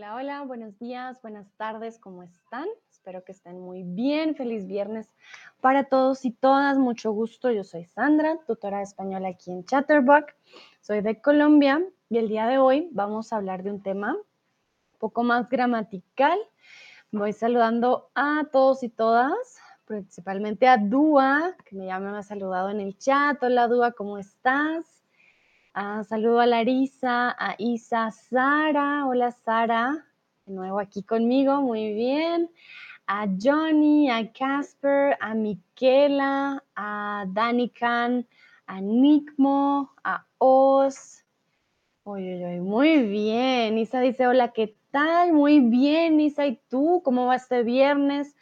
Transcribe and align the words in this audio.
Hola, 0.00 0.14
hola, 0.14 0.42
buenos 0.44 0.78
días, 0.78 1.20
buenas 1.20 1.52
tardes, 1.58 1.98
¿cómo 1.98 2.22
están? 2.22 2.64
Espero 2.90 3.22
que 3.22 3.32
estén 3.32 3.60
muy 3.60 3.82
bien. 3.82 4.34
Feliz 4.34 4.66
viernes 4.66 5.12
para 5.60 5.84
todos 5.84 6.24
y 6.24 6.30
todas. 6.30 6.78
Mucho 6.78 7.12
gusto. 7.12 7.50
Yo 7.50 7.64
soy 7.64 7.84
Sandra, 7.84 8.38
tutora 8.46 8.78
de 8.78 8.84
español 8.84 9.26
aquí 9.26 9.52
en 9.52 9.62
Chatterbox. 9.62 10.32
Soy 10.80 11.02
de 11.02 11.20
Colombia 11.20 11.84
y 12.08 12.16
el 12.16 12.28
día 12.28 12.46
de 12.46 12.56
hoy 12.56 12.88
vamos 12.92 13.30
a 13.30 13.36
hablar 13.36 13.62
de 13.62 13.72
un 13.72 13.82
tema 13.82 14.14
un 14.14 14.98
poco 14.98 15.22
más 15.22 15.50
gramatical. 15.50 16.38
Voy 17.12 17.34
saludando 17.34 18.10
a 18.14 18.44
todos 18.50 18.82
y 18.82 18.88
todas, 18.88 19.58
principalmente 19.84 20.66
a 20.66 20.78
Dúa, 20.78 21.54
que 21.66 21.76
me, 21.76 21.84
ya 21.84 21.98
me 21.98 22.16
ha 22.16 22.22
saludado 22.22 22.70
en 22.70 22.80
el 22.80 22.96
chat. 22.96 23.42
Hola 23.42 23.68
Dúa, 23.68 23.92
¿cómo 23.92 24.16
estás? 24.16 24.99
Ah, 25.82 26.04
saludo 26.04 26.40
a 26.40 26.46
Larisa, 26.46 27.34
a 27.38 27.54
Isa, 27.56 28.10
Sara. 28.10 29.06
Hola 29.06 29.30
Sara, 29.30 30.04
de 30.44 30.52
nuevo 30.52 30.78
aquí 30.78 31.02
conmigo, 31.02 31.62
muy 31.62 31.94
bien. 31.94 32.50
A 33.06 33.26
Johnny, 33.42 34.10
a 34.10 34.30
Casper, 34.30 35.16
a 35.18 35.32
Miquela, 35.32 36.62
a 36.76 37.24
Danican, 37.28 38.28
a 38.66 38.80
Nickmo, 38.82 39.90
a 40.04 40.26
Oz. 40.36 41.24
Uy, 42.04 42.60
muy 42.60 43.02
bien. 43.06 43.78
Isa 43.78 44.00
dice, 44.00 44.26
hola, 44.26 44.52
¿qué 44.52 44.76
tal? 44.90 45.32
Muy 45.32 45.60
bien, 45.60 46.20
Isa. 46.20 46.46
¿Y 46.46 46.60
tú? 46.68 47.00
¿Cómo 47.02 47.24
va 47.24 47.36
este 47.36 47.62
viernes? 47.62 48.36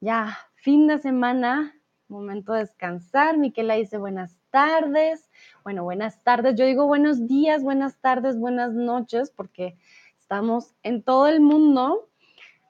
Ya, 0.00 0.38
fin 0.54 0.86
de 0.86 0.98
semana, 0.98 1.74
momento 2.08 2.54
de 2.54 2.60
descansar. 2.60 3.36
Miquela 3.36 3.74
dice, 3.74 3.98
buenas 3.98 4.38
tardes. 4.48 5.29
Bueno, 5.62 5.84
buenas 5.84 6.22
tardes. 6.24 6.54
Yo 6.56 6.64
digo 6.64 6.86
buenos 6.86 7.26
días, 7.26 7.62
buenas 7.62 7.96
tardes, 8.00 8.38
buenas 8.38 8.72
noches, 8.72 9.30
porque 9.30 9.76
estamos 10.18 10.72
en 10.82 11.02
todo 11.02 11.26
el 11.26 11.40
mundo. 11.40 12.08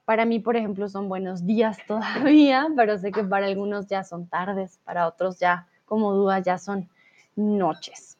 Para 0.04 0.24
mí, 0.24 0.40
por 0.40 0.56
ejemplo, 0.56 0.88
son 0.88 1.08
buenos 1.08 1.46
días 1.46 1.78
todavía, 1.86 2.66
pero 2.74 2.98
sé 2.98 3.12
que 3.12 3.22
para 3.22 3.46
algunos 3.46 3.86
ya 3.86 4.02
son 4.02 4.26
tardes, 4.26 4.80
para 4.84 5.06
otros 5.06 5.38
ya, 5.38 5.68
como 5.84 6.12
duda, 6.14 6.40
ya 6.40 6.58
son 6.58 6.88
noches. 7.36 8.18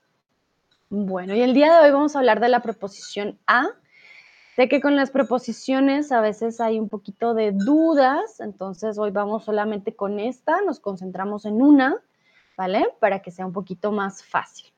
Bueno, 0.89 1.35
y 1.35 1.41
el 1.41 1.53
día 1.53 1.75
de 1.75 1.87
hoy 1.87 1.91
vamos 1.91 2.15
a 2.15 2.21
hablar 2.21 2.39
de 2.39 2.49
la 2.49 2.61
preposición 2.61 3.39
a. 3.49 3.67
Sé 4.55 4.69
que 4.69 4.81
con 4.81 4.95
las 4.95 5.11
preposiciones 5.11 6.13
a 6.13 6.21
veces 6.21 6.61
hay 6.61 6.79
un 6.79 6.89
poquito 6.89 7.35
de 7.35 7.51
dudas, 7.51 8.39
entonces 8.39 8.99
hoy 8.99 9.11
vamos 9.11 9.45
solamente 9.45 9.97
con 9.97 10.21
esta, 10.21 10.61
nos 10.63 10.79
concentramos 10.79 11.45
en 11.45 11.61
una 11.61 12.01
¿vale? 12.61 12.95
Para 12.99 13.23
que 13.23 13.31
sea 13.31 13.47
un 13.47 13.55
poquito 13.55 13.91
más 13.91 14.23
fácil. 14.23 14.71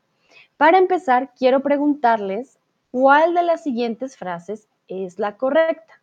Para 0.57 0.79
empezar, 0.79 1.33
quiero 1.37 1.65
preguntarles 1.65 2.61
cuál 2.93 3.35
de 3.35 3.43
las 3.43 3.65
siguientes 3.65 4.17
frases 4.17 4.69
es 4.87 5.19
la 5.19 5.37
correcta. 5.37 6.01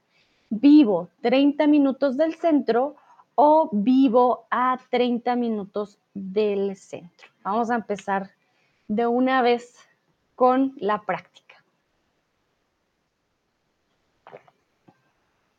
Vivo 0.50 1.08
30 1.22 1.68
minutos 1.68 2.18
del 2.18 2.36
centro 2.36 2.98
o 3.36 3.70
vivo 3.72 4.46
a 4.52 4.78
30 4.90 5.38
minutos 5.38 6.00
del 6.14 6.76
centro. 6.76 7.30
Vamos 7.44 7.72
a 7.72 7.76
empezar 7.76 8.30
de 8.90 9.08
una 9.08 9.42
vez 9.42 9.78
con 10.36 10.74
la 10.80 11.04
práctica. 11.04 11.64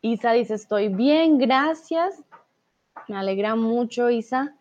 Isa 0.03 0.33
dice, 0.33 0.53
estoy 0.53 0.89
bien, 0.91 1.39
gracias. 1.39 2.23
Me 3.09 3.17
alegra 3.17 3.57
mucho, 3.57 4.11
Isa 4.11 4.55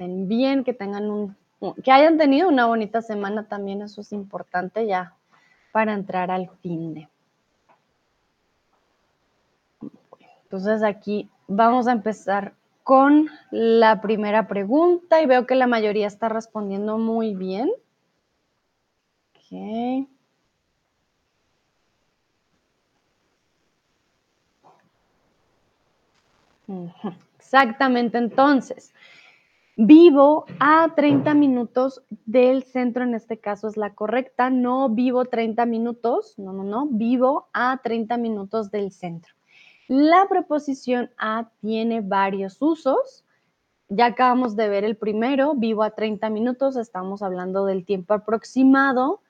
estén 0.00 0.28
bien, 0.28 0.64
que 0.64 0.72
tengan 0.72 1.10
un, 1.10 1.36
que 1.84 1.92
hayan 1.92 2.16
tenido 2.16 2.48
una 2.48 2.64
bonita 2.64 3.02
semana 3.02 3.46
también, 3.46 3.82
eso 3.82 4.00
es 4.00 4.12
importante 4.12 4.86
ya 4.86 5.14
para 5.72 5.92
entrar 5.92 6.30
al 6.30 6.48
fin 6.62 6.94
de. 6.94 7.08
Entonces 10.44 10.82
aquí 10.82 11.28
vamos 11.48 11.86
a 11.86 11.92
empezar 11.92 12.54
con 12.82 13.28
la 13.50 14.00
primera 14.00 14.48
pregunta 14.48 15.20
y 15.20 15.26
veo 15.26 15.46
que 15.46 15.54
la 15.54 15.66
mayoría 15.66 16.06
está 16.06 16.30
respondiendo 16.30 16.96
muy 16.96 17.34
bien. 17.34 17.70
Okay. 19.44 20.08
Exactamente, 27.38 28.16
entonces, 28.16 28.94
Vivo 29.82 30.44
a 30.58 30.92
30 30.94 31.32
minutos 31.32 32.02
del 32.26 32.64
centro, 32.64 33.02
en 33.02 33.14
este 33.14 33.38
caso 33.38 33.66
es 33.66 33.78
la 33.78 33.94
correcta. 33.94 34.50
No 34.50 34.90
vivo 34.90 35.24
30 35.24 35.64
minutos, 35.64 36.34
no, 36.36 36.52
no, 36.52 36.64
no, 36.64 36.86
vivo 36.90 37.48
a 37.54 37.80
30 37.82 38.18
minutos 38.18 38.70
del 38.70 38.92
centro. 38.92 39.32
La 39.88 40.26
preposición 40.28 41.08
a 41.16 41.48
tiene 41.62 42.02
varios 42.02 42.58
usos. 42.60 43.24
Ya 43.88 44.04
acabamos 44.04 44.54
de 44.54 44.68
ver 44.68 44.84
el 44.84 44.98
primero, 44.98 45.54
vivo 45.54 45.82
a 45.82 45.92
30 45.92 46.28
minutos, 46.28 46.76
estamos 46.76 47.22
hablando 47.22 47.64
del 47.64 47.86
tiempo 47.86 48.12
aproximado 48.12 49.22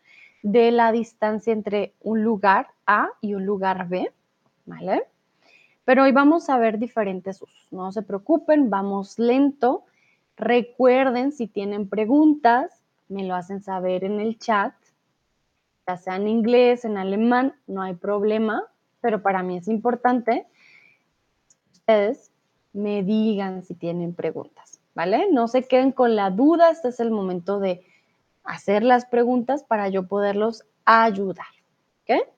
de 0.43 0.73
la 0.73 0.91
distancia 0.91 1.53
entre 1.53 1.95
un 2.01 2.25
lugar 2.25 2.67
A 2.87 3.11
y 3.21 3.35
un 3.35 3.47
lugar 3.47 3.87
B. 3.87 4.13
Pero 5.85 6.03
hoy 6.03 6.11
vamos 6.11 6.51
a 6.51 6.59
ver 6.59 6.81
diferentes 6.81 7.41
usos, 7.41 7.69
no 7.71 7.93
se 7.93 8.03
preocupen, 8.03 8.69
vamos 8.69 9.17
lento 9.17 9.85
Recuerden, 10.41 11.33
si 11.33 11.47
tienen 11.47 11.89
preguntas, 11.89 12.83
me 13.09 13.25
lo 13.25 13.35
hacen 13.35 13.63
saber 13.63 14.05
en 14.05 14.21
el 14.21 14.39
chat, 14.39 14.73
ya 15.87 15.97
sea 15.97 16.17
en 16.17 16.29
inglés, 16.29 16.85
en 16.85 16.97
alemán, 16.97 17.55
no 17.67 17.83
hay 17.83 17.95
problema, 17.95 18.63
pero 19.01 19.23
para 19.23 19.43
mí 19.43 19.59
es 19.59 19.69
importante 19.69 20.47
ustedes 21.91 22.31
me 22.73 23.03
digan 23.03 23.65
si 23.65 23.75
tienen 23.75 24.15
preguntas, 24.15 24.81
¿vale? 24.95 25.27
No 25.33 25.49
se 25.49 25.67
queden 25.67 25.91
con 25.91 26.15
la 26.15 26.31
duda, 26.31 26.71
este 26.71 26.89
es 26.89 27.01
el 27.01 27.11
momento 27.11 27.59
de 27.59 27.85
hacer 28.45 28.85
las 28.85 29.07
preguntas 29.07 29.65
para 29.65 29.89
yo 29.89 30.07
poderlos 30.07 30.65
ayudar, 30.85 31.47
¿ok? 32.03 32.29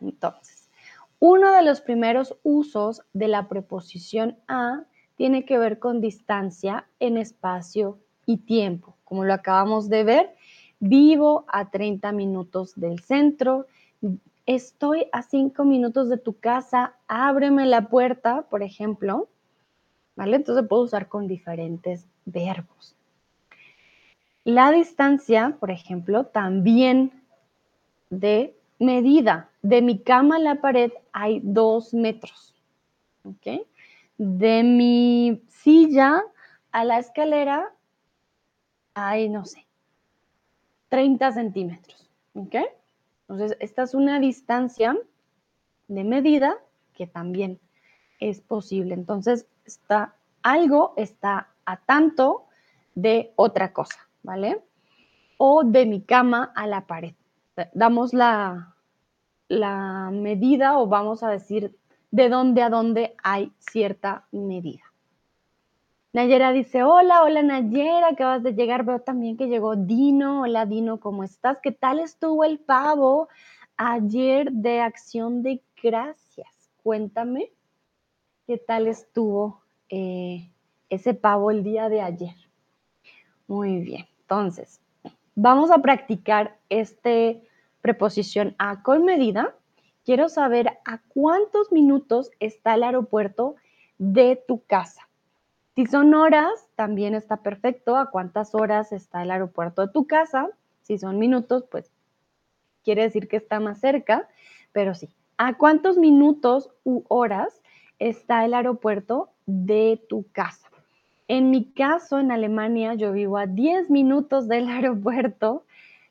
Entonces, 0.00 0.70
uno 1.18 1.52
de 1.52 1.62
los 1.62 1.82
primeros 1.82 2.36
usos 2.42 3.02
de 3.12 3.28
la 3.28 3.48
preposición 3.48 4.38
a 4.48 4.84
tiene 5.16 5.44
que 5.44 5.58
ver 5.58 5.78
con 5.78 6.00
distancia 6.00 6.86
en 7.00 7.16
espacio 7.16 7.98
y 8.26 8.38
tiempo. 8.38 8.96
Como 9.04 9.24
lo 9.24 9.34
acabamos 9.34 9.88
de 9.88 10.04
ver, 10.04 10.36
vivo 10.78 11.44
a 11.48 11.70
30 11.70 12.12
minutos 12.12 12.74
del 12.76 13.00
centro, 13.00 13.66
estoy 14.44 15.06
a 15.12 15.22
5 15.22 15.64
minutos 15.64 16.08
de 16.08 16.18
tu 16.18 16.38
casa, 16.38 16.94
ábreme 17.08 17.66
la 17.66 17.88
puerta, 17.88 18.42
por 18.42 18.62
ejemplo. 18.62 19.28
¿Vale? 20.14 20.36
Entonces 20.36 20.64
puedo 20.66 20.82
usar 20.82 21.08
con 21.08 21.26
diferentes 21.26 22.06
verbos. 22.24 22.96
La 24.44 24.70
distancia, 24.70 25.56
por 25.60 25.70
ejemplo, 25.70 26.24
también 26.24 27.12
de 28.08 28.56
medida. 28.78 29.50
De 29.60 29.82
mi 29.82 29.98
cama 29.98 30.36
a 30.36 30.38
la 30.38 30.60
pared 30.60 30.92
hay 31.12 31.40
dos 31.42 31.92
metros. 31.92 32.54
¿Ok? 33.24 33.66
De 34.18 34.62
mi 34.62 35.42
silla 35.48 36.22
a 36.72 36.84
la 36.84 36.98
escalera 36.98 37.72
hay, 38.94 39.28
no 39.28 39.44
sé, 39.44 39.66
30 40.88 41.32
centímetros. 41.32 42.10
¿Ok? 42.34 42.54
Entonces, 43.28 43.56
esta 43.60 43.82
es 43.82 43.94
una 43.94 44.20
distancia 44.20 44.96
de 45.88 46.04
medida 46.04 46.56
que 46.94 47.06
también 47.06 47.60
es 48.20 48.40
posible. 48.40 48.94
Entonces, 48.94 49.46
está, 49.64 50.14
algo 50.42 50.94
está 50.96 51.48
a 51.64 51.78
tanto 51.78 52.46
de 52.94 53.32
otra 53.36 53.72
cosa, 53.72 54.08
¿vale? 54.22 54.62
O 55.38 55.64
de 55.64 55.86
mi 55.86 56.02
cama 56.02 56.52
a 56.54 56.66
la 56.66 56.86
pared. 56.86 57.14
Damos 57.72 58.14
la, 58.14 58.74
la 59.48 60.10
medida 60.12 60.78
o 60.78 60.86
vamos 60.86 61.22
a 61.22 61.28
decir 61.28 61.76
de 62.10 62.28
dónde 62.28 62.62
a 62.62 62.70
dónde 62.70 63.14
hay 63.22 63.52
cierta 63.58 64.26
medida. 64.32 64.82
Nayera 66.12 66.52
dice, 66.52 66.82
hola, 66.82 67.22
hola 67.24 67.42
Nayera, 67.42 68.08
acabas 68.08 68.42
de 68.42 68.54
llegar. 68.54 68.84
Veo 68.84 69.00
también 69.00 69.36
que 69.36 69.48
llegó 69.48 69.76
Dino. 69.76 70.42
Hola 70.42 70.64
Dino, 70.64 70.98
¿cómo 70.98 71.24
estás? 71.24 71.58
¿Qué 71.62 71.72
tal 71.72 72.00
estuvo 72.00 72.42
el 72.42 72.58
pavo 72.58 73.28
ayer 73.76 74.50
de 74.50 74.80
acción 74.80 75.42
de 75.42 75.62
gracias? 75.82 76.48
Cuéntame, 76.82 77.52
¿qué 78.46 78.56
tal 78.56 78.86
estuvo 78.86 79.60
eh, 79.90 80.50
ese 80.88 81.12
pavo 81.12 81.50
el 81.50 81.62
día 81.62 81.90
de 81.90 82.00
ayer? 82.00 82.34
Muy 83.46 83.80
bien, 83.80 84.06
entonces, 84.20 84.80
vamos 85.34 85.70
a 85.70 85.78
practicar 85.78 86.56
este 86.70 87.42
preposición 87.82 88.54
a 88.58 88.82
con 88.82 89.04
medida 89.04 89.54
quiero 90.06 90.30
saber 90.30 90.78
a 90.86 91.02
cuántos 91.08 91.70
minutos 91.70 92.30
está 92.40 92.74
el 92.74 92.84
aeropuerto 92.84 93.56
de 93.98 94.42
tu 94.48 94.64
casa. 94.64 95.06
Si 95.74 95.84
son 95.84 96.14
horas, 96.14 96.70
también 96.74 97.14
está 97.14 97.42
perfecto. 97.42 97.96
¿A 97.96 98.10
cuántas 98.10 98.54
horas 98.54 98.92
está 98.92 99.22
el 99.22 99.30
aeropuerto 99.30 99.86
de 99.86 99.92
tu 99.92 100.06
casa? 100.06 100.48
Si 100.80 100.96
son 100.96 101.18
minutos, 101.18 101.64
pues 101.70 101.92
quiere 102.82 103.02
decir 103.02 103.28
que 103.28 103.36
está 103.36 103.60
más 103.60 103.80
cerca. 103.80 104.26
Pero 104.72 104.94
sí, 104.94 105.10
¿A 105.38 105.58
cuántos 105.58 105.98
minutos 105.98 106.70
u 106.82 107.02
horas 107.08 107.60
está 107.98 108.46
el 108.46 108.54
aeropuerto 108.54 109.28
de 109.44 110.02
tu 110.08 110.24
casa? 110.32 110.66
En 111.28 111.50
mi 111.50 111.72
caso, 111.72 112.18
en 112.18 112.32
Alemania, 112.32 112.94
yo 112.94 113.12
vivo 113.12 113.36
a 113.36 113.46
10 113.46 113.90
minutos 113.90 114.48
del 114.48 114.66
aeropuerto. 114.70 115.66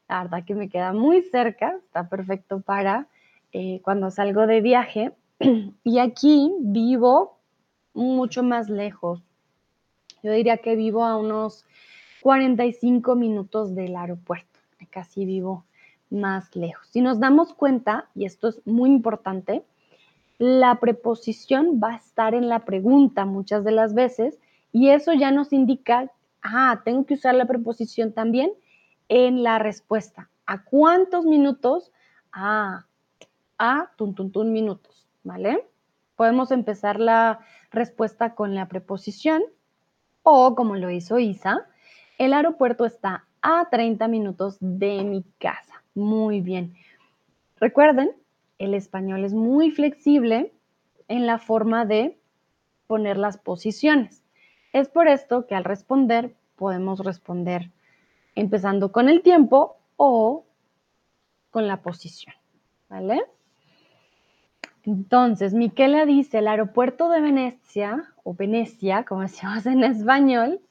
La 0.07 0.21
verdad 0.21 0.45
que 0.45 0.53
me 0.53 0.69
queda 0.69 0.93
muy 0.93 1.23
cerca, 1.23 1.75
está 1.83 2.07
perfecto 2.07 2.61
para 2.61 3.07
eh, 3.57 3.79
cuando 3.83 4.11
salgo 4.11 4.47
de 4.47 4.59
viaje. 4.59 5.13
Y 5.85 5.99
aquí 5.99 6.53
vivo 6.59 7.39
mucho 7.93 8.43
más 8.43 8.69
lejos. 8.69 9.23
Yo 10.21 10.33
diría 10.33 10.57
que 10.57 10.75
vivo 10.75 11.05
a 11.05 11.15
unos 11.15 11.63
45 12.21 13.15
minutos 13.15 13.73
del 13.73 13.95
aeropuerto. 13.95 14.59
Casi 14.89 15.23
vivo 15.23 15.63
más 16.09 16.53
lejos. 16.53 16.85
Si 16.89 16.99
nos 16.99 17.21
damos 17.21 17.53
cuenta, 17.53 18.09
y 18.13 18.25
esto 18.25 18.49
es 18.49 18.61
muy 18.65 18.89
importante, 18.89 19.63
la 20.37 20.81
preposición 20.81 21.79
va 21.81 21.93
a 21.93 21.95
estar 21.95 22.33
en 22.33 22.49
la 22.49 22.65
pregunta 22.65 23.23
muchas 23.23 23.63
de 23.63 23.71
las 23.71 23.93
veces 23.93 24.37
y 24.73 24.89
eso 24.89 25.13
ya 25.13 25.31
nos 25.31 25.53
indica, 25.53 26.11
ah, 26.41 26.81
tengo 26.83 27.05
que 27.05 27.13
usar 27.13 27.35
la 27.35 27.45
preposición 27.45 28.11
también 28.11 28.51
en 29.07 29.43
la 29.43 29.59
respuesta. 29.59 30.29
¿A 30.45 30.63
cuántos 30.65 31.25
minutos? 31.25 31.91
Ah, 32.33 32.85
a 33.57 33.91
tun, 33.97 34.15
tun, 34.15 34.31
tun 34.31 34.51
minutos, 34.51 35.07
¿vale? 35.23 35.65
Podemos 36.15 36.51
empezar 36.51 36.99
la 36.99 37.39
respuesta 37.71 38.35
con 38.35 38.55
la 38.55 38.67
preposición 38.67 39.43
o 40.23 40.55
como 40.55 40.75
lo 40.75 40.89
hizo 40.89 41.19
Isa, 41.19 41.67
el 42.17 42.33
aeropuerto 42.33 42.85
está 42.85 43.25
a 43.41 43.69
30 43.69 44.07
minutos 44.07 44.57
de 44.59 45.03
mi 45.03 45.23
casa. 45.37 45.83
Muy 45.93 46.41
bien. 46.41 46.73
Recuerden, 47.59 48.11
el 48.57 48.73
español 48.73 49.23
es 49.23 49.33
muy 49.33 49.69
flexible 49.69 50.51
en 51.07 51.27
la 51.27 51.37
forma 51.37 51.85
de 51.85 52.17
poner 52.87 53.17
las 53.17 53.37
posiciones. 53.37 54.23
Es 54.73 54.89
por 54.89 55.07
esto 55.07 55.45
que 55.45 55.53
al 55.53 55.63
responder 55.63 56.35
podemos 56.55 56.99
responder 56.99 57.71
empezando 58.33 58.91
con 58.91 59.09
el 59.09 59.21
tiempo 59.21 59.77
o 59.95 60.45
con 61.51 61.67
la 61.67 61.81
posición. 61.81 62.35
¿Vale? 62.89 63.23
Entonces, 64.85 65.53
Miquela 65.53 66.05
dice, 66.05 66.37
el 66.37 66.47
aeropuerto 66.47 67.09
de 67.09 67.19
Venecia, 67.19 68.13
o 68.23 68.35
Venecia, 68.35 69.03
como 69.03 69.21
decimos 69.23 69.65
en 69.65 69.83
español, 69.83 70.61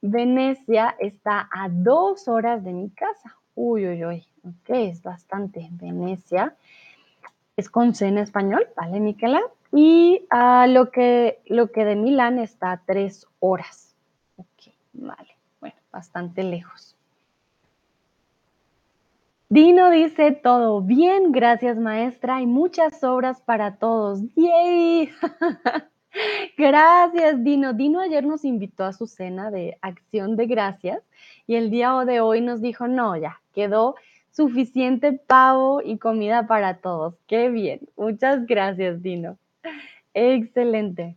Venecia 0.00 0.96
está 0.98 1.48
a 1.52 1.68
dos 1.68 2.26
horas 2.26 2.64
de 2.64 2.72
mi 2.72 2.90
casa. 2.90 3.36
Uy, 3.54 3.86
uy, 3.86 4.04
uy, 4.04 4.26
ok, 4.44 4.70
es 4.70 5.02
bastante. 5.02 5.68
Venecia 5.72 6.54
es 7.56 7.68
con 7.68 7.94
C 7.94 8.06
en 8.06 8.16
español, 8.16 8.66
¿vale, 8.76 8.98
Miquela? 9.00 9.42
Y 9.72 10.26
a 10.30 10.66
lo, 10.66 10.90
que, 10.90 11.40
lo 11.46 11.70
que 11.70 11.84
de 11.84 11.96
Milán 11.96 12.38
está 12.38 12.72
a 12.72 12.78
tres 12.78 13.26
horas. 13.40 13.94
Ok, 14.36 14.72
vale, 14.94 15.36
bueno, 15.60 15.76
bastante 15.92 16.42
lejos. 16.42 16.96
Dino 19.52 19.90
dice 19.90 20.30
todo 20.30 20.80
bien, 20.80 21.32
gracias 21.32 21.76
maestra, 21.76 22.36
hay 22.36 22.46
muchas 22.46 23.02
obras 23.02 23.40
para 23.40 23.78
todos. 23.78 24.20
¡Yay! 24.36 25.10
gracias, 26.56 27.42
Dino. 27.42 27.72
Dino 27.72 27.98
ayer 27.98 28.24
nos 28.24 28.44
invitó 28.44 28.84
a 28.84 28.92
su 28.92 29.08
cena 29.08 29.50
de 29.50 29.76
acción 29.82 30.36
de 30.36 30.46
gracias 30.46 31.02
y 31.48 31.56
el 31.56 31.68
día 31.72 31.92
de 32.06 32.20
hoy 32.20 32.42
nos 32.42 32.60
dijo, 32.60 32.86
no, 32.86 33.16
ya, 33.16 33.40
quedó 33.52 33.96
suficiente 34.30 35.14
pavo 35.14 35.82
y 35.84 35.98
comida 35.98 36.46
para 36.46 36.76
todos. 36.76 37.16
Qué 37.26 37.48
bien. 37.48 37.80
Muchas 37.96 38.46
gracias, 38.46 39.02
Dino. 39.02 39.36
Excelente. 40.14 41.16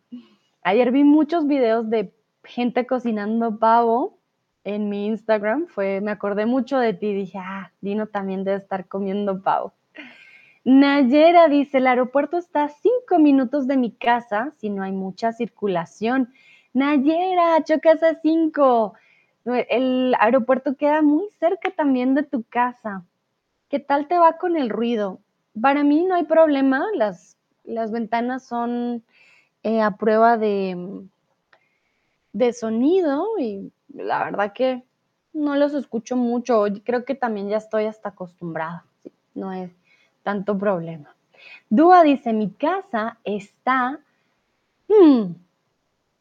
Ayer 0.63 0.91
vi 0.91 1.03
muchos 1.03 1.45
videos 1.45 1.87
de 1.87 2.11
gente 2.43 2.87
cocinando 2.87 3.59
pavo 3.59 4.17
en 4.63 4.89
mi 4.89 5.07
Instagram. 5.07 5.67
Fue, 5.67 6.01
me 6.01 6.11
acordé 6.11 6.45
mucho 6.45 6.77
de 6.77 6.93
ti. 6.93 7.13
Dije, 7.13 7.37
ah, 7.39 7.71
Dino 7.81 8.07
también 8.07 8.43
debe 8.43 8.57
estar 8.57 8.87
comiendo 8.87 9.41
pavo. 9.41 9.73
Nayera 10.65 11.49
dice, 11.49 11.79
el 11.79 11.87
aeropuerto 11.87 12.37
está 12.37 12.63
a 12.63 12.69
cinco 12.69 13.19
minutos 13.19 13.67
de 13.67 13.75
mi 13.75 13.91
casa 13.91 14.53
si 14.57 14.69
no 14.69 14.83
hay 14.83 14.93
mucha 14.93 15.33
circulación. 15.33 16.29
Nayera, 16.73 17.63
chocas 17.63 18.01
a 18.01 18.15
cinco. 18.21 18.93
El 19.45 20.15
aeropuerto 20.19 20.77
queda 20.77 21.01
muy 21.01 21.27
cerca 21.39 21.71
también 21.71 22.15
de 22.15 22.23
tu 22.23 22.43
casa. 22.43 23.03
¿Qué 23.69 23.79
tal 23.79 24.07
te 24.07 24.17
va 24.17 24.37
con 24.37 24.55
el 24.55 24.69
ruido? 24.69 25.19
Para 25.59 25.83
mí 25.83 26.05
no 26.05 26.15
hay 26.15 26.23
problema, 26.23 26.85
las, 26.95 27.37
las 27.63 27.91
ventanas 27.91 28.45
son 28.45 29.03
eh, 29.63 29.81
a 29.81 29.97
prueba 29.97 30.37
de, 30.37 31.03
de 32.31 32.53
sonido 32.53 33.25
y 33.37 33.71
la 33.93 34.23
verdad 34.25 34.53
que 34.53 34.83
no 35.33 35.55
los 35.55 35.73
escucho 35.73 36.15
mucho. 36.15 36.65
Creo 36.83 37.05
que 37.05 37.15
también 37.15 37.49
ya 37.49 37.57
estoy 37.57 37.85
hasta 37.85 38.09
acostumbrada. 38.09 38.85
no 39.33 39.51
es 39.51 39.71
tanto 40.23 40.57
problema. 40.57 41.15
Dúa 41.69 42.03
dice, 42.03 42.33
mi 42.33 42.49
casa 42.51 43.17
está 43.23 43.99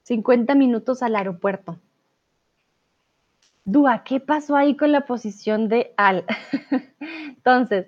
50 0.02 0.54
hmm, 0.54 0.58
minutos 0.58 1.02
al 1.02 1.16
aeropuerto. 1.16 1.78
Dúa, 3.64 4.02
¿qué 4.02 4.18
pasó 4.18 4.56
ahí 4.56 4.76
con 4.76 4.90
la 4.90 5.06
posición 5.06 5.68
de 5.68 5.94
al? 5.96 6.24
Entonces, 7.28 7.86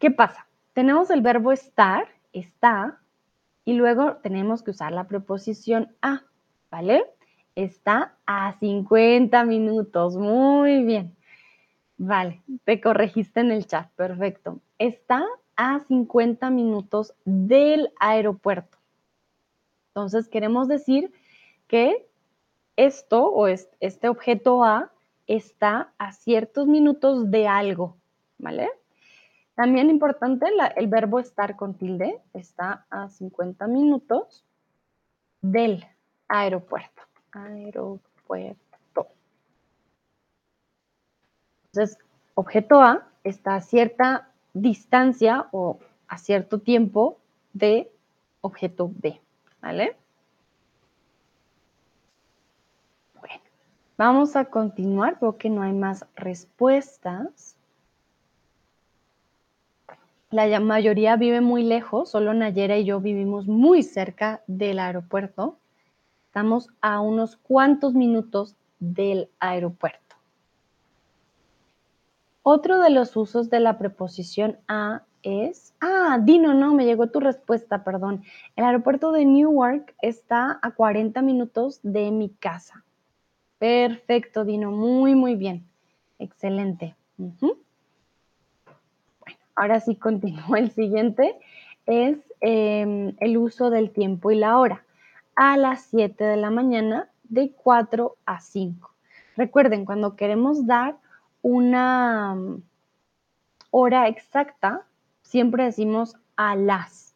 ¿qué 0.00 0.10
pasa? 0.10 0.46
Tenemos 0.72 1.10
el 1.10 1.20
verbo 1.20 1.52
estar, 1.52 2.08
está, 2.32 2.98
y 3.64 3.74
luego 3.74 4.16
tenemos 4.16 4.62
que 4.62 4.72
usar 4.72 4.90
la 4.90 5.04
preposición 5.04 5.94
a, 6.02 6.22
¿vale? 6.70 7.04
Está 7.54 8.14
a 8.26 8.58
50 8.58 9.44
minutos, 9.44 10.16
muy 10.16 10.84
bien. 10.84 11.14
Vale, 11.98 12.42
te 12.64 12.80
corregiste 12.80 13.40
en 13.40 13.52
el 13.52 13.66
chat, 13.66 13.90
perfecto. 13.92 14.60
Está 14.78 15.24
a 15.56 15.80
50 15.80 16.48
minutos 16.50 17.14
del 17.24 17.92
aeropuerto. 18.00 18.78
Entonces, 19.88 20.28
queremos 20.28 20.66
decir 20.68 21.12
que 21.68 22.08
esto 22.76 23.26
o 23.26 23.46
este 23.46 24.08
objeto 24.08 24.64
A 24.64 24.90
está 25.26 25.92
a 25.98 26.12
ciertos 26.12 26.66
minutos 26.66 27.30
de 27.30 27.46
algo, 27.46 27.96
¿vale? 28.38 28.70
También 29.54 29.90
importante 29.90 30.46
el 30.76 30.86
verbo 30.86 31.18
estar 31.18 31.56
con 31.56 31.74
tilde, 31.74 32.18
está 32.32 32.86
a 32.88 33.10
50 33.10 33.66
minutos 33.66 34.44
del 35.42 35.84
aeropuerto. 36.28 37.02
Aeropuerto. 37.32 39.08
Entonces, 41.66 41.98
objeto 42.34 42.80
A 42.80 43.08
está 43.24 43.56
a 43.56 43.60
cierta 43.60 44.28
distancia 44.52 45.48
o 45.52 45.78
a 46.08 46.18
cierto 46.18 46.58
tiempo 46.58 47.18
de 47.52 47.90
objeto 48.42 48.90
B, 48.94 49.20
¿vale? 49.60 49.96
Vamos 53.96 54.36
a 54.36 54.46
continuar, 54.46 55.18
porque 55.18 55.48
no 55.48 55.62
hay 55.62 55.72
más 55.72 56.06
respuestas. 56.16 57.56
La 60.30 60.58
mayoría 60.60 61.16
vive 61.16 61.40
muy 61.40 61.62
lejos, 61.62 62.10
solo 62.10 62.34
Nayera 62.34 62.78
y 62.78 62.84
yo 62.84 63.00
vivimos 63.00 63.46
muy 63.46 63.82
cerca 63.82 64.42
del 64.46 64.78
aeropuerto. 64.78 65.58
Estamos 66.32 66.70
a 66.80 67.02
unos 67.02 67.36
cuantos 67.36 67.92
minutos 67.92 68.56
del 68.80 69.28
aeropuerto. 69.38 70.16
Otro 72.42 72.80
de 72.80 72.88
los 72.88 73.14
usos 73.18 73.50
de 73.50 73.60
la 73.60 73.76
preposición 73.76 74.56
a 74.66 75.02
es, 75.22 75.74
ah, 75.82 76.18
Dino, 76.22 76.54
no, 76.54 76.72
me 76.72 76.86
llegó 76.86 77.08
tu 77.08 77.20
respuesta, 77.20 77.84
perdón. 77.84 78.24
El 78.56 78.64
aeropuerto 78.64 79.12
de 79.12 79.26
Newark 79.26 79.94
está 80.00 80.58
a 80.62 80.70
40 80.70 81.20
minutos 81.20 81.80
de 81.82 82.10
mi 82.10 82.30
casa. 82.30 82.82
Perfecto, 83.58 84.46
Dino, 84.46 84.70
muy, 84.70 85.14
muy 85.14 85.34
bien. 85.34 85.68
Excelente. 86.18 86.96
Bueno, 87.18 87.58
ahora 89.54 89.80
sí 89.80 89.96
continúa 89.96 90.58
el 90.58 90.70
siguiente. 90.70 91.38
Es 91.84 92.16
em, 92.40 93.16
el 93.20 93.36
uso 93.36 93.68
del 93.68 93.90
tiempo 93.90 94.30
y 94.30 94.36
la 94.36 94.58
hora. 94.58 94.86
A 95.34 95.56
las 95.56 95.82
7 95.86 96.22
de 96.24 96.36
la 96.36 96.50
mañana, 96.50 97.10
de 97.24 97.52
4 97.52 98.16
a 98.26 98.40
5. 98.40 98.90
Recuerden, 99.36 99.84
cuando 99.84 100.16
queremos 100.16 100.66
dar 100.66 100.98
una 101.40 102.34
mm, 102.34 102.62
hora 103.70 104.08
exacta, 104.08 104.86
siempre 105.22 105.64
decimos 105.64 106.16
a 106.36 106.56
las. 106.56 107.14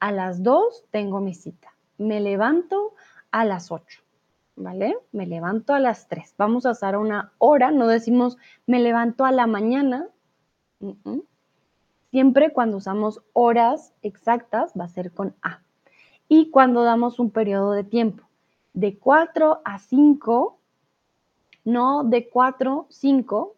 A 0.00 0.12
las 0.12 0.42
2 0.42 0.84
tengo 0.90 1.20
mi 1.20 1.34
cita. 1.34 1.74
Me 1.98 2.20
levanto 2.20 2.94
a 3.30 3.44
las 3.44 3.70
8. 3.70 4.02
¿vale? 4.56 4.96
Me 5.12 5.26
levanto 5.26 5.74
a 5.74 5.78
las 5.78 6.08
3. 6.08 6.34
Vamos 6.38 6.66
a 6.66 6.72
usar 6.72 6.96
una 6.96 7.32
hora, 7.38 7.70
no 7.70 7.86
decimos 7.86 8.36
me 8.66 8.80
levanto 8.80 9.24
a 9.24 9.32
la 9.32 9.46
mañana, 9.46 10.08
Siempre 12.10 12.52
cuando 12.52 12.76
usamos 12.76 13.22
horas 13.32 13.94
exactas 14.02 14.72
va 14.78 14.84
a 14.84 14.88
ser 14.88 15.12
con 15.12 15.34
A. 15.40 15.61
Y 16.34 16.48
cuando 16.48 16.82
damos 16.82 17.18
un 17.18 17.30
periodo 17.30 17.72
de 17.72 17.84
tiempo 17.84 18.24
de 18.72 18.98
4 18.98 19.60
a 19.66 19.78
5, 19.78 20.58
no 21.66 22.04
de 22.04 22.30
4, 22.30 22.86
5, 22.88 23.56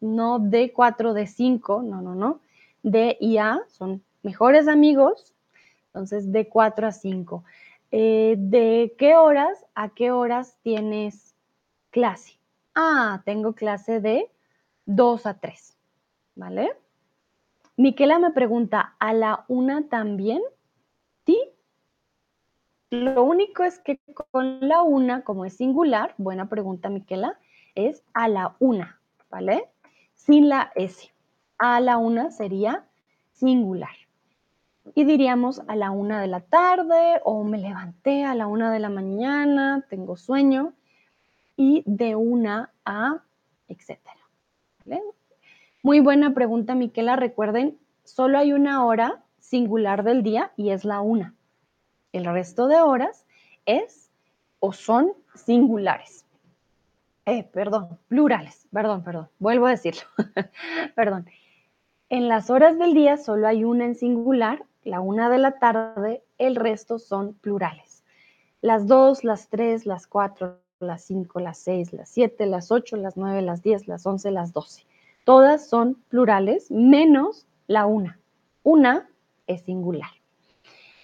no 0.00 0.38
de 0.38 0.72
4, 0.72 1.12
de 1.12 1.26
5, 1.26 1.82
no, 1.82 2.00
no, 2.00 2.14
no. 2.14 2.40
D 2.82 3.18
y 3.20 3.36
A 3.36 3.60
son 3.68 4.02
mejores 4.22 4.68
amigos, 4.68 5.34
entonces 5.88 6.32
de 6.32 6.48
4 6.48 6.86
a 6.86 6.92
5. 6.92 7.44
Eh, 7.90 8.36
¿De 8.38 8.94
qué 8.96 9.14
horas 9.16 9.66
a 9.74 9.90
qué 9.90 10.10
horas 10.10 10.56
tienes 10.62 11.34
clase? 11.90 12.40
Ah, 12.74 13.20
tengo 13.26 13.52
clase 13.52 14.00
de 14.00 14.30
2 14.86 15.26
a 15.26 15.40
3, 15.40 15.76
¿vale? 16.36 16.72
Miquela 17.76 18.18
me 18.18 18.30
pregunta, 18.30 18.96
¿a 18.98 19.12
la 19.12 19.44
una 19.46 19.90
también? 19.90 20.40
Sí. 21.26 21.38
Lo 22.90 23.22
único 23.22 23.64
es 23.64 23.78
que 23.78 24.00
con 24.30 24.66
la 24.66 24.82
una, 24.82 25.22
como 25.22 25.44
es 25.44 25.56
singular, 25.56 26.14
buena 26.16 26.48
pregunta 26.48 26.88
Miquela, 26.88 27.38
es 27.74 28.02
a 28.14 28.28
la 28.28 28.56
una, 28.58 28.98
¿vale? 29.30 29.68
Sin 30.14 30.48
la 30.48 30.72
S. 30.74 31.12
A 31.58 31.80
la 31.80 31.98
una 31.98 32.30
sería 32.30 32.84
singular. 33.32 33.94
Y 34.94 35.04
diríamos 35.04 35.60
a 35.68 35.76
la 35.76 35.90
una 35.90 36.20
de 36.20 36.28
la 36.28 36.40
tarde 36.40 37.20
o 37.24 37.44
me 37.44 37.58
levanté 37.58 38.24
a 38.24 38.34
la 38.34 38.46
una 38.46 38.72
de 38.72 38.80
la 38.80 38.88
mañana, 38.88 39.84
tengo 39.90 40.16
sueño. 40.16 40.72
Y 41.56 41.82
de 41.86 42.14
una 42.14 42.70
a, 42.84 43.22
etcétera. 43.66 44.16
Muy 45.82 46.00
buena 46.00 46.32
pregunta, 46.34 46.74
Miquela. 46.74 47.16
Recuerden, 47.16 47.78
solo 48.04 48.38
hay 48.38 48.52
una 48.52 48.84
hora 48.84 49.22
singular 49.38 50.04
del 50.04 50.22
día 50.22 50.52
y 50.56 50.70
es 50.70 50.84
la 50.84 51.00
una. 51.00 51.34
El 52.12 52.24
resto 52.24 52.68
de 52.68 52.80
horas 52.80 53.26
es 53.66 54.10
o 54.60 54.72
son 54.72 55.12
singulares. 55.34 56.24
Eh, 57.26 57.44
perdón, 57.44 57.98
plurales, 58.08 58.66
perdón, 58.72 59.04
perdón, 59.04 59.28
vuelvo 59.38 59.66
a 59.66 59.70
decirlo. 59.70 60.02
perdón. 60.94 61.26
En 62.08 62.28
las 62.28 62.48
horas 62.48 62.78
del 62.78 62.94
día 62.94 63.18
solo 63.18 63.46
hay 63.46 63.64
una 63.64 63.84
en 63.84 63.94
singular, 63.94 64.64
la 64.82 65.00
una 65.00 65.28
de 65.28 65.36
la 65.36 65.58
tarde, 65.58 66.22
el 66.38 66.56
resto 66.56 66.98
son 66.98 67.34
plurales. 67.34 68.02
Las 68.62 68.86
dos, 68.86 69.24
las 69.24 69.48
tres, 69.48 69.84
las 69.84 70.06
cuatro, 70.06 70.58
las 70.80 71.02
cinco, 71.04 71.40
las 71.40 71.58
seis, 71.58 71.92
las 71.92 72.08
siete, 72.08 72.46
las 72.46 72.72
ocho, 72.72 72.96
las 72.96 73.18
nueve, 73.18 73.42
las 73.42 73.62
diez, 73.62 73.86
las 73.86 74.06
once, 74.06 74.30
las 74.30 74.54
doce. 74.54 74.86
Todas 75.24 75.68
son 75.68 75.96
plurales, 76.08 76.70
menos 76.70 77.46
la 77.66 77.84
una. 77.84 78.18
Una 78.62 79.10
es 79.46 79.62
singular. 79.62 80.17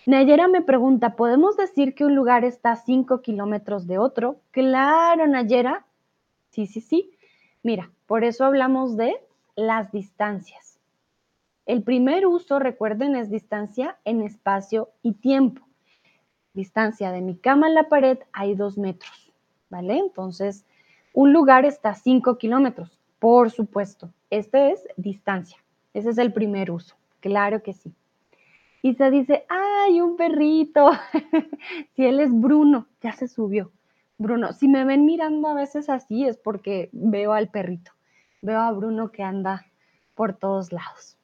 Nayera 0.07 0.49
me 0.49 0.61
pregunta, 0.61 1.17
¿podemos 1.17 1.57
decir 1.57 1.95
que 1.95 2.05
un 2.05 2.15
lugar 2.15 2.45
está 2.45 2.73
a 2.73 2.77
5 2.77 3.23
kilómetros 3.23 3.87
de 3.87 3.99
otro? 3.99 4.37
Claro, 4.51 5.27
Nayera. 5.27 5.87
Sí, 6.51 6.67
sí, 6.67 6.83
sí. 6.83 7.11
Mira, 7.63 7.91
por 8.07 8.23
eso 8.23 8.45
hablamos 8.45 8.99
de 8.99 9.17
las 9.57 9.91
distancias. 9.93 10.79
El 11.65 11.83
primer 11.83 12.27
uso, 12.27 12.59
recuerden, 12.59 13.17
es 13.17 13.31
distancia 13.31 13.97
en 14.05 14.21
espacio 14.21 14.91
y 15.03 15.13
tiempo. 15.15 15.63
Distancia 16.53 17.11
de 17.11 17.23
mi 17.23 17.37
cama 17.37 17.69
a 17.69 17.71
la 17.71 17.89
pared 17.89 18.19
hay 18.33 18.55
dos 18.55 18.77
metros, 18.77 19.33
¿vale? 19.71 19.97
Entonces, 19.97 20.67
un 21.15 21.33
lugar 21.33 21.65
está 21.65 21.91
a 21.91 21.95
5 21.95 22.37
kilómetros. 22.37 22.99
Por 23.19 23.51
supuesto, 23.51 24.11
este 24.29 24.73
es 24.73 24.87
distancia. 24.99 25.57
Ese 25.95 26.11
es 26.11 26.19
el 26.19 26.35
primer 26.35 26.71
uso. 26.71 26.95
Claro 27.21 27.63
que 27.63 27.73
sí. 27.73 27.95
Y 28.85 28.97
se 28.97 29.11
dice, 29.11 29.47
¡ay, 29.49 30.03
un 30.03 30.19
perrito! 30.19 30.91
si 31.97 32.05
él 32.05 32.21
es 32.21 32.39
Bruno, 32.39 32.87
ya 33.01 33.13
se 33.13 33.29
subió. 33.29 33.73
Bruno, 34.19 34.53
si 34.53 34.69
me 34.69 34.85
ven 34.85 35.07
mirando 35.07 35.49
a 35.49 35.55
veces 35.55 35.89
así 35.89 36.27
es 36.27 36.37
porque 36.37 36.91
veo 36.93 37.33
al 37.33 37.49
perrito. 37.49 37.93
Veo 38.43 38.61
a 38.61 38.71
Bruno 38.73 39.11
que 39.11 39.23
anda 39.23 39.65
por 40.15 40.37
todos 40.37 40.71
lados. 40.71 41.17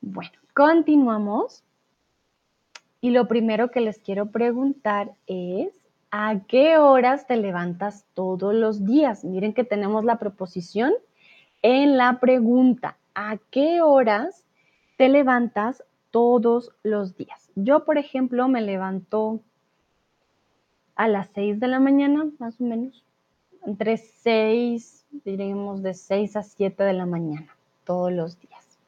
Bueno, 0.00 0.32
continuamos. 0.52 1.62
Y 3.00 3.10
lo 3.10 3.28
primero 3.28 3.70
que 3.70 3.80
les 3.80 4.00
quiero 4.00 4.32
preguntar 4.32 5.12
es, 5.28 5.78
¿a 6.10 6.40
qué 6.48 6.76
horas 6.76 7.28
te 7.28 7.36
levantas 7.36 8.04
todos 8.14 8.52
los 8.52 8.84
días? 8.84 9.24
Miren 9.24 9.54
que 9.54 9.62
tenemos 9.62 10.04
la 10.04 10.18
proposición 10.18 10.92
en 11.62 11.96
la 11.96 12.18
pregunta, 12.18 12.96
¿a 13.14 13.38
qué 13.52 13.80
horas 13.80 14.44
te 14.96 15.08
levantas 15.08 15.84
todos 16.16 16.72
los 16.82 17.14
días? 17.14 17.50
Yo, 17.56 17.84
por 17.84 17.98
ejemplo, 17.98 18.48
me 18.48 18.62
levanto 18.62 19.42
a 20.94 21.08
las 21.08 21.28
6 21.34 21.60
de 21.60 21.68
la 21.68 21.78
mañana, 21.78 22.30
más 22.38 22.58
o 22.58 22.64
menos, 22.64 23.04
entre 23.66 23.98
6, 23.98 25.04
diríamos 25.26 25.82
de 25.82 25.92
6 25.92 26.36
a 26.36 26.42
7 26.42 26.84
de 26.84 26.94
la 26.94 27.04
mañana, 27.04 27.54
todos 27.84 28.10
los 28.10 28.40
días. 28.40 28.78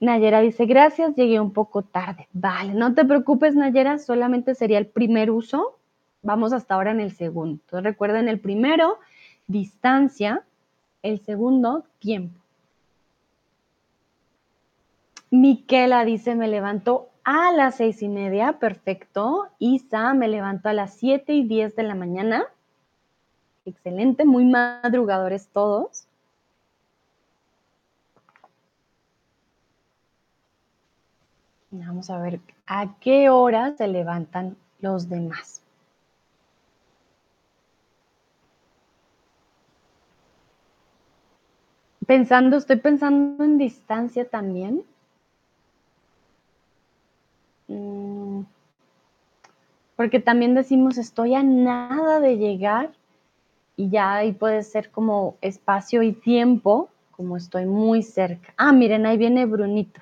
Nayera 0.00 0.40
dice, 0.40 0.64
gracias, 0.64 1.14
llegué 1.14 1.38
un 1.38 1.52
poco 1.52 1.82
tarde. 1.82 2.28
Vale, 2.32 2.72
no 2.72 2.94
te 2.94 3.04
preocupes, 3.04 3.54
Nayera, 3.54 3.98
solamente 3.98 4.54
sería 4.54 4.78
el 4.78 4.86
primer 4.86 5.30
uso. 5.30 5.76
Vamos 6.22 6.54
hasta 6.54 6.76
ahora 6.76 6.92
en 6.92 7.00
el 7.00 7.12
segundo. 7.12 7.60
Entonces 7.66 7.84
recuerden 7.84 8.30
el 8.30 8.40
primero, 8.40 9.00
distancia, 9.48 10.46
el 11.02 11.20
segundo, 11.20 11.84
tiempo. 11.98 12.40
Miquela 15.30 16.04
dice, 16.04 16.34
me 16.34 16.48
levanto 16.48 17.10
a 17.24 17.52
las 17.52 17.76
seis 17.76 18.02
y 18.02 18.08
media, 18.08 18.58
perfecto. 18.58 19.48
Isa, 19.58 20.14
me 20.14 20.28
levanto 20.28 20.68
a 20.68 20.72
las 20.72 20.94
siete 20.94 21.34
y 21.34 21.44
diez 21.44 21.76
de 21.76 21.82
la 21.82 21.94
mañana. 21.94 22.46
Excelente, 23.66 24.24
muy 24.24 24.46
madrugadores 24.46 25.48
todos. 25.48 26.06
Vamos 31.70 32.08
a 32.08 32.18
ver 32.18 32.40
a 32.66 32.94
qué 32.98 33.28
hora 33.28 33.76
se 33.76 33.88
levantan 33.88 34.56
los 34.80 35.10
demás. 35.10 35.60
Pensando, 42.06 42.56
estoy 42.56 42.76
pensando 42.76 43.44
en 43.44 43.58
distancia 43.58 44.26
también. 44.26 44.82
Mm, 47.68 48.42
porque 49.96 50.20
también 50.20 50.54
decimos, 50.54 50.98
estoy 50.98 51.34
a 51.34 51.42
nada 51.42 52.20
de 52.20 52.36
llegar 52.36 52.92
y 53.76 53.90
ya 53.90 54.14
ahí 54.14 54.32
puede 54.32 54.62
ser 54.62 54.90
como 54.90 55.36
espacio 55.40 56.02
y 56.02 56.12
tiempo, 56.12 56.88
como 57.12 57.36
estoy 57.36 57.66
muy 57.66 58.02
cerca. 58.02 58.52
Ah, 58.56 58.72
miren, 58.72 59.06
ahí 59.06 59.16
viene 59.16 59.46
Brunito. 59.46 60.00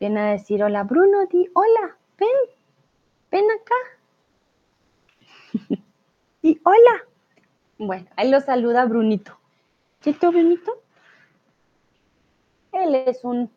Viene 0.00 0.20
a 0.20 0.26
decir, 0.32 0.62
hola 0.62 0.82
Bruno, 0.84 1.26
di, 1.26 1.48
hola, 1.54 1.96
ven, 2.18 2.28
ven 3.30 3.44
acá. 3.50 3.74
y 6.42 6.60
hola. 6.62 7.04
Bueno, 7.78 8.06
ahí 8.16 8.30
lo 8.30 8.40
saluda 8.40 8.84
Brunito. 8.84 9.36
¿Cierto, 10.00 10.30
Brunito? 10.30 10.72
Él 12.72 12.94
es 12.94 13.24
un 13.24 13.50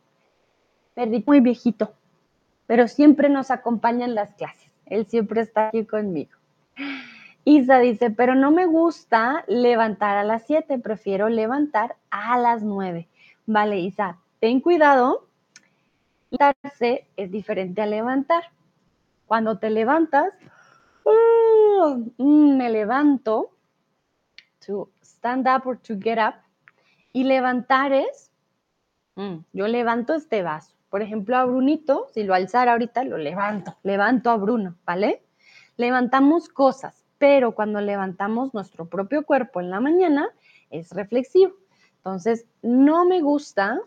perrito 0.94 1.26
muy 1.28 1.42
viejito, 1.42 1.94
pero 2.68 2.88
siempre 2.88 3.30
nos 3.30 3.50
acompaña 3.50 4.06
en 4.06 4.16
las 4.16 4.34
clases. 4.36 4.72
Él 4.86 5.08
siempre 5.08 5.42
está 5.42 5.70
aquí 5.70 5.86
conmigo. 5.86 6.32
Isa 7.44 7.80
dice, 7.80 8.12
pero 8.12 8.36
no 8.36 8.52
me 8.52 8.66
gusta 8.66 9.44
levantar 9.48 10.18
a 10.18 10.24
las 10.24 10.46
7, 10.46 10.80
prefiero 10.80 11.30
levantar 11.30 11.96
a 12.12 12.38
las 12.38 12.62
9. 12.62 13.08
Vale, 13.46 13.80
Isa, 13.80 14.18
ten 14.40 14.60
cuidado. 14.60 15.28
Levantarse 16.30 17.08
es 17.16 17.32
diferente 17.32 17.82
a 17.82 17.86
levantar. 17.86 18.44
Cuando 19.26 19.58
te 19.58 19.70
levantas, 19.70 20.34
mm, 22.18 22.58
me 22.58 22.70
levanto, 22.70 23.52
to 24.66 24.90
stand 25.02 25.48
up 25.48 25.66
or 25.66 25.78
to 25.80 25.96
get 26.00 26.20
up, 26.20 26.36
y 27.14 27.24
levantar 27.24 27.94
es 27.94 28.28
Mm, 29.18 29.40
yo 29.52 29.68
levanto 29.68 30.14
este 30.14 30.44
vaso. 30.44 30.77
Por 30.90 31.02
ejemplo, 31.02 31.36
a 31.36 31.46
Brunito, 31.46 32.08
si 32.14 32.24
lo 32.24 32.34
alzara 32.34 32.72
ahorita, 32.72 33.04
lo 33.04 33.18
levanto, 33.18 33.76
levanto 33.84 34.30
a 34.30 34.38
Bruno, 34.38 34.76
¿vale? 34.86 35.22
Levantamos 35.76 36.48
cosas, 36.50 37.06
pero 37.18 37.54
cuando 37.54 37.82
levantamos 37.82 38.54
nuestro 38.54 38.86
propio 38.86 39.26
cuerpo 39.26 39.60
en 39.60 39.70
la 39.70 39.80
mañana, 39.80 40.30
es 40.70 40.92
reflexivo. 40.92 41.54
Entonces, 41.98 42.46
no 42.62 43.06
me 43.06 43.22
gusta, 43.22 43.82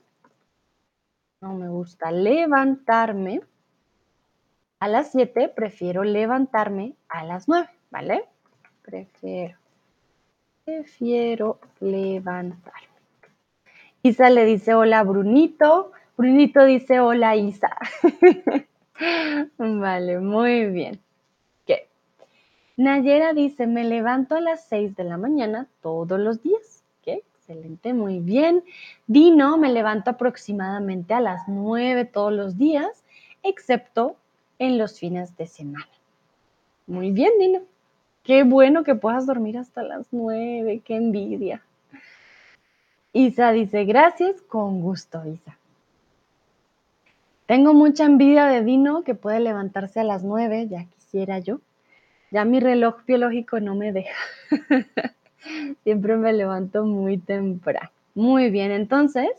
no 1.40 1.54
me 1.54 1.68
gusta 1.68 2.10
levantarme 2.10 3.40
a 4.78 4.88
las 4.88 5.12
7, 5.12 5.48
prefiero 5.48 6.04
levantarme 6.04 6.94
a 7.08 7.24
las 7.24 7.48
9, 7.48 7.68
¿vale? 7.90 8.24
Prefiero, 8.82 9.58
prefiero 10.64 11.60
levantarme. 11.80 12.88
Isa 14.02 14.30
le 14.30 14.44
dice 14.44 14.74
hola 14.74 15.02
Brunito. 15.02 15.92
Brunito 16.20 16.66
dice 16.66 17.00
hola 17.00 17.34
Isa. 17.34 17.70
vale, 19.56 20.18
muy 20.18 20.66
bien. 20.66 21.00
¿Qué? 21.66 21.88
Nayera 22.76 23.32
dice, 23.32 23.66
me 23.66 23.84
levanto 23.84 24.34
a 24.34 24.42
las 24.42 24.66
6 24.66 24.96
de 24.96 25.04
la 25.04 25.16
mañana 25.16 25.66
todos 25.80 26.20
los 26.20 26.42
días. 26.42 26.84
¿Qué? 27.02 27.22
Excelente, 27.38 27.94
muy 27.94 28.18
bien. 28.18 28.62
Dino, 29.06 29.56
me 29.56 29.72
levanto 29.72 30.10
aproximadamente 30.10 31.14
a 31.14 31.22
las 31.22 31.48
9 31.48 32.04
todos 32.04 32.34
los 32.34 32.58
días, 32.58 33.02
excepto 33.42 34.16
en 34.58 34.76
los 34.76 34.98
fines 34.98 35.34
de 35.38 35.46
semana. 35.46 35.88
Muy 36.86 37.12
bien, 37.12 37.32
Dino. 37.38 37.60
Qué 38.24 38.42
bueno 38.42 38.84
que 38.84 38.94
puedas 38.94 39.26
dormir 39.26 39.56
hasta 39.56 39.82
las 39.82 40.06
9, 40.10 40.82
qué 40.84 40.96
envidia. 40.96 41.62
Isa 43.14 43.52
dice, 43.52 43.86
gracias, 43.86 44.42
con 44.42 44.82
gusto, 44.82 45.26
Isa. 45.26 45.56
Tengo 47.50 47.74
mucha 47.74 48.04
envidia 48.04 48.46
de 48.46 48.62
Dino 48.62 49.02
que 49.02 49.16
puede 49.16 49.40
levantarse 49.40 49.98
a 49.98 50.04
las 50.04 50.22
9, 50.22 50.68
ya 50.68 50.84
quisiera 50.84 51.40
yo. 51.40 51.58
Ya 52.30 52.44
mi 52.44 52.60
reloj 52.60 53.04
biológico 53.04 53.58
no 53.58 53.74
me 53.74 53.90
deja. 53.90 54.14
Siempre 55.82 56.16
me 56.16 56.32
levanto 56.32 56.84
muy 56.84 57.18
temprano. 57.18 57.90
Muy 58.14 58.50
bien, 58.50 58.70
entonces, 58.70 59.30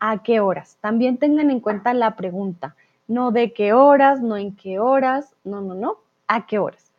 ¿a 0.00 0.22
qué 0.22 0.40
horas? 0.40 0.76
También 0.82 1.16
tengan 1.16 1.50
en 1.50 1.60
cuenta 1.60 1.94
la 1.94 2.14
pregunta. 2.14 2.76
No 3.08 3.30
de 3.30 3.54
qué 3.54 3.72
horas, 3.72 4.20
no 4.20 4.36
en 4.36 4.54
qué 4.54 4.78
horas, 4.78 5.34
no, 5.42 5.62
no, 5.62 5.72
no. 5.72 5.96
¿A 6.26 6.44
qué 6.44 6.58
horas? 6.58 6.92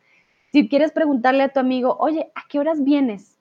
Si 0.50 0.68
quieres 0.68 0.90
preguntarle 0.90 1.44
a 1.44 1.52
tu 1.52 1.60
amigo, 1.60 1.96
oye, 2.00 2.32
¿a 2.34 2.40
qué 2.48 2.58
horas 2.58 2.82
vienes? 2.82 3.38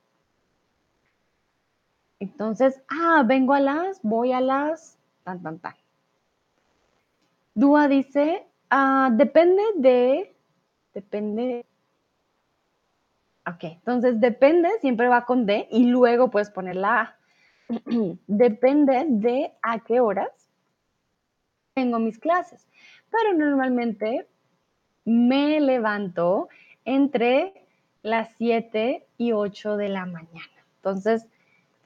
Entonces, 2.20 2.80
ah, 2.90 3.24
vengo 3.26 3.56
a 3.56 3.60
las, 3.60 4.04
voy 4.04 4.34
a 4.34 4.40
las, 4.40 5.00
tan, 5.24 5.42
tan, 5.42 5.58
tan. 5.58 5.74
Dúa 7.58 7.88
dice, 7.88 8.46
ah, 8.70 9.10
depende 9.12 9.64
de, 9.78 10.36
depende, 10.94 11.66
ok, 13.48 13.64
entonces 13.64 14.22
depende 14.22 14.70
siempre 14.80 15.08
va 15.08 15.26
con 15.26 15.48
D 15.48 15.68
y 15.72 15.86
luego 15.86 16.30
puedes 16.30 16.52
poner 16.52 16.76
la 16.76 17.02
A. 17.02 17.18
depende 18.28 19.06
de 19.10 19.54
a 19.64 19.80
qué 19.80 20.00
horas 20.00 20.30
tengo 21.74 21.98
mis 21.98 22.20
clases, 22.20 22.68
pero 23.10 23.34
normalmente 23.34 24.28
me 25.04 25.60
levanto 25.60 26.50
entre 26.86 27.66
las 28.04 28.30
7 28.38 29.04
y 29.18 29.32
8 29.32 29.78
de 29.78 29.90
la 29.90 30.06
mañana. 30.06 30.64
Entonces, 30.76 31.26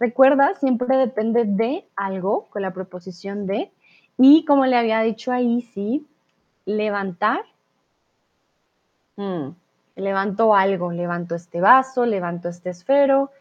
Recuerda, 0.02 0.56
siempre 0.56 0.98
depende 0.98 1.46
de 1.46 1.88
algo 1.96 2.48
con 2.50 2.64
la 2.64 2.74
preposición 2.74 3.46
de. 3.46 3.72
Y 4.24 4.46
como 4.46 4.68
le 4.68 4.78
había 4.78 5.02
dicho 5.02 5.32
ahí, 5.32 5.64
sí, 5.74 6.06
levantar. 6.66 7.42
Mm, 9.16 9.50
levanto 9.96 10.54
algo, 10.54 10.92
levanto 10.92 11.34
este 11.34 11.60
vaso, 11.60 12.06
levanto 12.06 12.48
este 12.48 12.70
esfero, 12.70 13.32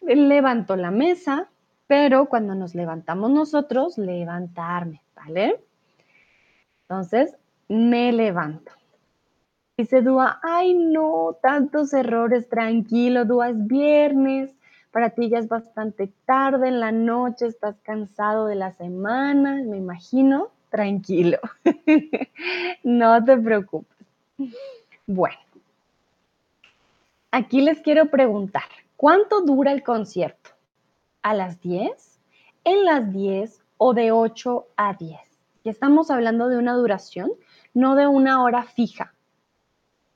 levanto 0.00 0.74
la 0.74 0.90
mesa, 0.90 1.46
pero 1.86 2.26
cuando 2.26 2.56
nos 2.56 2.74
levantamos 2.74 3.30
nosotros, 3.30 3.96
levantarme, 3.96 5.00
¿vale? 5.14 5.60
Entonces, 6.82 7.36
me 7.68 8.12
levanto. 8.12 8.72
Dice 9.76 10.02
Dúa, 10.02 10.40
ay 10.42 10.74
no, 10.74 11.36
tantos 11.40 11.92
errores, 11.94 12.48
tranquilo, 12.48 13.26
Dúa, 13.26 13.50
es 13.50 13.64
viernes, 13.64 14.50
para 14.94 15.10
ti 15.10 15.28
ya 15.28 15.38
es 15.38 15.48
bastante 15.48 16.12
tarde 16.24 16.68
en 16.68 16.78
la 16.78 16.92
noche, 16.92 17.48
estás 17.48 17.74
cansado 17.82 18.46
de 18.46 18.54
la 18.54 18.70
semana, 18.70 19.60
me 19.64 19.76
imagino, 19.76 20.52
tranquilo, 20.70 21.40
no 22.84 23.24
te 23.24 23.36
preocupes. 23.36 23.98
Bueno, 25.04 25.36
aquí 27.32 27.60
les 27.60 27.80
quiero 27.80 28.06
preguntar, 28.06 28.62
¿cuánto 28.96 29.40
dura 29.40 29.72
el 29.72 29.82
concierto? 29.82 30.50
¿A 31.22 31.34
las 31.34 31.60
10? 31.60 32.20
¿En 32.62 32.84
las 32.84 33.12
10 33.12 33.62
o 33.78 33.94
de 33.94 34.12
8 34.12 34.64
a 34.76 34.94
10? 34.94 35.18
Y 35.64 35.70
estamos 35.70 36.12
hablando 36.12 36.48
de 36.48 36.56
una 36.56 36.74
duración, 36.74 37.32
no 37.74 37.96
de 37.96 38.06
una 38.06 38.44
hora 38.44 38.62
fija. 38.62 39.12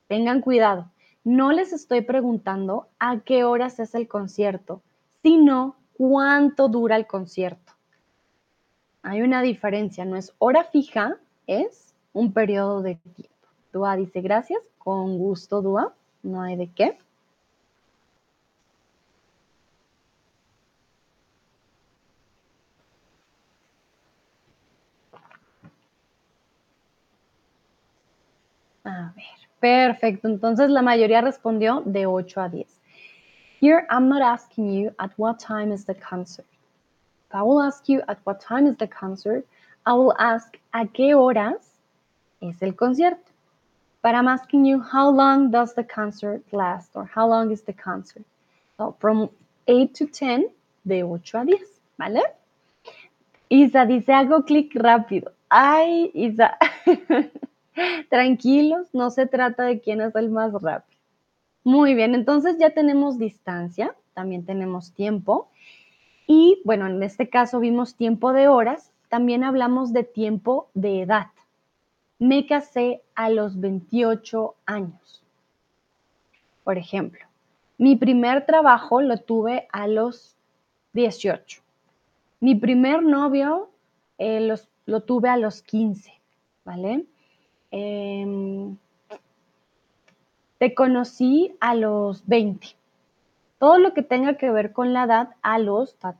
Tengan 0.07 0.39
cuidado. 0.39 0.89
No 1.29 1.51
les 1.51 1.73
estoy 1.73 2.01
preguntando 2.01 2.87
a 2.97 3.19
qué 3.19 3.43
horas 3.43 3.79
es 3.79 3.93
el 3.93 4.07
concierto, 4.07 4.81
sino 5.21 5.75
cuánto 5.95 6.69
dura 6.69 6.95
el 6.95 7.05
concierto. 7.05 7.73
Hay 9.03 9.21
una 9.21 9.43
diferencia, 9.43 10.05
no 10.05 10.15
es 10.15 10.33
hora 10.39 10.63
fija, 10.63 11.17
es 11.45 11.93
un 12.13 12.33
periodo 12.33 12.81
de 12.81 12.95
tiempo. 12.95 13.47
Dua 13.71 13.95
dice 13.95 14.21
gracias, 14.21 14.59
con 14.79 15.19
gusto 15.19 15.61
Dua, 15.61 15.93
no 16.23 16.41
hay 16.41 16.55
de 16.55 16.67
qué. 16.73 16.97
A 28.83 29.13
ver. 29.15 29.38
Perfecto, 29.59 30.27
entonces 30.27 30.69
la 30.69 30.81
mayoría 30.81 31.21
respondió 31.21 31.81
de 31.85 32.05
8 32.05 32.41
a 32.41 32.49
10. 32.49 32.67
Here, 33.61 33.85
I'm 33.89 34.07
not 34.07 34.21
asking 34.21 34.71
you 34.71 34.91
at 34.99 35.11
what 35.17 35.37
time 35.39 35.73
is 35.73 35.85
the 35.85 35.95
concert. 35.95 36.47
If 37.27 37.35
I 37.35 37.41
will 37.41 37.61
ask 37.61 37.89
you 37.89 38.01
at 38.07 38.19
what 38.23 38.39
time 38.39 38.67
is 38.67 38.77
the 38.77 38.87
concert, 38.87 39.45
I 39.85 39.93
will 39.93 40.13
ask 40.17 40.57
a 40.73 40.85
qué 40.85 41.13
horas 41.13 41.79
es 42.41 42.61
el 42.61 42.71
concierto. 42.73 43.29
But 44.01 44.15
I'm 44.15 44.29
asking 44.29 44.63
you 44.63 44.79
how 44.79 45.09
long 45.09 45.51
does 45.51 45.73
the 45.73 45.83
concert 45.83 46.41
last 46.53 46.91
or 46.95 47.03
how 47.03 47.27
long 47.27 47.51
is 47.51 47.61
the 47.63 47.73
concert. 47.73 48.23
So 48.77 48.95
from 48.99 49.29
8 49.67 49.93
to 49.95 50.05
10, 50.05 50.49
de 50.87 51.03
8 51.03 51.35
a 51.35 51.45
10, 51.45 51.57
¿vale? 51.97 52.23
Isa 53.49 53.85
dice, 53.85 54.13
hago 54.13 54.45
clic 54.45 54.73
rápido. 54.73 55.33
Ay, 55.49 56.11
Isa. 56.13 56.57
Tranquilos, 58.09 58.87
no 58.93 59.09
se 59.09 59.25
trata 59.25 59.63
de 59.63 59.79
quién 59.79 60.01
es 60.01 60.15
el 60.15 60.29
más 60.29 60.53
rápido. 60.53 60.99
Muy 61.63 61.93
bien, 61.93 62.15
entonces 62.15 62.57
ya 62.57 62.71
tenemos 62.71 63.17
distancia, 63.17 63.95
también 64.13 64.45
tenemos 64.45 64.91
tiempo. 64.93 65.49
Y 66.25 66.61
bueno, 66.63 66.87
en 66.87 67.01
este 67.03 67.29
caso 67.29 67.59
vimos 67.59 67.95
tiempo 67.95 68.33
de 68.33 68.47
horas, 68.47 68.91
también 69.09 69.43
hablamos 69.43 69.93
de 69.93 70.03
tiempo 70.03 70.69
de 70.73 71.01
edad. 71.01 71.27
Me 72.17 72.45
casé 72.45 73.01
a 73.15 73.29
los 73.29 73.59
28 73.59 74.55
años. 74.65 75.23
Por 76.63 76.77
ejemplo, 76.77 77.25
mi 77.77 77.95
primer 77.95 78.45
trabajo 78.45 79.01
lo 79.01 79.17
tuve 79.17 79.67
a 79.71 79.87
los 79.87 80.35
18. 80.93 81.61
Mi 82.41 82.55
primer 82.55 83.03
novio 83.03 83.69
eh, 84.17 84.55
lo 84.85 85.01
tuve 85.01 85.29
a 85.29 85.37
los 85.37 85.61
15, 85.61 86.13
¿vale? 86.65 87.05
Em, 87.71 88.77
te 90.57 90.73
conocí 90.73 91.55
a 91.59 91.75
los 91.75 92.25
20. 92.27 92.67
Todo 93.59 93.77
lo 93.77 93.93
que 93.93 94.01
tenga 94.01 94.37
que 94.37 94.49
ver 94.49 94.73
con 94.73 94.93
la 94.93 95.03
edad 95.03 95.29
a 95.41 95.59
los 95.59 95.95
ta, 95.97 96.15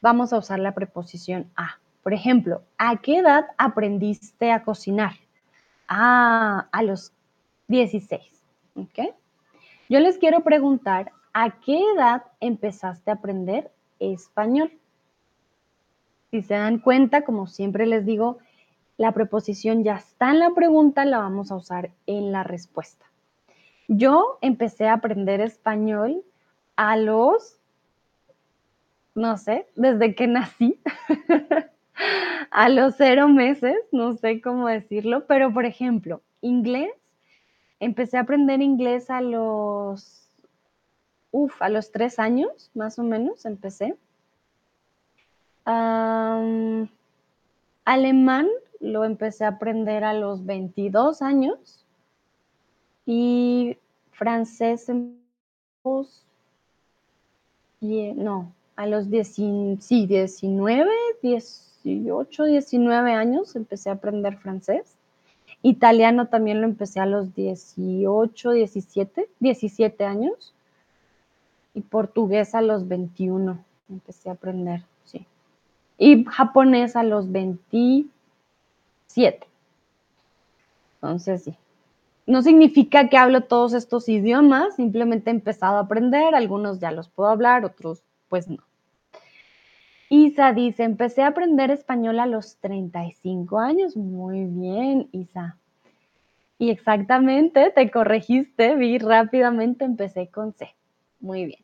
vamos 0.00 0.32
a 0.32 0.38
usar 0.38 0.58
la 0.58 0.74
preposición 0.74 1.50
a. 1.56 1.78
Por 2.02 2.14
ejemplo, 2.14 2.62
¿a 2.78 2.96
qué 2.98 3.18
edad 3.18 3.46
aprendiste 3.58 4.50
a 4.52 4.62
cocinar? 4.62 5.12
A 5.88 6.82
los 6.82 7.12
16. 7.68 8.22
¿Ok? 8.76 9.14
Yo 9.88 10.00
les 10.00 10.18
quiero 10.18 10.42
preguntar, 10.42 11.12
¿a 11.32 11.60
qué 11.60 11.80
edad 11.94 12.24
empezaste 12.40 13.10
a 13.10 13.14
aprender 13.14 13.70
español? 13.98 14.72
Si 16.30 16.42
se 16.42 16.54
dan 16.54 16.78
cuenta, 16.78 17.22
como 17.24 17.46
siempre 17.46 17.86
les 17.86 18.04
digo, 18.04 18.38
la 18.98 19.12
preposición 19.12 19.84
ya 19.84 19.94
está 19.94 20.30
en 20.30 20.40
la 20.40 20.50
pregunta, 20.50 21.04
la 21.04 21.18
vamos 21.18 21.50
a 21.50 21.56
usar 21.56 21.90
en 22.06 22.32
la 22.32 22.42
respuesta. 22.42 23.06
Yo 23.86 24.38
empecé 24.42 24.88
a 24.88 24.94
aprender 24.94 25.40
español 25.40 26.22
a 26.76 26.96
los, 26.96 27.58
no 29.14 29.38
sé, 29.38 29.66
desde 29.76 30.14
que 30.16 30.26
nací, 30.26 30.80
a 32.50 32.68
los 32.68 32.96
cero 32.96 33.28
meses, 33.28 33.76
no 33.92 34.14
sé 34.16 34.40
cómo 34.40 34.66
decirlo, 34.66 35.26
pero 35.26 35.54
por 35.54 35.64
ejemplo, 35.64 36.20
inglés, 36.40 36.90
empecé 37.78 38.16
a 38.16 38.22
aprender 38.22 38.60
inglés 38.60 39.10
a 39.10 39.20
los, 39.20 40.28
uff, 41.30 41.62
a 41.62 41.68
los 41.68 41.92
tres 41.92 42.18
años, 42.18 42.72
más 42.74 42.98
o 42.98 43.04
menos, 43.04 43.46
empecé. 43.46 43.96
alemán 47.84 48.48
lo 48.80 49.04
empecé 49.04 49.44
a 49.44 49.48
aprender 49.48 50.04
a 50.04 50.12
los 50.14 50.44
22 50.44 51.22
años 51.22 51.84
y 53.06 53.76
francés 54.12 54.88
en 54.88 55.18
no, 57.80 58.52
a 58.76 58.86
los 58.86 59.10
10, 59.10 59.28
sí, 59.80 60.06
19, 60.06 60.90
18, 61.22 62.44
19 62.44 63.12
años 63.12 63.56
empecé 63.56 63.90
a 63.90 63.94
aprender 63.94 64.36
francés. 64.36 64.96
Italiano 65.62 66.26
también 66.26 66.60
lo 66.60 66.66
empecé 66.66 67.00
a 67.00 67.06
los 67.06 67.34
18, 67.34 68.52
17, 68.52 69.28
17 69.40 70.04
años. 70.04 70.54
Y 71.74 71.82
portugués 71.82 72.54
a 72.54 72.62
los 72.62 72.88
21 72.88 73.58
empecé 73.88 74.28
a 74.28 74.32
aprender, 74.32 74.82
sí. 75.04 75.26
Y 75.96 76.24
japonés 76.24 76.96
a 76.96 77.02
los 77.02 77.30
27. 79.08 79.46
Entonces, 80.94 81.44
sí. 81.44 81.54
No 82.26 82.42
significa 82.42 83.08
que 83.08 83.16
hablo 83.16 83.44
todos 83.44 83.72
estos 83.72 84.08
idiomas, 84.08 84.76
simplemente 84.76 85.30
he 85.30 85.34
empezado 85.34 85.78
a 85.78 85.80
aprender, 85.80 86.34
algunos 86.34 86.78
ya 86.78 86.92
los 86.92 87.08
puedo 87.08 87.30
hablar, 87.30 87.64
otros 87.64 88.02
pues 88.28 88.48
no. 88.48 88.58
Isa 90.10 90.52
dice, 90.52 90.84
empecé 90.84 91.22
a 91.22 91.28
aprender 91.28 91.70
español 91.70 92.18
a 92.20 92.26
los 92.26 92.56
35 92.56 93.58
años. 93.58 93.96
Muy 93.96 94.44
bien, 94.44 95.08
Isa. 95.12 95.56
Y 96.58 96.70
exactamente, 96.70 97.70
te 97.70 97.90
corregiste, 97.90 98.74
vi 98.74 98.98
rápidamente, 98.98 99.84
empecé 99.84 100.28
con 100.28 100.52
C. 100.52 100.74
Muy 101.20 101.46
bien. 101.46 101.60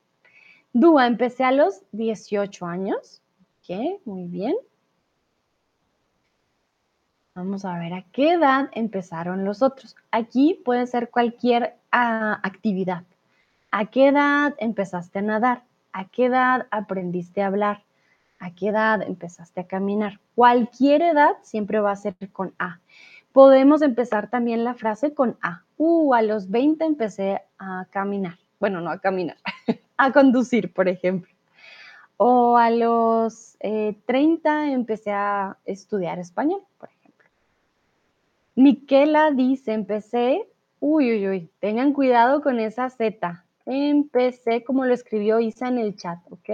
Dúa, 0.72 1.06
empecé 1.06 1.44
a 1.44 1.52
los 1.52 1.82
18 1.92 2.66
años. 2.66 3.22
Ok, 3.60 4.00
muy 4.04 4.24
bien. 4.28 4.54
Vamos 7.36 7.64
a 7.64 7.76
ver 7.80 7.92
a 7.94 8.04
qué 8.12 8.34
edad 8.34 8.70
empezaron 8.74 9.44
los 9.44 9.60
otros. 9.60 9.96
Aquí 10.12 10.60
puede 10.64 10.86
ser 10.86 11.10
cualquier 11.10 11.74
ah, 11.90 12.38
actividad. 12.44 13.02
¿A 13.72 13.86
qué 13.86 14.06
edad 14.06 14.54
empezaste 14.58 15.18
a 15.18 15.22
nadar? 15.22 15.64
¿A 15.92 16.04
qué 16.04 16.26
edad 16.26 16.68
aprendiste 16.70 17.42
a 17.42 17.48
hablar? 17.48 17.82
¿A 18.38 18.52
qué 18.52 18.68
edad 18.68 19.02
empezaste 19.02 19.62
a 19.62 19.66
caminar? 19.66 20.20
Cualquier 20.36 21.02
edad 21.02 21.32
siempre 21.42 21.80
va 21.80 21.90
a 21.90 21.96
ser 21.96 22.14
con 22.32 22.54
A. 22.60 22.78
Podemos 23.32 23.82
empezar 23.82 24.30
también 24.30 24.62
la 24.62 24.74
frase 24.74 25.12
con 25.12 25.36
A. 25.42 25.64
Uh, 25.76 26.14
a 26.14 26.22
los 26.22 26.50
20 26.50 26.84
empecé 26.84 27.42
a 27.58 27.86
caminar. 27.90 28.38
Bueno, 28.60 28.80
no 28.80 28.92
a 28.92 29.00
caminar, 29.00 29.38
a 29.96 30.12
conducir, 30.12 30.72
por 30.72 30.86
ejemplo. 30.86 31.32
O 32.16 32.56
a 32.56 32.70
los 32.70 33.56
30 33.58 34.68
eh, 34.68 34.72
empecé 34.72 35.10
a 35.10 35.56
estudiar 35.64 36.20
español, 36.20 36.62
por 36.78 36.90
ejemplo. 36.90 37.03
Miquela 38.54 39.30
dice, 39.30 39.72
empecé, 39.72 40.48
uy, 40.80 41.12
uy, 41.12 41.28
uy, 41.28 41.50
tengan 41.60 41.92
cuidado 41.92 42.42
con 42.42 42.60
esa 42.60 42.88
Z. 42.90 43.44
Empecé 43.66 44.62
como 44.64 44.84
lo 44.84 44.94
escribió 44.94 45.40
Isa 45.40 45.68
en 45.68 45.78
el 45.78 45.96
chat, 45.96 46.18
¿ok? 46.30 46.50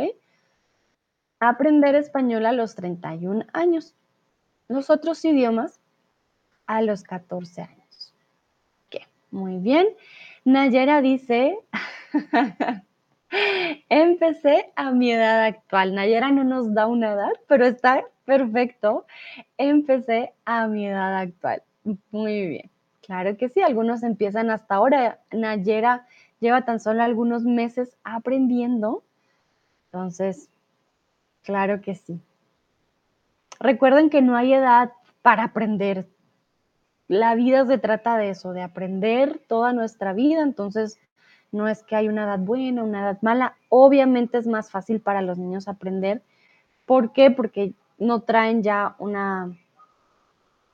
aprender 1.40 1.94
español 1.94 2.46
a 2.46 2.52
los 2.52 2.76
31 2.76 3.46
años. 3.52 3.96
Los 4.68 4.90
otros 4.90 5.24
idiomas 5.24 5.80
a 6.66 6.82
los 6.82 7.02
14 7.02 7.62
años. 7.62 8.14
¿Qué? 8.90 9.06
Muy 9.30 9.56
bien. 9.56 9.88
Nayera 10.44 11.00
dice, 11.00 11.58
empecé 13.88 14.70
a 14.76 14.92
mi 14.92 15.10
edad 15.10 15.44
actual. 15.44 15.94
Nayera 15.94 16.30
no 16.30 16.44
nos 16.44 16.72
da 16.72 16.86
una 16.86 17.14
edad, 17.14 17.32
pero 17.48 17.66
está 17.66 18.04
perfecto. 18.26 19.06
Empecé 19.56 20.32
a 20.44 20.68
mi 20.68 20.86
edad 20.86 21.16
actual. 21.16 21.62
Muy 22.10 22.46
bien. 22.46 22.70
Claro 23.02 23.36
que 23.36 23.48
sí, 23.48 23.60
algunos 23.62 24.02
empiezan 24.02 24.50
hasta 24.50 24.74
ahora. 24.74 25.20
Nayera 25.32 26.06
lleva 26.38 26.64
tan 26.64 26.80
solo 26.80 27.02
algunos 27.02 27.44
meses 27.44 27.96
aprendiendo. 28.04 29.02
Entonces, 29.86 30.48
claro 31.42 31.80
que 31.80 31.94
sí. 31.94 32.20
Recuerden 33.58 34.10
que 34.10 34.22
no 34.22 34.36
hay 34.36 34.54
edad 34.54 34.92
para 35.22 35.44
aprender. 35.44 36.06
La 37.08 37.34
vida 37.34 37.66
se 37.66 37.78
trata 37.78 38.16
de 38.16 38.30
eso, 38.30 38.52
de 38.52 38.62
aprender 38.62 39.40
toda 39.48 39.72
nuestra 39.72 40.12
vida. 40.12 40.42
Entonces, 40.42 40.98
no 41.50 41.66
es 41.68 41.82
que 41.82 41.96
hay 41.96 42.08
una 42.08 42.24
edad 42.24 42.38
buena, 42.38 42.84
una 42.84 43.00
edad 43.00 43.18
mala. 43.22 43.56
Obviamente 43.68 44.38
es 44.38 44.46
más 44.46 44.70
fácil 44.70 45.00
para 45.00 45.20
los 45.20 45.36
niños 45.38 45.66
aprender. 45.66 46.22
¿Por 46.86 47.12
qué? 47.12 47.30
Porque 47.30 47.74
no 47.98 48.20
traen 48.20 48.62
ya 48.62 48.94
una 48.98 49.56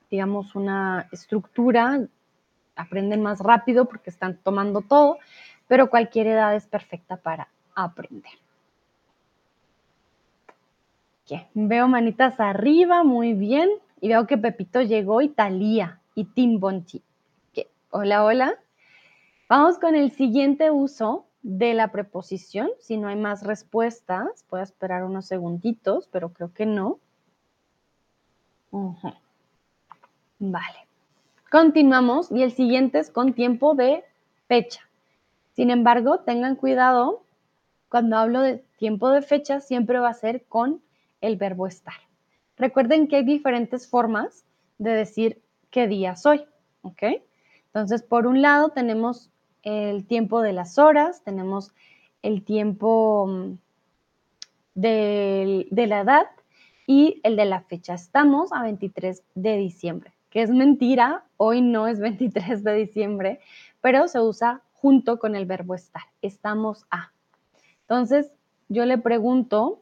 digamos, 0.09 0.55
una 0.55 1.07
estructura, 1.11 2.07
aprenden 2.75 3.21
más 3.21 3.39
rápido 3.39 3.85
porque 3.85 4.09
están 4.09 4.37
tomando 4.37 4.81
todo, 4.81 5.17
pero 5.67 5.89
cualquier 5.89 6.27
edad 6.27 6.55
es 6.55 6.65
perfecta 6.65 7.17
para 7.17 7.49
aprender. 7.75 8.33
Veo 11.53 11.87
manitas 11.87 12.39
arriba, 12.39 13.03
muy 13.03 13.33
bien. 13.33 13.69
Y 13.99 14.09
veo 14.09 14.27
que 14.27 14.37
Pepito 14.37 14.81
llegó 14.81 15.21
y 15.21 15.29
Talía 15.29 15.99
y 16.15 16.25
Tim 16.25 16.59
Bonti. 16.59 17.01
Hola, 17.89 18.23
hola. 18.23 18.55
Vamos 19.49 19.79
con 19.79 19.95
el 19.95 20.11
siguiente 20.11 20.71
uso 20.71 21.25
de 21.41 21.73
la 21.73 21.91
preposición. 21.91 22.69
Si 22.79 22.97
no 22.97 23.07
hay 23.07 23.15
más 23.15 23.43
respuestas, 23.43 24.45
puedo 24.49 24.63
esperar 24.63 25.03
unos 25.03 25.25
segunditos, 25.25 26.07
pero 26.11 26.29
creo 26.33 26.53
que 26.53 26.65
no. 26.65 26.99
Vale. 30.39 30.87
Continuamos 31.49 32.31
y 32.31 32.43
el 32.43 32.51
siguiente 32.51 32.99
es 32.99 33.09
con 33.09 33.33
tiempo 33.33 33.73
de 33.73 34.03
fecha. 34.47 34.81
Sin 35.53 35.71
embargo, 35.71 36.19
tengan 36.19 36.55
cuidado, 36.55 37.23
cuando 37.89 38.17
hablo 38.17 38.41
de 38.41 38.63
tiempo 38.77 39.09
de 39.09 39.23
fecha, 39.23 39.61
siempre 39.61 39.99
va 39.99 40.09
a 40.09 40.13
ser 40.13 40.45
con 40.45 40.81
el 41.21 41.37
verbo 41.37 41.65
estar. 41.65 41.95
Recuerden 42.57 43.07
que 43.07 43.15
hay 43.15 43.23
diferentes 43.23 43.89
formas 43.89 44.45
de 44.77 44.91
decir 44.91 45.41
qué 45.71 45.87
día 45.87 46.15
soy, 46.15 46.45
¿ok? 46.83 47.03
Entonces, 47.67 48.03
por 48.03 48.27
un 48.27 48.41
lado 48.41 48.69
tenemos 48.69 49.31
el 49.63 50.05
tiempo 50.05 50.41
de 50.41 50.53
las 50.53 50.77
horas, 50.77 51.23
tenemos 51.23 51.71
el 52.21 52.43
tiempo 52.43 53.25
mm, 53.27 53.57
de, 54.75 55.67
de 55.71 55.87
la 55.87 56.01
edad 56.01 56.27
y 56.85 57.19
el 57.23 57.35
de 57.35 57.45
la 57.45 57.61
fecha. 57.61 57.95
Estamos 57.95 58.51
a 58.51 58.61
23 58.61 59.23
de 59.33 59.57
diciembre 59.57 60.16
es 60.41 60.49
mentira, 60.49 61.23
hoy 61.37 61.61
no 61.61 61.87
es 61.87 61.99
23 62.01 62.63
de 62.63 62.73
diciembre, 62.73 63.39
pero 63.81 64.07
se 64.07 64.19
usa 64.19 64.61
junto 64.73 65.19
con 65.19 65.35
el 65.35 65.45
verbo 65.45 65.75
estar. 65.75 66.03
Estamos 66.21 66.85
a. 66.91 67.11
Entonces, 67.81 68.31
yo 68.69 68.85
le 68.85 68.97
pregunto 68.97 69.79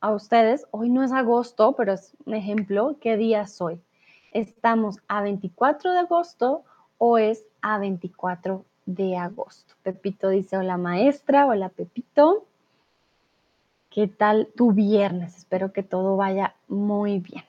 a 0.00 0.12
ustedes, 0.12 0.66
hoy 0.70 0.90
no 0.90 1.02
es 1.02 1.12
agosto, 1.12 1.72
pero 1.72 1.94
es 1.94 2.14
un 2.26 2.34
ejemplo, 2.34 2.96
¿qué 3.00 3.16
día 3.16 3.46
soy? 3.46 3.80
¿Estamos 4.32 4.98
a 5.08 5.22
24 5.22 5.92
de 5.92 5.98
agosto 5.98 6.64
o 6.98 7.18
es 7.18 7.44
a 7.62 7.78
24 7.78 8.64
de 8.84 9.16
agosto? 9.16 9.74
Pepito 9.82 10.28
dice, 10.28 10.58
hola 10.58 10.76
maestra, 10.76 11.46
hola 11.46 11.70
Pepito. 11.70 12.44
¿Qué 13.88 14.06
tal 14.06 14.48
tu 14.54 14.72
viernes? 14.72 15.38
Espero 15.38 15.72
que 15.72 15.82
todo 15.82 16.16
vaya 16.18 16.54
muy 16.68 17.18
bien. 17.18 17.45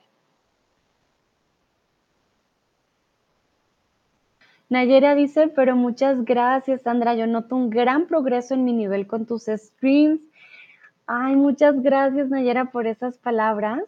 Nayera 4.68 5.14
dice, 5.14 5.48
pero 5.48 5.76
muchas 5.76 6.24
gracias, 6.24 6.82
Sandra. 6.82 7.14
Yo 7.14 7.26
noto 7.26 7.56
un 7.56 7.70
gran 7.70 8.06
progreso 8.06 8.54
en 8.54 8.64
mi 8.64 8.72
nivel 8.72 9.06
con 9.06 9.24
tus 9.24 9.44
streams. 9.46 10.20
Ay, 11.06 11.36
muchas 11.36 11.80
gracias, 11.82 12.28
Nayera, 12.28 12.66
por 12.66 12.86
esas 12.86 13.16
palabras. 13.16 13.82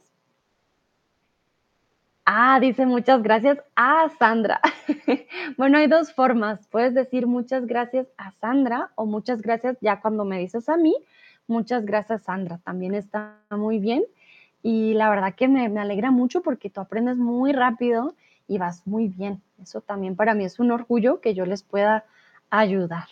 Ah, 2.24 2.60
dice 2.60 2.86
muchas 2.86 3.22
gracias 3.22 3.58
a 3.74 4.08
Sandra. 4.18 4.60
bueno, 5.58 5.78
hay 5.78 5.86
dos 5.86 6.12
formas. 6.14 6.66
Puedes 6.68 6.94
decir 6.94 7.26
muchas 7.26 7.66
gracias 7.66 8.06
a 8.16 8.30
Sandra 8.30 8.90
o 8.94 9.04
muchas 9.04 9.42
gracias 9.42 9.76
ya 9.80 10.00
cuando 10.00 10.24
me 10.24 10.38
dices 10.38 10.68
a 10.68 10.76
mí. 10.76 10.94
Muchas 11.46 11.84
gracias, 11.84 12.22
Sandra. 12.22 12.58
También 12.64 12.94
está 12.94 13.36
muy 13.50 13.80
bien. 13.80 14.04
Y 14.62 14.94
la 14.94 15.10
verdad 15.10 15.34
que 15.34 15.48
me, 15.48 15.68
me 15.68 15.80
alegra 15.80 16.10
mucho 16.10 16.40
porque 16.40 16.70
tú 16.70 16.80
aprendes 16.80 17.16
muy 17.16 17.52
rápido 17.52 18.14
y 18.46 18.58
vas 18.58 18.86
muy 18.86 19.08
bien. 19.08 19.42
Eso 19.62 19.80
también 19.80 20.16
para 20.16 20.34
mí 20.34 20.44
es 20.44 20.58
un 20.58 20.70
orgullo 20.70 21.20
que 21.20 21.34
yo 21.34 21.44
les 21.46 21.62
pueda 21.62 22.04
ayudar. 22.50 23.08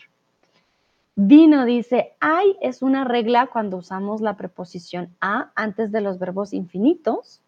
Dino 1.14 1.64
dice, 1.64 2.14
hay 2.20 2.56
es 2.61 2.80
una 2.80 3.04
regla 3.04 3.48
cuando 3.48 3.78
usamos 3.78 4.20
la 4.20 4.37
preposición 4.37 5.14
a 5.20 5.50
antes 5.54 5.90
de 5.90 6.00
los 6.00 6.18
verbos 6.18 6.52
infinitos. 6.52 7.42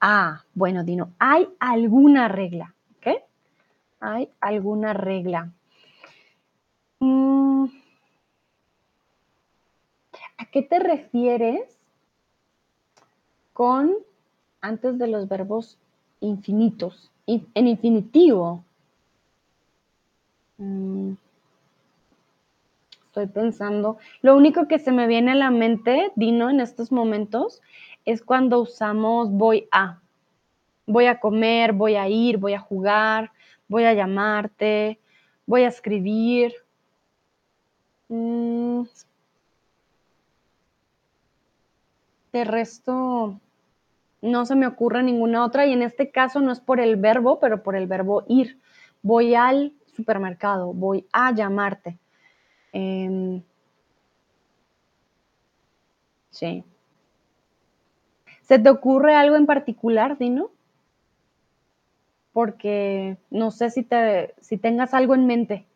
Ah, 0.00 0.44
bueno, 0.54 0.82
Dino, 0.82 1.12
hay 1.18 1.48
alguna 1.58 2.28
regla, 2.28 2.74
¿ok? 2.96 3.22
Hay 4.00 4.30
alguna 4.40 4.94
regla. 4.94 5.52
Mm, 7.00 7.66
¿A 10.38 10.44
qué 10.46 10.62
te 10.62 10.78
refieres 10.78 11.78
con 13.52 13.94
antes 14.60 14.98
de 14.98 15.08
los 15.08 15.28
verbos 15.28 15.78
infinitos, 16.20 17.10
en 17.28 17.66
infinitivo. 17.66 18.64
Mm, 20.56 21.12
estoy 23.06 23.26
pensando. 23.26 23.98
Lo 24.22 24.34
único 24.34 24.66
que 24.66 24.78
se 24.78 24.92
me 24.92 25.06
viene 25.06 25.32
a 25.32 25.34
la 25.34 25.50
mente, 25.50 26.10
Dino, 26.16 26.50
en 26.50 26.60
estos 26.60 26.90
momentos, 26.90 27.60
es 28.04 28.22
cuando 28.22 28.60
usamos 28.60 29.30
voy 29.30 29.68
a. 29.70 30.00
Voy 30.86 31.06
a 31.06 31.20
comer, 31.20 31.74
voy 31.74 31.96
a 31.96 32.08
ir, 32.08 32.38
voy 32.38 32.54
a 32.54 32.60
jugar, 32.60 33.30
voy 33.68 33.84
a 33.84 33.92
llamarte, 33.92 34.98
voy 35.46 35.64
a 35.64 35.68
escribir. 35.68 36.54
Mm. 38.08 38.84
De 42.32 42.44
resto, 42.44 43.40
no 44.20 44.46
se 44.46 44.56
me 44.56 44.66
ocurre 44.66 45.02
ninguna 45.02 45.44
otra 45.44 45.66
y 45.66 45.72
en 45.72 45.82
este 45.82 46.10
caso 46.10 46.40
no 46.40 46.52
es 46.52 46.60
por 46.60 46.80
el 46.80 46.96
verbo, 46.96 47.38
pero 47.40 47.62
por 47.62 47.76
el 47.76 47.86
verbo 47.86 48.24
ir. 48.28 48.58
Voy 49.02 49.34
al 49.34 49.72
supermercado, 49.94 50.72
voy 50.72 51.06
a 51.12 51.32
llamarte. 51.32 51.98
Em, 52.72 53.42
sí. 56.30 56.64
¿Se 58.42 58.58
te 58.58 58.70
ocurre 58.70 59.14
algo 59.14 59.36
en 59.36 59.46
particular, 59.46 60.16
Dino? 60.18 60.50
Porque 62.32 63.18
no 63.30 63.50
sé 63.50 63.70
si, 63.70 63.82
te, 63.82 64.34
si 64.40 64.56
tengas 64.56 64.94
algo 64.94 65.14
en 65.14 65.26
mente 65.26 65.66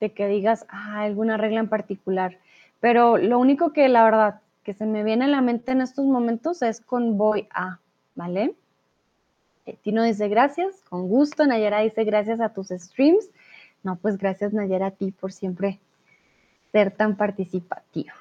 de 0.00 0.12
que 0.12 0.26
digas 0.26 0.66
ah, 0.68 1.00
alguna 1.00 1.36
regla 1.36 1.60
en 1.60 1.68
particular. 1.68 2.38
Pero 2.80 3.16
lo 3.16 3.38
único 3.38 3.72
que 3.72 3.88
la 3.88 4.04
verdad 4.04 4.41
que 4.62 4.74
se 4.74 4.86
me 4.86 5.02
viene 5.02 5.24
a 5.24 5.28
la 5.28 5.40
mente 5.40 5.72
en 5.72 5.80
estos 5.80 6.06
momentos 6.06 6.62
es 6.62 6.80
con 6.80 7.18
voy 7.18 7.48
a, 7.52 7.78
¿vale? 8.14 8.54
Eh, 9.66 9.76
Tino 9.82 10.02
dice 10.02 10.28
gracias, 10.28 10.82
con 10.88 11.08
gusto. 11.08 11.46
Nayera 11.46 11.80
dice 11.80 12.04
gracias 12.04 12.40
a 12.40 12.50
tus 12.50 12.68
streams. 12.68 13.28
No, 13.82 13.96
pues 13.96 14.18
gracias 14.18 14.52
Nayera 14.52 14.86
a 14.86 14.90
ti 14.92 15.12
por 15.12 15.32
siempre 15.32 15.80
ser 16.70 16.90
tan 16.90 17.16
participativo. 17.16 18.14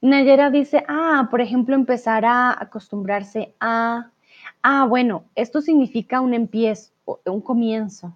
Nayera 0.00 0.50
dice, 0.50 0.84
ah, 0.86 1.28
por 1.30 1.40
ejemplo, 1.40 1.74
empezar 1.74 2.24
a 2.24 2.50
acostumbrarse 2.62 3.54
a, 3.58 4.10
ah, 4.62 4.86
bueno, 4.86 5.24
esto 5.34 5.62
significa 5.62 6.20
un 6.20 6.34
empiezo, 6.34 6.92
un 7.24 7.40
comienzo, 7.40 8.14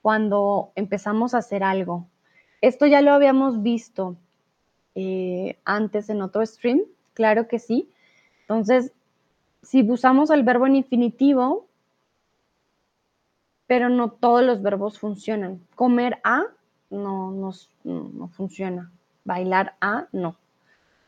cuando 0.00 0.72
empezamos 0.74 1.34
a 1.34 1.38
hacer 1.38 1.62
algo. 1.62 2.06
Esto 2.62 2.86
ya 2.86 3.02
lo 3.02 3.12
habíamos 3.12 3.62
visto 3.62 4.16
eh, 4.94 5.58
antes 5.64 6.10
en 6.10 6.22
otro 6.22 6.44
stream, 6.44 6.82
claro 7.14 7.48
que 7.48 7.58
sí. 7.58 7.88
Entonces, 8.42 8.92
si 9.62 9.88
usamos 9.88 10.30
el 10.30 10.42
verbo 10.42 10.66
en 10.66 10.76
infinitivo, 10.76 11.66
pero 13.66 13.88
no 13.88 14.10
todos 14.10 14.42
los 14.42 14.62
verbos 14.62 14.98
funcionan. 14.98 15.60
Comer 15.74 16.18
a 16.24 16.44
no, 16.90 17.32
no, 17.32 17.52
no 17.84 18.28
funciona. 18.28 18.90
Bailar 19.24 19.76
a 19.80 20.08
no 20.12 20.36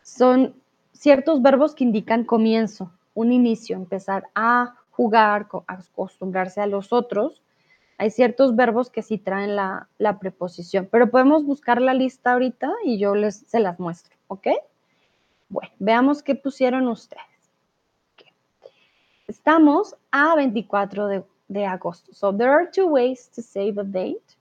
son 0.03 0.55
ciertos 0.93 1.43
verbos 1.43 1.75
que 1.75 1.85
indican 1.85 2.25
comienzo, 2.25 2.91
un 3.15 3.33
inicio, 3.33 3.77
empezar 3.77 4.25
a 4.35 4.75
jugar, 4.91 5.49
acostumbrarse 5.67 6.61
a 6.61 6.67
los 6.67 6.93
otros. 6.93 7.43
Hay 8.01 8.11
ciertos 8.11 8.57
verbos 8.57 8.89
que 8.89 9.03
sí 9.03 9.19
traen 9.19 9.57
la, 9.57 10.19
preposición, 10.19 10.89
pero 10.91 11.11
podemos 11.11 11.45
buscar 11.45 11.83
la 11.83 11.93
lista 11.93 12.33
ahorita 12.33 12.73
y 12.83 12.99
yo 12.99 13.15
les 13.15 13.41
se 13.41 13.61
las 13.61 13.79
muestro, 13.79 14.17
¿ok? 14.29 14.47
Bueno, 15.51 15.71
veamos 15.79 16.23
qué 16.23 16.35
pusieron 16.35 16.89
ustedes. 16.89 17.23
Estamos 19.29 19.95
a 20.13 20.35
24 20.35 21.09
de, 21.09 21.25
de 21.49 21.67
agosto. 21.67 22.15
So 22.15 22.35
there 22.35 22.49
are 22.49 22.71
two 22.73 22.87
ways 22.87 23.29
to 23.35 23.43
say 23.43 23.71
the 23.71 23.85
date. 23.85 24.35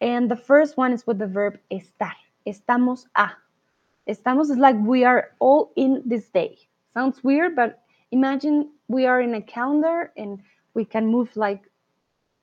And 0.00 0.30
the 0.30 0.36
first 0.36 0.78
one 0.78 0.94
is 0.94 1.04
with 1.04 1.18
the 1.18 1.26
verb 1.26 1.58
estar. 1.70 2.14
Estamos 2.46 3.08
a. 3.16 3.32
Estamos 4.06 4.50
is 4.50 4.56
like 4.56 4.78
we 4.86 5.04
are 5.04 5.34
all 5.40 5.72
in 5.74 6.00
this 6.08 6.28
day. 6.28 6.56
Sounds 6.94 7.24
weird, 7.24 7.56
but 7.56 7.80
imagine 8.12 8.70
we 8.86 9.04
are 9.04 9.20
in 9.20 9.34
a 9.34 9.42
calendar 9.42 10.12
and 10.16 10.38
we 10.74 10.84
can 10.84 11.08
move 11.08 11.36
like 11.36 11.68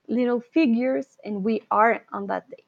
little 0.07 0.39
figures 0.39 1.17
and 1.23 1.43
we 1.43 1.61
are 1.71 2.03
on 2.11 2.27
that 2.27 2.49
date. 2.49 2.65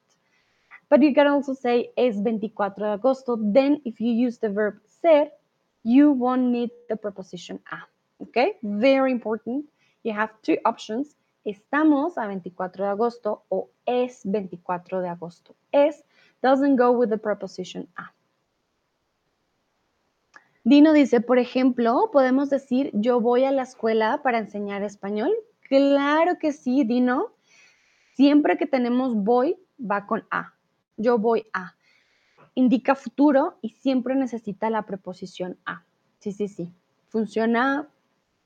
But 0.88 1.02
you 1.02 1.14
can 1.14 1.26
also 1.26 1.54
say 1.54 1.90
es 1.96 2.16
24 2.16 2.70
de 2.78 2.98
agosto. 2.98 3.36
Then 3.52 3.80
if 3.84 4.00
you 4.00 4.12
use 4.12 4.38
the 4.38 4.48
verb 4.48 4.80
ser, 5.00 5.28
you 5.84 6.12
won't 6.12 6.50
need 6.50 6.70
the 6.88 6.96
preposition 6.96 7.60
a. 7.70 7.78
Okay? 8.22 8.54
Very 8.62 9.12
important. 9.12 9.66
You 10.02 10.12
have 10.12 10.30
two 10.42 10.56
options. 10.64 11.14
Estamos 11.44 12.16
a 12.16 12.26
24 12.26 12.84
de 12.84 12.90
agosto 12.90 13.42
o 13.50 13.68
es 13.86 14.22
24 14.24 15.02
de 15.02 15.08
agosto. 15.08 15.54
Es 15.72 16.02
doesn't 16.42 16.76
go 16.76 16.92
with 16.92 17.10
the 17.10 17.18
preposition 17.18 17.86
a. 17.96 18.10
Dino 20.64 20.92
dice, 20.92 21.20
por 21.22 21.38
ejemplo, 21.38 22.10
podemos 22.12 22.50
decir, 22.50 22.90
yo 22.92 23.20
voy 23.20 23.44
a 23.44 23.50
la 23.50 23.62
escuela 23.62 24.20
para 24.22 24.38
enseñar 24.38 24.82
español. 24.82 25.32
Claro 25.68 26.38
que 26.38 26.52
sí, 26.52 26.84
Dino. 26.84 27.32
Siempre 28.14 28.56
que 28.56 28.66
tenemos 28.66 29.14
voy, 29.14 29.56
va 29.78 30.06
con 30.06 30.24
a. 30.30 30.54
Yo 30.96 31.18
voy 31.18 31.46
a. 31.52 31.74
Indica 32.54 32.94
futuro 32.94 33.58
y 33.60 33.70
siempre 33.70 34.16
necesita 34.16 34.70
la 34.70 34.82
preposición 34.82 35.58
a. 35.66 35.84
Sí, 36.18 36.32
sí, 36.32 36.48
sí. 36.48 36.72
Funciona 37.08 37.88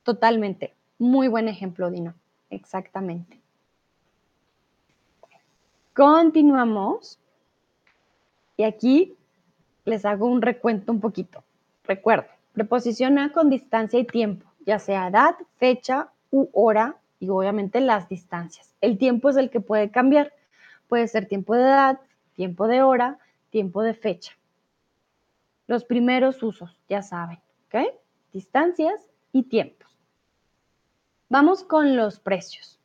totalmente. 0.02 0.74
Muy 0.98 1.28
buen 1.28 1.48
ejemplo, 1.48 1.90
Dino. 1.90 2.14
Exactamente. 2.50 3.40
Continuamos. 5.94 7.20
Y 8.56 8.64
aquí 8.64 9.16
les 9.84 10.04
hago 10.04 10.26
un 10.26 10.42
recuento 10.42 10.92
un 10.92 11.00
poquito. 11.00 11.44
Recuerda, 11.84 12.28
preposición 12.52 13.18
a 13.18 13.32
con 13.32 13.48
distancia 13.48 13.98
y 13.98 14.04
tiempo, 14.04 14.46
ya 14.66 14.78
sea 14.78 15.08
edad, 15.08 15.34
fecha 15.56 16.12
u 16.30 16.48
hora 16.52 16.96
y 17.22 17.28
obviamente 17.28 17.80
las 17.80 18.08
distancias. 18.08 18.74
El 18.80 18.98
tiempo 18.98 19.30
es 19.30 19.36
el 19.36 19.48
que 19.48 19.60
puede 19.60 19.92
cambiar. 19.92 20.32
Puede 20.88 21.06
ser 21.06 21.28
tiempo 21.28 21.54
de 21.54 21.62
edad, 21.62 22.00
tiempo 22.34 22.66
de 22.66 22.82
hora, 22.82 23.20
tiempo 23.50 23.82
de 23.82 23.94
fecha. 23.94 24.32
Los 25.68 25.84
primeros 25.84 26.42
usos, 26.42 26.76
ya 26.88 27.00
saben, 27.00 27.38
¿ok? 27.68 27.94
Distancias 28.32 29.08
y 29.30 29.44
tiempos. 29.44 29.96
Vamos 31.28 31.62
con 31.62 31.94
los 31.96 32.18
precios. 32.18 32.80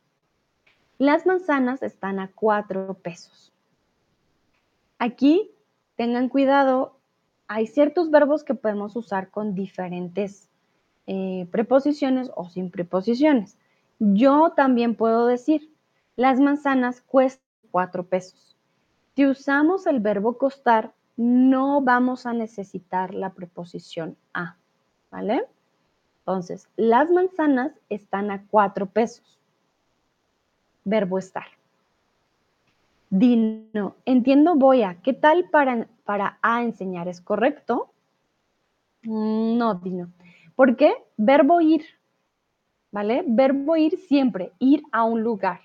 Las 0.98 1.26
manzanas 1.26 1.82
están 1.82 2.20
a 2.20 2.30
4 2.32 2.94
pesos. 2.94 3.52
Aquí 5.00 5.50
tengan 5.96 6.28
cuidado 6.28 6.94
hay 7.48 7.66
ciertos 7.66 8.12
verbos 8.12 8.44
que 8.44 8.54
podemos 8.54 8.94
usar 8.94 9.30
con 9.30 9.56
diferentes 9.56 10.48
eh, 11.08 11.48
preposiciones 11.50 12.30
o 12.36 12.48
sin 12.48 12.70
preposiciones. 12.70 13.56
Yo 13.98 14.52
también 14.56 14.94
puedo 14.94 15.26
decir, 15.26 15.72
las 16.16 16.40
manzanas 16.40 17.00
cuestan 17.00 17.46
cuatro 17.70 18.04
pesos. 18.04 18.56
Si 19.14 19.26
usamos 19.26 19.86
el 19.86 20.00
verbo 20.00 20.38
costar, 20.38 20.92
no 21.16 21.80
vamos 21.80 22.26
a 22.26 22.32
necesitar 22.32 23.12
la 23.12 23.30
preposición 23.30 24.16
a, 24.32 24.56
¿vale? 25.10 25.44
Entonces, 26.20 26.68
las 26.76 27.10
manzanas 27.10 27.72
están 27.88 28.30
a 28.30 28.44
cuatro 28.46 28.86
pesos. 28.86 29.38
Verbo 30.84 31.18
estar. 31.18 31.46
Dino, 33.10 33.96
entiendo 34.04 34.54
voy 34.54 34.82
a. 34.82 35.00
¿Qué 35.02 35.14
tal 35.14 35.48
para, 35.50 35.88
para 36.04 36.38
a 36.42 36.62
enseñar? 36.62 37.08
¿Es 37.08 37.20
correcto? 37.20 37.90
Mm, 39.02 39.56
no, 39.56 39.74
Dino. 39.74 40.12
¿Por 40.54 40.76
qué? 40.76 40.94
Verbo 41.16 41.60
ir. 41.60 41.84
¿Vale? 42.90 43.24
Verbo 43.26 43.76
ir 43.76 43.98
siempre, 43.98 44.52
ir 44.58 44.82
a 44.92 45.04
un 45.04 45.22
lugar, 45.22 45.60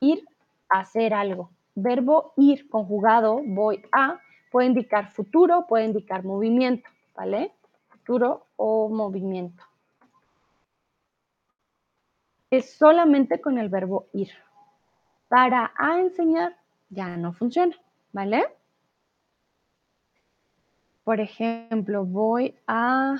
ir 0.00 0.24
a 0.68 0.80
hacer 0.80 1.14
algo. 1.14 1.50
Verbo 1.74 2.32
ir 2.36 2.68
conjugado, 2.68 3.40
voy 3.44 3.82
a, 3.92 4.20
puede 4.50 4.66
indicar 4.66 5.12
futuro, 5.12 5.66
puede 5.68 5.86
indicar 5.86 6.24
movimiento, 6.24 6.88
¿vale? 7.14 7.52
Futuro 7.88 8.46
o 8.56 8.88
movimiento. 8.88 9.62
Es 12.50 12.74
solamente 12.76 13.40
con 13.40 13.58
el 13.58 13.68
verbo 13.68 14.08
ir 14.12 14.30
para 15.28 15.72
a 15.78 15.98
enseñar 15.98 16.54
ya 16.90 17.16
no 17.16 17.32
funciona, 17.32 17.74
¿vale? 18.12 18.44
Por 21.04 21.20
ejemplo, 21.20 22.04
voy 22.04 22.54
a, 22.66 23.16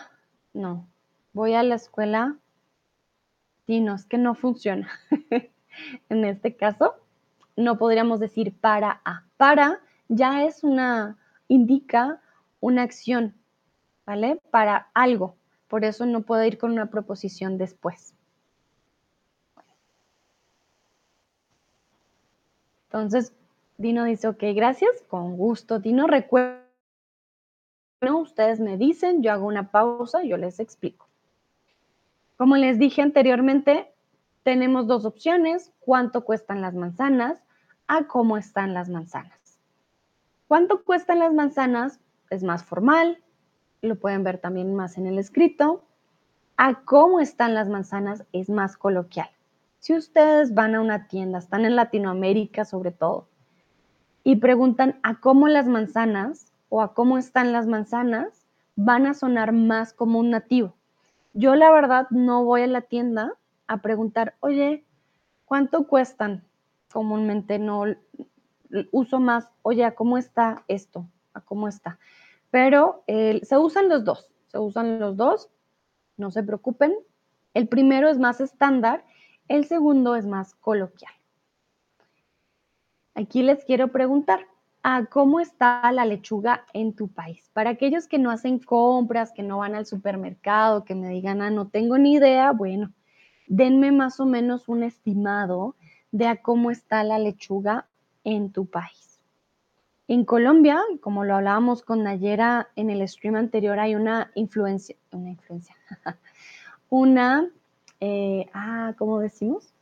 no, 0.53 0.87
voy 1.33 1.55
a 1.55 1.63
la 1.63 1.77
escuela. 1.77 2.37
Sí, 3.73 3.81
no, 3.81 3.95
es 3.95 4.05
que 4.05 4.19
no 4.19 4.35
funciona. 4.35 4.91
en 6.11 6.25
este 6.27 6.57
caso, 6.57 6.95
no 7.57 7.79
podríamos 7.79 8.21
decir 8.21 8.55
para 8.61 9.01
a. 9.03 9.25
Para 9.39 9.81
ya 10.09 10.45
es 10.45 10.63
una, 10.63 11.17
indica 11.49 12.21
una 12.61 12.83
acción, 12.83 13.35
¿vale? 14.05 14.39
Para 14.51 14.91
algo. 14.93 15.37
Por 15.69 15.87
eso 15.87 16.05
no 16.05 16.21
puedo 16.21 16.45
ir 16.45 16.59
con 16.59 16.71
una 16.71 16.91
proposición 16.91 17.57
después. 17.57 18.15
Entonces, 22.91 23.33
Dino 23.79 24.05
dice, 24.05 24.29
ok, 24.29 24.43
gracias, 24.55 25.03
con 25.09 25.39
gusto. 25.39 25.79
Dino, 25.79 26.07
recuerda, 26.07 26.61
ustedes 28.03 28.61
me 28.61 28.77
dicen, 28.77 29.23
yo 29.23 29.33
hago 29.33 29.47
una 29.47 29.71
pausa, 29.71 30.23
yo 30.25 30.37
les 30.37 30.61
explico. 30.61 31.02
Como 32.43 32.57
les 32.57 32.77
dije 32.77 33.03
anteriormente, 33.03 33.95
tenemos 34.43 34.89
dos 34.89 35.05
opciones, 35.05 35.73
cuánto 35.79 36.25
cuestan 36.25 36.61
las 36.61 36.75
manzanas, 36.75 37.39
a 37.87 38.09
cómo 38.09 38.37
están 38.37 38.75
las 38.75 38.89
manzanas. 38.89 39.61
¿Cuánto 40.49 40.83
cuestan 40.83 41.21
las 41.21 41.33
manzanas? 41.33 42.01
Es 42.31 42.43
más 42.43 42.65
formal, 42.65 43.23
lo 43.81 43.95
pueden 43.95 44.25
ver 44.25 44.39
también 44.39 44.75
más 44.75 44.99
en 44.99 45.07
el 45.07 45.21
escrito. 45.21 45.85
A 46.57 46.83
cómo 46.83 47.21
están 47.21 47.55
las 47.55 47.69
manzanas 47.69 48.25
es 48.33 48.51
más 48.51 48.77
coloquial. 48.77 49.31
Si 49.79 49.95
ustedes 49.95 50.53
van 50.53 50.75
a 50.75 50.81
una 50.81 51.07
tienda, 51.07 51.39
están 51.39 51.65
en 51.65 51.77
Latinoamérica 51.77 52.65
sobre 52.65 52.91
todo, 52.91 53.29
y 54.25 54.35
preguntan 54.35 54.99
a 55.05 55.21
cómo 55.21 55.47
las 55.47 55.69
manzanas 55.69 56.53
o 56.71 56.83
a 56.83 56.93
cómo 56.93 57.19
están 57.19 57.53
las 57.53 57.69
manzanas, 57.69 58.49
van 58.75 59.07
a 59.07 59.15
sonar 59.15 59.53
más 59.53 59.93
como 59.93 60.19
un 60.19 60.31
nativo. 60.31 60.75
Yo 61.35 61.55
la 61.55 61.71
verdad 61.71 62.07
no 62.11 62.45
voy 62.45 62.63
a 62.63 62.67
la 62.67 62.83
tienda 62.83 63.35
a 63.67 63.79
preguntar, 63.79 64.35
oye, 64.41 64.85
¿cuánto 65.45 65.87
cuestan? 65.87 66.45
Comúnmente 66.93 67.59
no 67.59 67.85
uso 68.91 69.21
más, 69.21 69.51
oye, 69.63 69.85
¿a 69.85 69.95
cómo 69.95 70.19
está 70.19 70.65
esto? 70.69 71.07
¿A 71.33 71.41
cómo 71.41 71.69
está? 71.69 71.99
Pero 72.51 73.05
se 73.07 73.57
usan 73.57 73.89
los 73.89 74.05
dos, 74.05 74.31
se 74.49 74.59
usan 74.59 75.01
los 75.01 75.17
dos, 75.17 75.51
no 76.19 76.31
se 76.31 76.43
preocupen. 76.43 76.95
El 77.55 77.69
primero 77.69 78.09
es 78.09 78.19
más 78.19 78.41
estándar, 78.41 79.05
el 79.49 79.65
segundo 79.65 80.17
es 80.17 80.27
más 80.27 80.55
coloquial. 80.55 81.13
Aquí 83.15 83.43
les 83.43 83.65
quiero 83.65 83.89
preguntar, 83.89 84.47
¿a 84.83 85.07
cómo 85.07 85.41
está 85.41 85.91
la 85.93 86.05
lechuga 86.05 86.67
en 86.73 86.95
tu 86.95 87.09
país? 87.09 87.51
Para 87.53 87.71
aquellos 87.71 88.09
que 88.09 88.19
no 88.19 88.31
hacen 88.31 88.59
compras, 88.59 89.33
que 89.33 89.43
no 89.43 89.59
van 89.59 89.75
al 89.75 89.87
supermercado, 89.87 90.85
que 90.85 90.95
me 90.95 91.09
digan, 91.09 91.41
ah, 91.41 91.51
no 91.51 91.69
tengo 91.69 91.99
ni 91.99 92.15
idea, 92.15 92.53
bueno, 92.53 92.93
denme 93.47 93.93
más 93.93 94.19
o 94.21 94.27
menos 94.27 94.69
un 94.69 94.83
estimado 94.83 95.77
de 96.11 96.27
a 96.27 96.43
cómo 96.43 96.71
está 96.71 97.05
la 97.05 97.19
lechuga 97.19 97.87
en 98.25 98.51
tu 98.51 98.67
país. 98.67 99.21
En 100.09 100.25
Colombia, 100.25 100.81
como 101.01 101.25
lo 101.25 101.37
hablábamos 101.37 101.83
con 101.83 102.03
Nayera 102.03 102.69
en 102.77 102.91
el 102.91 103.07
stream 103.09 103.37
anterior, 103.37 103.79
hay 103.79 103.95
una 103.95 104.31
influencia, 104.35 104.97
una 105.13 105.31
influencia, 105.31 105.77
una, 106.91 107.49
eh, 108.01 108.47
ah, 108.53 108.95
¿cómo 108.99 109.21
decimos? 109.21 109.73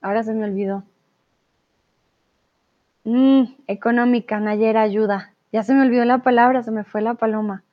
Ahora 0.00 0.22
se 0.22 0.34
me 0.34 0.44
olvidó. 0.44 0.82
Mm, 3.08 3.44
económica, 3.68 4.38
Nayera, 4.38 4.82
ayuda. 4.82 5.34
Ya 5.50 5.62
se 5.62 5.72
me 5.72 5.80
olvidó 5.80 6.04
la 6.04 6.18
palabra, 6.18 6.62
se 6.62 6.70
me 6.70 6.84
fue 6.84 7.00
la 7.00 7.14
paloma. 7.14 7.64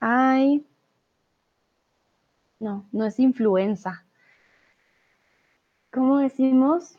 Ay, 0.00 0.64
no, 2.58 2.86
no 2.90 3.04
es 3.04 3.20
influenza. 3.20 4.06
¿Cómo 5.92 6.20
decimos? 6.20 6.96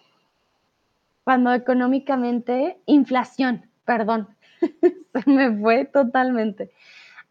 Cuando 1.23 1.51
económicamente, 1.51 2.77
inflación, 2.85 3.65
perdón, 3.85 4.27
se 4.61 5.23
me 5.31 5.57
fue 5.59 5.85
totalmente. 5.85 6.69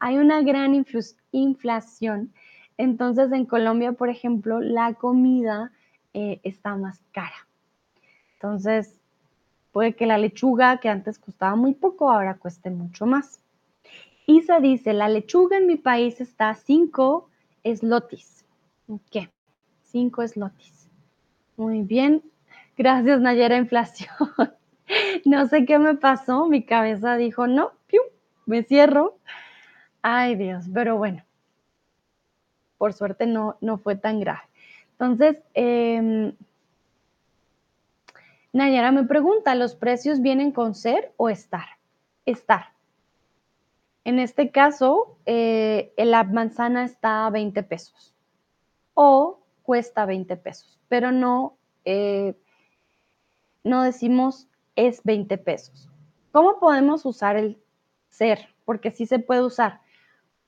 Hay 0.00 0.16
una 0.16 0.42
gran 0.42 0.74
inflación. 1.30 2.32
Entonces, 2.78 3.30
en 3.30 3.46
Colombia, 3.46 3.92
por 3.92 4.08
ejemplo, 4.08 4.58
la 4.60 4.92
comida 4.94 5.70
eh, 6.14 6.40
está 6.42 6.74
más 6.74 7.00
cara. 7.12 7.46
Entonces, 8.32 8.99
puede 9.72 9.94
que 9.94 10.06
la 10.06 10.18
lechuga, 10.18 10.78
que 10.78 10.88
antes 10.88 11.18
costaba 11.18 11.56
muy 11.56 11.74
poco, 11.74 12.10
ahora 12.10 12.38
cueste 12.38 12.70
mucho 12.70 13.06
más. 13.06 13.40
Isa 14.26 14.60
dice, 14.60 14.92
la 14.92 15.08
lechuga 15.08 15.56
en 15.56 15.66
mi 15.66 15.76
país 15.76 16.20
está 16.20 16.50
a 16.50 16.54
5 16.54 17.28
slotis. 17.64 18.44
¿Qué? 19.10 19.30
5 19.84 20.28
slotis. 20.28 20.88
Muy 21.56 21.82
bien. 21.82 22.22
Gracias, 22.76 23.20
Nayera 23.20 23.56
Inflación. 23.56 24.10
no 25.24 25.46
sé 25.46 25.64
qué 25.66 25.78
me 25.78 25.94
pasó, 25.94 26.46
mi 26.46 26.64
cabeza 26.64 27.16
dijo, 27.16 27.46
no, 27.46 27.72
me 28.46 28.64
cierro. 28.64 29.16
Ay, 30.02 30.34
Dios, 30.34 30.66
pero 30.72 30.96
bueno, 30.96 31.24
por 32.78 32.92
suerte 32.92 33.26
no, 33.26 33.56
no 33.60 33.78
fue 33.78 33.96
tan 33.96 34.20
grave. 34.20 34.42
Entonces, 34.92 35.42
em, 35.54 36.32
Nayara 38.52 38.92
me 38.92 39.04
pregunta, 39.04 39.54
¿los 39.54 39.74
precios 39.74 40.20
vienen 40.20 40.52
con 40.52 40.74
ser 40.74 41.12
o 41.16 41.28
estar? 41.28 41.66
Estar. 42.26 42.72
En 44.04 44.18
este 44.18 44.50
caso, 44.50 45.18
eh, 45.26 45.92
la 45.96 46.24
manzana 46.24 46.84
está 46.84 47.26
a 47.26 47.30
20 47.30 47.62
pesos 47.62 48.14
o 48.94 49.40
cuesta 49.62 50.06
20 50.06 50.36
pesos, 50.36 50.80
pero 50.88 51.12
no 51.12 51.56
eh, 51.84 52.34
no 53.64 53.82
decimos 53.82 54.48
es 54.76 55.02
20 55.04 55.38
pesos. 55.38 55.88
¿Cómo 56.32 56.58
podemos 56.58 57.04
usar 57.04 57.36
el 57.36 57.62
ser? 58.08 58.48
Porque 58.64 58.90
sí 58.90 59.06
se 59.06 59.18
puede 59.18 59.42
usar. 59.42 59.80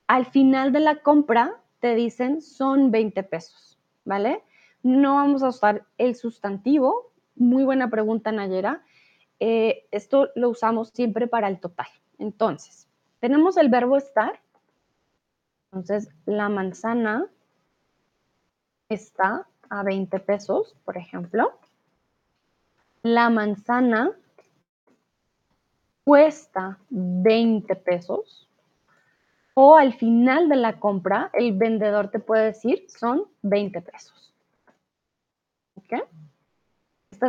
Al 0.07 0.25
final 0.25 0.71
de 0.71 0.79
la 0.79 0.97
compra 0.97 1.61
te 1.79 1.95
dicen 1.95 2.41
son 2.41 2.91
20 2.91 3.23
pesos, 3.23 3.79
¿vale? 4.05 4.43
No 4.81 5.15
vamos 5.15 5.43
a 5.43 5.49
usar 5.49 5.85
el 5.97 6.15
sustantivo. 6.15 7.11
Muy 7.35 7.63
buena 7.63 7.89
pregunta, 7.89 8.31
Nayera. 8.31 8.83
Eh, 9.39 9.87
esto 9.91 10.29
lo 10.35 10.49
usamos 10.49 10.89
siempre 10.89 11.27
para 11.27 11.47
el 11.47 11.59
total. 11.59 11.87
Entonces, 12.17 12.87
tenemos 13.19 13.57
el 13.57 13.69
verbo 13.69 13.97
estar. 13.97 14.39
Entonces, 15.71 16.09
la 16.25 16.49
manzana 16.49 17.25
está 18.89 19.47
a 19.69 19.83
20 19.83 20.19
pesos, 20.19 20.75
por 20.85 20.97
ejemplo 20.97 21.57
la 23.03 23.29
manzana 23.29 24.11
cuesta 26.05 26.79
20 26.89 27.75
pesos 27.75 28.49
o 29.53 29.75
al 29.75 29.93
final 29.93 30.47
de 30.47 30.55
la 30.55 30.79
compra 30.79 31.29
el 31.33 31.51
vendedor 31.53 32.09
te 32.09 32.19
puede 32.19 32.45
decir 32.45 32.85
son 32.87 33.25
20 33.41 33.81
pesos. 33.81 34.33
¿Ok? 35.75 36.07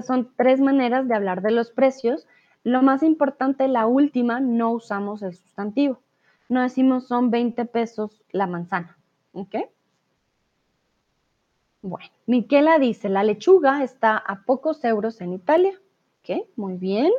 Son 0.03 0.33
tres 0.37 0.61
maneras 0.61 1.09
de 1.09 1.15
hablar 1.15 1.43
de 1.43 1.51
los 1.51 1.71
precios. 1.71 2.27
Lo 2.63 2.83
más 2.83 3.03
importante, 3.03 3.69
la 3.69 3.87
última, 3.87 4.41
no 4.41 4.73
usamos 4.73 5.23
el 5.23 5.35
sustantivo. 5.35 6.01
No 6.49 6.63
decimos 6.63 7.07
son 7.07 7.31
20 7.31 7.65
pesos 7.67 8.23
la 8.31 8.47
manzana. 8.47 8.99
¿Ok? 9.33 9.57
Bueno, 11.83 12.09
Miquela 12.27 12.79
dice, 12.79 13.09
la 13.09 13.25
lechuga 13.25 13.83
está 13.85 14.17
a 14.17 14.45
pocos 14.45 14.85
euros 14.85 15.21
en 15.21 15.35
Italia. 15.35 15.73
¿Ok? 16.21 16.47
Muy 16.57 16.77
bien. 16.77 17.13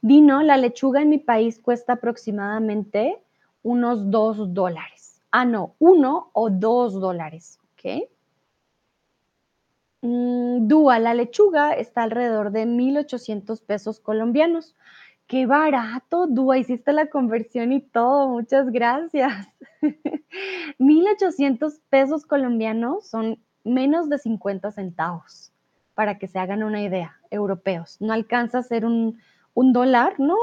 Dino, 0.00 0.42
la 0.42 0.56
lechuga 0.56 1.02
en 1.02 1.10
mi 1.10 1.18
país 1.18 1.58
cuesta 1.58 1.94
aproximadamente 1.94 3.18
unos 3.62 4.10
dos 4.10 4.54
dólares. 4.54 5.20
Ah, 5.30 5.44
no, 5.44 5.74
uno 5.78 6.30
o 6.32 6.48
dos 6.48 6.94
dólares. 6.94 7.60
¿Ok? 7.74 8.08
Mm, 10.06 10.68
Dúa, 10.68 11.00
la 11.00 11.14
lechuga 11.14 11.72
está 11.72 12.04
alrededor 12.04 12.52
de 12.52 12.64
1.800 12.64 13.60
pesos 13.60 13.98
colombianos. 13.98 14.76
¡Qué 15.26 15.46
barato! 15.46 16.28
Dúa, 16.28 16.58
hiciste 16.58 16.92
la 16.92 17.10
conversión 17.10 17.72
y 17.72 17.80
todo. 17.80 18.28
Muchas 18.28 18.70
gracias. 18.70 19.32
1.800 20.78 21.80
pesos 21.90 22.24
colombianos 22.24 23.08
son 23.08 23.42
menos 23.64 24.08
de 24.08 24.18
50 24.18 24.70
centavos, 24.70 25.52
para 25.94 26.18
que 26.18 26.28
se 26.28 26.38
hagan 26.38 26.62
una 26.62 26.82
idea, 26.82 27.16
europeos. 27.30 27.96
No 28.00 28.12
alcanza 28.12 28.58
a 28.58 28.62
ser 28.62 28.84
un, 28.84 29.18
dólar, 29.56 30.20
no, 30.20 30.36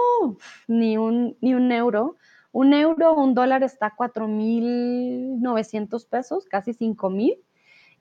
ni 0.68 0.98
un, 0.98 1.38
ni 1.40 1.54
un 1.54 1.72
euro. 1.72 2.18
Un 2.52 2.74
euro 2.74 3.14
un 3.14 3.34
dólar 3.34 3.64
está 3.64 3.86
a 3.88 3.96
4.900 3.96 6.06
pesos, 6.10 6.46
casi 6.48 6.74
5.000. 6.74 7.38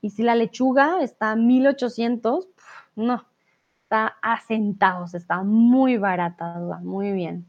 Y 0.03 0.11
si 0.11 0.23
la 0.23 0.35
lechuga 0.35 1.03
está 1.03 1.33
a 1.33 1.37
1.800, 1.37 2.47
no, 2.97 3.25
está 3.85 4.19
a 4.21 4.41
centavos, 4.41 5.15
está 5.15 5.43
muy 5.43 5.97
barata, 5.97 6.59
muy 6.83 7.13
bien. 7.13 7.47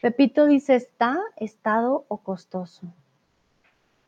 Pepito 0.00 0.46
dice, 0.46 0.76
¿está 0.76 1.18
estado 1.36 2.06
o 2.08 2.18
costoso? 2.18 2.86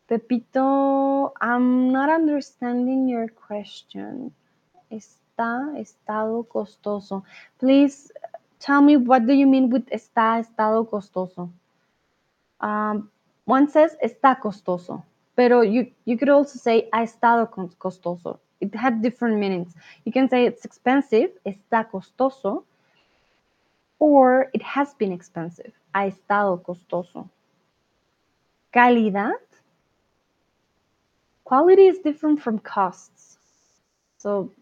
Pepito, 0.07 1.35
I'm 1.41 1.93
not 1.93 2.09
understanding 2.09 3.09
your 3.09 3.31
question. 3.33 4.33
Está 4.89 5.73
estado 5.77 6.45
costoso. 6.45 7.25
Please 7.59 8.13
tell 8.61 8.83
me 8.83 8.97
what 8.97 9.23
do 9.23 9.33
you 9.33 9.47
mean 9.47 9.71
with 9.71 9.87
está 9.91 10.39
estado 10.39 10.85
costoso? 10.89 11.51
Um, 12.61 13.09
one 13.47 13.69
says 13.69 13.97
está 14.03 14.39
costoso, 14.39 15.05
pero 15.41 15.63
you, 15.63 15.91
you 16.05 16.19
could 16.19 16.29
also 16.29 16.59
say 16.59 16.87
ha 16.93 17.03
estado 17.03 17.47
costoso. 17.79 18.41
It 18.61 18.75
had 18.75 19.01
different 19.01 19.39
meanings. 19.39 19.75
You 20.05 20.13
can 20.13 20.29
say 20.29 20.45
it's 20.45 20.67
expensive, 20.67 21.31
está 21.47 21.91
costoso, 21.91 22.65
or 23.99 24.51
it 24.53 24.61
has 24.61 24.93
been 24.93 25.13
expensive. 25.13 25.73
Ha 25.95 26.09
estado 26.09 26.63
costoso. 26.63 27.31
Calidad. 28.75 29.41
Quality 31.45 31.87
is 31.87 32.01
different 32.01 32.43
from 32.43 32.59
costs. 32.59 33.39
So, 34.19 34.53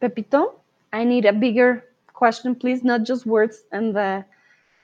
Pepito, 0.00 0.54
I 0.94 1.04
need 1.04 1.26
a 1.26 1.34
bigger 1.34 1.84
question, 2.14 2.54
please, 2.54 2.82
not 2.82 3.02
just 3.02 3.26
words 3.26 3.64
and 3.70 3.94
the 3.94 4.24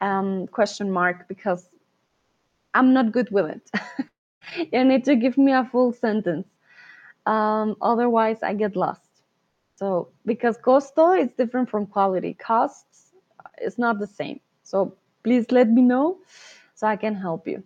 um, 0.03 0.47
question 0.49 0.91
mark, 0.91 1.27
because 1.27 1.71
I'm 2.75 2.93
not 2.93 3.13
good 3.13 3.31
with 3.31 3.47
it. 3.47 3.71
you 4.73 4.85
need 4.85 5.05
to 5.05 5.17
give 5.17 5.37
me 5.39 5.53
a 5.53 5.65
full 5.65 5.93
sentence. 5.93 6.47
Um, 7.27 7.77
otherwise, 7.81 8.43
I 8.43 8.55
get 8.55 8.77
lost. 8.77 9.11
So, 9.77 10.09
because 10.25 10.57
costo 10.59 11.13
is 11.13 11.33
different 11.33 11.69
from 11.69 11.87
quality, 11.87 12.35
costs 12.35 13.13
is 13.61 13.79
not 13.79 13.99
the 13.99 14.07
same. 14.07 14.41
So, 14.63 14.95
please 15.23 15.51
let 15.51 15.69
me 15.69 15.83
know 15.83 16.19
so 16.75 16.87
I 16.87 16.97
can 16.97 17.15
help 17.15 17.47
you. 17.47 17.63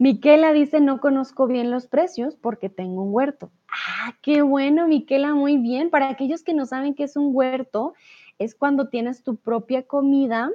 Miquela 0.00 0.52
dice, 0.52 0.80
no 0.80 1.00
conozco 1.00 1.48
bien 1.48 1.70
los 1.72 1.88
precios 1.88 2.36
porque 2.36 2.68
tengo 2.68 3.02
un 3.02 3.12
huerto. 3.12 3.50
Ah, 3.68 4.14
qué 4.22 4.42
bueno, 4.42 4.86
Miquela, 4.86 5.34
muy 5.34 5.58
bien. 5.58 5.90
Para 5.90 6.08
aquellos 6.08 6.44
que 6.44 6.54
no 6.54 6.66
saben 6.66 6.94
qué 6.94 7.04
es 7.04 7.16
un 7.16 7.34
huerto, 7.34 7.94
es 8.38 8.54
cuando 8.54 8.88
tienes 8.88 9.24
tu 9.24 9.36
propia 9.36 9.82
comida 9.82 10.50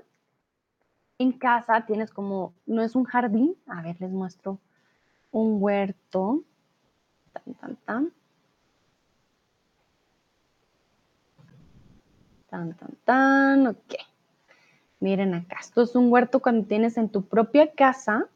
en 1.20 1.34
casa, 1.34 1.86
tienes 1.86 2.12
como, 2.12 2.54
no 2.66 2.82
es 2.82 2.96
un 2.96 3.04
jardín, 3.04 3.56
a 3.68 3.82
ver, 3.82 3.98
les 4.00 4.12
muestro 4.12 4.60
un 5.34 5.62
huerto. 5.62 6.44
Tan, 7.34 7.54
tan, 7.56 7.76
tan. 7.86 8.14
Tan, 12.50 12.74
tan, 12.76 12.96
tan, 13.04 13.68
ok. 13.68 13.96
Miren 15.00 15.34
acá, 15.34 15.58
esto 15.60 15.82
es 15.82 15.96
un 15.96 16.12
huerto 16.12 16.40
cuando 16.40 16.66
tienes 16.66 16.98
en 16.98 17.10
tu 17.10 17.24
propia 17.26 17.72
casa 17.72 18.30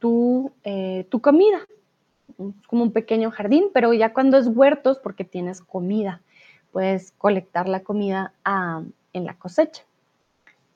tu, 0.00 0.52
eh, 0.64 1.06
tu 1.08 1.20
comida. 1.20 1.60
Es 2.38 2.66
como 2.66 2.82
un 2.82 2.92
pequeño 2.92 3.30
jardín, 3.30 3.70
pero 3.72 3.94
ya 3.94 4.12
cuando 4.12 4.36
es 4.36 4.48
huertos, 4.48 4.98
porque 4.98 5.24
tienes 5.24 5.60
comida, 5.60 6.20
puedes 6.72 7.12
colectar 7.12 7.68
la 7.68 7.80
comida 7.80 8.34
ah, 8.44 8.82
en 9.12 9.24
la 9.24 9.34
cosecha. 9.34 9.84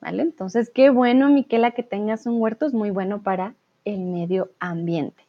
¿Vale? 0.01 0.23
Entonces, 0.23 0.69
qué 0.73 0.89
bueno, 0.89 1.29
Miquela, 1.29 1.71
que 1.71 1.83
tengas 1.83 2.25
un 2.25 2.41
huerto, 2.41 2.65
es 2.65 2.73
muy 2.73 2.89
bueno 2.89 3.21
para 3.21 3.55
el 3.85 3.99
medio 3.99 4.49
ambiente. 4.59 5.23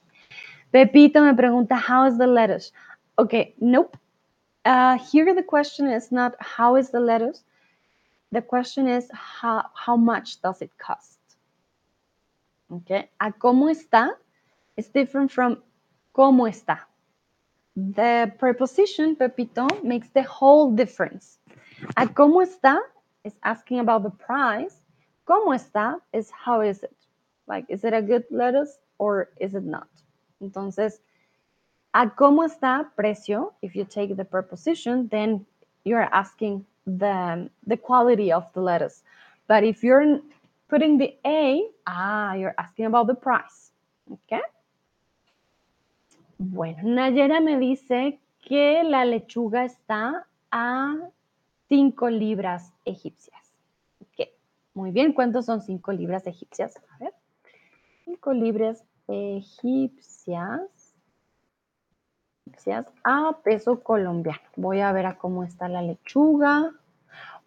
Pepito 0.70 1.22
me 1.22 1.34
pregunta, 1.34 1.76
how 1.76 2.04
is 2.06 2.18
the 2.18 2.26
lettuce? 2.26 2.72
Okay, 3.18 3.54
nope. 3.60 3.96
Uh, 4.64 4.98
here 4.98 5.34
the 5.34 5.42
question 5.42 5.86
is 5.86 6.10
not 6.10 6.34
how 6.40 6.76
is 6.76 6.90
the 6.90 7.00
lettuce. 7.00 7.44
The 8.32 8.42
question 8.42 8.88
is 8.88 9.08
how, 9.12 9.66
how 9.74 9.96
much 9.96 10.42
does 10.42 10.62
it 10.62 10.70
cost? 10.78 11.18
Okay, 12.72 13.08
a 13.20 13.30
cómo 13.30 13.70
está 13.70 14.10
is 14.76 14.88
different 14.88 15.30
from 15.30 15.62
cómo 16.12 16.48
está. 16.48 16.80
The 17.76 18.32
preposition, 18.38 19.16
Pepito, 19.16 19.68
makes 19.82 20.08
the 20.08 20.22
whole 20.22 20.72
difference. 20.72 21.38
A 21.96 22.06
cómo 22.06 22.42
está 22.42 22.80
is 23.22 23.34
asking 23.42 23.80
about 23.80 24.02
the 24.02 24.10
price. 24.10 24.80
Cómo 25.28 25.54
está 25.54 26.00
is 26.12 26.30
how 26.30 26.62
is 26.62 26.82
it? 26.82 26.96
Like, 27.46 27.66
is 27.68 27.84
it 27.84 27.92
a 27.92 28.02
good 28.02 28.24
lettuce 28.30 28.78
or 28.98 29.30
is 29.40 29.54
it 29.54 29.64
not? 29.64 29.88
Entonces, 30.42 31.00
a 31.92 32.10
cómo 32.10 32.44
está 32.44 32.90
precio, 32.96 33.52
if 33.62 33.76
you 33.76 33.84
take 33.84 34.16
the 34.16 34.24
preposition, 34.24 35.08
then 35.08 35.46
you're 35.84 36.08
asking 36.12 36.64
the, 36.86 37.48
the 37.66 37.76
quality 37.76 38.32
of 38.32 38.52
the 38.52 38.60
lettuce. 38.60 39.02
But 39.46 39.64
if 39.64 39.84
you're 39.84 40.20
putting 40.68 40.98
the 40.98 41.16
A, 41.24 41.68
ah, 41.86 42.34
you're 42.34 42.54
asking 42.58 42.86
about 42.86 43.06
the 43.06 43.14
price. 43.14 43.72
Okay. 44.10 44.40
Bueno, 46.38 46.82
Nayera 46.82 47.42
me 47.42 47.58
dice 47.58 48.18
que 48.40 48.82
la 48.82 49.04
lechuga 49.04 49.64
está 49.64 50.26
a 50.50 50.96
5 51.68 52.10
libras 52.10 52.72
egipcias. 52.84 53.52
Ok, 54.00 54.28
muy 54.74 54.90
bien. 54.90 55.12
¿Cuántos 55.12 55.46
son 55.46 55.62
5 55.62 55.92
libras 55.92 56.26
egipcias? 56.26 56.76
A 56.90 56.98
ver. 56.98 57.14
5 58.04 58.32
libras 58.34 58.84
egipcias, 59.08 60.94
egipcias 62.46 62.86
a 63.02 63.38
peso 63.42 63.82
colombiano. 63.82 64.42
Voy 64.56 64.80
a 64.80 64.92
ver 64.92 65.06
a 65.06 65.16
cómo 65.16 65.44
está 65.44 65.68
la 65.68 65.82
lechuga. 65.82 66.72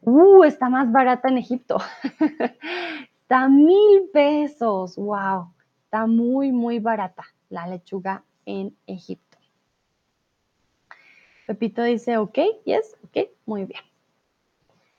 Uh, 0.01 0.43
está 0.43 0.69
más 0.69 0.91
barata 0.91 1.29
en 1.29 1.37
Egipto. 1.37 1.77
está 3.21 3.47
mil 3.47 4.09
pesos. 4.11 4.95
Wow. 4.95 5.53
Está 5.85 6.05
muy, 6.07 6.51
muy 6.51 6.79
barata 6.79 7.23
la 7.49 7.67
lechuga 7.67 8.23
en 8.45 8.75
Egipto. 8.87 9.37
Pepito 11.45 11.83
dice, 11.83 12.17
ok, 12.17 12.39
yes, 12.65 12.97
ok, 13.05 13.29
muy 13.45 13.63
bien. 13.63 13.81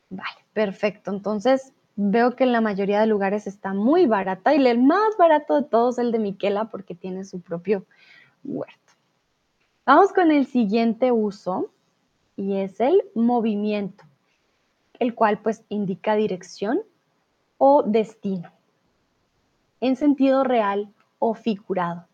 Vale, 0.09 0.39
perfecto. 0.55 1.11
Entonces, 1.11 1.75
veo 2.01 2.37
que 2.37 2.45
en 2.45 2.53
la 2.53 2.61
mayoría 2.61 3.01
de 3.01 3.09
lugares 3.09 3.49
está 3.49 3.75
muy 3.75 4.07
barata 4.07 4.55
y 4.55 4.65
el 4.65 4.81
más 4.81 5.17
barato 5.19 5.57
de 5.57 5.69
todos 5.69 5.99
es 5.99 6.05
el 6.05 6.13
de 6.13 6.21
Miquela 6.21 6.67
porque 6.67 6.95
tiene 6.95 7.25
su 7.25 7.41
propio 7.41 7.85
huerto. 8.45 8.93
Vamos 9.85 10.13
con 10.13 10.31
el 10.31 10.47
siguiente 10.47 11.11
uso 11.11 11.73
y 12.37 12.59
es 12.59 12.79
el 12.79 13.03
movimiento, 13.17 14.05
el 15.01 15.17
cual 15.17 15.41
pues 15.41 15.65
indica 15.69 16.15
dirección 16.15 16.83
o 17.59 17.83
destino 17.83 18.53
en 19.81 19.97
sentido 19.97 20.45
real 20.45 20.93
o 21.19 21.35
figurado, 21.35 22.07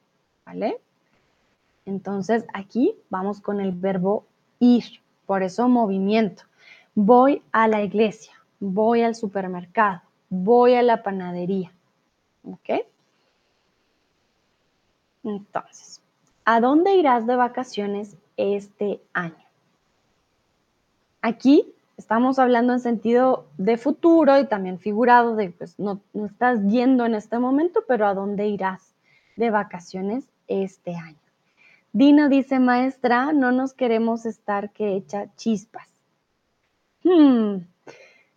¿vale? 0.47 0.81
Entonces 1.85 2.47
aquí 2.55 2.95
vamos 3.11 3.43
con 3.43 3.61
el 3.61 3.73
verbo 3.73 4.25
ir, 4.61 4.85
por 5.27 5.43
eso 5.43 5.69
movimiento. 5.69 6.45
Voy 6.95 7.43
a 7.53 7.69
la 7.69 7.83
iglesia, 7.83 8.33
voy 8.65 9.03
al 9.03 9.15
supermercado, 9.15 10.01
voy 10.31 10.75
a 10.75 10.83
la 10.83 11.03
panadería. 11.03 11.73
¿Ok? 12.45 12.87
Entonces, 15.23 16.01
¿a 16.45 16.61
dónde 16.61 16.95
irás 16.95 17.27
de 17.27 17.37
vacaciones 17.37 18.17
este 18.37 19.01
año? 19.13 19.35
Aquí 21.23 21.75
estamos 21.97 22.39
hablando 22.39 22.73
en 22.73 22.81
sentido 22.81 23.47
de 23.57 23.79
futuro 23.79 24.39
y 24.39 24.47
también 24.47 24.79
figurado, 24.79 25.37
de 25.37 25.51
pues 25.51 25.79
no, 25.79 26.01
no 26.13 26.27
estás 26.27 26.61
yendo 26.65 27.07
en 27.07 27.15
este 27.15 27.39
momento, 27.39 27.85
pero 27.87 28.07
¿a 28.07 28.15
dónde 28.15 28.49
irás 28.49 28.95
de 29.37 29.51
vacaciones 29.51 30.25
este 30.49 30.95
año? 30.97 31.19
Dino 31.93 32.29
dice, 32.29 32.59
maestra, 32.59 33.33
no 33.33 33.53
nos 33.53 33.73
queremos 33.73 34.27
estar 34.27 34.71
que 34.71 34.97
echa 34.97 35.35
chispas. 35.37 35.89
Hmm. 37.03 37.59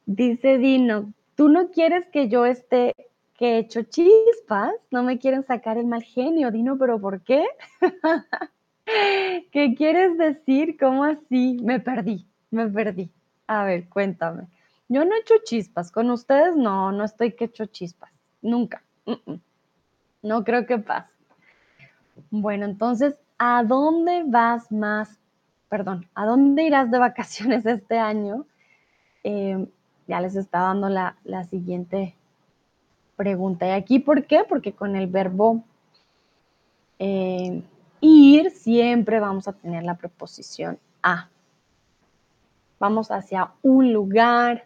Dice 0.07 0.57
Dino, 0.57 1.11
tú 1.35 1.49
no 1.49 1.69
quieres 1.69 2.07
que 2.07 2.29
yo 2.29 2.45
esté 2.45 2.95
que 3.37 3.57
echo 3.57 3.83
chispas, 3.83 4.73
no 4.89 5.03
me 5.03 5.19
quieren 5.19 5.43
sacar 5.43 5.77
el 5.77 5.85
mal 5.85 6.01
genio, 6.01 6.49
Dino, 6.49 6.77
pero 6.77 6.99
¿por 6.99 7.21
qué? 7.21 7.45
¿Qué 9.51 9.75
quieres 9.77 10.17
decir? 10.17 10.77
¿Cómo 10.79 11.03
así? 11.03 11.59
Me 11.61 11.81
perdí, 11.81 12.25
me 12.51 12.67
perdí. 12.67 13.11
A 13.47 13.65
ver, 13.65 13.89
cuéntame. 13.89 14.47
Yo 14.87 15.03
no 15.03 15.13
echo 15.13 15.35
chispas, 15.43 15.91
con 15.91 16.09
ustedes 16.09 16.55
no, 16.55 16.93
no 16.93 17.03
estoy 17.03 17.33
que 17.33 17.45
echo 17.45 17.65
chispas, 17.65 18.09
nunca. 18.41 18.81
No 20.21 20.45
creo 20.45 20.65
que 20.65 20.77
pase. 20.77 21.11
Bueno, 22.31 22.63
entonces 22.63 23.19
¿a 23.37 23.61
dónde 23.65 24.23
vas 24.25 24.71
más? 24.71 25.19
Perdón, 25.67 26.07
¿a 26.15 26.25
dónde 26.25 26.63
irás 26.63 26.89
de 26.91 26.97
vacaciones 26.97 27.65
este 27.65 27.99
año? 27.99 28.45
Eh, 29.25 29.67
ya 30.07 30.21
les 30.21 30.35
está 30.35 30.59
dando 30.59 30.89
la, 30.89 31.15
siguiente 31.49 32.15
pregunta. 33.15 33.67
¿Y 33.67 33.71
aquí 33.71 33.99
por 33.99 34.25
qué? 34.25 34.43
Porque 34.47 34.73
con 34.73 34.95
el 34.95 35.07
verbo 35.07 35.63
eh, 36.99 37.61
ir 38.01 38.51
siempre 38.51 39.19
vamos 39.19 39.47
a 39.47 39.53
tener 39.53 39.83
la 39.83 39.95
preposición 39.95 40.79
a. 41.03 41.29
Vamos 42.79 43.09
hacia 43.11 43.51
un 43.63 43.91
lugar, 43.91 44.65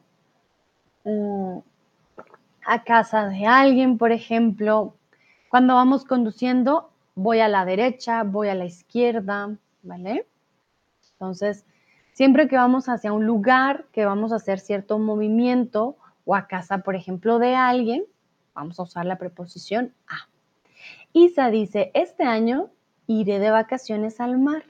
a 2.66 2.84
casa 2.84 3.28
de 3.30 3.46
alguien, 3.46 3.98
por 3.98 4.12
ejemplo. 4.12 4.96
Cuando 5.50 5.76
vamos 5.76 6.06
conduciendo, 6.06 6.92
voy 7.16 7.40
a 7.40 7.48
la 7.48 7.66
derecha, 7.66 8.24
voy 8.24 8.50
a 8.50 8.56
la 8.56 8.66
izquierda, 8.66 9.56
¿vale? 9.82 10.28
Entonces, 11.14 11.66
siempre 12.22 12.48
que 12.48 12.56
vamos 12.56 12.88
hacia 12.88 13.14
un 13.14 13.26
lugar, 13.26 13.86
que 13.92 14.06
vamos 14.06 14.32
a 14.32 14.36
hacer 14.36 14.60
cierto 14.60 15.00
movimiento 15.00 15.98
o 16.24 16.36
a 16.36 16.46
casa, 16.46 16.84
por 16.84 16.96
ejemplo, 16.96 17.40
de 17.40 17.56
alguien, 17.56 18.04
vamos 18.54 18.80
a 18.80 18.84
usar 18.84 19.08
la 19.08 19.18
preposición 19.18 19.92
a. 20.06 20.30
Isa 21.14 21.50
dice, 21.50 21.90
este 21.96 22.24
año 22.24 22.70
iré 23.08 23.40
de 23.40 23.50
vacaciones 23.50 24.22
al 24.22 24.38
mar. 24.38 24.66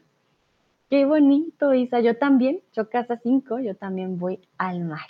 Qué 0.89 1.03
bonito, 1.03 1.73
Isa. 1.73 1.99
Yo 1.99 2.17
también, 2.17 2.61
yo 2.71 2.89
casa 2.89 3.19
5, 3.21 3.59
yo 3.59 3.75
también 3.75 4.17
voy 4.17 4.39
al 4.57 4.85
mar. 4.85 5.09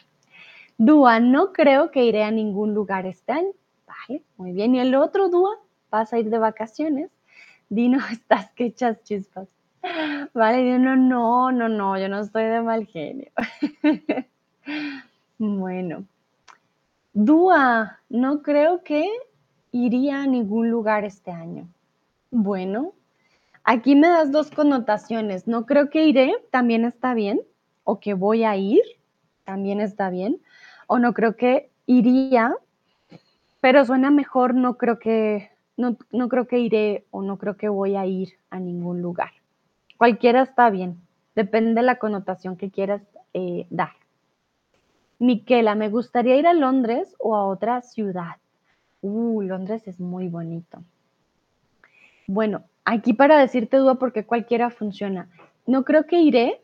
Dúa, 0.79 1.19
no 1.19 1.53
creo 1.53 1.91
que 1.91 2.05
iré 2.05 2.23
a 2.23 2.31
ningún 2.31 2.73
lugar 2.73 3.05
este 3.05 3.33
año. 3.33 3.51
Vale, 3.85 4.23
muy 4.37 4.51
bien. 4.51 4.73
¿Y 4.73 4.79
el 4.79 4.95
otro, 4.95 5.29
Dúa? 5.29 5.59
¿Vas 5.91 6.11
a 6.11 6.17
ir 6.17 6.31
de 6.31 6.39
vacaciones? 6.39 7.11
Dino, 7.69 7.99
estás 8.11 8.49
que 8.53 8.65
echas 8.65 9.03
chispas. 9.03 9.47
Vale, 10.33 10.63
Dino, 10.63 10.95
no, 10.95 11.51
no, 11.51 11.69
no, 11.69 11.97
yo 11.97 12.07
no 12.07 12.19
estoy 12.19 12.43
de 12.45 12.61
mal 12.61 12.85
genio. 12.85 13.31
bueno. 15.37 16.05
Dúa, 17.13 17.99
no 18.09 18.41
creo 18.41 18.83
que 18.83 19.09
iría 19.71 20.23
a 20.23 20.27
ningún 20.27 20.69
lugar 20.69 21.03
este 21.03 21.31
año. 21.31 21.67
Bueno, 22.29 22.93
aquí 23.63 23.95
me 23.95 24.07
das 24.07 24.31
dos 24.31 24.49
connotaciones. 24.49 25.47
No 25.47 25.65
creo 25.65 25.89
que 25.89 26.05
iré, 26.05 26.33
también 26.51 26.85
está 26.85 27.13
bien. 27.13 27.41
O 27.83 27.99
que 27.99 28.13
voy 28.13 28.43
a 28.43 28.55
ir, 28.55 28.81
también 29.43 29.81
está 29.81 30.09
bien 30.09 30.39
o 30.91 30.99
no 30.99 31.13
creo 31.13 31.37
que 31.37 31.69
iría, 31.85 32.53
pero 33.61 33.85
suena 33.85 34.11
mejor, 34.11 34.53
no 34.53 34.77
creo 34.77 34.99
que, 34.99 35.49
no, 35.77 35.95
creo 36.27 36.47
que 36.47 36.59
iré 36.59 37.05
o 37.11 37.21
no 37.21 37.37
creo 37.37 37.55
que 37.55 37.69
voy 37.69 37.95
a 37.95 38.05
ir 38.05 38.33
a 38.49 38.59
ningún 38.59 39.01
lugar. 39.01 39.31
Cualquiera 40.01 40.41
está 40.41 40.71
bien, 40.71 40.99
depende 41.35 41.75
de 41.75 41.85
la 41.85 41.99
connotación 41.99 42.57
que 42.57 42.71
quieras 42.71 43.03
eh, 43.35 43.67
dar. 43.69 43.91
Miquela, 45.19 45.75
me 45.75 45.89
gustaría 45.89 46.37
ir 46.37 46.47
a 46.47 46.55
Londres 46.55 47.15
o 47.19 47.35
a 47.35 47.45
otra 47.45 47.83
ciudad. 47.83 48.37
Uh, 49.01 49.43
Londres 49.43 49.87
es 49.87 49.99
muy 49.99 50.27
bonito. 50.27 50.81
Bueno, 52.25 52.63
aquí 52.83 53.13
para 53.13 53.37
decirte 53.37 53.77
duda 53.77 53.93
porque 53.93 54.25
cualquiera 54.25 54.71
funciona. 54.71 55.29
No 55.67 55.85
creo 55.85 56.07
que 56.07 56.19
iré, 56.19 56.63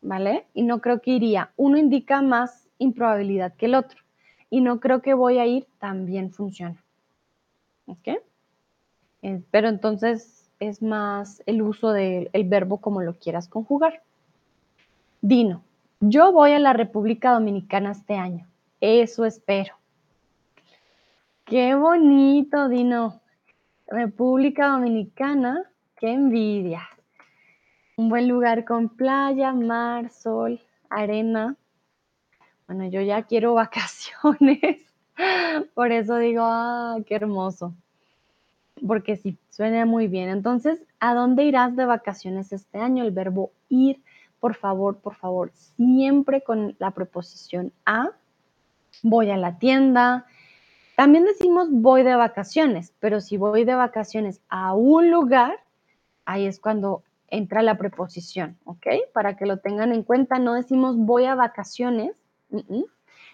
¿vale? 0.00 0.46
Y 0.54 0.62
no 0.62 0.80
creo 0.80 1.02
que 1.02 1.10
iría. 1.10 1.50
Uno 1.56 1.76
indica 1.76 2.22
más 2.22 2.66
improbabilidad 2.78 3.52
que 3.56 3.66
el 3.66 3.74
otro. 3.74 4.00
Y 4.48 4.62
no 4.62 4.80
creo 4.80 5.02
que 5.02 5.12
voy 5.12 5.36
a 5.36 5.44
ir, 5.44 5.66
también 5.78 6.32
funciona. 6.32 6.82
¿Ok? 7.84 8.08
Eh, 9.20 9.42
pero 9.50 9.68
entonces 9.68 10.43
es 10.68 10.82
más 10.82 11.42
el 11.46 11.62
uso 11.62 11.92
del 11.92 12.30
verbo 12.44 12.78
como 12.78 13.02
lo 13.02 13.14
quieras 13.14 13.48
conjugar. 13.48 14.02
Dino, 15.20 15.62
yo 16.00 16.32
voy 16.32 16.52
a 16.52 16.58
la 16.58 16.72
República 16.72 17.32
Dominicana 17.32 17.92
este 17.92 18.14
año. 18.14 18.46
Eso 18.80 19.24
espero. 19.24 19.74
Qué 21.44 21.74
bonito, 21.74 22.68
Dino. 22.68 23.20
República 23.86 24.68
Dominicana, 24.68 25.62
qué 25.96 26.12
envidia. 26.12 26.88
Un 27.96 28.08
buen 28.08 28.28
lugar 28.28 28.64
con 28.64 28.88
playa, 28.88 29.52
mar, 29.52 30.10
sol, 30.10 30.60
arena. 30.90 31.56
Bueno, 32.66 32.88
yo 32.88 33.00
ya 33.02 33.22
quiero 33.22 33.54
vacaciones. 33.64 34.80
Por 35.74 35.92
eso 35.92 36.16
digo, 36.16 36.42
ah, 36.44 36.96
qué 37.06 37.14
hermoso. 37.14 37.74
Porque 38.86 39.16
sí, 39.16 39.38
suena 39.50 39.86
muy 39.86 40.08
bien. 40.08 40.28
Entonces, 40.28 40.82
¿a 41.00 41.14
dónde 41.14 41.44
irás 41.44 41.76
de 41.76 41.86
vacaciones 41.86 42.52
este 42.52 42.78
año? 42.78 43.04
El 43.04 43.12
verbo 43.12 43.52
ir, 43.68 44.02
por 44.40 44.54
favor, 44.54 44.98
por 44.98 45.14
favor, 45.14 45.52
siempre 45.54 46.42
con 46.42 46.76
la 46.78 46.90
preposición 46.90 47.72
a. 47.86 48.10
Voy 49.02 49.30
a 49.30 49.36
la 49.36 49.58
tienda. 49.58 50.26
También 50.96 51.24
decimos 51.24 51.68
voy 51.70 52.02
de 52.02 52.14
vacaciones, 52.14 52.92
pero 53.00 53.20
si 53.20 53.36
voy 53.36 53.64
de 53.64 53.74
vacaciones 53.74 54.40
a 54.48 54.74
un 54.74 55.10
lugar, 55.10 55.56
ahí 56.24 56.46
es 56.46 56.60
cuando 56.60 57.02
entra 57.28 57.62
la 57.62 57.76
preposición, 57.76 58.56
¿ok? 58.64 58.86
Para 59.12 59.36
que 59.36 59.46
lo 59.46 59.58
tengan 59.58 59.92
en 59.92 60.04
cuenta, 60.04 60.38
no 60.38 60.54
decimos 60.54 60.96
voy 60.96 61.24
a 61.24 61.34
vacaciones, 61.34 62.22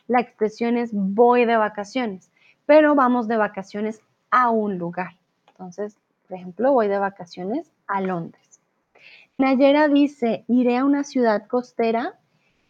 la 0.06 0.20
expresión 0.20 0.78
es 0.78 0.90
voy 0.92 1.44
de 1.44 1.56
vacaciones, 1.56 2.30
pero 2.64 2.94
vamos 2.94 3.28
de 3.28 3.36
vacaciones 3.36 4.00
a 4.30 4.50
un 4.50 4.78
lugar. 4.78 5.19
Entonces, 5.60 5.98
por 6.26 6.38
ejemplo, 6.38 6.72
voy 6.72 6.88
de 6.88 6.98
vacaciones 6.98 7.70
a 7.86 8.00
Londres. 8.00 8.62
Nayera 9.36 9.88
dice, 9.88 10.46
iré 10.48 10.78
a 10.78 10.86
una 10.86 11.04
ciudad 11.04 11.46
costera 11.48 12.18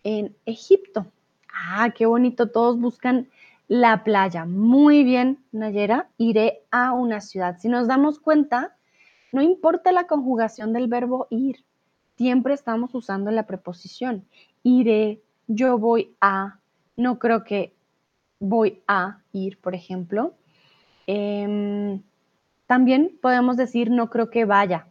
en 0.02 0.34
Egipto. 0.44 1.06
Ah, 1.54 1.90
qué 1.96 2.06
bonito, 2.06 2.50
todos 2.50 2.80
buscan 2.80 3.28
la 3.68 4.02
playa. 4.02 4.44
Muy 4.44 5.04
bien, 5.04 5.38
Nayera, 5.52 6.08
iré 6.18 6.64
a 6.72 6.92
una 6.92 7.20
ciudad. 7.20 7.58
Si 7.60 7.68
nos 7.68 7.86
damos 7.86 8.18
cuenta, 8.18 8.76
no 9.30 9.40
importa 9.40 9.92
la 9.92 10.08
conjugación 10.08 10.72
del 10.72 10.88
verbo 10.88 11.28
ir, 11.30 11.64
siempre 12.16 12.54
estamos 12.54 12.92
usando 12.92 13.30
la 13.30 13.46
preposición. 13.46 14.26
Iré, 14.64 15.22
yo 15.46 15.78
voy 15.78 16.16
a, 16.20 16.58
no 16.96 17.20
creo 17.20 17.44
que 17.44 17.72
voy 18.40 18.82
a 18.88 19.20
ir, 19.32 19.60
por 19.60 19.76
ejemplo. 19.76 20.34
Em, 21.06 22.02
también 22.70 23.18
podemos 23.20 23.56
decir 23.56 23.90
no 23.90 24.10
creo 24.10 24.30
que 24.30 24.44
vaya. 24.44 24.86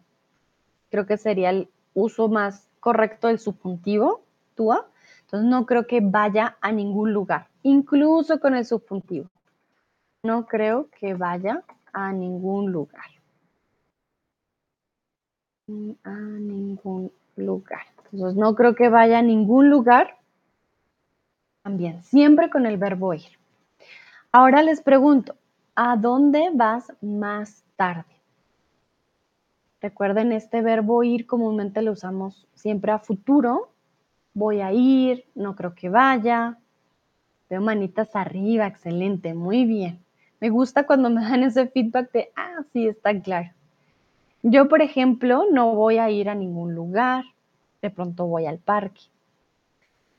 Creo 0.92 1.06
que 1.06 1.16
sería 1.16 1.50
el 1.50 1.70
uso 1.94 2.28
más 2.28 2.68
correcto 2.82 3.28
del 3.28 3.40
subjuntivo, 3.40 4.22
túa. 4.54 4.90
Entonces 5.22 5.50
no 5.50 5.66
creo 5.66 5.88
que 5.88 6.02
vaya 6.02 6.58
a 6.60 6.74
ningún 6.74 7.14
lugar, 7.14 7.48
incluso 7.64 8.42
con 8.42 8.54
el 8.54 8.66
subjuntivo. 8.66 9.30
No 10.24 10.46
creo 10.46 10.90
que 11.00 11.14
vaya 11.14 11.64
a 11.94 12.12
ningún 12.12 12.70
lugar. 12.70 13.12
A 16.04 16.16
ningún 16.18 17.14
lugar. 17.38 17.84
Entonces 18.12 18.36
no 18.38 18.56
creo 18.56 18.76
que 18.76 18.90
vaya 18.90 19.20
a 19.20 19.22
ningún 19.22 19.70
lugar 19.70 20.18
también, 21.64 22.04
siempre 22.04 22.50
con 22.50 22.66
el 22.66 22.76
verbo 22.76 23.14
ir. 23.14 23.40
Ahora 24.34 24.64
les 24.64 24.82
pregunto, 24.82 25.38
¿a 25.82 25.96
dónde 25.96 26.50
vas 26.54 26.92
más 27.02 27.64
tarde? 27.78 28.04
Recuerden, 29.80 30.34
este 30.34 30.62
verbo 30.62 31.06
ir 31.06 31.26
comúnmente 31.26 31.82
lo 31.82 31.94
usamos 31.94 32.50
siempre 32.54 32.92
a 32.92 33.00
futuro. 33.00 33.72
Voy 34.34 34.60
a 34.60 34.74
ir, 34.74 35.24
no 35.36 35.56
creo 35.56 35.76
que 35.76 35.88
vaya. 35.88 36.58
Veo 37.50 37.62
manitas 37.62 38.14
arriba, 38.14 38.68
excelente, 38.68 39.34
muy 39.34 39.64
bien. 39.64 40.04
Me 40.42 40.50
gusta 40.50 40.86
cuando 40.86 41.10
me 41.10 41.22
dan 41.22 41.44
ese 41.44 41.68
feedback 41.68 42.12
de, 42.12 42.30
ah, 42.36 42.62
sí, 42.74 42.86
está 42.86 43.18
claro. 43.22 43.52
Yo, 44.44 44.68
por 44.68 44.82
ejemplo, 44.82 45.46
no 45.50 45.76
voy 45.76 45.98
a 45.98 46.10
ir 46.10 46.28
a 46.28 46.36
ningún 46.36 46.76
lugar, 46.76 47.24
de 47.82 47.90
pronto 47.90 48.26
voy 48.26 48.48
al 48.48 48.58
parque. 48.60 49.04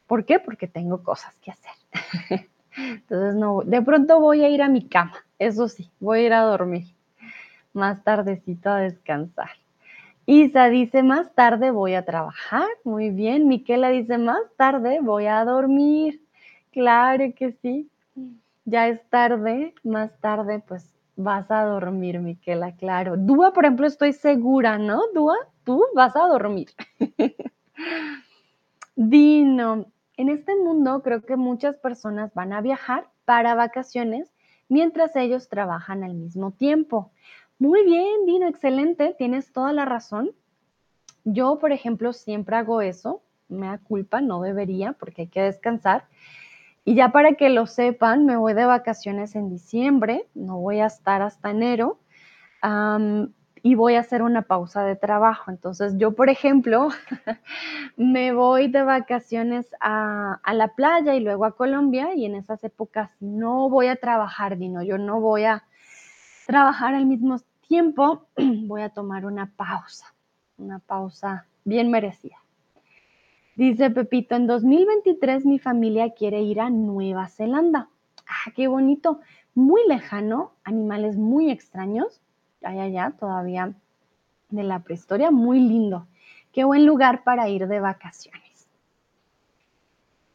¿Por 0.07 0.25
qué? 0.25 0.41
Porque 0.41 0.69
tengo 0.69 1.03
cosas 1.03 1.37
que 1.37 1.51
hacer. 1.51 2.49
Entonces, 2.79 3.35
no, 3.35 3.61
de 3.61 3.83
pronto 3.83 4.21
voy 4.21 4.43
a 4.43 4.49
ir 4.49 4.63
a 4.63 4.69
mi 4.71 4.89
cama, 4.89 5.23
eso 5.41 5.69
sí, 5.69 5.91
voy 5.99 6.21
a 6.21 6.27
ir 6.27 6.33
a 6.35 6.43
dormir. 6.43 6.85
Más 7.73 8.05
tardecito 8.05 8.69
a 8.69 8.81
descansar. 8.81 9.49
Isa 10.27 10.69
dice, 10.69 11.03
más 11.03 11.35
tarde 11.35 11.71
voy 11.71 11.95
a 11.95 12.05
trabajar. 12.05 12.69
Muy 12.85 13.11
bien. 13.11 13.49
Miquela 13.49 13.89
dice, 13.89 14.19
más 14.19 14.43
tarde 14.57 15.01
voy 15.01 15.27
a 15.27 15.43
dormir. 15.45 16.23
Claro 16.73 17.25
que 17.35 17.53
sí. 17.63 17.91
Ya 18.67 18.89
es 18.89 19.01
tarde, 19.09 19.75
más 19.83 20.13
tarde 20.21 20.63
pues 20.69 20.95
vas 21.17 21.51
a 21.51 21.65
dormir, 21.65 22.21
Miquela, 22.21 22.77
claro. 22.77 23.17
Dúa, 23.17 23.53
por 23.53 23.65
ejemplo, 23.65 23.87
estoy 23.87 24.13
segura, 24.13 24.79
¿no? 24.79 25.01
Dúa, 25.15 25.37
tú 25.65 25.85
vas 25.95 26.15
a 26.17 26.27
dormir. 26.27 26.69
Dino, 28.95 29.87
en 30.19 30.29
este 30.29 30.55
mundo 30.55 31.03
creo 31.03 31.23
que 31.23 31.37
muchas 31.37 31.77
personas 31.77 32.33
van 32.35 32.53
a 32.53 32.61
viajar 32.61 33.09
para 33.25 33.55
vacaciones 33.55 34.31
mientras 34.71 35.15
ellos 35.17 35.51
trabajan 35.51 36.03
al 36.03 36.15
mismo 36.15 36.53
tiempo. 36.53 37.13
Muy 37.59 37.85
bien, 37.85 38.25
Dino, 38.25 38.49
excelente, 38.49 39.15
tienes 39.19 39.53
toda 39.53 39.75
la 39.75 39.85
razón. 39.85 40.31
Yo, 41.25 41.59
por 41.59 41.73
ejemplo, 41.73 42.15
siempre 42.15 42.57
hago 42.57 42.81
eso, 42.81 43.21
me 43.49 43.67
da 43.67 43.77
culpa, 43.77 44.23
no 44.23 44.41
debería 44.41 44.95
porque 44.95 45.23
hay 45.23 45.29
que 45.29 45.43
descansar. 45.43 46.07
Y 46.87 46.95
ya 46.95 47.13
para 47.13 47.35
que 47.35 47.51
lo 47.51 47.67
sepan, 47.67 48.25
me 48.25 48.37
voy 48.37 48.55
de 48.55 48.65
vacaciones 48.65 49.35
en 49.35 49.51
diciembre, 49.51 50.27
no 50.35 50.59
voy 50.59 50.81
a 50.81 50.87
estar 50.87 51.21
hasta 51.21 51.51
enero 51.51 51.99
y 53.63 53.75
voy 53.75 53.95
a 53.95 54.01
hacer 54.01 54.23
una 54.23 54.43
pausa 54.43 54.85
de 54.85 54.97
trabajo. 54.97 55.51
Entonces 55.51 55.95
yo, 55.99 56.13
por 56.13 56.31
ejemplo, 56.31 56.89
me 57.97 58.33
voy 58.33 58.69
de 58.69 58.83
vacaciones 58.83 59.67
a, 59.81 60.41
la 60.53 60.69
playa 60.69 61.15
y 61.15 61.21
luego 61.21 61.45
a 61.45 61.57
Colombia 61.57 62.15
y 62.15 62.25
en 62.25 62.35
esas 62.35 62.63
épocas 62.65 63.11
no 63.21 63.69
voy 63.69 63.87
a 63.87 63.97
trabajar, 63.97 64.59
Dino, 64.59 64.83
yo 64.83 64.99
no 64.99 65.21
voy 65.21 65.45
a 65.45 65.65
trabajar 66.47 66.95
al 66.95 67.07
mismo 67.07 67.39
tiempo, 67.67 68.27
voy 68.37 68.83
a 68.83 68.89
tomar 68.89 69.27
una 69.27 69.51
pausa, 69.57 70.15
una 70.59 70.79
pausa 70.79 71.47
bien 71.65 71.91
merecida. 71.91 72.37
Dice 73.57 73.91
Pepito, 73.91 74.37
en 74.37 74.47
2023 74.47 75.45
mi 75.45 75.59
familia 75.59 76.11
quiere 76.15 76.41
ir 76.41 76.61
a 76.61 76.71
Nueva 76.71 77.29
Zelanda. 77.29 77.89
Ah, 78.27 78.53
qué 78.55 78.69
bonito, 78.69 79.21
muy 79.55 79.87
lejano, 79.87 80.53
animales 80.65 81.17
muy 81.17 81.51
extraños 81.51 82.23
allá, 82.63 82.85
allá, 82.85 83.13
todavía 83.19 83.73
de 84.49 84.63
la 84.63 84.81
prehistoria, 84.81 85.31
muy 85.31 85.61
lindo. 85.61 86.07
Qué 86.53 86.65
buen 86.65 86.85
lugar 86.85 87.23
para 87.23 87.49
ir 87.49 87.69
de 87.69 87.81
vacaciones. 87.81 88.69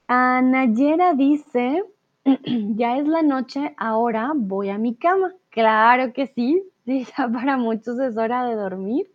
Anayera 0.07 1.13
dice, 1.13 1.83
ya 2.25 2.97
es 2.97 3.07
la 3.07 3.21
noche, 3.21 3.73
ahora 3.77 4.31
voy 4.35 4.69
a 4.69 4.77
mi 4.77 4.95
cama. 4.95 5.33
Claro 5.49 6.13
que 6.13 6.27
sí, 6.35 6.63
ya 6.85 7.27
para 7.27 7.57
muchos 7.57 7.99
es 7.99 8.17
hora 8.17 8.45
de 8.45 8.55
dormir. 8.55 9.11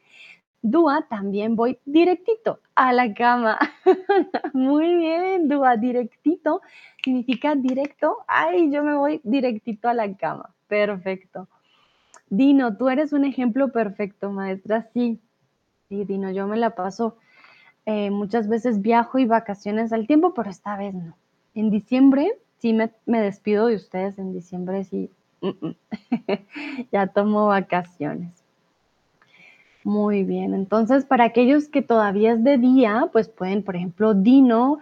Dúa, 0.62 1.06
también 1.08 1.56
voy 1.56 1.78
directito 1.86 2.60
a 2.74 2.92
la 2.92 3.14
cama. 3.14 3.58
Muy 4.52 4.94
bien, 4.96 5.48
Dúa, 5.48 5.76
directito 5.76 6.60
significa 7.02 7.54
directo. 7.54 8.18
Ay, 8.26 8.70
yo 8.70 8.82
me 8.82 8.94
voy 8.94 9.20
directito 9.24 9.88
a 9.88 9.94
la 9.94 10.14
cama. 10.16 10.50
Perfecto. 10.68 11.48
Dino, 12.30 12.76
tú 12.76 12.88
eres 12.88 13.12
un 13.12 13.24
ejemplo 13.24 13.72
perfecto, 13.72 14.30
maestra. 14.30 14.88
Sí, 14.94 15.20
sí, 15.88 16.04
Dino, 16.04 16.30
yo 16.30 16.46
me 16.46 16.56
la 16.56 16.74
paso. 16.74 17.16
Eh, 17.86 18.10
muchas 18.10 18.48
veces 18.48 18.80
viajo 18.80 19.18
y 19.18 19.26
vacaciones 19.26 19.92
al 19.92 20.06
tiempo, 20.06 20.32
pero 20.32 20.48
esta 20.48 20.76
vez 20.76 20.94
no. 20.94 21.16
En 21.54 21.70
diciembre, 21.70 22.38
sí 22.58 22.72
me, 22.72 22.90
despido 23.06 23.66
de 23.66 23.76
ustedes. 23.76 24.18
En 24.18 24.32
diciembre, 24.32 24.84
sí. 24.84 25.10
Mm, 25.40 25.66
mm. 25.66 25.74
ya 26.92 27.08
tomo 27.08 27.48
vacaciones. 27.48 28.32
Muy 29.82 30.24
bien, 30.24 30.52
entonces 30.52 31.06
para 31.06 31.24
aquellos 31.24 31.68
que 31.68 31.80
todavía 31.80 32.32
es 32.32 32.44
de 32.44 32.58
día, 32.58 33.08
pues 33.12 33.30
pueden, 33.30 33.62
por 33.62 33.76
ejemplo, 33.76 34.12
Dino, 34.12 34.78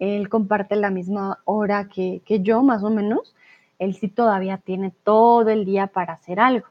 él 0.00 0.28
comparte 0.28 0.74
la 0.76 0.90
misma 0.90 1.38
hora 1.44 1.88
que, 1.88 2.22
yo, 2.26 2.62
más 2.62 2.82
o 2.82 2.90
menos. 2.90 3.34
Él 3.78 3.94
sí 3.94 4.08
todavía 4.08 4.58
tiene 4.58 4.92
todo 5.04 5.48
el 5.50 5.64
día 5.64 5.86
para 5.86 6.14
hacer 6.14 6.40
algo. 6.40 6.66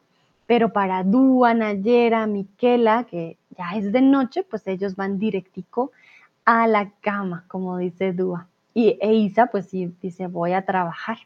Pero 0.50 0.74
para 0.74 1.04
Dúa, 1.04 1.54
Nayera, 1.54 2.26
Miquela, 2.26 3.04
que 3.04 3.38
ya 3.56 3.78
es 3.78 3.91
de 3.91 4.02
noche, 4.02 4.41
pues 4.41 4.66
ellos 4.66 4.95
van 4.95 5.20
directico 5.20 5.91
a 6.43 6.66
la 6.66 6.89
cama, 7.02 7.45
como 7.47 7.78
dice 7.78 8.14
Dúa. 8.14 8.47
Y 8.74 8.97
e 9.00 9.14
Isa, 9.14 9.45
pues 9.45 9.68
sí, 9.68 9.93
dice, 10.02 10.26
voy 10.26 10.54
a 10.54 10.66
trabajar. 10.66 11.20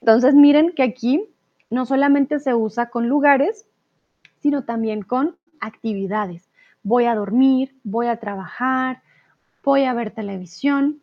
Entonces 0.00 0.34
miren 0.34 0.72
que 0.72 0.82
aquí 0.82 1.24
no 1.70 1.86
solamente 1.86 2.40
se 2.40 2.52
usa 2.52 2.90
con 2.90 3.08
lugares, 3.08 3.64
sino 4.40 4.64
también 4.64 5.02
con 5.02 5.36
actividades. 5.60 6.50
Voy 6.82 7.04
a 7.04 7.14
dormir, 7.14 7.76
voy 7.84 8.08
a 8.08 8.18
trabajar, 8.18 9.02
voy 9.62 9.84
a 9.84 9.94
ver 9.94 10.10
televisión. 10.10 11.00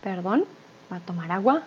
Perdón, 0.00 0.44
va 0.92 0.98
a 0.98 1.00
tomar 1.00 1.32
agua. 1.32 1.64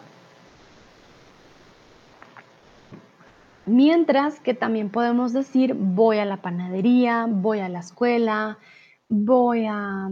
Mientras 3.68 4.40
que 4.40 4.54
también 4.54 4.90
podemos 4.90 5.34
decir 5.34 5.74
voy 5.74 6.20
a 6.20 6.26
la 6.26 6.42
panadería, 6.42 7.28
voy 7.30 7.60
a 7.60 7.68
la 7.68 7.80
escuela, 7.80 8.58
voy 9.10 9.66
a 9.70 10.10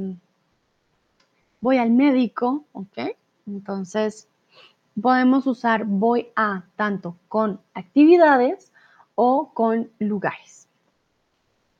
voy 1.61 1.77
al 1.77 1.91
médico, 1.91 2.65
¿ok? 2.73 3.15
Entonces 3.47 4.27
podemos 5.01 5.47
usar 5.47 5.85
voy 5.85 6.27
a 6.35 6.65
tanto 6.75 7.17
con 7.29 7.61
actividades 7.73 8.73
o 9.15 9.51
con 9.53 9.89
lugares. 9.99 10.67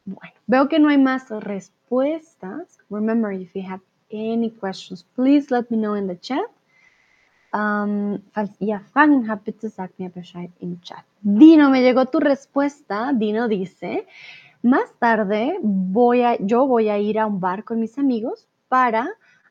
Bueno, 0.05 0.33
veo 0.47 0.69
que 0.69 0.79
no 0.79 0.87
hay 0.89 0.97
más 0.97 1.29
respuestas. 1.29 2.77
Remember, 2.89 3.33
if 3.33 3.53
you 3.53 3.63
have 3.67 3.81
any 4.11 4.49
questions, 4.49 5.03
please 5.15 5.53
let 5.53 5.65
me 5.69 5.77
know 5.77 5.95
in 5.95 6.07
the 6.07 6.17
chat. 6.17 6.45
Um, 7.55 8.19
falls 8.33 8.51
ihr 8.59 8.81
Fragen 8.91 9.29
habt, 9.29 9.45
bitte 9.45 9.69
sagt 9.69 9.95
Chat. 10.81 11.05
Dino, 11.21 11.69
me 11.69 11.81
llegó 11.81 12.07
tu 12.07 12.19
respuesta. 12.19 13.13
Dino 13.13 13.47
dice, 13.47 14.07
más 14.61 14.93
tarde 14.99 15.57
voy 15.61 16.23
a, 16.23 16.35
yo 16.39 16.67
voy 16.67 16.89
a 16.89 16.97
ir 16.97 17.17
a 17.17 17.27
un 17.27 17.39
bar 17.39 17.63
con 17.63 17.79
mis 17.79 17.97
amigos 17.97 18.49
para 18.67 19.07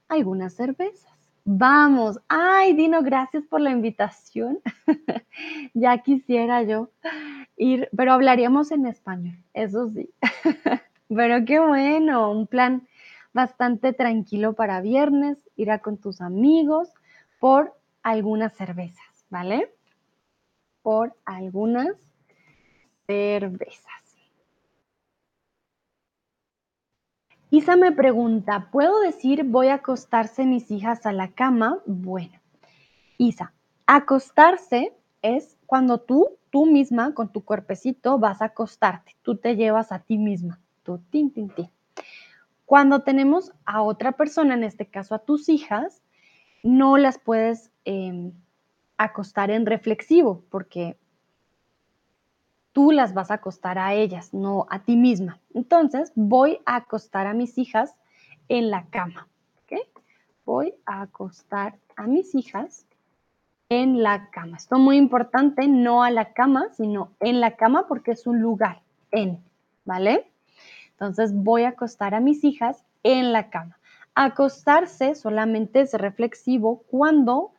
algunas 0.09 0.53
cervezas. 0.53 1.15
Vamos. 1.47 2.21
Ay, 2.29 2.75
Dino, 2.75 3.03
gracias 3.03 3.45
por 3.45 3.63
la 3.63 3.71
invitación. 3.71 4.59
ya 5.75 5.97
quisiera 5.99 6.63
yo 6.63 6.91
ir, 7.57 7.89
pero 7.97 8.13
hablaríamos 8.13 8.71
en 8.71 8.87
español, 8.87 9.39
eso 9.55 9.89
sí. 9.89 10.11
pero 11.09 11.43
qué 11.47 11.59
bueno, 11.59 12.31
un 12.31 12.47
plan 12.49 12.87
bastante 13.33 13.95
tranquilo 13.95 14.53
para 14.53 14.83
viernes, 14.83 15.39
ir 15.57 15.71
a 15.71 15.79
con 15.79 15.97
tus 15.97 16.21
amigos 16.21 16.91
por 17.41 17.73
algunas 18.05 18.55
cervezas, 18.55 19.27
¿vale? 19.31 19.75
Por 20.83 21.17
algunas 21.25 21.97
cervezas. 23.07 23.93
Isa 27.51 27.77
me 27.77 27.93
pregunta, 27.93 28.69
¿puedo 28.71 29.01
decir 29.01 29.45
voy 29.45 29.69
a 29.69 29.75
acostarse 29.75 30.45
mis 30.45 30.71
hijas 30.71 31.07
a 31.07 31.13
la 31.13 31.29
cama? 31.33 31.79
Bueno, 31.87 32.41
Isa, 33.17 33.53
acostarse 33.87 34.93
es 35.23 35.57
cuando 35.67 35.99
tú, 36.01 36.37
tú 36.51 36.67
misma, 36.67 37.15
con 37.15 37.33
tu 37.33 37.45
cuerpecito, 37.45 38.19
vas 38.19 38.43
a 38.43 38.47
acostarte. 38.47 39.17
Tú 39.23 39.37
te 39.37 39.57
llevas 39.57 39.93
a 39.93 40.01
ti 40.01 40.19
misma. 40.19 40.61
Tú, 40.83 40.99
tin, 41.11 41.33
tin, 41.33 41.49
tin. 41.49 41.71
Cuando 42.67 43.03
tenemos 43.03 43.53
a 43.65 43.83
otra 43.83 44.13
persona, 44.13 44.55
en 44.55 44.65
este 44.65 44.87
caso 44.87 45.15
a 45.15 45.21
tus 45.21 45.49
hijas, 45.49 46.03
no 46.63 46.97
las 46.97 47.19
puedes 47.19 47.71
em, 47.85 48.33
acostar 48.97 49.51
en 49.51 49.67
reflexivo 49.67 50.45
porque 50.51 50.97
tú 52.73 52.91
las 52.91 53.15
vas 53.15 53.31
a 53.31 53.35
acostar 53.35 53.79
a 53.79 53.95
ellas, 53.95 54.35
no 54.35 54.67
a 54.71 54.85
ti 54.85 54.97
misma. 54.97 55.41
Entonces, 55.55 56.13
voy 56.15 56.59
a 56.67 56.77
acostar 56.77 57.27
a 57.27 57.35
mis 57.35 57.59
hijas 57.59 57.95
en 58.49 58.71
la 58.71 58.87
cama. 58.87 59.29
Voy 60.45 60.75
a 60.85 61.01
acostar 61.01 61.79
a 61.97 62.07
mis 62.07 62.35
hijas 62.35 62.87
en 63.71 64.03
la 64.03 64.29
cama. 64.31 64.59
Esto 64.59 64.77
es 64.77 64.83
muy 64.83 64.99
importante, 64.99 65.67
no 65.69 66.03
a 66.03 66.11
la 66.11 66.35
cama, 66.35 66.69
sino 66.77 67.13
en 67.21 67.41
la 67.41 67.57
cama 67.57 67.87
porque 67.89 68.11
es 68.11 68.27
un 68.27 68.41
lugar, 68.41 68.83
en, 69.11 69.43
¿vale? 69.87 70.31
Entonces 70.91 71.33
voy 71.35 71.63
a 71.63 71.71
acostar 71.71 72.15
a 72.15 72.21
mis 72.21 72.45
hijas 72.45 72.85
en 73.03 73.33
la 73.33 73.49
cama. 73.49 73.79
Acostarse 74.15 75.15
solamente 75.15 75.81
es 75.81 75.95
reflexivo 75.95 76.85
cuando 76.91 77.53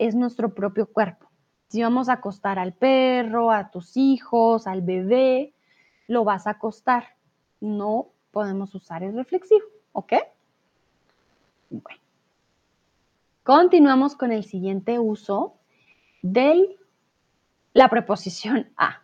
es 0.00 0.14
nuestro 0.14 0.54
propio 0.54 0.86
cuerpo. 0.86 1.30
Si 1.68 1.82
vamos 1.82 2.08
a 2.08 2.14
acostar 2.14 2.58
al 2.58 2.72
perro, 2.72 3.52
a 3.52 3.70
tus 3.70 3.98
hijos, 3.98 4.66
al 4.66 4.80
bebé, 4.80 5.52
lo 6.08 6.24
vas 6.24 6.46
a 6.46 6.52
acostar. 6.52 7.04
No 7.60 8.08
podemos 8.30 8.74
usar 8.74 9.02
el 9.02 9.14
reflexivo, 9.14 9.66
¿ok? 9.92 10.14
Bueno. 11.68 12.00
Continuamos 13.42 14.16
con 14.16 14.32
el 14.32 14.44
siguiente 14.44 14.98
uso 14.98 15.54
de 16.22 16.78
la 17.74 17.88
preposición 17.90 18.70
a. 18.78 19.02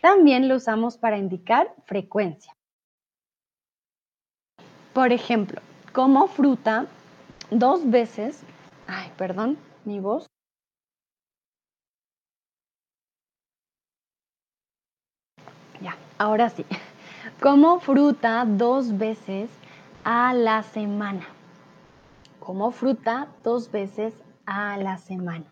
También 0.00 0.48
lo 0.48 0.56
usamos 0.56 0.96
para 0.96 1.18
indicar 1.18 1.74
frecuencia. 1.84 2.56
Por 4.94 5.12
ejemplo, 5.12 5.60
como 5.92 6.26
fruta 6.26 6.86
dos 7.50 7.88
veces, 7.90 8.42
ay, 8.86 9.12
perdón, 9.18 9.58
mi 9.84 10.00
voz, 10.00 10.26
Ya, 15.80 15.96
ahora 16.18 16.50
sí. 16.50 16.64
Como 17.40 17.80
fruta 17.80 18.44
dos 18.46 18.98
veces 18.98 19.50
a 20.04 20.34
la 20.34 20.62
semana. 20.62 21.26
Como 22.38 22.70
fruta 22.70 23.28
dos 23.42 23.70
veces 23.70 24.14
a 24.46 24.76
la 24.76 24.98
semana. 24.98 25.44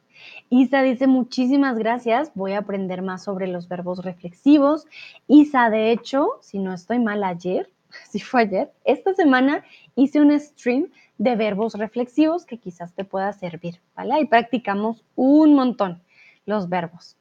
Isa 0.51 0.83
dice 0.83 1.07
muchísimas 1.07 1.79
gracias, 1.79 2.33
voy 2.35 2.53
a 2.53 2.59
aprender 2.59 3.03
más 3.03 3.23
sobre 3.23 3.47
los 3.47 3.69
verbos 3.69 4.05
reflexivos. 4.05 4.87
Isa, 5.29 5.71
de 5.71 5.93
hecho, 5.93 6.39
si 6.41 6.59
no 6.59 6.73
estoy 6.73 6.99
mal 6.99 7.23
ayer, 7.23 7.71
si 8.11 8.21
fue 8.21 8.43
ayer, 8.43 8.73
esta 8.85 9.15
semana 9.15 9.65
hice 9.95 10.21
un 10.21 10.39
stream 10.39 10.91
de 11.19 11.37
verbos 11.37 11.75
reflexivos 11.75 12.47
que 12.47 12.59
quizás 12.59 12.95
te 12.95 13.05
pueda 13.05 13.33
servir, 13.33 13.81
¿vale? 13.97 14.15
Ahí 14.15 14.27
practicamos 14.27 15.05
un 15.17 15.55
montón 15.55 16.03
los 16.47 16.69
verbos. 16.69 17.17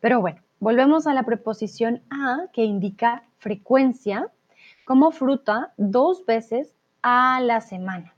Pero 0.00 0.20
bueno, 0.20 0.40
Volvemos 0.60 1.06
a 1.06 1.14
la 1.14 1.22
preposición 1.22 2.02
a 2.10 2.46
que 2.52 2.64
indica 2.64 3.22
frecuencia 3.38 4.28
como 4.84 5.12
fruta 5.12 5.72
dos 5.76 6.26
veces 6.26 6.74
a 7.00 7.40
la 7.40 7.60
semana. 7.60 8.12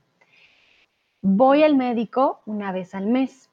Voy 1.21 1.61
al 1.61 1.75
médico 1.75 2.41
una 2.47 2.71
vez 2.71 2.95
al 2.95 3.05
mes. 3.05 3.51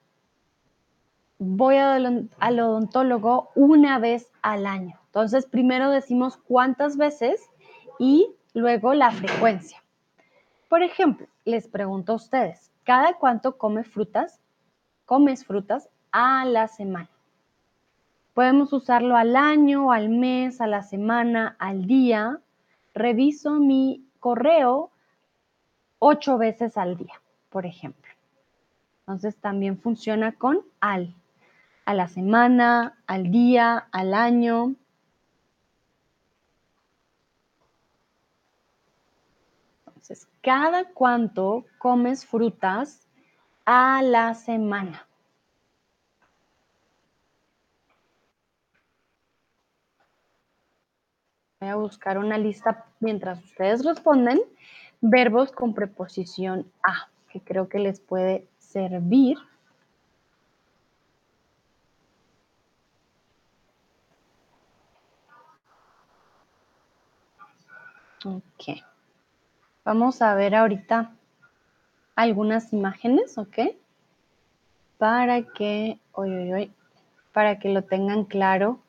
Voy 1.39 1.77
al 1.77 2.61
odontólogo 2.61 3.51
una 3.55 3.99
vez 3.99 4.31
al 4.41 4.67
año. 4.67 4.99
Entonces, 5.07 5.45
primero 5.45 5.91
decimos 5.91 6.39
cuántas 6.39 6.97
veces 6.97 7.47
y 7.99 8.29
luego 8.55 8.95
la 8.95 9.11
frecuencia. 9.11 9.83
Por 10.69 10.83
ejemplo, 10.83 11.27
les 11.45 11.69
pregunto 11.69 12.13
a 12.13 12.17
ustedes, 12.17 12.71
¿cada 12.85 13.15
cuánto 13.15 13.57
come 13.57 13.85
frutas? 13.85 14.41
¿Comes 15.07 15.45
frutas 15.45 15.89
a 16.13 16.45
la 16.45 16.69
semana? 16.69 17.11
Podemos 18.35 18.73
usarlo 18.73 19.17
al 19.17 19.35
año, 19.35 19.91
al 19.91 20.11
mes, 20.11 20.61
a 20.61 20.67
la 20.67 20.83
semana, 20.83 21.57
al 21.59 21.87
día. 21.87 22.41
Reviso 22.95 23.55
mi 23.55 24.07
correo 24.21 24.91
ocho 25.99 26.39
veces 26.39 26.77
al 26.77 26.97
día, 26.97 27.21
por 27.49 27.67
ejemplo. 27.67 28.13
Entonces 29.01 29.37
también 29.39 29.79
funciona 29.79 30.33
con 30.33 30.61
al, 30.81 31.15
a 31.85 31.95
la 31.95 32.09
semana, 32.09 32.99
al 33.07 33.31
día, 33.31 33.89
al 33.91 34.15
año. 34.15 34.75
Entonces, 39.87 40.29
¿cada 40.49 40.87
cuánto 40.95 41.67
comes 41.77 42.25
frutas 42.25 43.07
a 43.67 44.01
la 44.01 44.33
semana? 44.33 45.07
Voy 51.61 51.69
a 51.69 51.77
buscar 51.77 52.17
una 52.17 52.39
lista 52.39 52.87
mientras 52.99 53.45
ustedes 53.45 53.85
responden, 53.85 54.41
verbos 55.03 55.53
con 55.53 55.75
preposición 55.75 56.73
a, 56.83 57.11
que 57.29 57.43
creo 57.43 57.69
que 57.69 57.81
les 57.81 58.01
puede 58.01 58.49
servir. 58.57 59.37
Ok. 68.25 68.88
Vamos 69.89 70.21
a 70.21 70.35
ver 70.35 70.55
ahorita 70.55 71.17
algunas 72.15 72.75
imágenes, 72.75 73.39
¿ok? 73.39 73.75
Para 74.99 75.45
que, 75.45 75.99
para 77.33 77.59
que 77.59 77.71
lo 77.71 77.83
tengan 77.83 78.25
claro 78.25 78.81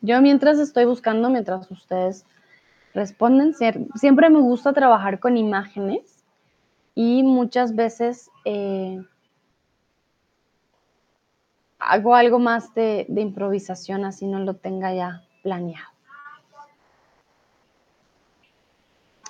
Yo 0.00 0.22
mientras 0.22 0.60
estoy 0.60 0.84
buscando, 0.84 1.28
mientras 1.28 1.68
ustedes 1.72 2.24
responden, 2.94 3.52
siempre 3.96 4.30
me 4.30 4.38
gusta 4.38 4.72
trabajar 4.72 5.18
con 5.18 5.36
imágenes 5.36 6.22
y 6.94 7.24
muchas 7.24 7.74
veces 7.74 8.30
eh, 8.44 9.04
hago 11.80 12.14
algo 12.14 12.38
más 12.38 12.72
de 12.76 13.06
improvisación, 13.16 14.04
así 14.04 14.28
no 14.28 14.38
lo 14.38 14.54
tenga 14.54 14.94
ya 14.94 15.24
planeado. 15.42 15.88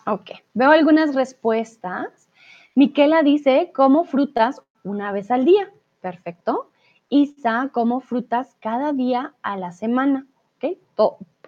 Ok, 0.06 0.30
veo 0.54 0.70
algunas 0.70 1.14
respuestas. 1.14 2.28
Miquela 2.74 3.22
dice, 3.22 3.70
como 3.74 4.04
frutas 4.04 4.60
una 4.82 5.12
vez 5.12 5.30
al 5.30 5.44
día. 5.44 5.70
Perfecto. 6.00 6.70
Isa 7.08 7.70
como 7.72 8.00
frutas 8.00 8.56
cada 8.60 8.92
día 8.92 9.34
a 9.42 9.56
la 9.56 9.72
semana. 9.72 10.26
¿okay? 10.56 10.78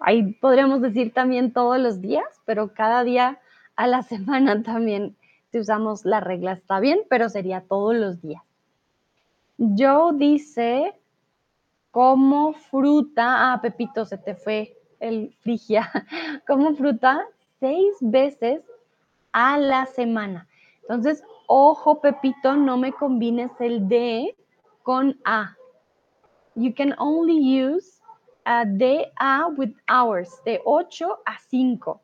ahí 0.01 0.33
podríamos 0.33 0.81
decir 0.81 1.13
también 1.13 1.51
todos 1.51 1.79
los 1.79 2.01
días, 2.01 2.25
pero 2.45 2.73
cada 2.73 3.03
día 3.03 3.39
a 3.75 3.87
la 3.87 4.03
semana 4.03 4.61
también, 4.63 5.15
si 5.51 5.59
usamos 5.59 6.05
la 6.05 6.19
regla 6.19 6.53
está 6.53 6.79
bien, 6.79 6.99
pero 7.09 7.29
sería 7.29 7.61
todos 7.61 7.95
los 7.95 8.21
días. 8.21 8.41
Joe 9.57 10.13
dice 10.15 10.93
como 11.95 12.51
fruta, 12.51 13.53
ah, 13.53 13.61
Pepito, 13.61 14.03
se 14.03 14.17
te 14.17 14.35
fue 14.35 14.75
el 14.99 15.33
frigia, 15.39 15.89
como 16.45 16.75
fruta 16.75 17.25
seis 17.61 17.95
veces 18.01 18.61
a 19.31 19.57
la 19.57 19.85
semana. 19.85 20.45
Entonces, 20.81 21.23
ojo, 21.47 22.01
Pepito, 22.01 22.57
no 22.57 22.75
me 22.75 22.91
combines 22.91 23.49
el 23.61 23.87
de 23.87 24.35
con 24.83 25.17
a. 25.23 25.55
You 26.55 26.73
can 26.75 26.93
only 26.97 27.39
use 27.39 28.01
a 28.43 28.65
de 28.65 29.09
a 29.17 29.47
with 29.55 29.71
hours, 29.87 30.41
de 30.43 30.59
8 30.65 31.05
a 31.25 31.39
5. 31.49 32.01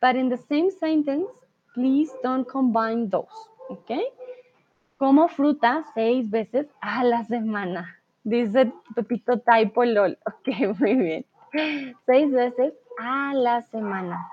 But 0.00 0.16
in 0.16 0.30
the 0.30 0.38
same 0.38 0.70
sentence, 0.70 1.28
please 1.74 2.10
don't 2.22 2.48
combine 2.48 3.10
those, 3.10 3.50
¿ok? 3.68 4.00
Como 4.96 5.28
fruta 5.28 5.84
seis 5.92 6.30
veces 6.30 6.68
a 6.80 7.04
la 7.04 7.22
semana. 7.24 7.96
Dice 8.26 8.72
Pepito 8.96 9.38
Typo 9.38 9.84
LOL. 9.84 10.18
Ok, 10.26 10.80
muy 10.80 10.94
bien. 10.96 11.24
Seis 12.06 12.32
veces 12.32 12.74
a 12.98 13.32
la 13.34 13.62
semana. 13.62 14.28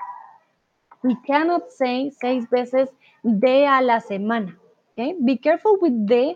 We 1.03 1.15
cannot 1.27 1.69
say 1.69 2.09
seis 2.09 2.49
veces 2.49 2.89
de 3.21 3.67
a 3.67 3.81
la 3.81 3.99
semana. 3.99 4.57
Okay? 4.91 5.15
Be 5.19 5.37
careful 5.37 5.77
with 5.79 5.93
de 6.07 6.35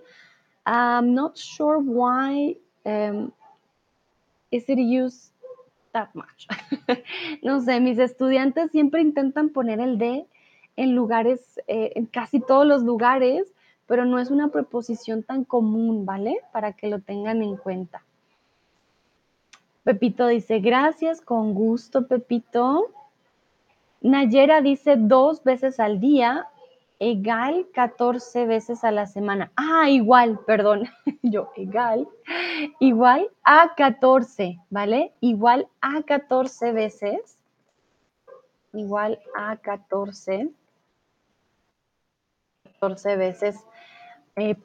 I'm 0.67 1.15
not 1.15 1.35
sure 1.35 1.79
why 1.79 2.57
um, 2.85 3.33
is 4.51 4.69
it 4.69 4.77
used 4.77 5.31
that 5.93 6.13
much. 6.13 6.47
no 7.41 7.59
sé, 7.59 7.79
mis 7.79 7.97
estudiantes 7.97 8.69
siempre 8.71 9.01
intentan 9.01 9.49
poner 9.49 9.79
el 9.79 9.97
de 9.97 10.27
en 10.75 10.93
lugares, 10.93 11.59
eh, 11.67 11.93
en 11.95 12.05
casi 12.05 12.39
todos 12.39 12.67
los 12.67 12.83
lugares, 12.83 13.51
pero 13.87 14.05
no 14.05 14.19
es 14.19 14.29
una 14.29 14.49
preposición 14.49 15.23
tan 15.23 15.43
común, 15.43 16.05
¿vale? 16.05 16.41
Para 16.51 16.73
que 16.73 16.87
lo 16.87 16.99
tengan 16.99 17.41
en 17.41 17.57
cuenta. 17.57 18.03
Pepito 19.83 20.27
dice, 20.27 20.59
gracias, 20.59 21.21
con 21.21 21.53
gusto, 21.53 22.07
Pepito. 22.07 22.87
Nayera 24.01 24.61
dice 24.61 24.95
dos 24.97 25.43
veces 25.43 25.79
al 25.79 25.99
día 25.99 26.47
Egal 26.99 27.67
14 27.73 28.47
veces 28.47 28.83
a 28.83 28.91
la 28.91 29.05
semana. 29.05 29.51
Ah, 29.55 29.87
igual, 29.89 30.39
perdón. 30.39 30.89
Yo, 31.21 31.51
egal. 31.55 32.07
Igual 32.79 33.29
a 33.43 33.75
14, 33.75 34.59
¿vale? 34.71 35.13
Igual 35.19 35.67
a 35.79 36.01
14 36.01 36.71
veces. 36.71 37.37
Igual 38.73 39.19
a 39.35 39.57
14. 39.57 40.49
14 42.63 43.15
veces 43.15 43.63
eh, 44.37 44.55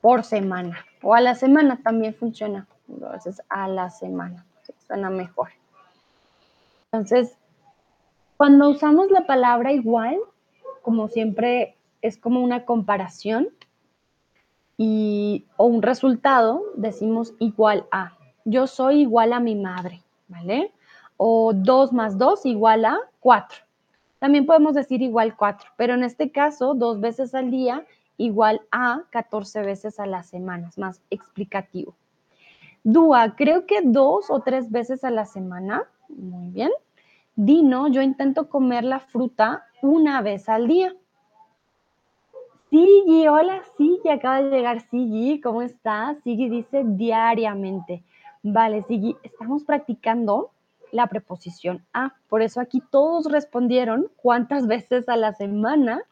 por 0.00 0.24
semana. 0.24 0.84
O 1.02 1.14
a 1.14 1.20
la 1.20 1.34
semana 1.34 1.80
también 1.82 2.14
funciona. 2.14 2.66
Veces 2.86 3.42
a 3.48 3.68
la 3.68 3.90
semana. 3.90 4.44
Suena 4.86 5.10
mejor. 5.10 5.50
Entonces, 6.90 7.36
cuando 8.38 8.70
usamos 8.70 9.10
la 9.10 9.26
palabra 9.26 9.72
igual, 9.72 10.16
como 10.82 11.08
siempre 11.08 11.76
es 12.00 12.16
como 12.16 12.40
una 12.40 12.64
comparación 12.64 13.48
y, 14.78 15.44
o 15.56 15.66
un 15.66 15.82
resultado, 15.82 16.62
decimos 16.76 17.34
igual 17.38 17.86
a. 17.90 18.16
Yo 18.44 18.66
soy 18.66 19.02
igual 19.02 19.34
a 19.34 19.40
mi 19.40 19.54
madre, 19.54 20.02
¿vale? 20.28 20.72
O 21.18 21.52
2 21.52 21.92
más 21.92 22.16
2 22.16 22.46
igual 22.46 22.86
a 22.86 22.98
4. 23.20 23.58
También 24.20 24.46
podemos 24.46 24.74
decir 24.74 25.02
igual 25.02 25.36
4, 25.36 25.70
pero 25.76 25.94
en 25.94 26.04
este 26.04 26.30
caso, 26.30 26.74
dos 26.74 27.00
veces 27.00 27.34
al 27.34 27.50
día 27.50 27.84
igual 28.18 28.60
a 28.70 29.04
14 29.10 29.62
veces 29.62 29.98
a 29.98 30.06
la 30.06 30.22
semana, 30.22 30.68
es 30.68 30.76
más 30.76 31.00
explicativo. 31.08 31.94
Dúa, 32.84 33.34
creo 33.36 33.66
que 33.66 33.80
dos 33.82 34.30
o 34.30 34.40
tres 34.40 34.70
veces 34.70 35.04
a 35.04 35.10
la 35.10 35.24
semana. 35.24 35.84
Muy 36.08 36.50
bien. 36.50 36.70
Dino, 37.34 37.88
yo 37.88 38.02
intento 38.02 38.48
comer 38.48 38.84
la 38.84 39.00
fruta 39.00 39.64
una 39.80 40.20
vez 40.22 40.48
al 40.48 40.68
día. 40.68 40.94
Sigi, 42.70 43.26
hola 43.28 43.62
Sigi, 43.76 44.08
acaba 44.10 44.42
de 44.42 44.50
llegar 44.50 44.80
Sigi, 44.90 45.40
¿cómo 45.40 45.62
estás? 45.62 46.18
Sigi 46.22 46.48
dice 46.50 46.82
diariamente. 46.84 48.02
Vale, 48.42 48.82
Sigi, 48.82 49.16
estamos 49.22 49.64
practicando 49.64 50.50
la 50.92 51.06
preposición 51.06 51.84
a, 51.92 52.14
por 52.28 52.42
eso 52.42 52.60
aquí 52.60 52.82
todos 52.90 53.30
respondieron 53.30 54.10
cuántas 54.16 54.66
veces 54.66 55.08
a 55.08 55.16
la 55.16 55.32
semana 55.32 56.02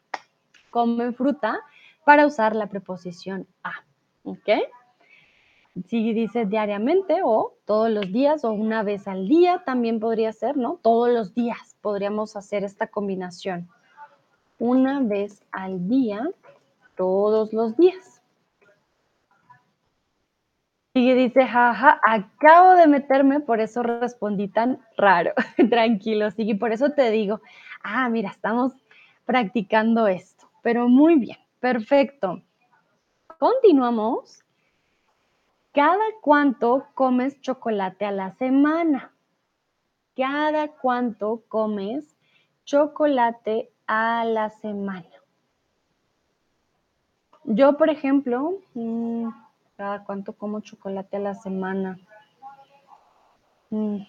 comen 0.69 1.13
fruta 1.13 1.59
para 2.07 2.25
usar 2.25 2.55
la 2.55 2.67
preposición 2.67 3.47
a, 3.65 3.83
¿ok? 4.23 4.47
Sigi 5.87 6.13
dice 6.13 6.45
diariamente 6.45 7.19
o 7.21 7.55
todos 7.65 7.89
los 7.89 8.13
días 8.13 8.45
o 8.45 8.53
una 8.53 8.81
vez 8.81 9.09
al 9.09 9.27
día 9.27 9.63
también 9.65 9.99
podría 9.99 10.31
ser, 10.31 10.55
¿no? 10.55 10.79
Todos 10.81 11.09
los 11.09 11.33
días 11.33 11.75
podríamos 11.81 12.37
hacer 12.37 12.63
esta 12.63 12.87
combinación. 12.87 13.67
Una 14.57 15.01
vez 15.01 15.43
al 15.51 15.89
día 15.89 16.29
todos 16.95 17.51
los 17.51 17.75
días. 17.75 18.21
Y 20.93 21.13
dice, 21.13 21.45
jaja, 21.45 21.99
acabo 22.07 22.75
de 22.75 22.87
meterme, 22.87 23.41
por 23.41 23.59
eso 23.59 23.83
respondí 23.83 24.47
tan 24.47 24.79
raro. 24.95 25.33
Tranquilo, 25.69 26.31
Sigui, 26.31 26.53
por 26.53 26.71
eso 26.71 26.91
te 26.91 27.11
digo, 27.11 27.41
ah, 27.83 28.07
mira, 28.07 28.29
estamos 28.29 28.71
practicando 29.25 30.07
esto. 30.07 30.49
Pero 30.63 30.87
muy 30.87 31.15
bien, 31.19 31.37
perfecto. 31.59 32.41
Continuamos. 33.39 34.43
¿Cada 35.73 36.05
cuánto 36.21 36.87
comes 36.95 37.39
chocolate 37.41 38.05
a 38.05 38.11
la 38.11 38.31
semana? 38.31 39.13
¿Cada 40.15 40.69
cuánto 40.69 41.43
comes 41.47 42.15
chocolate 42.65 43.71
a 43.85 44.25
la 44.25 44.49
semana? 44.49 45.05
Yo, 47.43 47.77
por 47.77 47.89
ejemplo, 47.89 48.59
mm, 48.73 49.29
¿cada 49.77 50.03
cuánto 50.03 50.33
como 50.33 50.61
chocolate 50.61 51.17
a 51.17 51.19
la 51.19 51.35
semana? 51.35 51.99
Mm, 53.69 53.99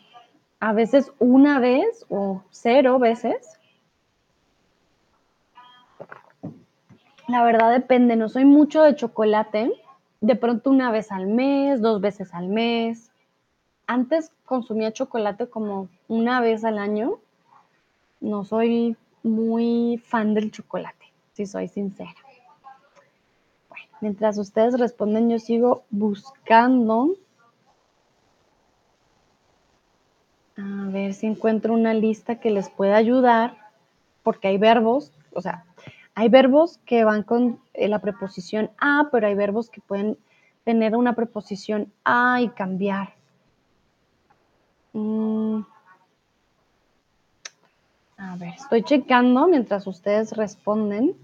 a 0.61 0.73
veces 0.73 1.13
una 1.19 1.61
vez 1.61 2.07
o 2.09 2.43
cero 2.51 2.99
veces. 2.99 3.58
La 7.29 7.45
verdad 7.45 7.73
depende, 7.73 8.17
no 8.17 8.31
soy 8.31 8.47
mucho 8.47 8.83
de 8.83 8.97
chocolate, 8.97 9.71
de 10.23 10.35
pronto 10.35 10.71
una 10.71 10.91
vez 10.91 11.13
al 11.13 11.27
mes, 11.27 11.83
dos 11.83 12.01
veces 12.01 12.33
al 12.33 12.49
mes. 12.49 13.13
Antes 13.87 14.33
consumía 14.47 14.95
chocolate 14.95 15.47
como 15.47 15.89
una 16.09 16.41
vez 16.41 16.65
al 16.65 16.79
año. 16.79 17.19
No 18.21 18.45
soy 18.45 18.97
muy 19.23 20.03
fan 20.03 20.33
del 20.33 20.51
chocolate, 20.51 21.13
si 21.35 21.45
soy 21.45 21.69
sincera. 21.69 22.15
Mientras 24.01 24.39
ustedes 24.39 24.81
responden, 24.81 25.29
yo 25.29 25.39
sigo 25.39 25.83
buscando. 25.91 27.11
A 30.57 30.89
ver 30.91 31.13
si 31.13 31.27
encuentro 31.27 31.75
una 31.75 31.93
lista 31.93 32.41
que 32.41 32.51
les 32.51 32.71
pueda 32.71 32.97
ayudar, 32.97 33.59
porque 34.23 34.49
hay 34.49 34.57
verbos, 34.57 35.13
o 35.35 35.43
sea, 35.43 35.67
hay 36.19 36.29
verbos 36.29 36.81
que 36.85 37.05
van 37.05 37.23
con 37.23 37.61
eh, 37.75 37.87
la 37.87 38.01
preposición 38.01 38.73
a, 38.79 39.09
pero 39.13 39.29
hay 39.29 39.37
verbos 39.37 39.71
que 39.71 39.81
pueden 39.81 40.19
tener 40.65 40.97
una 40.97 41.15
preposición 41.15 41.93
a 42.05 42.41
y 42.41 42.49
cambiar. 42.49 43.15
Mm. 44.95 45.61
A 48.17 48.35
ver, 48.35 48.53
estoy 48.53 48.83
checando 48.83 49.47
mientras 49.47 49.87
ustedes 49.87 50.37
responden, 50.37 51.15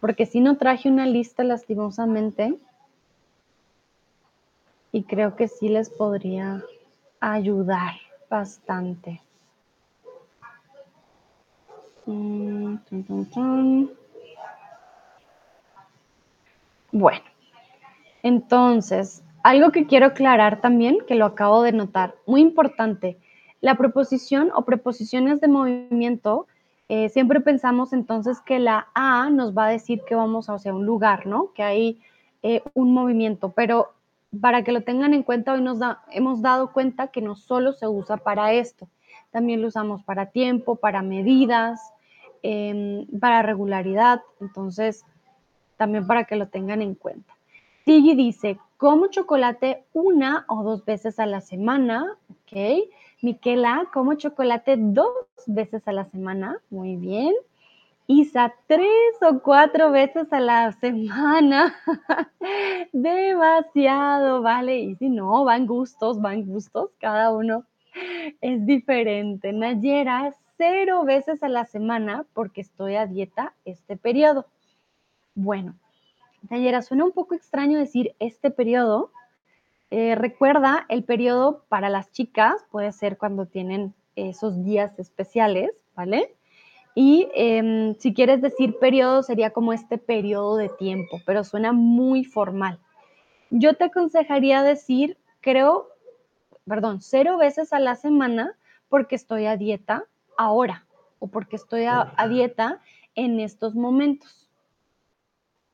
porque 0.00 0.26
si 0.26 0.40
no 0.40 0.58
traje 0.58 0.90
una 0.90 1.06
lista 1.06 1.42
lastimosamente 1.42 2.58
y 4.92 5.04
creo 5.04 5.34
que 5.34 5.48
sí 5.48 5.70
les 5.70 5.88
podría 5.88 6.62
ayudar 7.20 7.94
bastante. 8.28 9.22
Bueno, 16.92 17.24
entonces, 18.22 19.22
algo 19.42 19.72
que 19.72 19.86
quiero 19.86 20.06
aclarar 20.06 20.60
también, 20.60 20.98
que 21.06 21.14
lo 21.14 21.26
acabo 21.26 21.62
de 21.62 21.72
notar, 21.72 22.14
muy 22.26 22.40
importante, 22.40 23.18
la 23.60 23.76
preposición 23.76 24.50
o 24.54 24.64
preposiciones 24.64 25.40
de 25.40 25.48
movimiento, 25.48 26.46
eh, 26.88 27.08
siempre 27.08 27.40
pensamos 27.40 27.92
entonces 27.92 28.40
que 28.42 28.58
la 28.58 28.88
A 28.94 29.30
nos 29.30 29.56
va 29.56 29.66
a 29.66 29.70
decir 29.70 30.02
que 30.06 30.14
vamos 30.14 30.50
hacia 30.50 30.74
un 30.74 30.84
lugar, 30.84 31.26
¿no? 31.26 31.52
Que 31.54 31.62
hay 31.62 32.00
eh, 32.42 32.62
un 32.74 32.92
movimiento, 32.92 33.52
pero 33.52 33.94
para 34.40 34.62
que 34.64 34.72
lo 34.72 34.82
tengan 34.82 35.14
en 35.14 35.22
cuenta, 35.22 35.54
hoy 35.54 35.62
nos 35.62 35.78
hemos 36.10 36.42
dado 36.42 36.72
cuenta 36.72 37.08
que 37.08 37.22
no 37.22 37.36
solo 37.36 37.72
se 37.72 37.88
usa 37.88 38.18
para 38.18 38.52
esto, 38.52 38.86
también 39.30 39.62
lo 39.62 39.68
usamos 39.68 40.02
para 40.02 40.26
tiempo, 40.26 40.76
para 40.76 41.02
medidas, 41.02 41.93
Em, 42.46 43.06
para 43.20 43.40
regularidad, 43.40 44.20
entonces 44.38 45.02
también 45.78 46.06
para 46.06 46.24
que 46.24 46.36
lo 46.36 46.46
tengan 46.48 46.82
en 46.82 46.94
cuenta. 46.94 47.32
Tiggy 47.86 48.14
dice, 48.14 48.58
como 48.76 49.06
chocolate 49.06 49.84
una 49.94 50.44
o 50.48 50.62
dos 50.62 50.84
veces 50.84 51.18
a 51.18 51.24
la 51.24 51.40
semana, 51.40 52.18
¿ok? 52.28 52.84
Miquela, 53.22 53.88
como 53.94 54.12
chocolate 54.12 54.76
dos 54.76 55.08
veces 55.46 55.88
a 55.88 55.92
la 55.92 56.04
semana, 56.04 56.58
muy 56.68 56.96
bien. 56.96 57.32
Isa, 58.08 58.52
tres 58.66 59.14
o 59.22 59.40
cuatro 59.40 59.90
veces 59.90 60.30
a 60.30 60.40
la 60.40 60.72
semana. 60.72 61.74
Demasiado, 62.92 64.42
¿vale? 64.42 64.80
Y 64.80 64.96
si 64.96 65.08
no, 65.08 65.44
van 65.44 65.66
gustos, 65.66 66.20
van 66.20 66.44
gustos, 66.44 66.90
cada 67.00 67.32
uno 67.32 67.64
es 68.42 68.66
diferente. 68.66 69.50
Nayera, 69.54 70.34
cero 70.56 71.04
veces 71.04 71.42
a 71.42 71.48
la 71.48 71.64
semana 71.64 72.26
porque 72.32 72.60
estoy 72.60 72.96
a 72.96 73.06
dieta 73.06 73.54
este 73.64 73.96
periodo. 73.96 74.46
Bueno, 75.34 75.74
Nayera, 76.50 76.82
suena 76.82 77.04
un 77.04 77.12
poco 77.12 77.34
extraño 77.34 77.78
decir 77.78 78.14
este 78.18 78.50
periodo. 78.50 79.10
Eh, 79.90 80.14
recuerda, 80.14 80.86
el 80.88 81.04
periodo 81.04 81.64
para 81.68 81.88
las 81.88 82.10
chicas 82.12 82.54
puede 82.70 82.92
ser 82.92 83.18
cuando 83.18 83.46
tienen 83.46 83.94
esos 84.16 84.64
días 84.64 84.98
especiales, 84.98 85.70
¿vale? 85.94 86.34
Y 86.94 87.28
em, 87.34 87.94
si 87.96 88.14
quieres 88.14 88.40
decir 88.40 88.78
periodo, 88.78 89.22
sería 89.22 89.50
como 89.50 89.72
este 89.72 89.98
periodo 89.98 90.56
de 90.56 90.68
tiempo, 90.68 91.18
pero 91.26 91.42
suena 91.42 91.72
muy 91.72 92.24
formal. 92.24 92.78
Yo 93.50 93.74
te 93.74 93.84
aconsejaría 93.84 94.62
decir, 94.62 95.16
creo, 95.40 95.88
perdón, 96.66 97.00
cero 97.00 97.36
veces 97.36 97.72
a 97.72 97.80
la 97.80 97.96
semana 97.96 98.56
porque 98.88 99.16
estoy 99.16 99.46
a 99.46 99.56
dieta 99.56 100.04
ahora 100.36 100.84
o 101.18 101.26
porque 101.26 101.56
estoy 101.56 101.84
a, 101.84 102.12
dieta 102.28 102.80
en 103.14 103.40
estos 103.40 103.74
momentos. 103.74 104.48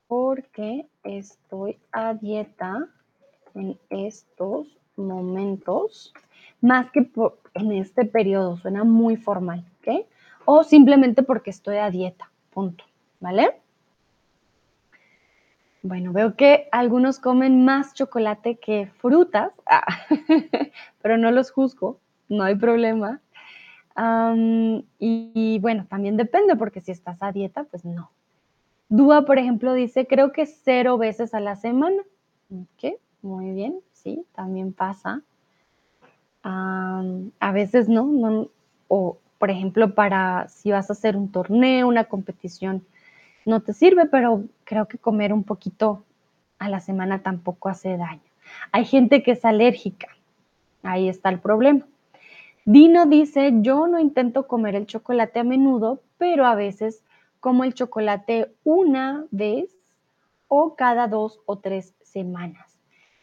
Porque 0.06 0.86
estoy 1.02 1.78
a 1.92 2.14
dieta 2.14 2.88
en 3.54 3.78
estos 3.90 4.68
momentos, 4.96 6.12
más 6.61 6.90
que 6.92 7.11
en 7.54 7.72
este 7.72 8.04
periodo, 8.04 8.56
suena 8.58 8.84
muy 8.84 9.16
formal, 9.16 9.64
¿ok? 9.80 10.06
O 10.44 10.62
simplemente 10.62 11.22
porque 11.22 11.50
estoy 11.50 11.78
a 11.78 11.90
dieta, 11.90 12.30
punto, 12.50 12.84
¿vale? 13.18 13.61
Bueno, 15.82 16.12
veo 16.12 16.36
que 16.36 16.68
algunos 16.70 17.18
comen 17.18 17.64
más 17.64 17.94
chocolate 17.94 18.56
que 18.56 18.86
frutas, 18.98 19.52
ah, 19.66 19.86
pero 21.02 21.16
no 21.16 21.30
los 21.30 21.50
juzgo, 21.50 21.98
no 22.28 22.44
hay 22.44 22.54
problema 22.54 23.20
y, 23.97 25.59
bueno, 25.61 25.86
también 25.88 26.16
depende, 26.16 26.57
porque 26.57 26.80
si 26.80 26.93
estás 26.93 27.22
a 27.22 27.32
dieta, 27.32 27.64
pues 27.64 27.84
no. 27.84 28.11
Dúa, 28.88 29.24
por 29.24 29.38
ejemplo, 29.38 29.74
dice, 29.74 30.07
creo 30.07 30.32
que 30.32 30.47
cero 30.47 30.99
veces 30.99 31.34
a 31.34 31.41
la 31.41 31.57
semana. 31.57 32.03
Ok, 32.51 32.95
muy 33.22 33.53
bien, 33.53 33.80
sí, 33.93 34.24
también 34.34 34.72
pasa. 34.72 35.22
a 36.43 37.53
veces 37.53 37.88
no, 37.88 38.07
no, 38.07 38.49
o 38.88 39.18
por 39.41 39.51
ejemplo, 39.51 39.95
para 39.95 40.49
si 40.49 40.70
vas 40.70 40.91
a 40.91 40.93
hacer 40.93 41.16
un 41.16 41.32
torneo, 41.32 41.88
una 41.88 42.05
competición, 42.05 42.84
no 43.47 43.61
te 43.61 43.72
sirve, 43.72 44.05
pero 44.05 44.45
creo 44.64 44.86
que 44.86 44.99
comer 44.99 45.32
un 45.32 45.45
poquito 45.45 46.05
a 46.59 46.68
la 46.68 46.80
semana 46.80 47.22
tampoco 47.22 47.70
hace 47.70 47.97
daño. 47.97 48.20
Hay 48.70 48.84
gente 48.84 49.22
que 49.22 49.30
es 49.30 49.45
alérgica, 49.47 50.09
ahí 50.82 51.09
está 51.09 51.30
el 51.30 51.38
problema. 51.38 51.86
Dino 52.72 53.06
dice, 53.06 53.50
yo 53.62 53.88
no 53.88 53.98
intento 53.98 54.46
comer 54.46 54.76
el 54.76 54.86
chocolate 54.86 55.40
a 55.40 55.42
menudo, 55.42 56.04
pero 56.18 56.46
a 56.46 56.54
veces 56.54 57.02
como 57.40 57.64
el 57.64 57.74
chocolate 57.74 58.54
una 58.62 59.26
vez 59.32 59.76
o 60.46 60.76
cada 60.76 61.08
dos 61.08 61.40
o 61.46 61.58
tres 61.58 61.96
semanas. 62.00 62.78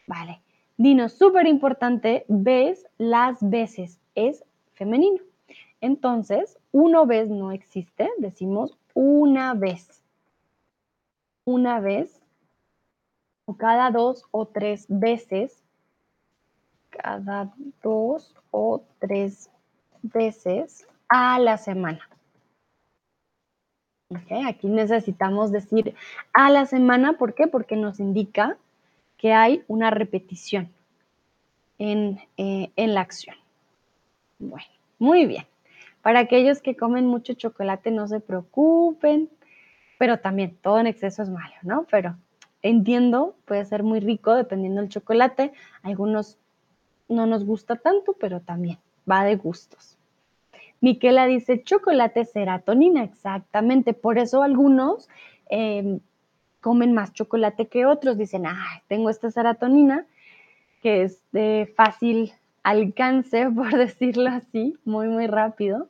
Vale. 0.06 0.42
Dino, 0.76 1.08
súper 1.08 1.46
importante, 1.46 2.26
ves 2.28 2.84
las 2.98 3.38
veces, 3.40 3.98
es 4.14 4.44
femenino. 4.74 5.22
Entonces, 5.80 6.58
uno 6.70 7.06
vez 7.06 7.30
no 7.30 7.50
existe, 7.50 8.10
decimos 8.18 8.76
una 8.92 9.54
vez. 9.54 10.02
Una 11.46 11.80
vez 11.80 12.20
o 13.46 13.56
cada 13.56 13.90
dos 13.92 14.26
o 14.30 14.44
tres 14.44 14.84
veces 14.90 15.64
cada 16.98 17.52
dos 17.82 18.34
o 18.50 18.82
tres 18.98 19.50
veces 20.02 20.86
a 21.08 21.38
la 21.38 21.56
semana. 21.56 22.00
aquí 24.46 24.68
necesitamos 24.68 25.52
decir 25.52 25.94
a 26.32 26.50
la 26.50 26.66
semana, 26.66 27.14
¿por 27.14 27.34
qué? 27.34 27.46
Porque 27.46 27.76
nos 27.76 28.00
indica 28.00 28.56
que 29.16 29.32
hay 29.32 29.64
una 29.68 29.90
repetición 29.90 30.70
en, 31.78 32.18
eh, 32.36 32.70
en 32.76 32.94
la 32.94 33.02
acción. 33.02 33.36
Bueno, 34.38 34.66
muy 34.98 35.26
bien. 35.26 35.44
Para 36.02 36.20
aquellos 36.20 36.62
que 36.62 36.76
comen 36.76 37.06
mucho 37.06 37.34
chocolate, 37.34 37.90
no 37.90 38.06
se 38.08 38.20
preocupen, 38.20 39.28
pero 39.98 40.20
también 40.20 40.56
todo 40.62 40.78
en 40.78 40.86
exceso 40.86 41.22
es 41.22 41.28
malo, 41.28 41.54
¿no? 41.62 41.86
Pero 41.90 42.16
entiendo, 42.62 43.34
puede 43.44 43.64
ser 43.64 43.82
muy 43.82 44.00
rico 44.00 44.34
dependiendo 44.34 44.80
del 44.80 44.90
chocolate. 44.90 45.52
Algunos 45.82 46.38
no 47.08 47.26
nos 47.26 47.44
gusta 47.44 47.76
tanto, 47.76 48.14
pero 48.18 48.40
también 48.40 48.78
va 49.10 49.24
de 49.24 49.36
gustos. 49.36 49.96
Miquela 50.80 51.26
dice 51.26 51.62
chocolate 51.62 52.24
serotonina, 52.24 53.02
exactamente. 53.02 53.94
Por 53.94 54.18
eso 54.18 54.42
algunos 54.42 55.08
em, 55.48 56.00
comen 56.60 56.92
más 56.92 57.12
chocolate 57.12 57.66
que 57.66 57.86
otros. 57.86 58.16
Dicen, 58.16 58.46
ah, 58.46 58.82
tengo 58.86 59.10
esta 59.10 59.30
serotonina 59.30 60.06
que 60.82 61.02
es 61.02 61.20
de 61.32 61.72
fácil 61.76 62.32
alcance, 62.62 63.50
por 63.54 63.76
decirlo 63.76 64.28
así, 64.30 64.78
muy, 64.84 65.08
muy 65.08 65.26
rápido. 65.26 65.88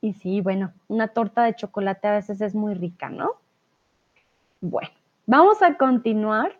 Y 0.00 0.14
sí, 0.14 0.40
bueno, 0.40 0.72
una 0.88 1.08
torta 1.08 1.44
de 1.44 1.54
chocolate 1.54 2.08
a 2.08 2.12
veces 2.12 2.40
es 2.40 2.54
muy 2.54 2.74
rica, 2.74 3.08
¿no? 3.08 3.32
Bueno, 4.60 4.90
vamos 5.26 5.62
a 5.62 5.76
continuar. 5.76 6.56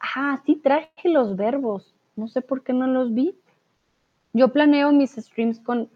Ah, 0.00 0.40
sí 0.46 0.56
traje 0.56 1.08
los 1.08 1.36
verbos. 1.36 1.94
No 2.20 2.28
sé 2.28 2.42
por 2.42 2.62
qué 2.62 2.72
no 2.72 2.86
los 2.86 3.14
vi. 3.14 3.36
Yo 4.32 4.52
planeo 4.52 4.92
mis 4.92 5.12
streams 5.12 5.58
con 5.58 5.90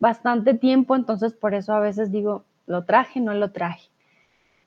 bastante 0.00 0.54
tiempo, 0.54 0.96
entonces 0.96 1.34
por 1.34 1.54
eso 1.54 1.72
a 1.74 1.80
veces 1.80 2.10
digo, 2.10 2.44
lo 2.66 2.84
traje, 2.84 3.20
no 3.20 3.34
lo 3.34 3.52
traje. 3.52 3.88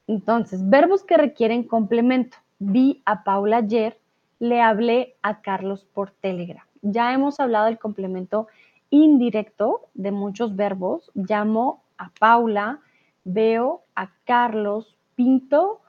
Entonces, 0.08 0.70
verbos 0.70 1.04
que 1.04 1.18
requieren 1.18 1.64
complemento. 1.64 2.38
Vi 2.60 3.02
a 3.06 3.24
Paula 3.24 3.58
ayer, 3.58 4.00
le 4.40 4.62
hablé 4.62 5.16
a 5.24 5.42
Carlos 5.42 5.86
por 5.94 6.12
Telegram. 6.12 6.66
Ya 6.82 7.14
hemos 7.14 7.40
hablado 7.40 7.66
del 7.66 7.80
complemento 7.80 8.48
indirecto 8.92 9.90
de 9.94 10.12
muchos 10.12 10.56
verbos. 10.56 11.12
Llamo 11.16 11.84
a 11.98 12.12
Paula, 12.18 12.80
veo 13.24 13.82
a 13.96 14.12
Carlos, 14.26 14.96
pinto 15.16 15.82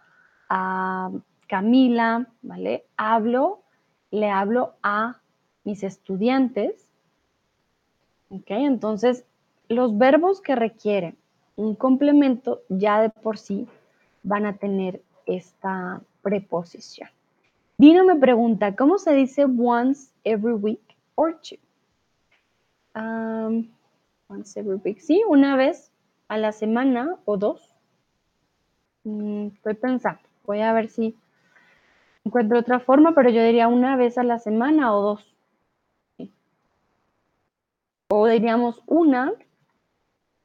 a 0.49 1.11
Camila, 1.47 2.27
¿vale? 2.43 2.87
Hablo, 2.97 3.63
le 4.17 4.31
hablo 4.31 4.75
a 4.83 5.21
mis 5.65 5.83
estudiantes. 5.83 6.89
¿Ok? 8.31 8.47
Entonces, 8.49 9.25
los 9.69 9.97
verbos 9.97 10.41
que 10.41 10.57
requieren 10.57 11.17
un 11.57 11.75
complemento 11.75 12.63
ya 12.69 13.01
de 13.01 13.11
por 13.11 13.39
sí 13.39 13.67
van 14.23 14.47
a 14.47 14.57
tener 14.57 15.03
esta 15.27 16.01
preposición. 16.23 17.09
Dino 17.79 18.05
me 18.05 18.17
pregunta, 18.17 18.75
¿cómo 18.75 18.99
se 18.99 19.13
dice 19.13 19.45
once 19.45 20.11
every 20.25 20.55
week 20.55 20.97
or 21.15 21.39
two? 21.41 21.59
Um, 22.95 23.69
once 24.29 24.59
every 24.59 24.81
week, 24.83 24.99
sí, 24.99 25.23
una 25.29 25.57
vez 25.57 25.93
a 26.29 26.39
la 26.39 26.53
semana 26.53 27.17
o 27.25 27.37
dos. 27.37 27.75
Mm, 29.05 29.49
estoy 29.49 29.75
pensando, 29.75 30.21
voy 30.45 30.61
a 30.61 30.73
ver 30.73 30.89
si 30.89 31.15
encuentro 32.27 32.59
otra 32.59 32.81
forma, 32.81 33.15
pero 33.15 33.31
yo 33.31 33.43
diría 33.43 33.69
una 33.69 33.97
vez 33.97 34.19
a 34.19 34.25
la 34.25 34.39
semana 34.39 34.95
o 34.95 35.01
dos. 35.01 35.37
O 38.09 38.27
diríamos 38.27 38.83
una. 38.87 39.33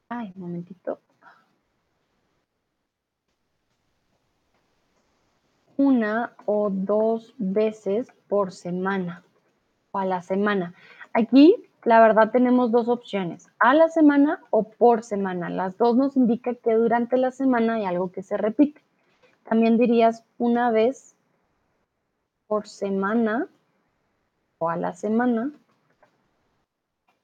Ay, 0.08 0.32
un 0.36 0.42
momentito. 0.42 1.00
Una 5.76 6.32
o 6.46 6.70
dos 6.70 7.34
veces 7.38 8.12
por 8.28 8.52
semana 8.52 9.24
o 9.90 9.98
a 9.98 10.04
la 10.04 10.22
semana. 10.22 10.74
Aquí, 11.12 11.56
la 11.84 12.00
verdad, 12.00 12.30
tenemos 12.30 12.70
dos 12.70 12.88
opciones, 12.88 13.48
a 13.58 13.74
la 13.74 13.88
semana 13.88 14.40
o 14.50 14.64
por 14.64 15.02
semana. 15.02 15.50
Las 15.50 15.76
dos 15.78 15.96
nos 15.96 16.16
indican 16.16 16.56
que 16.62 16.74
durante 16.74 17.16
la 17.16 17.32
semana 17.32 17.74
hay 17.74 17.84
algo 17.86 18.12
que 18.12 18.22
se 18.22 18.36
repite. 18.36 18.80
También 19.42 19.78
dirías 19.78 20.24
una 20.38 20.70
vez 20.70 21.16
por 22.52 22.68
semana 22.68 23.48
o 24.58 24.68
a 24.68 24.76
la 24.76 24.92
semana. 24.92 25.50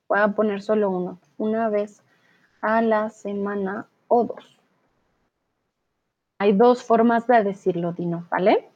Voy 0.09 0.21
a 0.21 0.29
poner 0.29 0.63
solo 0.63 0.89
uno, 0.89 1.19
una 1.37 1.69
vez 1.69 2.03
a 2.63 2.81
la 2.81 3.11
semana 3.11 3.89
o 4.09 4.25
dos. 4.25 4.59
Hay 6.39 6.55
dos 6.55 6.83
formas 6.83 7.27
de 7.27 7.45
decirlo, 7.45 7.93
Dino, 7.93 8.27
¿vale? 8.31 8.71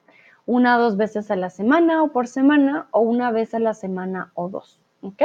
Una 0.45 0.77
o 0.77 0.83
dos 0.83 0.99
veces 0.99 1.31
a 1.31 1.37
la 1.37 1.49
semana 1.49 2.03
o 2.03 2.09
por 2.09 2.29
semana 2.29 2.87
o 2.91 3.01
una 3.01 3.31
vez 3.31 3.55
a 3.55 3.59
la 3.59 3.73
semana 3.73 4.31
o 4.35 4.51
dos, 4.51 4.79
¿ok? 5.01 5.23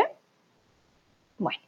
Bueno, 1.39 1.59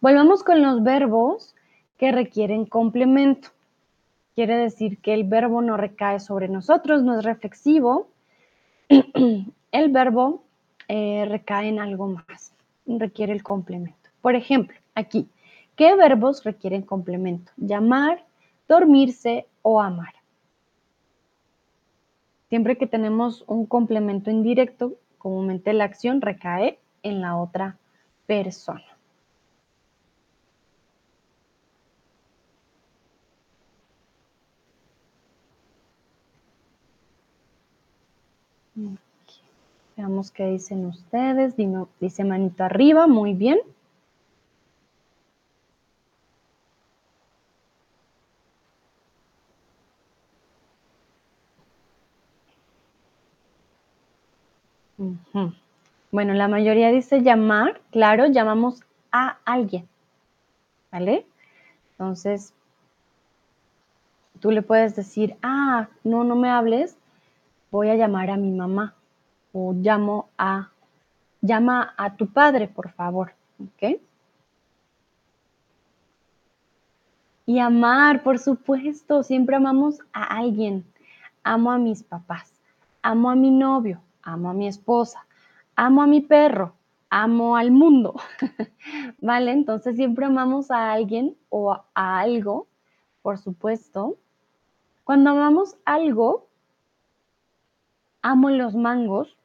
volvamos 0.00 0.42
con 0.42 0.62
los 0.62 0.82
verbos 0.82 1.54
que 1.98 2.12
requieren 2.12 2.64
complemento. 2.64 3.50
Quiere 4.34 4.56
decir 4.56 5.02
que 5.02 5.12
el 5.12 5.24
verbo 5.24 5.60
no 5.60 5.76
recae 5.76 6.18
sobre 6.18 6.48
nosotros, 6.48 7.02
no 7.02 7.18
es 7.18 7.24
reflexivo. 7.26 8.08
el 9.72 9.88
verbo 9.90 10.44
eh, 10.88 11.24
recae 11.28 11.68
en 11.68 11.78
algo 11.78 12.08
más, 12.08 12.54
requiere 12.86 13.32
el 13.32 13.42
complemento. 13.42 14.10
Por 14.20 14.34
ejemplo, 14.34 14.76
aquí, 14.94 15.28
¿qué 15.76 15.96
verbos 15.96 16.44
requieren 16.44 16.82
complemento? 16.82 17.52
Llamar, 17.56 18.24
dormirse 18.68 19.46
o 19.62 19.80
amar. 19.80 20.14
Siempre 22.48 22.76
que 22.76 22.86
tenemos 22.86 23.44
un 23.46 23.64
complemento 23.64 24.30
indirecto, 24.30 24.94
comúnmente 25.16 25.72
la 25.72 25.84
acción 25.84 26.20
recae 26.20 26.78
en 27.02 27.22
la 27.22 27.36
otra 27.36 27.78
persona. 28.26 28.91
Veamos 39.96 40.30
qué 40.30 40.46
dicen 40.46 40.86
ustedes. 40.86 41.54
Dice 42.00 42.24
manito 42.24 42.64
arriba, 42.64 43.06
muy 43.06 43.34
bien. 43.34 43.60
Bueno, 56.12 56.32
la 56.34 56.46
mayoría 56.46 56.90
dice 56.90 57.22
llamar, 57.22 57.80
claro, 57.90 58.26
llamamos 58.26 58.82
a 59.10 59.38
alguien, 59.44 59.88
¿vale? 60.92 61.26
Entonces, 61.92 62.54
tú 64.38 64.52
le 64.52 64.62
puedes 64.62 64.94
decir, 64.94 65.36
ah, 65.42 65.88
no, 66.04 66.22
no 66.22 66.36
me 66.36 66.50
hables, 66.50 66.96
voy 67.70 67.88
a 67.88 67.96
llamar 67.96 68.30
a 68.30 68.36
mi 68.36 68.52
mamá 68.52 68.94
o 69.52 69.72
llamo 69.72 70.28
a, 70.38 70.70
llama 71.40 71.94
a 71.96 72.16
tu 72.16 72.26
padre, 72.26 72.68
por 72.68 72.90
favor, 72.90 73.34
¿ok? 73.60 74.00
Y 77.44 77.58
amar, 77.58 78.22
por 78.22 78.38
supuesto, 78.38 79.22
siempre 79.22 79.56
amamos 79.56 79.98
a 80.12 80.24
alguien. 80.24 80.84
Amo 81.44 81.72
a 81.72 81.78
mis 81.78 82.04
papás, 82.04 82.52
amo 83.02 83.28
a 83.30 83.34
mi 83.34 83.50
novio, 83.50 84.00
amo 84.22 84.50
a 84.50 84.54
mi 84.54 84.68
esposa, 84.68 85.26
amo 85.74 86.02
a 86.02 86.06
mi 86.06 86.20
perro, 86.20 86.74
amo 87.10 87.56
al 87.56 87.72
mundo, 87.72 88.14
¿vale? 89.20 89.50
Entonces 89.50 89.96
siempre 89.96 90.24
amamos 90.24 90.70
a 90.70 90.92
alguien 90.92 91.36
o 91.48 91.72
a 91.72 92.20
algo, 92.20 92.68
por 93.22 93.38
supuesto. 93.38 94.16
Cuando 95.02 95.30
amamos 95.30 95.76
algo, 95.84 96.46
amo 98.22 98.50
los 98.50 98.76
mangos, 98.76 99.36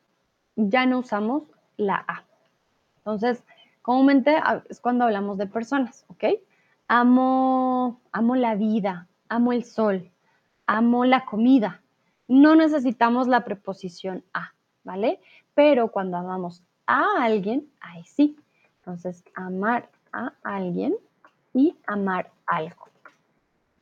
ya 0.57 0.85
no 0.85 0.99
usamos 0.99 1.43
la 1.77 2.03
A. 2.07 2.23
Entonces, 2.97 3.43
comúnmente 3.81 4.35
es 4.69 4.81
cuando 4.81 5.05
hablamos 5.05 5.37
de 5.37 5.47
personas, 5.47 6.05
¿ok? 6.09 6.25
Amo, 6.89 8.01
amo 8.11 8.35
la 8.35 8.55
vida, 8.55 9.07
amo 9.29 9.53
el 9.53 9.63
sol, 9.63 10.11
amo 10.65 11.05
la 11.05 11.23
comida. 11.23 11.81
No 12.27 12.55
necesitamos 12.55 13.27
la 13.27 13.45
preposición 13.45 14.23
a, 14.33 14.51
¿vale? 14.83 15.21
Pero 15.53 15.91
cuando 15.91 16.17
amamos 16.17 16.63
a 16.85 17.23
alguien, 17.23 17.69
ahí 17.79 18.03
sí. 18.03 18.35
Entonces, 18.79 19.23
amar 19.35 19.89
a 20.11 20.33
alguien 20.43 20.95
y 21.53 21.75
amar 21.85 22.31
algo. 22.47 22.87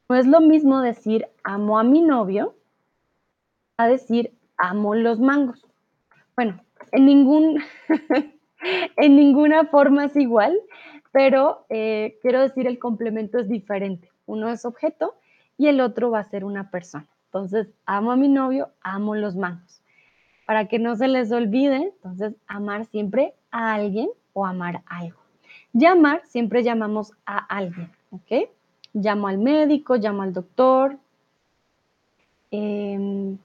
No 0.10 0.16
es 0.16 0.28
lo 0.28 0.42
mismo 0.42 0.82
decir 0.82 1.28
amo 1.44 1.80
a 1.80 1.84
mi 1.84 2.02
novio 2.02 2.56
a 3.78 3.88
decir 3.88 4.38
amo 4.58 4.94
los 4.94 5.20
mangos. 5.20 5.66
Bueno, 6.36 6.62
en, 6.92 7.06
ningún, 7.06 7.62
en 8.98 9.16
ninguna 9.16 9.66
forma 9.66 10.06
es 10.06 10.16
igual, 10.16 10.58
pero 11.12 11.66
eh, 11.70 12.18
quiero 12.22 12.42
decir 12.42 12.68
el 12.68 12.80
complemento 12.80 13.40
es 13.40 13.48
diferente. 13.48 14.10
Uno 14.26 14.50
es 14.50 14.66
objeto 14.66 15.16
y 15.58 15.68
el 15.68 15.82
otro 15.82 16.12
va 16.12 16.20
a 16.20 16.24
ser 16.26 16.44
una 16.44 16.70
persona. 16.70 17.08
Entonces, 17.28 17.68
amo 17.86 18.12
a 18.12 18.16
mi 18.16 18.28
novio, 18.28 18.70
amo 18.82 19.16
los 19.16 19.36
mangos. 19.36 19.82
Para 20.46 20.68
que 20.68 20.80
no 20.80 20.96
se 20.96 21.08
les 21.08 21.32
olvide, 21.32 21.94
entonces, 21.96 22.36
amar 22.48 22.86
siempre 22.86 23.34
a 23.52 23.74
alguien 23.74 24.10
o 24.34 24.46
amar 24.46 24.84
algo. 24.86 25.20
Llamar, 25.74 26.22
siempre 26.26 26.64
llamamos 26.64 27.12
a 27.26 27.38
alguien, 27.38 27.92
¿ok? 28.12 28.50
Llamo 28.94 29.28
al 29.28 29.38
médico, 29.38 29.96
llamo 29.96 30.22
al 30.24 30.34
doctor. 30.34 30.98
Em, 32.52 33.38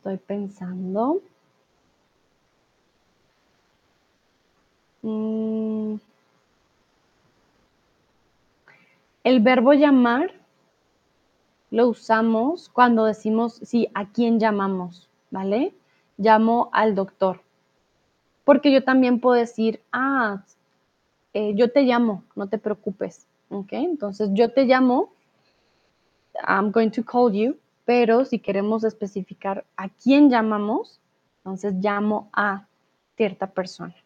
Estoy 0.00 0.16
pensando. 0.16 1.20
Mm. 5.02 5.96
El 9.24 9.40
verbo 9.40 9.74
llamar 9.74 10.32
lo 11.70 11.88
usamos 11.88 12.70
cuando 12.70 13.04
decimos, 13.04 13.60
sí, 13.62 13.88
¿a 13.92 14.08
quién 14.08 14.40
llamamos? 14.40 15.06
¿Vale? 15.30 15.74
Llamo 16.16 16.70
al 16.72 16.94
doctor. 16.94 17.42
Porque 18.46 18.72
yo 18.72 18.82
también 18.82 19.20
puedo 19.20 19.38
decir, 19.38 19.82
ah, 19.92 20.42
eh, 21.34 21.52
yo 21.56 21.70
te 21.70 21.82
llamo, 21.82 22.24
no 22.34 22.46
te 22.48 22.56
preocupes. 22.56 23.26
¿Ok? 23.50 23.72
Entonces 23.72 24.30
yo 24.32 24.50
te 24.50 24.64
llamo, 24.64 25.10
I'm 26.48 26.70
going 26.70 26.88
to 26.88 27.04
call 27.04 27.30
you, 27.34 27.58
pero 27.90 28.24
si 28.24 28.38
queremos 28.38 28.84
especificar 28.84 29.64
a 29.76 29.88
quién 29.88 30.30
llamamos, 30.30 31.00
entonces 31.38 31.74
llamo 31.80 32.30
a, 32.32 32.68
cierta 33.16 33.48
persona. 33.48 33.96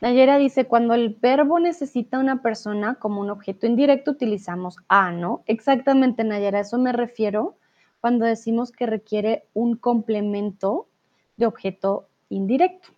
Nayera 0.00 0.36
dice, 0.36 0.66
cuando 0.66 0.94
el 0.94 1.10
verbo 1.10 1.60
necesita 1.60 2.18
una 2.18 2.42
persona 2.42 2.96
como 2.96 3.20
un 3.20 3.30
objeto 3.30 3.68
indirecto, 3.68 4.10
utilizamos 4.10 4.78
a, 4.88 5.12
¿no? 5.12 5.44
Exactamente, 5.46 6.24
Nayera, 6.24 6.58
eso 6.58 6.76
me 6.76 6.92
refiero 6.92 7.54
cuando 8.00 8.24
decimos 8.24 8.72
que 8.72 8.86
requiere 8.86 9.44
un 9.54 9.76
complemento 9.76 10.88
de 11.36 11.46
objeto 11.46 12.08
indirecto. 12.30 12.88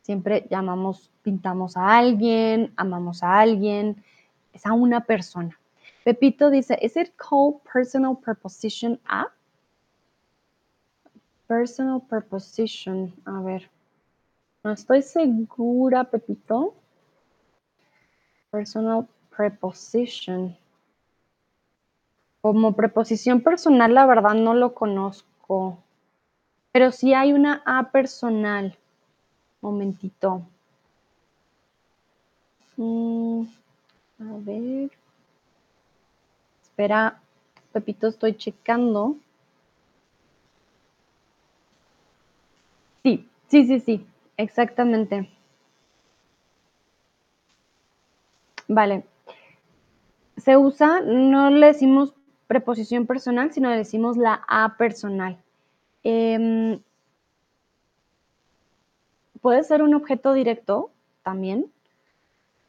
Siempre 0.00 0.46
llamamos, 0.48 1.10
pintamos 1.26 1.76
a 1.76 1.98
alguien, 1.98 2.72
amamos 2.76 3.24
a 3.24 3.40
alguien, 3.40 3.96
es 4.52 4.64
a 4.64 4.72
una 4.72 5.00
persona. 5.00 5.58
Pepito 6.04 6.50
dice, 6.50 6.78
¿is 6.80 6.96
it 6.96 7.16
called 7.16 7.56
personal 7.72 8.16
preposition 8.16 9.00
a? 9.08 9.26
Personal 11.48 12.00
preposition, 12.08 13.12
a 13.24 13.40
ver. 13.40 13.68
No 14.62 14.70
estoy 14.70 15.02
segura, 15.02 16.04
Pepito. 16.04 16.74
Personal 18.52 19.08
preposition. 19.36 20.56
Como 22.40 22.76
preposición 22.76 23.40
personal, 23.40 23.94
la 23.94 24.06
verdad 24.06 24.34
no 24.34 24.54
lo 24.54 24.74
conozco. 24.74 25.82
Pero 26.70 26.92
sí 26.92 27.14
hay 27.14 27.32
una 27.32 27.62
A 27.66 27.90
personal. 27.90 28.78
Momentito. 29.60 30.46
Mm, 32.78 33.42
a 34.20 34.38
ver. 34.46 34.90
Espera, 36.62 37.18
Pepito, 37.72 38.08
estoy 38.08 38.36
checando. 38.36 39.16
Sí, 43.02 43.26
sí, 43.48 43.64
sí, 43.66 43.80
sí. 43.80 44.06
Exactamente. 44.36 45.30
Vale. 48.68 49.04
Se 50.36 50.56
usa, 50.56 51.00
no 51.00 51.50
le 51.50 51.66
decimos 51.66 52.14
preposición 52.46 53.06
personal, 53.06 53.52
sino 53.52 53.70
le 53.70 53.76
decimos 53.76 54.16
la 54.16 54.44
A 54.46 54.76
personal. 54.76 55.38
Em, 56.04 56.80
puede 59.40 59.62
ser 59.64 59.82
un 59.82 59.94
objeto 59.94 60.32
directo 60.34 60.90
también. 61.22 61.72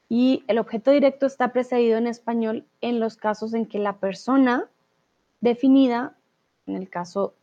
Y 0.09 0.43
el 0.47 0.57
objeto 0.57 0.91
directo 0.91 1.25
está 1.25 1.51
precedido 1.51 1.97
en 1.97 2.07
español 2.07 2.65
en 2.81 2.99
los 2.99 3.17
casos 3.17 3.53
en 3.53 3.65
que 3.65 3.79
la 3.79 3.97
persona 3.97 4.69
definida, 5.41 6.15
en 6.65 6.75
el 6.75 6.89
caso 6.89 7.33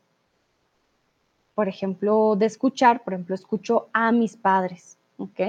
por 1.54 1.68
ejemplo, 1.68 2.34
de 2.36 2.46
escuchar, 2.46 3.04
por 3.04 3.14
ejemplo, 3.14 3.34
escucho 3.34 3.88
a 3.92 4.10
mis 4.12 4.36
padres, 4.36 4.98
¿ok? 5.18 5.40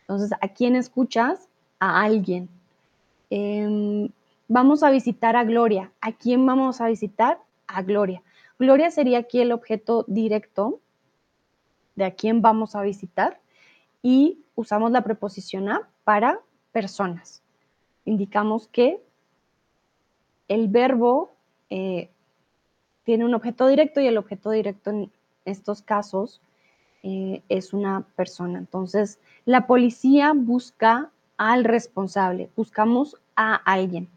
Entonces, 0.00 0.30
¿a 0.40 0.48
quién 0.48 0.76
escuchas? 0.76 1.48
A 1.78 2.02
alguien. 2.02 2.48
Em, 3.28 4.08
vamos 4.48 4.82
a 4.82 4.90
visitar 4.90 5.36
a 5.36 5.44
Gloria. 5.44 5.92
¿A 6.00 6.12
quién 6.12 6.46
vamos 6.46 6.80
a 6.80 6.88
visitar? 6.88 7.38
A 7.66 7.82
Gloria. 7.82 8.22
Gloria 8.58 8.90
sería 8.90 9.18
aquí 9.18 9.40
el 9.40 9.52
objeto 9.52 10.04
directo 10.08 10.80
de 11.96 12.06
a 12.06 12.12
quién 12.12 12.40
vamos 12.40 12.74
a 12.74 12.82
visitar 12.82 13.40
y 14.02 14.38
usamos 14.54 14.90
la 14.90 15.02
preposición 15.02 15.68
a 15.68 15.88
para 16.06 16.38
personas. 16.70 17.42
Indicamos 18.04 18.68
que 18.68 19.02
el 20.46 20.68
verbo 20.68 21.32
eh, 21.68 22.10
tiene 23.02 23.24
un 23.24 23.34
objeto 23.34 23.66
directo 23.66 24.00
y 24.00 24.06
el 24.06 24.16
objeto 24.16 24.50
directo 24.50 24.90
en 24.90 25.10
estos 25.44 25.82
casos 25.82 26.40
eh, 27.02 27.42
es 27.48 27.72
una 27.72 28.04
persona. 28.14 28.60
Entonces, 28.60 29.18
la 29.46 29.66
policía 29.66 30.32
busca 30.32 31.10
al 31.38 31.64
responsable, 31.64 32.50
buscamos 32.54 33.16
a 33.34 33.56
alguien. 33.56 34.08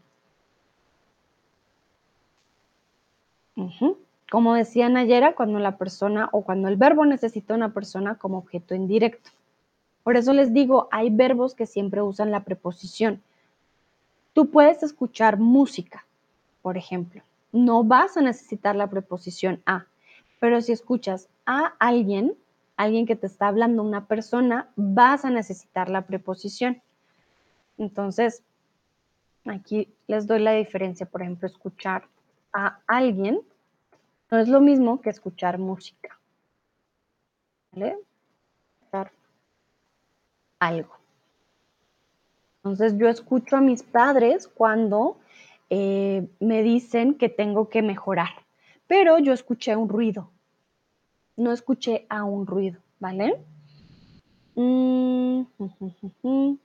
Como 4.30 4.54
decía 4.54 4.88
Nayera, 4.88 5.34
cuando 5.34 5.58
la 5.58 5.76
persona 5.76 6.28
o 6.30 6.42
cuando 6.42 6.68
el 6.68 6.76
verbo 6.76 7.04
necesita 7.04 7.52
una 7.52 7.74
persona 7.74 8.14
como 8.14 8.38
objeto 8.38 8.76
indirecto. 8.76 9.30
Por 10.10 10.16
eso 10.16 10.32
les 10.32 10.52
digo, 10.52 10.88
hay 10.90 11.08
verbos 11.08 11.54
que 11.54 11.66
siempre 11.66 12.02
usan 12.02 12.32
la 12.32 12.42
preposición. 12.42 13.22
Tú 14.32 14.50
puedes 14.50 14.82
escuchar 14.82 15.38
música, 15.38 16.04
por 16.62 16.76
ejemplo. 16.76 17.22
No 17.52 17.84
vas 17.84 18.16
a 18.16 18.20
necesitar 18.20 18.74
la 18.74 18.90
preposición 18.90 19.62
a. 19.66 19.86
Pero 20.40 20.62
si 20.62 20.72
escuchas 20.72 21.28
a 21.46 21.74
alguien, 21.78 22.34
alguien 22.76 23.06
que 23.06 23.14
te 23.14 23.28
está 23.28 23.46
hablando, 23.46 23.84
una 23.84 24.06
persona, 24.06 24.68
vas 24.74 25.24
a 25.24 25.30
necesitar 25.30 25.88
la 25.88 26.02
preposición. 26.02 26.82
Entonces, 27.78 28.42
aquí 29.44 29.86
les 30.08 30.26
doy 30.26 30.40
la 30.40 30.54
diferencia. 30.54 31.06
Por 31.06 31.22
ejemplo, 31.22 31.46
escuchar 31.46 32.08
a 32.52 32.80
alguien 32.88 33.42
no 34.28 34.38
es 34.40 34.48
lo 34.48 34.60
mismo 34.60 35.00
que 35.02 35.10
escuchar 35.10 35.58
música. 35.58 36.18
¿Vale? 37.70 37.96
Algo. 40.60 40.94
Entonces, 42.58 42.96
yo 42.96 43.08
escucho 43.08 43.56
a 43.56 43.60
mis 43.60 43.82
padres 43.82 44.46
cuando 44.46 45.18
eh, 45.70 46.28
me 46.38 46.62
dicen 46.62 47.14
que 47.14 47.28
tengo 47.28 47.68
que 47.68 47.82
mejorar 47.82 48.28
pero 48.90 49.20
yo 49.20 49.32
escuché 49.32 49.76
un 49.76 49.88
ruido. 49.88 50.32
No 51.36 51.52
escuché 51.52 52.06
a 52.08 52.24
un 52.24 52.44
ruido, 52.44 52.80
¿vale? 52.98 53.40
Mm, 54.56 55.42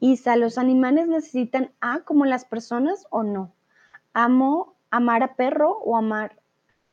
Isa, 0.00 0.34
¿los 0.34 0.58
animales 0.58 1.06
necesitan 1.06 1.70
a 1.80 2.00
como 2.00 2.24
las 2.24 2.44
personas 2.44 3.06
o 3.10 3.22
no? 3.22 3.54
¿Amo 4.12 4.74
amar 4.90 5.22
a 5.22 5.36
perro 5.36 5.70
o 5.70 5.96
amar, 5.96 6.34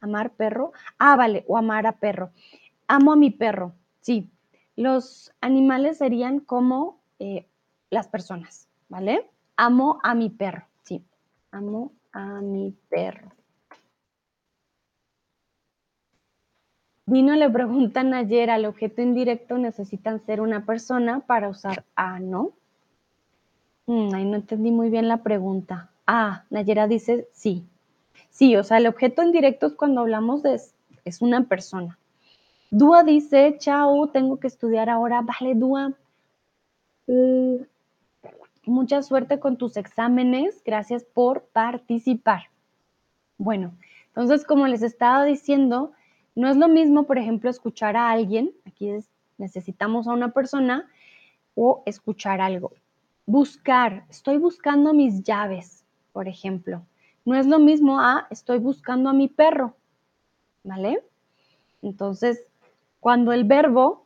amar 0.01 0.29
perro? 0.35 0.71
Ah, 0.99 1.15
vale, 1.15 1.43
o 1.47 1.57
amar 1.57 1.87
a 1.87 1.93
perro. 1.93 2.29
Amo 2.87 3.11
a 3.11 3.15
mi 3.15 3.31
perro, 3.31 3.73
sí. 4.01 4.29
Los 4.77 5.33
animales 5.41 5.97
serían 5.97 6.39
como 6.39 6.99
eh, 7.19 7.47
las 7.89 8.07
personas, 8.07 8.67
¿vale? 8.87 9.29
Amo 9.57 9.99
a 10.03 10.13
mi 10.13 10.29
perro, 10.29 10.65
sí. 10.83 11.03
Amo 11.51 11.91
a 12.13 12.41
mi 12.41 12.73
perro. 12.87 13.31
Vino 17.07 17.33
le 17.35 17.49
preguntan 17.49 18.13
ayer 18.13 18.51
al 18.51 18.65
objeto 18.65 19.01
indirecto 19.01 19.57
necesitan 19.57 20.23
ser 20.25 20.41
una 20.41 20.65
persona 20.65 21.21
para 21.21 21.49
usar 21.49 21.83
a, 21.95 22.19
¿no? 22.19 22.51
Mm, 23.87 24.13
ahí 24.13 24.25
no 24.25 24.35
entendí 24.35 24.69
muy 24.69 24.89
bien 24.89 25.07
la 25.07 25.23
pregunta. 25.23 25.89
Ah, 26.05 26.43
Nayera 26.51 26.87
dice 26.87 27.27
sí. 27.33 27.65
Sí, 28.29 28.55
o 28.55 28.63
sea, 28.63 28.77
el 28.77 28.85
objeto 28.85 29.23
indirecto 29.23 29.65
es 29.65 29.73
cuando 29.73 30.01
hablamos 30.01 30.43
de 30.43 30.61
es 31.05 31.21
una 31.21 31.45
persona. 31.45 31.97
Dúa 32.69 33.03
dice, 33.03 33.55
chao, 33.59 34.07
tengo 34.07 34.39
que 34.39 34.47
estudiar 34.47 34.89
ahora. 34.89 35.21
Vale, 35.21 35.55
Dúa. 35.55 35.93
Mm, 37.07 37.63
mucha 38.65 39.01
suerte 39.01 39.39
con 39.39 39.57
tus 39.57 39.77
exámenes. 39.77 40.61
Gracias 40.65 41.05
por 41.05 41.43
participar. 41.43 42.49
Bueno, 43.37 43.73
entonces, 44.07 44.45
como 44.45 44.67
les 44.67 44.81
estaba 44.81 45.23
diciendo, 45.23 45.91
no 46.35 46.49
es 46.49 46.57
lo 46.57 46.67
mismo, 46.67 47.03
por 47.03 47.17
ejemplo, 47.17 47.49
escuchar 47.49 47.95
a 47.95 48.09
alguien, 48.09 48.51
aquí 48.65 48.91
necesitamos 49.37 50.07
a 50.07 50.13
una 50.13 50.31
persona, 50.31 50.89
o 51.57 51.81
escuchar 51.85 52.39
algo. 52.39 52.71
Buscar, 53.25 54.05
estoy 54.09 54.37
buscando 54.37 54.93
mis 54.93 55.23
llaves, 55.23 55.83
por 56.13 56.27
ejemplo. 56.27 56.83
No 57.25 57.35
es 57.35 57.47
lo 57.47 57.59
mismo 57.59 57.99
a 57.99 58.27
estoy 58.29 58.59
buscando 58.59 59.09
a 59.09 59.13
mi 59.13 59.27
perro, 59.27 59.75
¿vale? 60.63 61.03
Entonces, 61.81 62.46
cuando 63.07 63.31
el 63.31 63.45
verbo 63.45 64.05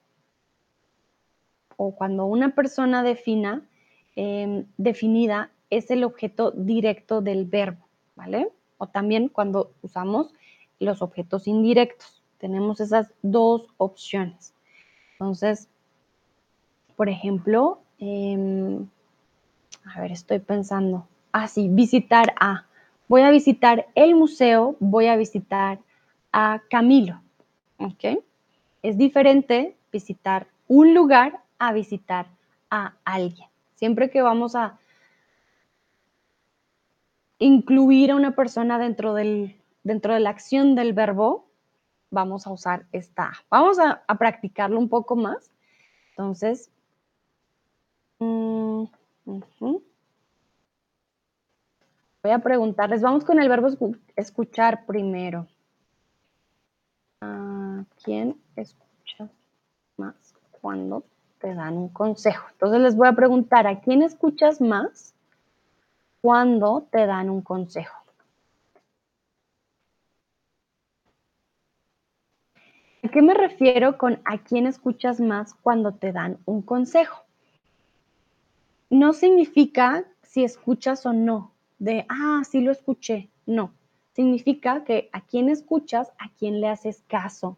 o 1.75 1.95
cuando 1.95 2.27
una 2.27 2.53
persona 2.53 3.01
defina, 3.01 3.67
em, 4.15 4.67
definida, 4.77 5.49
es 5.71 5.89
el 5.89 6.03
objeto 6.03 6.51
directo 6.51 7.19
del 7.19 7.45
verbo, 7.45 7.87
¿vale? 8.15 8.49
O 8.77 8.85
también 8.85 9.27
cuando 9.27 9.71
usamos 9.81 10.35
los 10.79 11.01
objetos 11.01 11.47
indirectos. 11.47 12.21
Tenemos 12.37 12.79
esas 12.79 13.11
dos 13.23 13.65
opciones. 13.77 14.53
Entonces, 15.13 15.67
por 16.95 17.09
ejemplo, 17.09 17.81
em, 17.97 18.87
a 19.95 19.99
ver, 19.99 20.11
estoy 20.11 20.37
pensando. 20.37 21.07
Ah, 21.31 21.47
sí, 21.47 21.69
visitar 21.71 22.35
a. 22.39 22.67
Voy 23.07 23.23
a 23.23 23.31
visitar 23.31 23.87
el 23.95 24.13
museo, 24.13 24.75
voy 24.79 25.07
a 25.07 25.15
visitar 25.15 25.79
a 26.31 26.61
Camilo. 26.69 27.19
¿Ok? 27.79 28.21
Es 28.81 28.97
diferente 28.97 29.77
visitar 29.91 30.47
un 30.67 30.93
lugar 30.93 31.41
a 31.59 31.73
visitar 31.73 32.27
a 32.69 32.93
alguien. 33.03 33.47
Siempre 33.75 34.09
que 34.09 34.21
vamos 34.21 34.55
a 34.55 34.79
incluir 37.39 38.11
a 38.11 38.15
una 38.15 38.35
persona 38.35 38.77
dentro 38.79 39.13
del 39.13 39.55
dentro 39.83 40.13
de 40.13 40.19
la 40.19 40.29
acción 40.29 40.75
del 40.75 40.93
verbo, 40.93 41.47
vamos 42.09 42.45
a 42.47 42.51
usar 42.51 42.85
esta. 42.91 43.31
Vamos 43.49 43.77
a, 43.79 44.03
practicarlo 44.17 44.77
un 44.79 44.89
poco 44.89 45.15
más. 45.15 45.51
Entonces, 46.11 46.69
mm, 48.19 48.83
voy 52.23 52.31
a 52.31 52.39
preguntarles, 52.39 53.01
vamos 53.01 53.23
con 53.23 53.39
el 53.39 53.49
verbo 53.49 53.69
escuchar 54.15 54.85
primero. 54.85 55.47
¿A 57.21 57.85
quién 58.03 58.35
escuchas 58.55 59.29
más 59.97 60.33
cuando 60.49 61.03
te 61.39 61.53
dan 61.53 61.77
un 61.77 61.89
consejo? 61.89 62.47
Entonces 62.51 62.81
les 62.81 62.95
voy 62.95 63.07
a 63.07 63.13
preguntar, 63.13 63.67
¿a 63.67 63.79
quién 63.79 64.01
escuchas 64.01 64.59
más 64.59 65.13
cuando 66.21 66.87
te 66.91 67.05
dan 67.05 67.29
un 67.29 67.41
consejo? 67.41 68.01
¿A 73.03 73.09
qué 73.09 73.21
me 73.21 73.33
refiero 73.33 73.97
con 73.97 74.19
a 74.25 74.37
quién 74.39 74.67
escuchas 74.67 75.19
más 75.19 75.53
cuando 75.53 75.93
te 75.93 76.11
dan 76.11 76.39
un 76.45 76.61
consejo? 76.61 77.23
No 78.89 79.13
significa 79.13 80.05
si 80.23 80.43
escuchas 80.43 81.05
o 81.05 81.13
no, 81.13 81.51
de, 81.79 82.05
ah, 82.09 82.41
sí 82.49 82.61
lo 82.61 82.71
escuché. 82.71 83.29
No, 83.45 83.73
significa 84.13 84.83
que 84.83 85.09
a 85.13 85.21
quién 85.21 85.49
escuchas, 85.49 86.09
a 86.19 86.29
quién 86.37 86.61
le 86.61 86.67
haces 86.67 87.03
caso 87.07 87.57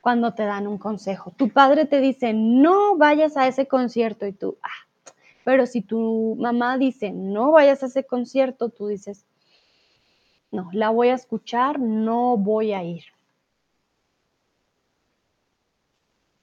cuando 0.00 0.34
te 0.34 0.44
dan 0.44 0.66
un 0.66 0.78
consejo. 0.78 1.32
Tu 1.36 1.50
padre 1.50 1.84
te 1.84 2.00
dice, 2.00 2.32
no 2.32 2.96
vayas 2.96 3.36
a 3.36 3.46
ese 3.48 3.66
concierto 3.66 4.26
y 4.26 4.32
tú, 4.32 4.56
ah, 4.62 5.12
pero 5.44 5.66
si 5.66 5.82
tu 5.82 6.36
mamá 6.38 6.78
dice, 6.78 7.10
no 7.12 7.52
vayas 7.52 7.82
a 7.82 7.86
ese 7.86 8.04
concierto, 8.04 8.68
tú 8.68 8.86
dices, 8.86 9.24
no, 10.50 10.70
la 10.72 10.90
voy 10.90 11.08
a 11.08 11.14
escuchar, 11.14 11.78
no 11.78 12.36
voy 12.36 12.72
a 12.72 12.82
ir. 12.82 13.04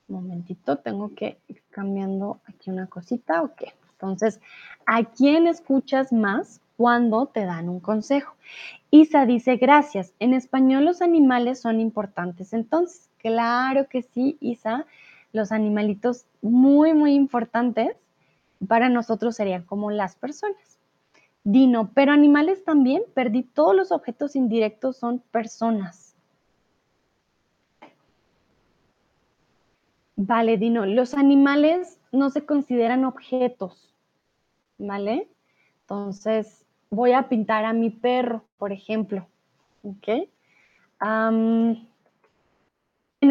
momentito, 0.07 0.78
tengo 0.78 1.14
que 1.14 1.40
ir 1.48 1.61
cambiando 1.69 2.40
aquí 2.45 2.69
una 2.69 2.88
cosita, 2.88 3.41
ok. 3.41 3.64
Entonces, 3.91 4.40
¿a 4.86 5.03
quién 5.03 5.48
escuchas 5.48 6.14
más 6.14 6.61
cuando 6.78 7.26
te 7.26 7.45
dan 7.45 7.68
un 7.68 7.80
consejo? 7.80 8.36
Isa 8.91 9.26
dice, 9.26 9.58
gracias. 9.58 10.14
En 10.20 10.34
español 10.34 10.86
los 10.86 11.02
animales 11.02 11.60
son 11.60 11.80
importantes. 11.80 12.54
Entonces, 12.54 13.10
claro 13.18 13.88
que 13.90 14.04
sí, 14.04 14.38
Isa, 14.40 14.86
los 15.34 15.52
animalitos 15.52 16.26
muy, 16.41 16.94
muy 16.94 17.14
importantes 17.14 17.98
para 18.68 18.90
nosotros 18.90 19.36
serían 19.36 19.64
como 19.64 19.91
las 19.91 20.16
personas. 20.16 20.78
Dino, 21.44 21.91
pero 21.94 22.12
animales 22.12 22.64
también, 22.64 23.04
perdí 23.14 23.44
todos 23.44 23.76
los 23.76 23.91
objetos 23.91 24.36
indirectos, 24.36 24.98
son 24.98 25.20
personas. 25.32 26.16
Vale, 30.18 30.58
Dino, 30.58 30.86
los 30.86 31.14
animales 31.14 31.99
no 32.12 32.32
se 32.32 32.45
consideran 32.45 33.06
objetos, 33.06 33.94
¿vale? 34.78 35.30
Entonces, 35.82 36.66
voy 36.89 37.14
a 37.14 37.30
pintar 37.30 37.65
a 37.65 37.73
mi 37.73 37.89
perro, 37.89 38.43
por 38.57 38.72
ejemplo, 38.72 39.27
¿ok? 39.84 40.30
en 40.99 41.88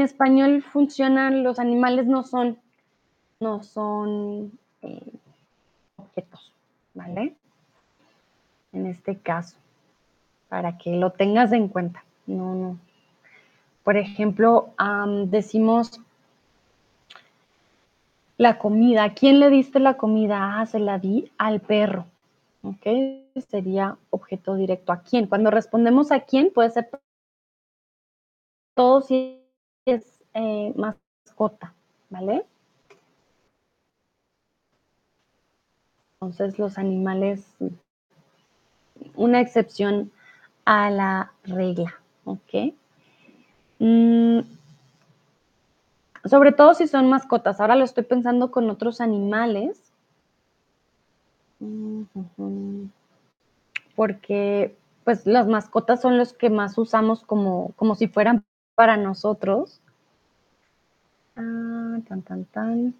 español 0.01 0.63
funcionan, 0.63 1.43
los 1.43 1.59
animales 1.59 2.07
no 2.07 2.23
son, 2.23 2.59
no 3.41 3.63
son 3.63 4.53
eh, 4.83 5.13
objetos, 5.97 6.53
¿vale? 6.95 7.35
En 8.73 8.87
este 8.87 9.19
caso, 9.19 9.57
para 10.49 10.79
que 10.79 10.97
lo 10.97 11.11
tengas 11.11 11.53
en 11.53 11.69
cuenta. 11.69 12.05
No, 12.27 12.55
no. 12.55 12.79
Por 13.85 13.97
ejemplo, 13.97 14.75
decimos 15.27 16.01
la 18.37 18.59
comida. 18.59 19.05
¿A 19.05 19.15
quién 19.15 19.41
le 19.41 19.49
diste 19.49 19.79
la 19.79 19.97
comida? 19.97 20.61
Ah, 20.61 20.67
se 20.67 20.79
la 20.79 20.99
di 20.99 21.31
al 21.39 21.61
perro. 21.61 22.07
¿Ok? 22.67 22.85
Sería 23.49 23.97
objeto 24.11 24.57
directo. 24.57 24.93
¿A 24.93 25.03
quién? 25.03 25.29
Cuando 25.29 25.53
respondemos 25.53 26.11
a 26.11 26.21
quién, 26.21 26.53
puede 26.53 26.71
ser 26.71 26.91
todo 28.75 29.03
si 29.03 29.41
es 29.85 30.21
eh, 30.35 30.75
mascota, 30.75 31.75
¿vale? 32.11 32.45
Entonces 36.15 36.59
los 36.59 36.77
animales, 36.77 37.47
una 39.15 39.41
excepción 39.41 40.11
a 40.65 40.91
la 40.91 41.33
regla, 41.45 42.01
¿ok? 42.25 42.75
Mm, 43.79 44.41
sobre 46.25 46.51
todo 46.51 46.75
si 46.75 46.89
son 46.89 47.09
mascotas. 47.09 47.61
Ahora 47.61 47.77
lo 47.77 47.85
estoy 47.85 48.03
pensando 48.03 48.51
con 48.51 48.69
otros 48.71 49.01
animales. 49.01 49.86
Porque 53.95 54.77
pues 55.05 55.27
las 55.27 55.47
mascotas 55.47 56.01
son 56.01 56.19
los 56.19 56.33
que 56.33 56.51
más 56.51 56.77
usamos 56.79 57.23
como, 57.23 57.73
como 57.77 57.95
si 57.95 58.09
fueran 58.09 58.45
para 58.75 58.97
nosotros. 58.97 59.81
Ah, 61.37 61.99
tan, 62.09 62.23
tan, 62.23 62.45
tan. 62.47 62.95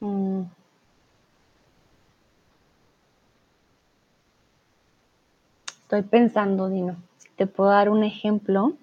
Mm. 0.00 0.42
Estoy 5.82 6.02
pensando, 6.02 6.68
Dino. 6.68 6.96
Te 7.36 7.46
puedo 7.46 7.70
dar 7.70 7.88
un 7.88 8.02
ejemplo. 8.02 8.76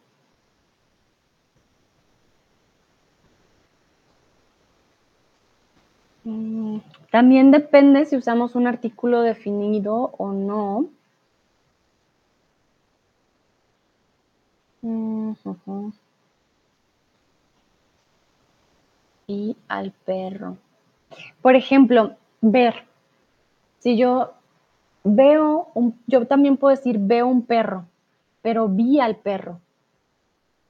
También 7.12 7.52
depende 7.52 8.06
si 8.06 8.16
usamos 8.16 8.56
un 8.56 8.68
artículo 8.68 9.22
definido 9.22 10.14
o 10.18 10.32
no. 10.32 10.90
Y 19.28 19.56
al 19.68 19.92
perro. 19.92 20.58
Por 21.42 21.56
ejemplo, 21.56 22.16
ver. 22.42 22.86
Si 23.80 23.98
yo 23.98 24.34
veo, 25.04 25.70
un, 25.74 26.00
yo 26.08 26.26
también 26.28 26.58
puedo 26.58 26.76
decir 26.76 26.98
veo 27.00 27.28
un 27.28 27.46
perro 27.46 27.86
pero 28.44 28.68
vi 28.68 29.00
al 29.00 29.16
perro. 29.16 29.60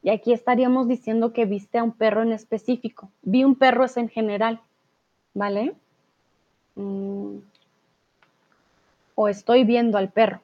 Y 0.02 0.10
aquí 0.12 0.32
estaríamos 0.32 0.88
diciendo 0.88 1.34
que 1.34 1.46
viste 1.46 1.80
a 1.80 1.84
un 1.84 1.92
perro 1.92 2.22
en 2.22 2.32
específico. 2.32 3.10
Vi 3.24 3.44
un 3.44 3.56
perro 3.56 3.84
es 3.84 3.98
en 3.98 4.08
general, 4.08 4.62
¿vale? 5.34 5.76
Mm. 6.76 7.38
O 9.16 9.28
estoy 9.28 9.64
viendo 9.64 9.98
al 9.98 10.10
perro, 10.10 10.42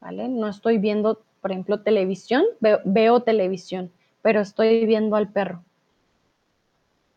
¿vale? 0.00 0.28
No 0.28 0.48
estoy 0.48 0.78
viendo, 0.78 1.20
por 1.40 1.50
ejemplo, 1.50 1.80
televisión, 1.80 2.44
veo, 2.60 3.20
televisión, 3.22 3.90
pero 4.22 4.40
estoy 4.40 4.86
viendo 4.86 5.16
al 5.16 5.28
perro. 5.28 5.62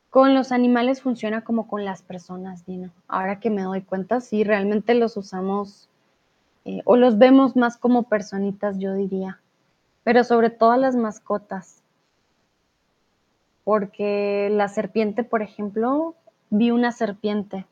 Con 0.09 0.35
los 0.35 0.51
animales 0.51 1.01
funciona 1.01 1.43
como 1.43 1.67
con 1.67 1.85
las 1.85 2.01
personas, 2.01 2.65
Dino. 2.65 2.91
Ahora 3.07 3.39
que 3.39 3.49
me 3.49 3.63
doy 3.63 3.81
cuenta, 3.81 4.21
sí, 4.21 4.43
realmente 4.43 4.93
los 4.93 5.17
usamos 5.17 5.89
eh, 6.65 6.81
o 6.85 6.97
los 6.97 7.17
vemos 7.17 7.55
más 7.55 7.77
como 7.77 8.03
personitas, 8.03 8.77
yo 8.79 8.93
diría, 8.93 9.39
pero 10.03 10.23
sobre 10.23 10.49
todo 10.49 10.75
las 10.77 10.95
mascotas. 10.95 11.81
Porque 13.63 14.49
la 14.51 14.67
serpiente, 14.67 15.23
por 15.23 15.41
ejemplo, 15.41 16.15
vi 16.53 16.69
una 16.69 16.91
serpiente. 16.91 17.65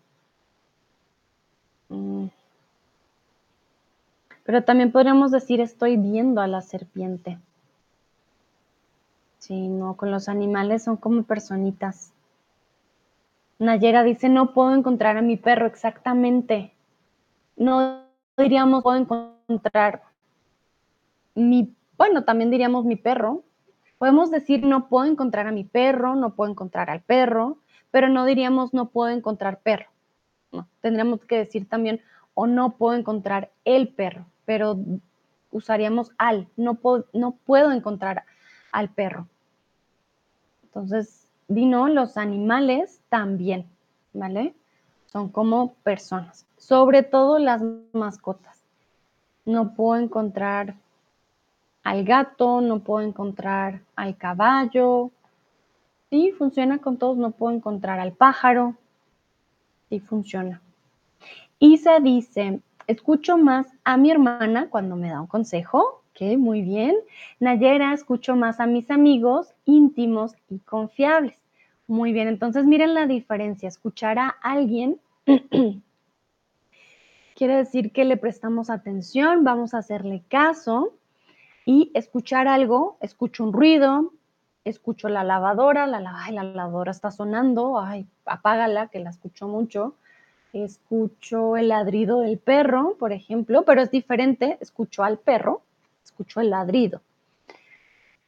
Mm. 1.90 2.26
Pero 4.44 4.64
también 4.64 4.92
podríamos 4.92 5.30
decir 5.30 5.62
estoy 5.62 5.98
viendo 5.98 6.42
a 6.42 6.48
la 6.48 6.62
serpiente. 6.62 7.38
Sí, 9.38 9.68
no, 9.68 9.96
con 9.96 10.10
los 10.10 10.28
animales 10.28 10.84
son 10.84 10.98
como 10.98 11.24
personitas. 11.24 12.12
Nayera 13.60 14.04
dice, 14.04 14.30
no 14.30 14.52
puedo 14.54 14.74
encontrar 14.74 15.16
a 15.16 15.22
mi 15.22 15.38
perro 15.38 15.68
exactamente. 15.68 16.74
No 17.58 18.02
diríamos 18.36 18.82
puedo 18.82 18.98
encontrar 18.98 20.02
mi, 21.36 21.76
bueno, 21.98 22.24
también 22.24 22.50
diríamos 22.50 22.86
mi 22.86 22.96
perro. 22.96 23.44
Podemos 24.00 24.32
decir 24.32 24.66
no 24.66 24.88
puedo 24.88 25.06
encontrar 25.06 25.46
a 25.46 25.52
mi 25.52 25.66
perro, 25.66 26.16
no 26.16 26.34
puedo 26.34 26.50
encontrar 26.50 26.90
al 26.90 27.02
perro, 27.02 27.58
pero 27.92 28.10
no 28.10 28.26
diríamos 28.26 28.74
no 28.74 28.90
puedo 28.90 29.14
encontrar 29.14 29.60
perro. 29.60 29.88
Tendríamos 30.82 31.24
que 31.26 31.38
decir 31.38 31.68
también 31.70 32.02
o 32.34 32.48
no 32.48 32.72
puedo 32.78 32.98
encontrar 32.98 33.52
el 33.66 33.90
perro, 33.90 34.26
pero 34.46 34.78
usaríamos 35.52 36.12
al, 36.18 36.48
no 36.58 36.76
puedo, 36.76 37.06
no 37.14 37.34
puedo 37.46 37.72
encontrar 37.72 38.24
al 38.72 38.90
perro. 38.90 39.28
Entonces, 40.64 41.28
vino 41.48 41.90
los 41.90 42.18
animales 42.18 43.02
también, 43.10 43.68
¿vale? 44.14 44.56
Son 45.06 45.30
como 45.30 45.74
personas. 45.84 46.46
sobre 46.58 47.02
todo 47.02 47.40
las 47.40 47.62
mascotas. 47.92 48.62
No 49.46 49.74
puedo 49.74 50.00
encontrar 50.00 50.76
al 51.84 52.04
gato, 52.06 52.62
no 52.62 52.80
puedo 52.80 53.06
encontrar 53.06 53.82
al 53.96 54.16
caballo. 54.16 55.10
Sí, 56.12 56.34
funciona 56.38 56.80
con 56.80 56.98
todos, 56.98 57.18
no 57.18 57.32
puedo 57.32 57.56
encontrar 57.56 58.02
al 58.02 58.12
pájaro. 58.12 58.76
Sí, 59.88 60.02
funciona. 60.02 60.62
Isa 61.58 62.02
dice, 62.02 62.60
escucho 62.86 63.38
más 63.38 63.68
a 63.86 63.96
mi 63.96 64.12
hermana 64.12 64.70
cuando 64.70 64.98
me 64.98 65.08
da 65.08 65.22
un 65.22 65.28
consejo. 65.28 66.04
Ok, 66.12 66.38
muy 66.38 66.64
bien. 66.64 66.98
Nayera, 67.40 67.94
escucho 67.94 68.36
más 68.36 68.60
a 68.60 68.66
mis 68.66 68.92
amigos 68.92 69.54
íntimos 69.64 70.36
y 70.50 70.60
confiables. 70.60 71.42
Muy 71.88 72.12
bien, 72.12 72.28
entonces 72.28 72.66
miren 72.66 72.94
la 72.94 73.08
diferencia. 73.08 73.70
Escuchar 73.70 74.20
a 74.20 74.28
alguien 74.28 75.00
quiere 77.36 77.56
decir 77.56 77.94
que 77.94 78.04
le 78.04 78.18
prestamos 78.18 78.70
atención, 78.70 79.46
vamos 79.46 79.74
a 79.74 79.78
hacerle 79.78 80.24
caso 80.28 80.94
y 81.66 81.90
escuchar 81.94 82.50
algo, 82.50 82.98
escucho 83.00 83.46
un 83.46 83.54
ruido, 83.54 84.12
escucho 84.64 85.10
la 85.10 85.24
lavadora, 85.24 85.88
la, 85.88 86.00
la 86.00 86.44
lavadora 86.44 86.92
está 86.92 87.12
sonando, 87.12 87.80
ay, 87.80 88.08
apágala, 88.26 88.88
que 88.88 89.00
la 89.00 89.10
escucho 89.10 89.48
mucho. 89.48 89.96
Escucho 90.54 91.56
el 91.56 91.70
ladrido 91.70 92.20
del 92.20 92.38
perro, 92.38 92.98
por 93.00 93.14
ejemplo, 93.14 93.64
pero 93.64 93.82
es 93.82 93.90
diferente, 93.90 94.58
escucho 94.60 95.04
al 95.04 95.18
perro, 95.18 95.62
escucho 96.04 96.42
el 96.42 96.50
ladrido. 96.50 97.02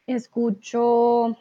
Escucho 0.07 1.37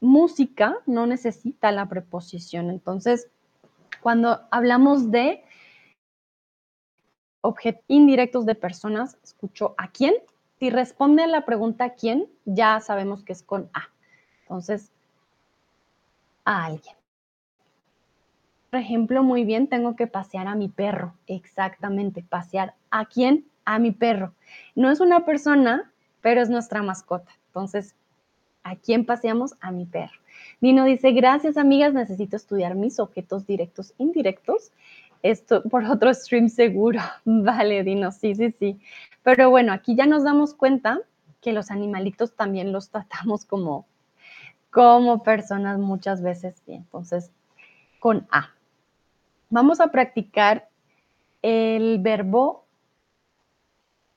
música, 0.00 0.78
no 0.86 1.06
necesita 1.06 1.72
la 1.72 1.88
preposición. 1.88 2.68
Entonces, 2.68 3.28
cuando 4.02 4.40
hablamos 4.50 5.10
de 5.10 5.44
objetos 7.40 7.84
indirectos 7.88 8.44
de 8.44 8.54
personas, 8.54 9.16
escucho 9.22 9.74
a 9.78 9.88
quién. 9.88 10.14
Si 10.62 10.70
responde 10.70 11.24
a 11.24 11.26
la 11.26 11.44
pregunta 11.44 11.94
quién, 11.94 12.28
ya 12.44 12.78
sabemos 12.78 13.24
que 13.24 13.32
es 13.32 13.42
con 13.42 13.68
A. 13.74 13.88
Entonces, 14.42 14.92
a 16.44 16.66
alguien. 16.66 16.94
Por 18.70 18.78
ejemplo, 18.78 19.24
muy 19.24 19.42
bien, 19.42 19.66
tengo 19.66 19.96
que 19.96 20.06
pasear 20.06 20.46
a 20.46 20.54
mi 20.54 20.68
perro. 20.68 21.14
Exactamente, 21.26 22.22
pasear 22.22 22.74
a 22.92 23.06
quién? 23.06 23.44
A 23.64 23.80
mi 23.80 23.90
perro. 23.90 24.34
No 24.76 24.88
es 24.88 25.00
una 25.00 25.24
persona, 25.24 25.90
pero 26.20 26.40
es 26.40 26.48
nuestra 26.48 26.80
mascota. 26.80 27.32
Entonces, 27.48 27.96
¿a 28.62 28.76
quién 28.76 29.04
paseamos? 29.04 29.54
A 29.60 29.72
mi 29.72 29.84
perro. 29.84 30.20
Dino 30.60 30.84
dice, 30.84 31.10
gracias 31.10 31.56
amigas, 31.56 31.92
necesito 31.92 32.36
estudiar 32.36 32.76
mis 32.76 33.00
objetos 33.00 33.48
directos 33.48 33.94
indirectos 33.98 34.70
esto 35.22 35.62
por 35.64 35.84
otro 35.84 36.12
stream 36.12 36.48
seguro. 36.48 37.00
Vale, 37.24 37.84
Dino, 37.84 38.12
sí, 38.12 38.34
sí, 38.34 38.52
sí. 38.58 38.80
Pero 39.22 39.50
bueno, 39.50 39.72
aquí 39.72 39.94
ya 39.94 40.06
nos 40.06 40.24
damos 40.24 40.54
cuenta 40.54 41.00
que 41.40 41.52
los 41.52 41.70
animalitos 41.70 42.34
también 42.34 42.72
los 42.72 42.90
tratamos 42.90 43.44
como, 43.44 43.86
como 44.70 45.22
personas 45.22 45.78
muchas 45.78 46.22
veces. 46.22 46.62
Y 46.66 46.74
entonces, 46.74 47.30
con 48.00 48.26
A. 48.30 48.50
Vamos 49.50 49.80
a 49.80 49.88
practicar 49.88 50.68
el 51.42 51.98
verbo 51.98 52.64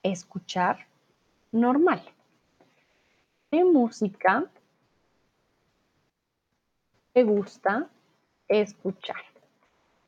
escuchar 0.02 0.86
normal. 1.52 2.02
¿Qué 3.52 3.64
música 3.64 4.45
te 7.14 7.23
gusta 7.23 7.88
escuchar? 8.48 9.23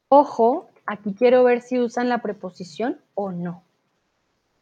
Ojo 0.10 0.70
Aquí 0.88 1.14
quiero 1.14 1.44
ver 1.44 1.62
si 1.62 1.80
usan 1.80 2.08
la 2.08 2.22
preposición 2.22 2.98
o 3.14 3.32
no. 3.32 3.62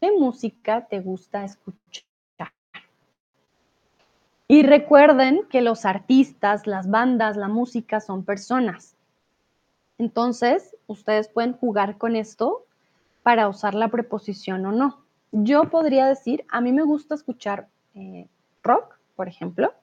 ¿Qué 0.01 0.11
música 0.11 0.87
te 0.87 0.99
gusta 0.99 1.45
escuchar? 1.45 2.03
Y 4.47 4.63
recuerden 4.63 5.41
que 5.49 5.61
los 5.61 5.85
artistas, 5.85 6.65
las 6.65 6.89
bandas, 6.89 7.37
la 7.37 7.47
música 7.47 7.99
son 7.99 8.23
personas. 8.23 8.95
Entonces, 9.99 10.75
ustedes 10.87 11.29
pueden 11.29 11.53
jugar 11.53 11.97
con 11.97 12.15
esto 12.15 12.65
para 13.21 13.47
usar 13.47 13.75
la 13.75 13.89
preposición 13.89 14.65
o 14.65 14.71
no. 14.71 15.03
Yo 15.31 15.69
podría 15.69 16.07
decir, 16.07 16.43
a 16.49 16.59
mí 16.59 16.71
me 16.71 16.83
gusta 16.83 17.13
escuchar 17.13 17.67
eh, 17.93 18.27
rock, 18.63 18.97
por 19.15 19.27
ejemplo, 19.27 19.73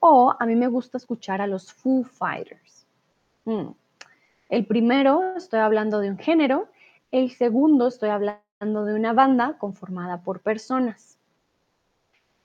o 0.00 0.34
a 0.38 0.44
mí 0.44 0.54
me 0.54 0.68
gusta 0.68 0.98
escuchar 0.98 1.40
a 1.40 1.46
los 1.46 1.72
Foo 1.72 2.04
Fighters. 2.04 2.86
Mm. 3.46 3.70
El 4.48 4.64
primero, 4.64 5.36
estoy 5.36 5.60
hablando 5.60 6.00
de 6.00 6.10
un 6.10 6.18
género. 6.18 6.68
El 7.10 7.30
segundo, 7.30 7.86
estoy 7.86 8.08
hablando 8.08 8.84
de 8.84 8.94
una 8.94 9.12
banda 9.12 9.58
conformada 9.58 10.22
por 10.22 10.40
personas. 10.40 11.18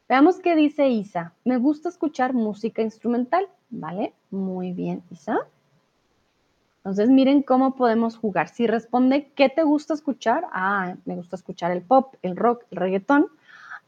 Veamos 0.10 0.40
qué 0.40 0.56
dice 0.56 0.90
Isa. 0.90 1.34
Me 1.46 1.58
gusta 1.58 1.88
escuchar 1.88 2.34
música 2.34 2.82
instrumental, 2.82 3.48
¿vale? 3.70 4.14
Muy 4.32 4.74
bien, 4.74 5.02
Isa. 5.12 5.48
Entonces, 6.78 7.10
miren 7.10 7.42
cómo 7.42 7.76
podemos 7.76 8.18
jugar. 8.18 8.50
Si 8.50 8.68
responde, 8.68 9.32
¿qué 9.36 9.48
te 9.48 9.64
gusta 9.64 9.94
escuchar? 9.94 10.46
Ah, 10.52 10.96
me 11.06 11.16
gusta 11.16 11.38
escuchar 11.38 11.72
el 11.72 11.82
pop, 11.82 12.16
el 12.22 12.36
rock, 12.36 12.66
el 12.72 12.78
reggaetón. 12.78 13.28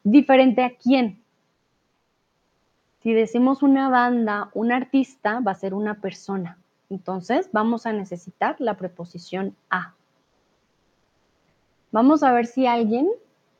¿Diferente 0.05 0.63
a 0.63 0.77
quién? 0.77 1.21
Si 3.03 3.13
decimos 3.13 3.61
una 3.61 3.89
banda, 3.89 4.49
un 4.53 4.71
artista, 4.71 5.41
va 5.41 5.51
a 5.51 5.55
ser 5.55 5.73
una 5.73 5.95
persona. 5.99 6.57
Entonces 6.95 7.49
vamos 7.51 7.85
a 7.85 7.91
necesitar 7.91 8.55
la 8.59 8.77
preposición 8.77 9.53
a. 9.69 9.93
Vamos 11.91 12.23
a 12.23 12.31
ver 12.31 12.45
si 12.45 12.67
alguien 12.67 13.09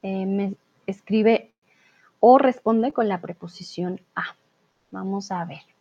eh, 0.03 0.25
me 0.25 0.55
escribe 0.87 1.51
o 2.21 2.37
responde 2.37 2.93
con 2.93 3.09
la 3.09 3.19
preposición 3.19 3.99
a. 4.15 4.37
Vamos 4.89 5.31
a 5.31 5.43
ver. 5.43 5.74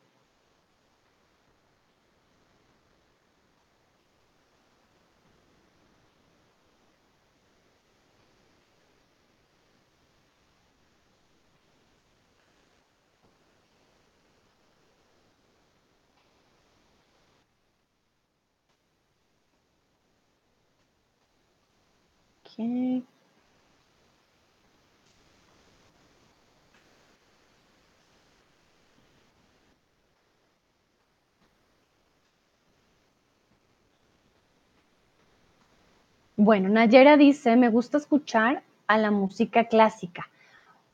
Bueno, 36.37 36.69
Nayera 36.69 37.17
dice, 37.17 37.57
me 37.57 37.71
gusta 37.71 37.99
escuchar 37.99 38.63
a 38.87 38.99
la 38.99 39.11
música 39.11 39.65
clásica. 39.65 40.29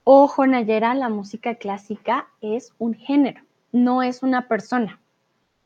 Ojo, 0.05 0.47
Nayera, 0.47 0.95
la 0.95 1.09
música 1.09 1.57
clásica 1.57 2.29
es 2.41 2.73
un 2.79 2.95
género, 2.95 3.43
no 3.73 4.03
es 4.03 4.23
una 4.23 4.49
persona, 4.49 4.99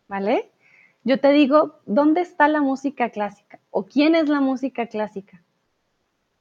¿vale? 0.09 0.51
Yo 1.05 1.21
te 1.21 1.33
digo, 1.33 1.79
¿dónde 1.87 2.21
está 2.21 2.49
la 2.49 2.63
música 2.63 3.11
clásica? 3.11 3.61
¿O 3.71 3.85
quién 3.85 4.15
es 4.15 4.29
la 4.29 4.41
música 4.41 4.87
clásica? 4.87 5.41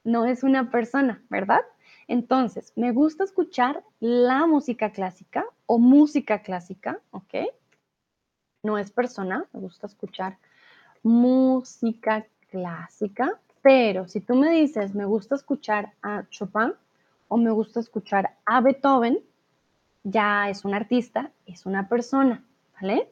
No 0.04 0.26
es 0.26 0.42
una 0.42 0.70
persona, 0.70 1.22
¿verdad? 1.30 1.62
Entonces, 2.06 2.72
me 2.76 2.92
gusta 2.92 3.24
escuchar 3.24 3.82
la 4.00 4.46
música 4.46 4.92
clásica 4.92 5.44
o 5.66 5.78
música 5.78 6.42
clásica, 6.42 7.00
¿ok? 7.10 7.34
No 8.62 8.78
es 8.78 8.90
persona, 8.90 9.46
me 9.52 9.60
gusta 9.60 9.86
escuchar 9.86 10.38
música 11.02 12.26
clásica, 12.50 13.40
pero 13.62 14.06
si 14.06 14.20
tú 14.20 14.34
me 14.34 14.50
dices, 14.50 14.94
me 14.94 15.06
gusta 15.06 15.34
escuchar 15.34 15.94
a 16.02 16.24
Chopin 16.28 16.74
o 17.28 17.36
me 17.38 17.50
gusta 17.50 17.80
escuchar 17.80 18.36
a 18.44 18.60
Beethoven, 18.60 19.18
ya 20.02 20.50
es 20.50 20.66
un 20.66 20.74
artista, 20.74 21.30
es 21.46 21.64
una 21.64 21.88
persona, 21.88 22.44
¿vale? 22.74 23.08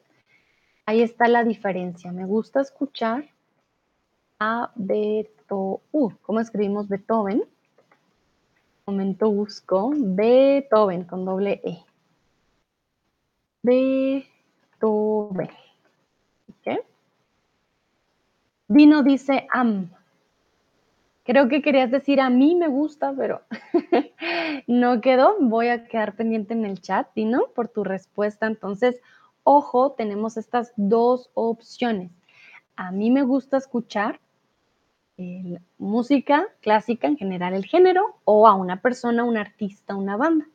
Ahí 0.85 1.01
está 1.01 1.27
la 1.27 1.43
diferencia. 1.43 2.11
Me 2.11 2.25
gusta 2.25 2.61
escuchar 2.61 3.29
a 4.39 4.71
Beethoven 4.75 5.42
¿cómo 6.21 6.39
escribimos 6.39 6.87
Beethoven? 6.87 7.43
momento 8.85 9.31
busco 9.31 9.93
Beethoven 9.95 11.05
con 11.05 11.23
doble 11.25 11.61
E. 11.63 11.77
Beethoven. 13.63 15.49
Dino 18.67 19.03
dice 19.03 19.47
am. 19.51 19.89
Creo 21.23 21.47
que 21.47 21.61
querías 21.61 21.91
decir 21.91 22.19
a 22.19 22.29
mí 22.29 22.55
me 22.55 22.67
gusta, 22.67 23.13
pero 23.15 23.41
no 24.67 24.99
quedó. 24.99 25.37
Voy 25.39 25.67
a 25.67 25.85
quedar 25.87 26.15
pendiente 26.15 26.53
en 26.53 26.65
el 26.65 26.81
chat, 26.81 27.07
Dino, 27.15 27.47
por 27.55 27.69
tu 27.69 27.83
respuesta. 27.83 28.47
Entonces, 28.47 28.99
ojo, 29.43 29.91
tenemos 29.91 30.37
estas 30.37 30.73
dos 30.75 31.29
opciones. 31.35 32.11
a 32.75 32.91
mí 32.91 33.11
me 33.11 33.21
gusta 33.21 33.57
escuchar 33.57 34.19
música 35.77 36.47
clásica, 36.61 37.07
en 37.07 37.17
general 37.17 37.53
el 37.53 37.65
género, 37.65 38.17
o 38.25 38.47
a 38.47 38.55
una 38.55 38.81
persona, 38.81 39.23
un 39.23 39.37
artista, 39.37 39.95
una 39.95 40.17
banda. 40.17 40.45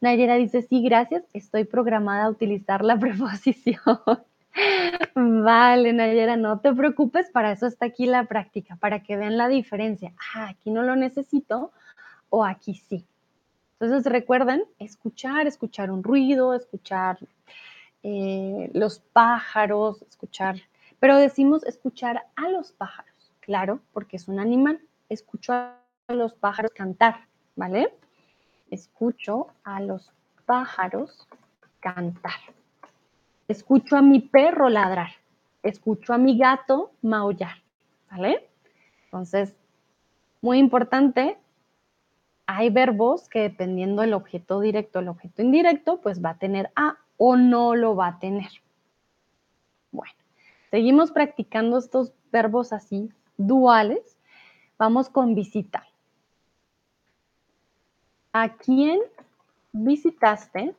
Nayera 0.00 0.36
dice, 0.36 0.62
sí, 0.62 0.82
gracias, 0.82 1.24
estoy 1.32 1.64
programada 1.64 2.24
a 2.24 2.30
utilizar 2.30 2.84
la 2.84 2.96
preposición. 3.00 4.00
vale, 5.14 5.92
Nayera, 5.92 6.36
no 6.36 6.60
te 6.60 6.72
preocupes, 6.72 7.30
para 7.30 7.52
eso 7.52 7.66
está 7.66 7.86
aquí 7.86 8.06
la 8.06 8.24
práctica, 8.24 8.76
para 8.76 9.02
que 9.02 9.16
vean 9.16 9.36
la 9.36 9.48
diferencia. 9.48 10.12
Ah, 10.34 10.48
aquí 10.48 10.70
no 10.70 10.82
lo 10.82 10.96
necesito 10.96 11.72
o 12.30 12.44
aquí 12.44 12.74
sí. 12.74 13.04
Entonces 13.80 14.10
recuerden 14.10 14.64
escuchar, 14.78 15.46
escuchar 15.46 15.90
un 15.90 16.02
ruido, 16.02 16.54
escuchar 16.54 17.18
eh, 18.02 18.70
los 18.74 18.98
pájaros, 18.98 20.02
escuchar, 20.02 20.56
pero 20.98 21.16
decimos 21.16 21.64
escuchar 21.64 22.24
a 22.34 22.48
los 22.48 22.72
pájaros, 22.72 23.07
claro, 23.48 23.80
porque 23.94 24.16
es 24.16 24.28
un 24.28 24.40
animal. 24.40 24.78
Escucho 25.08 25.54
a 25.54 25.80
los 26.08 26.34
pájaros 26.34 26.70
cantar, 26.72 27.26
¿vale? 27.56 27.94
Escucho 28.70 29.46
a 29.64 29.80
los 29.80 30.12
pájaros 30.44 31.26
cantar. 31.80 32.40
Escucho 33.48 33.96
a 33.96 34.02
mi 34.02 34.20
perro 34.20 34.68
ladrar. 34.68 35.12
Escucho 35.62 36.12
a 36.12 36.18
mi 36.18 36.36
gato 36.36 36.92
maullar, 37.00 37.56
¿vale? 38.10 38.46
Entonces, 39.04 39.56
muy 40.42 40.58
importante, 40.58 41.38
hay 42.44 42.68
verbos 42.68 43.30
que 43.30 43.40
dependiendo 43.40 44.02
del 44.02 44.12
objeto 44.12 44.60
directo, 44.60 44.98
el 44.98 45.08
objeto 45.08 45.40
indirecto, 45.40 46.02
pues 46.02 46.22
va 46.22 46.30
a 46.30 46.38
tener 46.38 46.70
a 46.76 46.98
o 47.16 47.34
no 47.36 47.74
lo 47.74 47.96
va 47.96 48.08
a 48.08 48.18
tener. 48.18 48.50
Bueno, 49.90 50.12
seguimos 50.70 51.12
practicando 51.12 51.78
estos 51.78 52.12
verbos 52.30 52.74
así, 52.74 53.10
duales. 53.38 54.18
Vamos 54.76 55.08
con 55.08 55.34
visita. 55.34 55.86
¿A 58.32 58.56
quién 58.56 59.00
visitaste 59.72 60.76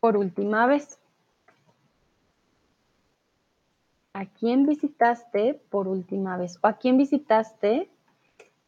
por 0.00 0.16
última 0.16 0.66
vez? 0.66 0.98
¿A 4.14 4.26
quién 4.26 4.66
visitaste 4.66 5.54
por 5.70 5.88
última 5.88 6.36
vez? 6.36 6.58
¿O 6.62 6.66
a 6.66 6.74
quién 6.74 6.96
visitaste? 6.96 7.90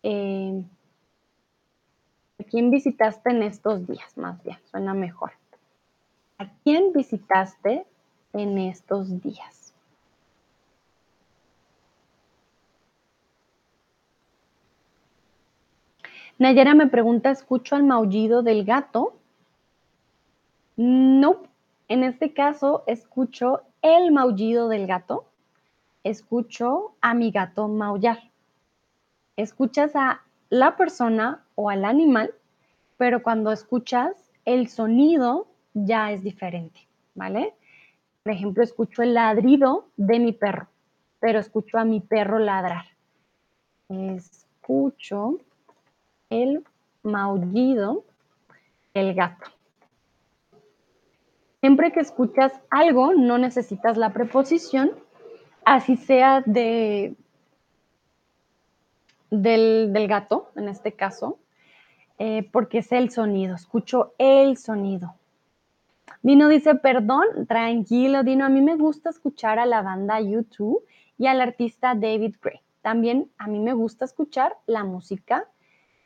Eh, 0.02 0.64
¿A 2.38 2.44
quién 2.44 2.70
visitaste 2.70 3.30
en 3.30 3.42
estos 3.42 3.86
días? 3.86 4.16
Más 4.16 4.42
bien, 4.42 4.58
suena 4.70 4.92
mejor. 4.92 5.32
¿A 6.38 6.48
quién 6.64 6.92
visitaste 6.92 7.86
en 8.32 8.58
estos 8.58 9.22
días? 9.22 9.55
Nayera 16.38 16.74
me 16.74 16.86
pregunta, 16.86 17.30
¿escucho 17.30 17.76
el 17.76 17.84
maullido 17.84 18.42
del 18.42 18.66
gato? 18.66 19.16
No, 20.76 21.38
en 21.88 22.04
este 22.04 22.34
caso 22.34 22.84
escucho 22.86 23.62
el 23.80 24.12
maullido 24.12 24.68
del 24.68 24.86
gato, 24.86 25.24
escucho 26.04 26.92
a 27.00 27.14
mi 27.14 27.30
gato 27.30 27.68
maullar. 27.68 28.18
Escuchas 29.36 29.96
a 29.96 30.20
la 30.50 30.76
persona 30.76 31.42
o 31.54 31.70
al 31.70 31.86
animal, 31.86 32.34
pero 32.98 33.22
cuando 33.22 33.50
escuchas 33.50 34.30
el 34.44 34.68
sonido 34.68 35.46
ya 35.72 36.12
es 36.12 36.22
diferente, 36.22 36.80
¿vale? 37.14 37.54
Por 38.22 38.32
ejemplo, 38.32 38.62
escucho 38.62 39.02
el 39.02 39.14
ladrido 39.14 39.86
de 39.96 40.18
mi 40.18 40.32
perro, 40.32 40.68
pero 41.18 41.38
escucho 41.38 41.78
a 41.78 41.84
mi 41.84 42.00
perro 42.00 42.38
ladrar. 42.38 42.84
Escucho 43.88 45.38
el 46.30 46.64
maullido 47.02 48.04
del 48.94 49.14
gato. 49.14 49.50
Siempre 51.60 51.92
que 51.92 52.00
escuchas 52.00 52.52
algo, 52.70 53.14
no 53.14 53.38
necesitas 53.38 53.96
la 53.96 54.12
preposición, 54.12 54.92
así 55.64 55.96
sea 55.96 56.42
de, 56.46 57.16
del, 59.30 60.06
gato, 60.08 60.50
en 60.56 60.68
este 60.68 60.92
caso, 60.92 61.38
eh, 62.18 62.48
porque 62.52 62.78
es 62.78 62.92
el 62.92 63.10
sonido, 63.10 63.54
escucho 63.54 64.14
el 64.18 64.56
sonido. 64.56 65.14
Dino 66.22 66.48
dice, 66.48 66.74
perdón, 66.74 67.46
tranquilo, 67.48 68.22
Dino, 68.22 68.44
a 68.44 68.48
mí 68.48 68.60
me 68.60 68.76
gusta 68.76 69.10
escuchar 69.10 69.58
a 69.58 69.66
la 69.66 69.82
banda 69.82 70.20
YouTube 70.20 70.84
y 71.18 71.26
al 71.26 71.40
artista 71.40 71.94
David 71.94 72.36
Gray. 72.40 72.60
También 72.82 73.30
a 73.38 73.48
mí 73.48 73.58
me 73.58 73.74
gusta 73.74 74.04
escuchar 74.04 74.56
la 74.66 74.84
música 74.84 75.48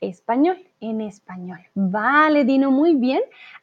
español, 0.01 0.59
en 0.81 1.01
español. 1.01 1.61
Vale, 1.75 2.45
Dino, 2.45 2.71
muy 2.71 2.95
bien. 2.95 3.21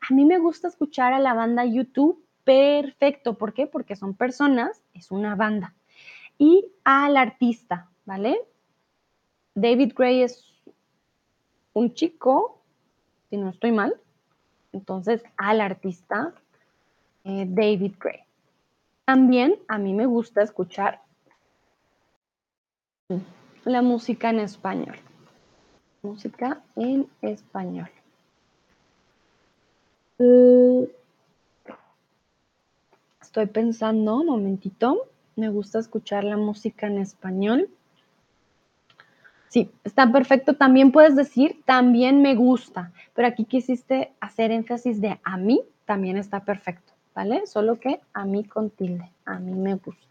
A 0.09 0.13
mí 0.13 0.25
me 0.25 0.37
gusta 0.37 0.67
escuchar 0.67 1.13
a 1.13 1.19
la 1.19 1.33
banda 1.33 1.65
YouTube. 1.65 2.23
Perfecto. 2.43 3.37
¿Por 3.37 3.53
qué? 3.53 3.67
Porque 3.67 3.95
son 3.95 4.13
personas, 4.13 4.81
es 4.93 5.11
una 5.11 5.35
banda. 5.35 5.73
Y 6.37 6.71
al 6.83 7.17
artista, 7.17 7.89
¿vale? 8.05 8.39
David 9.55 9.93
Gray 9.95 10.21
es 10.21 10.45
un 11.73 11.93
chico, 11.93 12.61
si 13.29 13.37
no 13.37 13.49
estoy 13.49 13.71
mal. 13.71 13.99
Entonces, 14.71 15.23
al 15.35 15.61
artista 15.61 16.33
eh, 17.23 17.45
David 17.47 17.95
Gray. 17.99 18.21
También 19.05 19.55
a 19.67 19.77
mí 19.77 19.93
me 19.93 20.05
gusta 20.05 20.41
escuchar 20.41 21.01
la 23.63 23.81
música 23.81 24.29
en 24.29 24.39
español 24.39 24.97
música 26.01 26.61
en 26.75 27.07
español. 27.21 27.89
Eh, 30.19 30.91
estoy 33.21 33.45
pensando, 33.47 34.23
momentito, 34.23 35.07
me 35.35 35.49
gusta 35.49 35.79
escuchar 35.79 36.23
la 36.23 36.37
música 36.37 36.87
en 36.87 36.97
español. 36.97 37.69
Sí, 39.49 39.71
está 39.83 40.11
perfecto. 40.11 40.55
También 40.55 40.91
puedes 40.91 41.15
decir, 41.15 41.61
también 41.65 42.21
me 42.21 42.35
gusta, 42.35 42.91
pero 43.13 43.27
aquí 43.27 43.45
quisiste 43.45 44.11
hacer 44.19 44.51
énfasis 44.51 44.99
de 44.99 45.19
a 45.23 45.37
mí, 45.37 45.61
también 45.85 46.17
está 46.17 46.43
perfecto, 46.43 46.93
¿vale? 47.15 47.45
Solo 47.47 47.79
que 47.79 48.01
a 48.13 48.25
mí 48.25 48.43
con 48.43 48.69
tilde, 48.69 49.09
a 49.25 49.39
mí 49.39 49.53
me 49.53 49.75
gusta. 49.75 50.06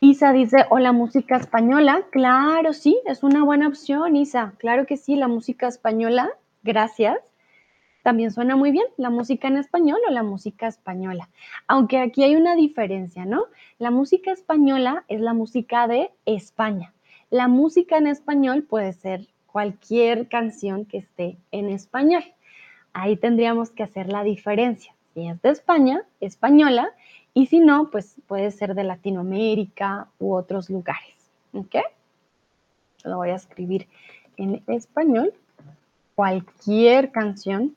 Isa 0.00 0.32
dice, 0.32 0.64
o 0.70 0.78
la 0.78 0.92
música 0.92 1.36
española. 1.36 2.04
Claro, 2.12 2.72
sí, 2.72 3.00
es 3.06 3.24
una 3.24 3.42
buena 3.42 3.66
opción, 3.66 4.14
Isa. 4.14 4.54
Claro 4.58 4.86
que 4.86 4.96
sí, 4.96 5.16
la 5.16 5.26
música 5.26 5.66
española, 5.66 6.30
gracias. 6.62 7.18
También 8.04 8.30
suena 8.30 8.54
muy 8.54 8.70
bien, 8.70 8.84
la 8.96 9.10
música 9.10 9.48
en 9.48 9.56
español 9.56 9.98
o 10.08 10.12
la 10.12 10.22
música 10.22 10.68
española. 10.68 11.28
Aunque 11.66 11.98
aquí 11.98 12.22
hay 12.22 12.36
una 12.36 12.54
diferencia, 12.54 13.24
¿no? 13.24 13.46
La 13.80 13.90
música 13.90 14.30
española 14.30 15.04
es 15.08 15.20
la 15.20 15.34
música 15.34 15.88
de 15.88 16.12
España. 16.26 16.94
La 17.30 17.48
música 17.48 17.98
en 17.98 18.06
español 18.06 18.62
puede 18.62 18.92
ser 18.92 19.26
cualquier 19.46 20.28
canción 20.28 20.84
que 20.84 20.98
esté 20.98 21.38
en 21.50 21.70
español. 21.70 22.22
Ahí 22.92 23.16
tendríamos 23.16 23.70
que 23.70 23.82
hacer 23.82 24.12
la 24.12 24.22
diferencia. 24.22 24.94
Si 25.12 25.26
es 25.26 25.42
de 25.42 25.50
España, 25.50 26.02
española, 26.20 26.88
y 27.38 27.46
si 27.46 27.60
no, 27.60 27.88
pues 27.88 28.16
puede 28.26 28.50
ser 28.50 28.74
de 28.74 28.82
Latinoamérica 28.82 30.08
u 30.18 30.34
otros 30.34 30.68
lugares. 30.68 31.14
¿Ok? 31.52 31.76
Lo 33.04 33.18
voy 33.18 33.30
a 33.30 33.36
escribir 33.36 33.86
en 34.36 34.60
español. 34.66 35.32
Cualquier 36.16 37.12
canción 37.12 37.76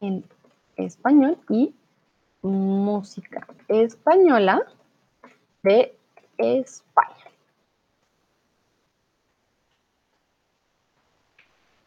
en 0.00 0.24
español 0.76 1.36
y 1.48 1.74
música 2.42 3.44
española 3.66 4.62
de 5.64 5.96
España. 6.38 7.23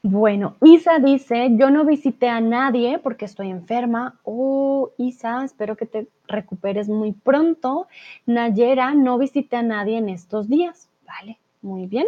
Bueno, 0.09 0.55
Isa 0.61 0.99
dice, 0.99 1.49
yo 1.57 1.69
no 1.69 1.83
visité 1.83 2.29
a 2.29 2.39
nadie 2.39 2.97
porque 2.97 3.25
estoy 3.25 3.49
enferma. 3.49 4.17
Oh, 4.23 4.91
Isa, 4.97 5.43
espero 5.43 5.75
que 5.75 5.85
te 5.85 6.07
recuperes 6.29 6.87
muy 6.87 7.11
pronto. 7.11 7.89
Nayera, 8.25 8.93
no 8.93 9.17
visité 9.17 9.57
a 9.57 9.63
nadie 9.63 9.97
en 9.97 10.07
estos 10.07 10.47
días. 10.47 10.89
Vale, 11.05 11.39
muy 11.61 11.87
bien. 11.87 12.07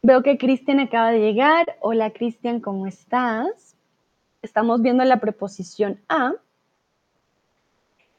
Veo 0.00 0.22
que 0.22 0.38
Cristian 0.38 0.80
acaba 0.80 1.10
de 1.10 1.20
llegar. 1.20 1.76
Hola, 1.82 2.10
Cristian, 2.12 2.60
¿cómo 2.60 2.86
estás? 2.86 3.76
Estamos 4.40 4.80
viendo 4.80 5.04
la 5.04 5.20
preposición 5.20 6.00
a. 6.08 6.32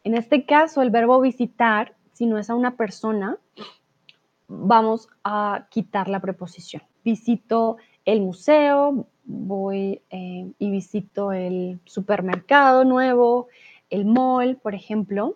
En 0.04 0.14
este 0.14 0.46
caso, 0.46 0.84
el 0.84 0.92
verbo 0.92 1.20
visitar, 1.22 1.96
si 2.14 2.28
no 2.28 2.38
es 2.38 2.52
a 2.52 2.56
una 2.56 2.78
persona, 2.78 3.40
vamos 4.48 5.10
a 5.24 5.66
quitar 5.72 6.08
la 6.08 6.20
preposición. 6.20 6.84
Visito 7.04 7.78
el 8.08 8.22
museo, 8.22 9.06
voy 9.26 10.02
eh, 10.10 10.50
y 10.58 10.72
visito 10.72 11.34
el 11.34 11.78
supermercado 11.84 12.86
nuevo, 12.86 13.48
el 13.90 14.06
mall, 14.06 14.56
por 14.56 14.74
ejemplo. 14.74 15.36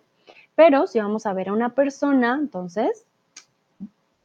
Pero 0.54 0.86
si 0.86 0.98
vamos 0.98 1.26
a 1.26 1.34
ver 1.34 1.50
a 1.50 1.52
una 1.52 1.74
persona, 1.74 2.38
entonces 2.40 3.04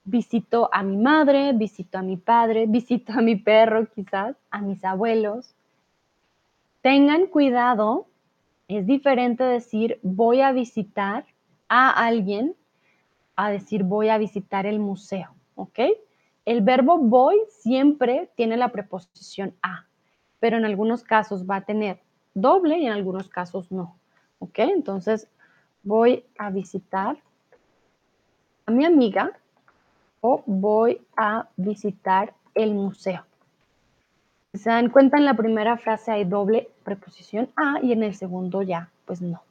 visito 0.05 0.69
a 0.71 0.81
mi 0.81 0.95
madre, 0.95 1.51
visito 1.51 1.97
a 1.97 2.01
mi 2.01 2.15
padre, 2.15 2.65
visito 2.69 3.11
a 3.11 3.21
mi 3.21 3.35
perro 3.35 3.85
quizás, 3.93 4.37
a 4.49 4.61
mis 4.61 4.81
abuelos. 4.85 5.53
Tengan 6.81 7.27
cuidado, 7.27 8.07
es 8.69 8.87
diferente 8.87 9.43
decir 9.43 9.99
voy 10.03 10.39
a 10.39 10.53
visitar 10.53 11.25
a 11.67 11.89
alguien 11.89 12.55
a 13.35 13.51
decir 13.51 13.83
voy 13.83 14.07
a 14.07 14.17
visitar 14.17 14.65
el 14.65 14.79
museo, 14.79 15.35
¿ok? 15.55 15.79
El 16.47 16.61
verbo 16.61 16.97
voy 16.97 17.41
siempre 17.49 18.31
tiene 18.37 18.55
la 18.55 18.69
preposición 18.69 19.53
a, 19.61 19.85
pero 20.39 20.55
en 20.55 20.63
algunos 20.63 21.03
casos 21.03 21.45
va 21.45 21.57
a 21.57 21.65
tener 21.65 21.99
doble 22.33 22.77
y 22.77 22.85
en 22.85 22.93
algunos 22.93 23.27
casos 23.27 23.69
no, 23.69 23.97
¿ok? 24.39 24.59
Entonces 24.59 25.27
voy 25.83 26.23
a 26.37 26.49
visitar 26.49 27.17
a 28.65 28.71
mi 28.71 28.85
amiga 28.85 29.37
o 30.21 30.41
voy 30.45 31.01
a 31.17 31.49
visitar 31.57 32.33
el 32.55 32.73
museo. 32.73 33.25
Si 34.53 34.59
se 34.59 34.69
dan 34.69 34.89
cuenta, 34.89 35.17
en 35.17 35.25
la 35.25 35.35
primera 35.35 35.75
frase 35.75 36.13
hay 36.13 36.23
doble 36.23 36.69
preposición 36.85 37.49
a 37.57 37.81
y 37.83 37.91
en 37.91 38.03
el 38.03 38.15
segundo 38.15 38.61
ya, 38.61 38.89
pues 39.03 39.21
no. 39.21 39.41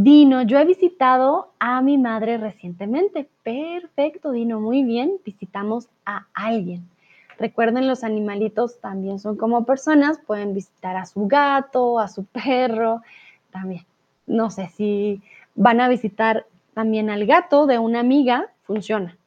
Dino, 0.00 0.42
yo 0.42 0.60
he 0.60 0.64
visitado 0.64 1.50
a 1.58 1.82
mi 1.82 1.98
madre 1.98 2.38
recientemente. 2.38 3.28
Perfecto, 3.42 4.30
Dino, 4.30 4.60
muy 4.60 4.84
bien. 4.84 5.18
Visitamos 5.24 5.88
a 6.06 6.28
alguien. 6.34 6.88
Recuerden, 7.36 7.88
los 7.88 8.04
animalitos 8.04 8.78
también 8.78 9.18
son 9.18 9.36
como 9.36 9.64
personas, 9.64 10.20
pueden 10.24 10.54
visitar 10.54 10.96
a 10.96 11.04
su 11.04 11.26
gato, 11.26 11.98
a 11.98 12.06
su 12.06 12.24
perro, 12.26 13.02
también. 13.50 13.84
No 14.28 14.50
sé 14.50 14.68
si 14.68 15.20
van 15.56 15.80
a 15.80 15.88
visitar 15.88 16.46
también 16.74 17.10
al 17.10 17.26
gato 17.26 17.66
de 17.66 17.80
una 17.80 17.98
amiga, 17.98 18.52
funciona. 18.62 19.18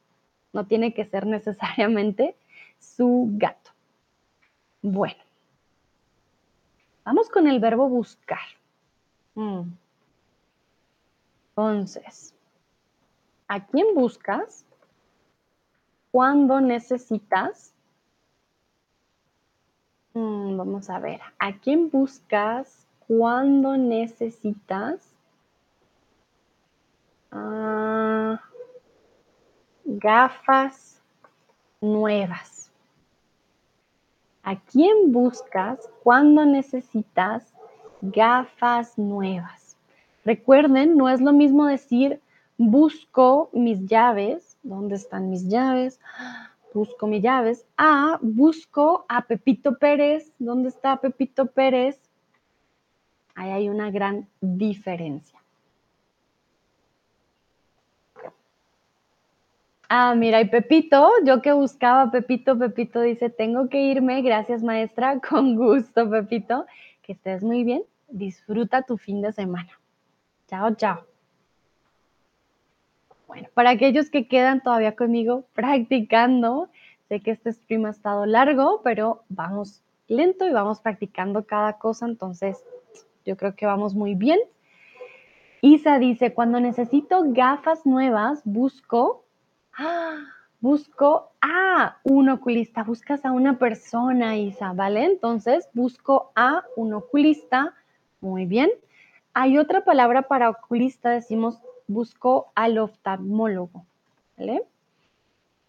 No 0.54 0.64
tiene 0.64 0.94
que 0.94 1.04
ser 1.04 1.26
necesariamente 1.26 2.34
su 2.80 3.28
gato. 3.32 3.72
Bueno, 4.80 5.22
vamos 7.04 7.28
con 7.28 7.46
el 7.46 7.60
verbo 7.60 7.90
buscar. 7.90 8.40
Mm. 9.34 9.81
Entonces, 11.54 12.34
¿a 13.46 13.66
quién 13.66 13.94
buscas? 13.94 14.64
¿Cuándo 16.10 16.62
necesitas? 16.62 17.74
Mm, 20.14 20.56
vamos 20.56 20.88
a 20.88 20.98
ver, 20.98 21.20
¿a 21.38 21.52
quién 21.58 21.90
buscas? 21.90 22.86
¿Cuándo 23.06 23.76
necesitas? 23.76 25.14
Ah, 27.30 28.40
gafas 29.84 31.02
nuevas. 31.82 32.70
¿A 34.42 34.58
quién 34.58 35.12
buscas 35.12 35.86
cuando 36.02 36.46
necesitas 36.46 37.52
gafas 38.00 38.96
nuevas? 38.96 39.61
Recuerden, 40.24 40.96
no 40.96 41.08
es 41.08 41.20
lo 41.20 41.32
mismo 41.32 41.66
decir 41.66 42.20
busco 42.70 43.50
mis 43.52 43.86
llaves, 43.86 44.56
¿dónde 44.62 44.94
están 44.94 45.30
mis 45.30 45.48
llaves? 45.48 46.00
Busco 46.74 47.06
mis 47.06 47.22
llaves. 47.22 47.66
A 47.76 48.18
busco 48.22 49.04
a 49.08 49.26
Pepito 49.26 49.78
Pérez, 49.78 50.32
¿dónde 50.38 50.68
está 50.68 50.96
Pepito 50.98 51.46
Pérez? 51.46 51.98
Ahí 53.34 53.50
hay 53.50 53.68
una 53.68 53.90
gran 53.90 54.28
diferencia. 54.40 55.38
Ah, 59.88 60.14
mira, 60.14 60.40
y 60.40 60.48
Pepito, 60.48 61.10
yo 61.24 61.42
que 61.42 61.52
buscaba 61.52 62.02
a 62.02 62.10
Pepito, 62.10 62.58
Pepito 62.58 63.02
dice, 63.02 63.28
tengo 63.28 63.68
que 63.68 63.82
irme, 63.82 64.22
gracias 64.22 64.62
maestra, 64.62 65.20
con 65.28 65.54
gusto 65.54 66.08
Pepito, 66.08 66.64
que 67.02 67.12
estés 67.12 67.42
muy 67.42 67.62
bien, 67.62 67.82
disfruta 68.08 68.82
tu 68.82 68.96
fin 68.96 69.20
de 69.20 69.32
semana. 69.32 69.81
Chao, 70.52 70.74
chao. 70.74 71.06
Bueno, 73.26 73.48
para 73.54 73.70
aquellos 73.70 74.10
que 74.10 74.28
quedan 74.28 74.62
todavía 74.62 74.94
conmigo 74.94 75.46
practicando, 75.54 76.68
sé 77.08 77.20
que 77.20 77.30
este 77.30 77.54
stream 77.54 77.86
ha 77.86 77.90
estado 77.90 78.26
largo, 78.26 78.82
pero 78.84 79.22
vamos 79.30 79.82
lento 80.08 80.46
y 80.46 80.52
vamos 80.52 80.80
practicando 80.80 81.46
cada 81.46 81.78
cosa, 81.78 82.04
entonces 82.04 82.62
yo 83.24 83.38
creo 83.38 83.56
que 83.56 83.64
vamos 83.64 83.94
muy 83.94 84.14
bien. 84.14 84.40
Isa 85.62 85.98
dice, 85.98 86.34
cuando 86.34 86.60
necesito 86.60 87.22
gafas 87.28 87.86
nuevas, 87.86 88.42
busco, 88.44 89.24
¡ah! 89.78 90.18
busco 90.60 91.32
a 91.40 91.96
un 92.02 92.28
oculista, 92.28 92.84
buscas 92.84 93.24
a 93.24 93.32
una 93.32 93.58
persona, 93.58 94.36
Isa, 94.36 94.74
¿vale? 94.74 95.04
Entonces 95.06 95.70
busco 95.72 96.30
a 96.36 96.62
un 96.76 96.92
oculista, 96.92 97.74
muy 98.20 98.44
bien. 98.44 98.68
Hay 99.34 99.58
otra 99.58 99.84
palabra 99.84 100.22
para 100.22 100.50
oculista, 100.50 101.10
decimos 101.10 101.60
busco 101.86 102.52
al 102.54 102.78
oftalmólogo, 102.78 103.86
¿vale? 104.36 104.64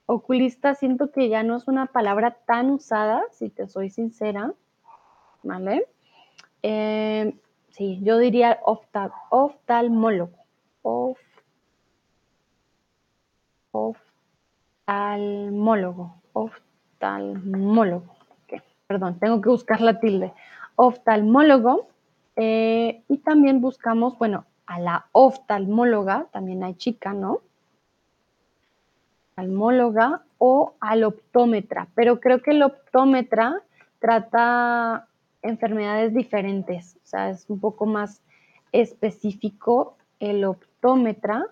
Oculista 0.06 0.76
siento 0.76 1.11
que 1.11 1.30
ya 1.30 1.44
no 1.44 1.56
es 1.56 1.65
una 1.68 1.85
palabra 1.85 2.31
tan 2.45 2.69
usada, 2.69 3.23
si 3.31 3.49
te 3.49 3.68
soy 3.68 3.90
sincera, 3.90 4.53
¿vale? 5.44 5.88
Eh, 6.61 7.34
sí, 7.69 8.02
yo 8.03 8.18
diría 8.18 8.60
oftalmólogo. 9.31 10.38
oftalmólogo. 13.72 16.15
Oftalmólogo. 16.34 18.14
Perdón, 18.88 19.19
tengo 19.19 19.40
que 19.41 19.49
buscar 19.49 19.80
la 19.81 20.02
tilde. 20.02 20.34
Oftalmólogo 20.76 21.88
eh, 22.35 23.03
y 23.07 23.18
también 23.19 23.61
buscamos, 23.61 24.18
bueno, 24.18 24.45
a 24.65 24.80
la 24.80 25.05
oftalmóloga, 25.11 26.27
también 26.31 26.64
hay 26.64 26.76
chica, 26.76 27.14
¿no? 27.14 27.41
Oftalmóloga 29.30 30.23
o 30.38 30.73
al 30.80 31.03
optómetra, 31.03 31.88
pero 31.95 32.19
creo 32.19 32.41
que 32.41 32.51
el 32.51 32.64
optómetra 32.64 33.61
trata 33.99 35.07
enfermedades 35.41 36.14
diferentes, 36.14 36.95
o 37.03 37.05
sea, 37.05 37.30
es 37.30 37.49
un 37.49 37.60
poco 37.60 37.85
más 37.85 38.22
específico 38.72 39.97
el 40.19 40.45
optómetra 40.45 41.45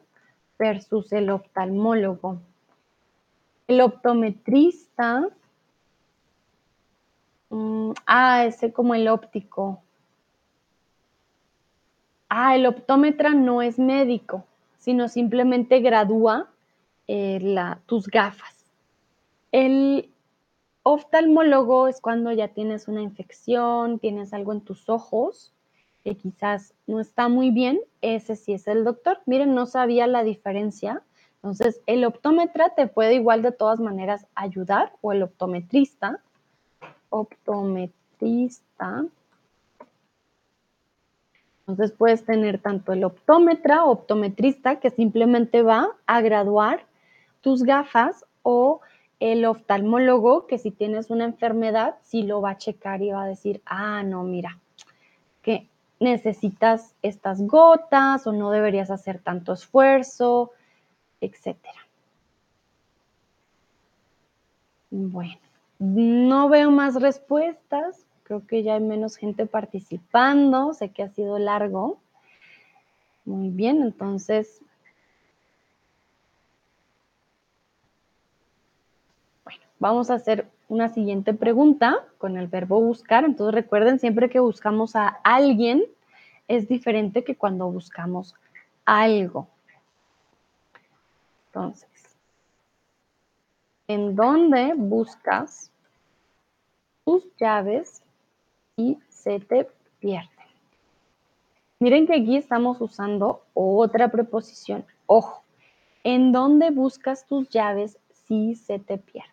versus 0.57 1.11
el 1.11 1.29
oftalmólogo. 1.29 2.39
El 3.67 3.81
optometrista, 3.81 5.27
mm, 7.49 7.91
ah, 8.05 8.45
ese 8.45 8.71
como 8.71 8.95
el 8.95 9.07
óptico, 9.07 9.81
ah, 12.31 12.55
el 12.55 12.65
optómetra 12.65 13.31
no 13.31 13.61
es 13.61 13.77
médico, 13.77 14.45
sino 14.77 15.09
simplemente 15.09 15.81
gradúa 15.81 16.47
eh, 17.07 17.57
tus 17.85 18.07
gafas. 18.07 18.65
El 19.51 20.09
oftalmólogo 20.83 21.89
es 21.89 21.99
cuando 21.99 22.31
ya 22.31 22.47
tienes 22.47 22.87
una 22.87 23.01
infección, 23.01 23.99
tienes 23.99 24.33
algo 24.33 24.53
en 24.53 24.61
tus 24.61 24.87
ojos 24.89 25.51
que 26.05 26.15
quizás 26.15 26.73
no 26.87 27.01
está 27.01 27.27
muy 27.27 27.51
bien, 27.51 27.81
ese 28.01 28.37
sí 28.37 28.53
es 28.53 28.65
el 28.67 28.85
doctor. 28.85 29.19
Miren, 29.25 29.53
no 29.53 29.65
sabía 29.65 30.07
la 30.07 30.23
diferencia. 30.23 31.03
Entonces, 31.35 31.81
el 31.85 32.05
optómetra 32.05 32.69
te 32.69 32.87
puede 32.87 33.15
igual 33.15 33.41
de 33.41 33.51
todas 33.51 33.81
maneras 33.81 34.25
ayudar 34.35 34.93
o 35.01 35.11
el 35.11 35.21
optometrista. 35.21 36.21
Optometrista 37.09 39.05
entonces 41.71 41.95
puedes 41.97 42.25
tener 42.25 42.59
tanto 42.59 42.93
el 42.93 43.03
optómetra 43.03 43.83
o 43.85 43.91
optometrista 43.91 44.79
que 44.79 44.89
simplemente 44.89 45.63
va 45.63 45.89
a 46.05 46.21
graduar 46.21 46.85
tus 47.41 47.63
gafas 47.63 48.25
o 48.43 48.81
el 49.19 49.45
oftalmólogo 49.45 50.47
que 50.47 50.57
si 50.57 50.71
tienes 50.71 51.09
una 51.09 51.25
enfermedad, 51.25 51.95
sí 52.03 52.23
lo 52.23 52.41
va 52.41 52.51
a 52.51 52.57
checar 52.57 53.01
y 53.01 53.11
va 53.11 53.23
a 53.23 53.27
decir, 53.27 53.61
ah, 53.65 54.03
no, 54.03 54.23
mira, 54.23 54.57
que 55.41 55.67
necesitas 55.99 56.93
estas 57.03 57.41
gotas 57.45 58.25
o 58.25 58.33
no 58.33 58.49
deberías 58.51 58.89
hacer 58.89 59.19
tanto 59.19 59.53
esfuerzo, 59.53 60.51
etcétera. 61.21 61.79
Bueno, 64.89 65.37
no 65.79 66.49
veo 66.49 66.71
más 66.71 66.99
respuestas. 66.99 68.05
Creo 68.31 68.47
que 68.47 68.63
ya 68.63 68.75
hay 68.75 68.79
menos 68.79 69.17
gente 69.17 69.45
participando. 69.45 70.73
Sé 70.73 70.87
que 70.87 71.03
ha 71.03 71.09
sido 71.09 71.37
largo. 71.37 71.99
Muy 73.25 73.49
bien, 73.49 73.81
entonces. 73.81 74.61
Bueno, 79.43 79.59
vamos 79.79 80.09
a 80.09 80.13
hacer 80.13 80.49
una 80.69 80.87
siguiente 80.87 81.33
pregunta 81.33 82.05
con 82.17 82.37
el 82.37 82.47
verbo 82.47 82.79
buscar. 82.79 83.25
Entonces 83.25 83.53
recuerden 83.53 83.99
siempre 83.99 84.29
que 84.29 84.39
buscamos 84.39 84.95
a 84.95 85.09
alguien, 85.25 85.83
es 86.47 86.69
diferente 86.69 87.25
que 87.25 87.35
cuando 87.35 87.69
buscamos 87.69 88.33
algo. 88.85 89.49
Entonces, 91.47 91.89
¿en 93.89 94.15
dónde 94.15 94.73
buscas 94.77 95.69
tus 97.03 97.27
llaves 97.35 98.00
y 98.81 98.99
se 99.09 99.39
te 99.39 99.67
pierden? 99.99 100.29
Miren 101.79 102.07
que 102.07 102.15
aquí 102.15 102.35
estamos 102.37 102.81
usando 102.81 103.43
otra 103.53 104.09
preposición. 104.09 104.85
Ojo, 105.05 105.43
¿en 106.03 106.31
dónde 106.31 106.69
buscas 106.71 107.25
tus 107.27 107.49
llaves 107.49 107.97
si 108.27 108.55
se 108.55 108.79
te 108.79 108.97
pierden? 108.97 109.31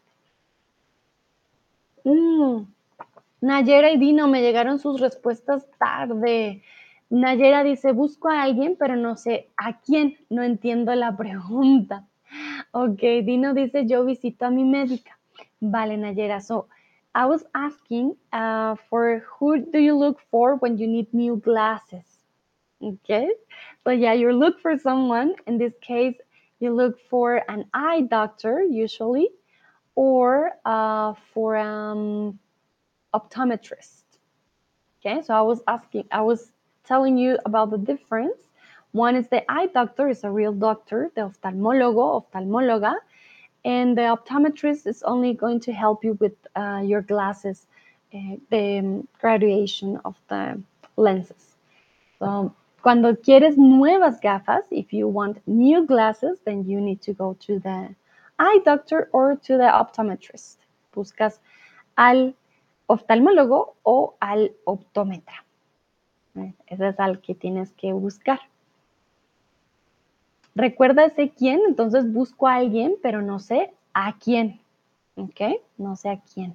Mm, 2.04 2.62
Nayera 3.40 3.90
y 3.92 3.98
Dino, 3.98 4.28
me 4.28 4.40
llegaron 4.40 4.78
sus 4.78 5.00
respuestas 5.00 5.66
tarde. 5.78 6.62
Nayera 7.10 7.62
dice, 7.64 7.92
busco 7.92 8.28
a 8.28 8.42
alguien, 8.42 8.76
pero 8.78 8.96
no 8.96 9.16
sé 9.16 9.48
a 9.56 9.80
quién. 9.80 10.16
No 10.28 10.42
entiendo 10.42 10.94
la 10.94 11.16
pregunta. 11.16 12.06
Ok, 12.72 13.00
Dino 13.24 13.54
dice, 13.54 13.86
yo 13.86 14.04
visito 14.04 14.44
a 14.44 14.50
mi 14.50 14.62
médica. 14.62 15.18
Vale, 15.60 15.96
Nayera. 15.96 16.42
So, 16.42 16.68
I 17.14 17.26
was 17.26 17.44
asking 17.54 18.16
uh, 18.32 18.76
for 18.88 19.24
who 19.26 19.64
do 19.72 19.78
you 19.78 19.96
look 19.96 20.20
for 20.30 20.56
when 20.56 20.78
you 20.78 20.86
need 20.86 21.12
new 21.12 21.36
glasses? 21.36 22.04
Okay, 22.82 23.28
so 23.82 23.90
yeah, 23.90 24.12
you 24.12 24.32
look 24.32 24.60
for 24.60 24.78
someone. 24.78 25.34
In 25.46 25.58
this 25.58 25.72
case, 25.80 26.14
you 26.60 26.72
look 26.72 26.98
for 27.10 27.42
an 27.48 27.64
eye 27.74 28.02
doctor 28.02 28.62
usually, 28.62 29.28
or 29.94 30.52
uh, 30.64 31.14
for 31.34 31.56
um, 31.56 32.38
optometrist. 33.14 34.04
Okay, 35.00 35.22
so 35.22 35.34
I 35.34 35.42
was 35.42 35.60
asking, 35.66 36.04
I 36.12 36.20
was 36.20 36.52
telling 36.84 37.18
you 37.18 37.38
about 37.44 37.70
the 37.70 37.78
difference. 37.78 38.38
One 38.92 39.16
is 39.16 39.28
the 39.28 39.42
eye 39.50 39.66
doctor 39.66 40.08
is 40.08 40.24
a 40.24 40.30
real 40.30 40.52
doctor, 40.52 41.10
the 41.14 41.22
oftalmólogo, 41.22 42.24
oftalmóloga, 42.24 42.94
and 43.64 43.96
the 43.96 44.02
optometrist 44.02 44.86
is 44.86 45.02
only 45.02 45.34
going 45.34 45.60
to 45.60 45.72
help 45.72 46.04
you 46.04 46.14
with 46.20 46.34
uh, 46.56 46.82
your 46.84 47.02
glasses, 47.02 47.66
uh, 48.14 48.36
the 48.50 48.78
um, 48.78 49.08
graduation 49.20 50.00
of 50.04 50.16
the 50.28 50.60
lenses. 50.96 51.56
So, 52.18 52.54
cuando 52.82 53.14
quieres 53.14 53.56
nuevas 53.56 54.20
gafas, 54.20 54.62
if 54.70 54.92
you 54.92 55.08
want 55.08 55.40
new 55.46 55.86
glasses, 55.86 56.38
then 56.44 56.64
you 56.64 56.80
need 56.80 57.02
to 57.02 57.12
go 57.12 57.36
to 57.40 57.58
the 57.58 57.94
eye 58.38 58.60
doctor 58.64 59.08
or 59.12 59.36
to 59.36 59.56
the 59.56 59.64
optometrist. 59.64 60.56
Buscas 60.94 61.38
al 61.96 62.34
oftalmólogo 62.88 63.74
o 63.84 64.14
al 64.20 64.52
optómetra. 64.64 65.44
Ese 66.66 66.88
es 66.88 67.00
al 67.00 67.20
que 67.20 67.34
tienes 67.34 67.72
que 67.72 67.92
buscar. 67.92 68.40
Recuerda 70.54 71.04
ese 71.04 71.30
quién, 71.30 71.60
entonces 71.68 72.12
busco 72.12 72.48
a 72.48 72.56
alguien, 72.56 72.96
pero 73.02 73.22
no 73.22 73.38
sé 73.38 73.72
a 73.94 74.16
quién. 74.18 74.60
¿Ok? 75.16 75.40
No 75.76 75.96
sé 75.96 76.10
a 76.10 76.20
quién. 76.20 76.54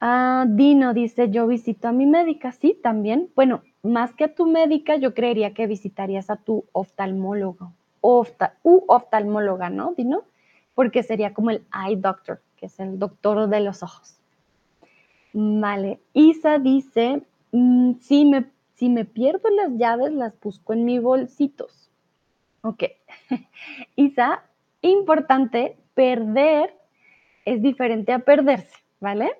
Ah, 0.00 0.44
Dino 0.48 0.92
dice, 0.94 1.30
yo 1.30 1.46
visito 1.46 1.88
a 1.88 1.92
mi 1.92 2.06
médica, 2.06 2.52
sí, 2.52 2.78
también. 2.82 3.30
Bueno, 3.34 3.62
más 3.82 4.14
que 4.14 4.24
a 4.24 4.34
tu 4.34 4.46
médica, 4.46 4.96
yo 4.96 5.14
creería 5.14 5.54
que 5.54 5.66
visitarías 5.66 6.28
a 6.30 6.36
tu 6.36 6.64
oftalmólogo 6.72 7.72
ofta, 8.06 8.54
u 8.62 8.84
oftalmóloga, 8.86 9.68
¿no, 9.70 9.94
Dino? 9.96 10.22
Porque 10.74 11.02
sería 11.02 11.34
como 11.34 11.50
el 11.50 11.64
eye 11.86 11.96
doctor, 11.96 12.40
que 12.56 12.66
es 12.66 12.78
el 12.78 12.98
doctor 12.98 13.48
de 13.48 13.60
los 13.60 13.82
ojos. 13.82 14.16
Vale, 15.32 16.00
Isa 16.12 16.58
dice, 16.58 17.22
mm, 17.52 17.94
si, 18.00 18.24
me, 18.24 18.46
si 18.74 18.88
me 18.88 19.04
pierdo 19.04 19.48
las 19.50 19.72
llaves, 19.76 20.12
las 20.12 20.38
busco 20.40 20.72
en 20.72 20.84
mis 20.84 21.02
bolsitos. 21.02 21.85
Ok, 22.66 22.82
Isa, 23.96 24.42
importante, 24.82 25.76
perder 25.94 26.74
es 27.44 27.62
diferente 27.62 28.12
a 28.12 28.18
perderse, 28.18 28.76
¿vale? 28.98 29.30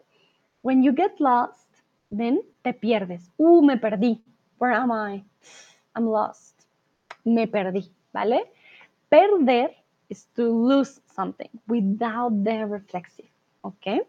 When 0.62 0.84
you 0.84 0.94
get 0.94 1.18
lost, 1.18 1.68
then 2.16 2.40
te 2.62 2.72
pierdes. 2.72 3.28
Uh, 3.36 3.62
me 3.62 3.78
perdí. 3.78 4.22
Where 4.60 4.76
am 4.76 4.92
I? 4.92 5.24
I'm 5.96 6.06
lost. 6.06 6.54
Me 7.24 7.48
perdí, 7.48 7.90
¿vale? 8.12 8.44
Perder 9.08 9.74
is 10.08 10.28
to 10.36 10.44
lose 10.44 11.00
something 11.12 11.50
without 11.66 12.32
the 12.44 12.64
reflexive, 12.64 13.28
¿ok? 13.62 14.06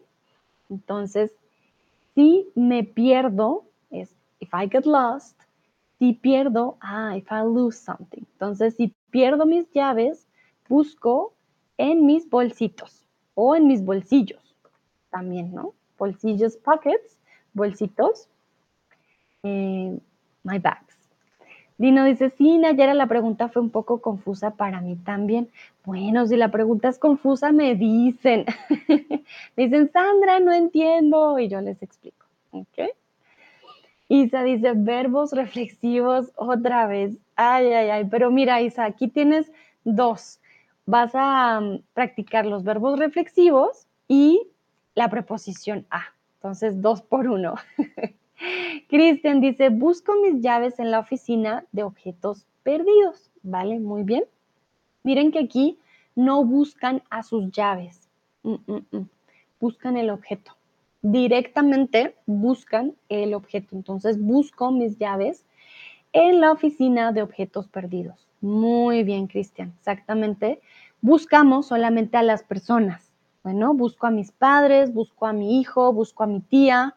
Entonces, 0.70 1.32
si 2.14 2.46
me 2.54 2.84
pierdo, 2.84 3.64
es 3.90 4.14
if 4.38 4.54
I 4.54 4.68
get 4.68 4.86
lost. 4.86 5.36
Si 5.98 6.12
pierdo, 6.12 6.76
ah, 6.80 7.16
if 7.16 7.26
I 7.32 7.42
lose 7.42 7.76
something. 7.76 8.24
Entonces, 8.34 8.76
si 8.76 8.94
pierdo 9.10 9.46
mis 9.46 9.70
llaves, 9.72 10.26
busco 10.68 11.34
en 11.76 12.06
mis 12.06 12.28
bolsitos 12.28 13.06
o 13.34 13.56
en 13.56 13.66
mis 13.66 13.84
bolsillos. 13.84 14.56
También, 15.10 15.54
¿no? 15.54 15.74
Bolsillos, 15.98 16.56
pockets, 16.56 17.18
bolsitos. 17.52 18.28
Eh, 19.42 19.98
my 20.42 20.58
bags. 20.58 20.98
Dino 21.78 22.04
dice, 22.04 22.30
sí, 22.30 22.58
Nayara, 22.58 22.92
la 22.92 23.06
pregunta 23.06 23.48
fue 23.48 23.62
un 23.62 23.70
poco 23.70 24.00
confusa 24.00 24.50
para 24.50 24.80
mí 24.80 24.96
también. 24.96 25.48
Bueno, 25.84 26.26
si 26.26 26.36
la 26.36 26.50
pregunta 26.50 26.88
es 26.88 26.98
confusa, 26.98 27.52
me 27.52 27.76
dicen. 27.76 28.46
me 29.56 29.64
dicen, 29.64 29.88
Sandra, 29.92 30.40
no 30.40 30.52
entiendo. 30.52 31.38
Y 31.38 31.48
yo 31.48 31.60
les 31.60 31.80
explico. 31.80 32.26
¿Ok? 32.50 32.90
Isa 34.08 34.42
dice, 34.42 34.72
verbos 34.74 35.32
reflexivos 35.32 36.32
otra 36.36 36.86
vez. 36.86 37.18
Ay, 37.36 37.66
ay, 37.72 37.90
ay. 37.90 38.04
Pero 38.10 38.30
mira, 38.30 38.60
Isa, 38.62 38.84
aquí 38.84 39.08
tienes 39.08 39.52
dos. 39.84 40.40
Vas 40.86 41.10
a 41.14 41.58
um, 41.60 41.82
practicar 41.92 42.46
los 42.46 42.64
verbos 42.64 42.98
reflexivos 42.98 43.86
y 44.08 44.42
la 44.94 45.10
preposición 45.10 45.86
a. 45.90 46.04
Entonces, 46.36 46.80
dos 46.80 47.02
por 47.02 47.28
uno. 47.28 47.56
Cristian 48.88 49.40
dice, 49.40 49.68
busco 49.68 50.14
mis 50.22 50.40
llaves 50.40 50.78
en 50.78 50.90
la 50.90 51.00
oficina 51.00 51.66
de 51.72 51.82
objetos 51.82 52.46
perdidos. 52.62 53.30
¿Vale? 53.42 53.78
Muy 53.78 54.02
bien. 54.02 54.24
Miren 55.02 55.30
que 55.30 55.40
aquí 55.40 55.78
no 56.14 56.44
buscan 56.44 57.02
a 57.10 57.22
sus 57.22 57.50
llaves. 57.52 58.08
Mm, 58.42 58.54
mm, 58.66 58.86
mm. 58.90 59.08
Buscan 59.60 59.96
el 59.96 60.10
objeto. 60.10 60.57
Directamente 61.10 62.14
buscan 62.26 62.94
el 63.08 63.34
objeto. 63.34 63.76
Entonces 63.76 64.20
busco 64.20 64.70
mis 64.70 64.98
llaves 64.98 65.44
en 66.12 66.40
la 66.40 66.52
oficina 66.52 67.12
de 67.12 67.22
objetos 67.22 67.68
perdidos. 67.68 68.28
Muy 68.40 69.04
bien, 69.04 69.26
Cristian. 69.26 69.72
Exactamente. 69.78 70.60
Buscamos 71.00 71.66
solamente 71.66 72.16
a 72.16 72.22
las 72.22 72.42
personas. 72.42 73.10
Bueno, 73.42 73.74
busco 73.74 74.06
a 74.06 74.10
mis 74.10 74.32
padres, 74.32 74.92
busco 74.92 75.26
a 75.26 75.32
mi 75.32 75.60
hijo, 75.60 75.92
busco 75.92 76.24
a 76.24 76.26
mi 76.26 76.40
tía 76.40 76.94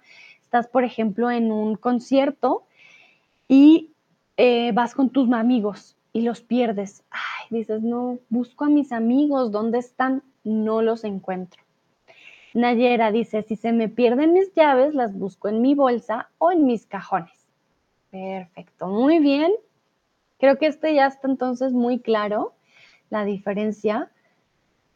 estás, 0.52 0.68
por 0.68 0.84
ejemplo, 0.84 1.32
en 1.32 1.50
un 1.50 1.78
concierto 1.78 2.64
y 3.48 3.92
eh, 4.36 4.74
vas 4.74 4.94
con 4.94 5.10
tus 5.10 5.32
amigos 5.32 5.96
y 6.12 6.24
los 6.24 6.42
pierdes. 6.42 7.06
Ay, 7.10 7.48
dices, 7.50 7.82
no, 7.82 8.20
busco 8.28 8.66
a 8.66 8.70
mis 8.70 8.92
amigos, 8.92 9.54
¿dónde 9.54 9.80
están? 9.80 10.24
No 10.44 10.82
los 10.82 11.06
encuentro. 11.06 11.64
Nayera 12.54 13.12
dice, 13.12 13.44
si 13.44 13.56
se 13.56 13.72
me 13.72 13.88
pierden 13.88 14.34
mis 14.34 14.54
llaves, 14.54 14.94
las 14.94 15.18
busco 15.18 15.48
en 15.48 15.62
mi 15.62 15.74
bolsa 15.76 16.30
o 16.38 16.52
en 16.52 16.66
mis 16.66 16.86
cajones. 16.86 17.48
Perfecto, 18.10 18.88
muy 18.88 19.20
bien. 19.20 19.52
Creo 20.38 20.58
que 20.58 20.68
este 20.68 20.94
ya 20.94 21.08
está 21.08 21.28
entonces 21.28 21.72
muy 21.72 22.00
claro 22.00 22.54
la 23.10 23.24
diferencia. 23.24 24.12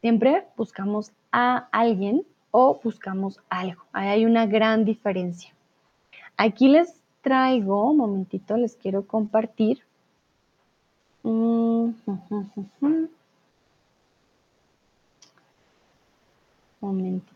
Siempre 0.01 0.47
buscamos 0.57 1.11
a 1.31 1.69
alguien 1.71 2.25
o 2.51 2.79
buscamos 2.83 3.39
algo. 3.49 3.83
Ahí 3.93 4.07
hay 4.07 4.25
una 4.25 4.45
gran 4.47 4.85
diferencia. 4.85 5.53
Aquí 6.37 6.67
les 6.67 7.01
traigo, 7.21 7.91
un 7.91 7.97
momentito, 7.97 8.57
les 8.57 8.75
quiero 8.75 9.05
compartir. 9.07 9.81
Un 11.23 11.95
momentito. 16.81 17.34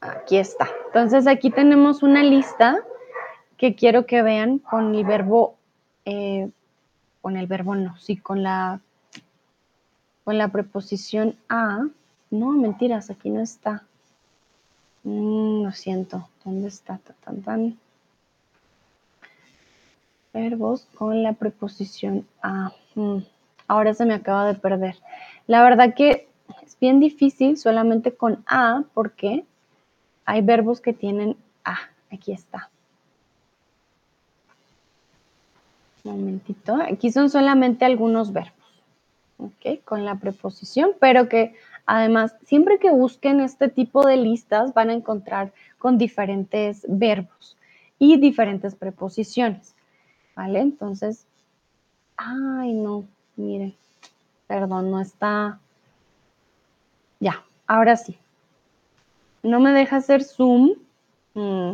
Aquí 0.00 0.38
está. 0.38 0.68
Entonces 0.86 1.26
aquí 1.26 1.50
tenemos 1.50 2.02
una 2.02 2.22
lista 2.22 2.78
que 3.56 3.74
quiero 3.74 4.06
que 4.06 4.22
vean 4.22 4.58
con 4.58 4.94
el 4.94 5.04
verbo, 5.04 5.56
eh, 6.04 6.50
con 7.22 7.36
el 7.36 7.46
verbo 7.46 7.74
no, 7.74 7.96
sí, 7.98 8.16
con 8.16 8.42
la 8.42 8.80
con 10.24 10.38
la 10.38 10.48
preposición 10.48 11.36
a. 11.48 11.86
No, 12.30 12.50
mentiras, 12.50 13.10
aquí 13.10 13.30
no 13.30 13.40
está. 13.40 13.84
Mm, 15.04 15.62
lo 15.62 15.70
siento. 15.70 16.28
¿Dónde 16.44 16.66
está? 16.66 16.98
Tan, 17.24 17.42
tan, 17.42 17.78
Verbos 20.32 20.88
con 20.96 21.22
la 21.22 21.32
preposición 21.32 22.26
a. 22.42 22.72
Mm, 22.96 23.18
ahora 23.68 23.94
se 23.94 24.04
me 24.04 24.14
acaba 24.14 24.46
de 24.46 24.54
perder. 24.54 24.96
La 25.46 25.62
verdad 25.62 25.94
que 25.94 26.25
bien 26.80 27.00
difícil 27.00 27.56
solamente 27.56 28.14
con 28.14 28.44
a 28.46 28.84
porque 28.94 29.44
hay 30.24 30.42
verbos 30.42 30.80
que 30.80 30.92
tienen 30.92 31.36
a. 31.64 31.78
Aquí 32.10 32.32
está. 32.32 32.70
Un 36.04 36.12
momentito. 36.12 36.76
Aquí 36.76 37.10
son 37.10 37.30
solamente 37.30 37.84
algunos 37.84 38.32
verbos. 38.32 38.52
¿Ok? 39.38 39.84
Con 39.84 40.04
la 40.04 40.16
preposición, 40.16 40.92
pero 40.98 41.28
que 41.28 41.54
además, 41.84 42.34
siempre 42.44 42.78
que 42.78 42.90
busquen 42.90 43.40
este 43.40 43.68
tipo 43.68 44.06
de 44.06 44.16
listas 44.16 44.72
van 44.72 44.90
a 44.90 44.94
encontrar 44.94 45.52
con 45.78 45.98
diferentes 45.98 46.86
verbos 46.88 47.56
y 47.98 48.18
diferentes 48.18 48.74
preposiciones. 48.74 49.74
¿Vale? 50.34 50.60
Entonces, 50.60 51.26
ay, 52.16 52.72
no, 52.72 53.04
miren, 53.36 53.74
perdón, 54.46 54.90
no 54.90 55.00
está 55.00 55.60
ya, 57.20 57.44
ahora 57.66 57.96
sí. 57.96 58.18
No 59.42 59.60
me 59.60 59.72
deja 59.72 59.96
hacer 59.96 60.24
zoom, 60.24 60.74
mm, 61.34 61.72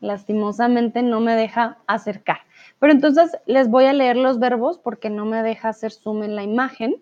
lastimosamente 0.00 1.02
no 1.02 1.20
me 1.20 1.34
deja 1.34 1.78
acercar. 1.86 2.38
Pero 2.78 2.92
entonces 2.92 3.36
les 3.46 3.68
voy 3.68 3.84
a 3.84 3.92
leer 3.92 4.16
los 4.16 4.38
verbos 4.38 4.78
porque 4.78 5.10
no 5.10 5.26
me 5.26 5.42
deja 5.42 5.68
hacer 5.68 5.92
zoom 5.92 6.22
en 6.22 6.34
la 6.34 6.42
imagen, 6.42 6.94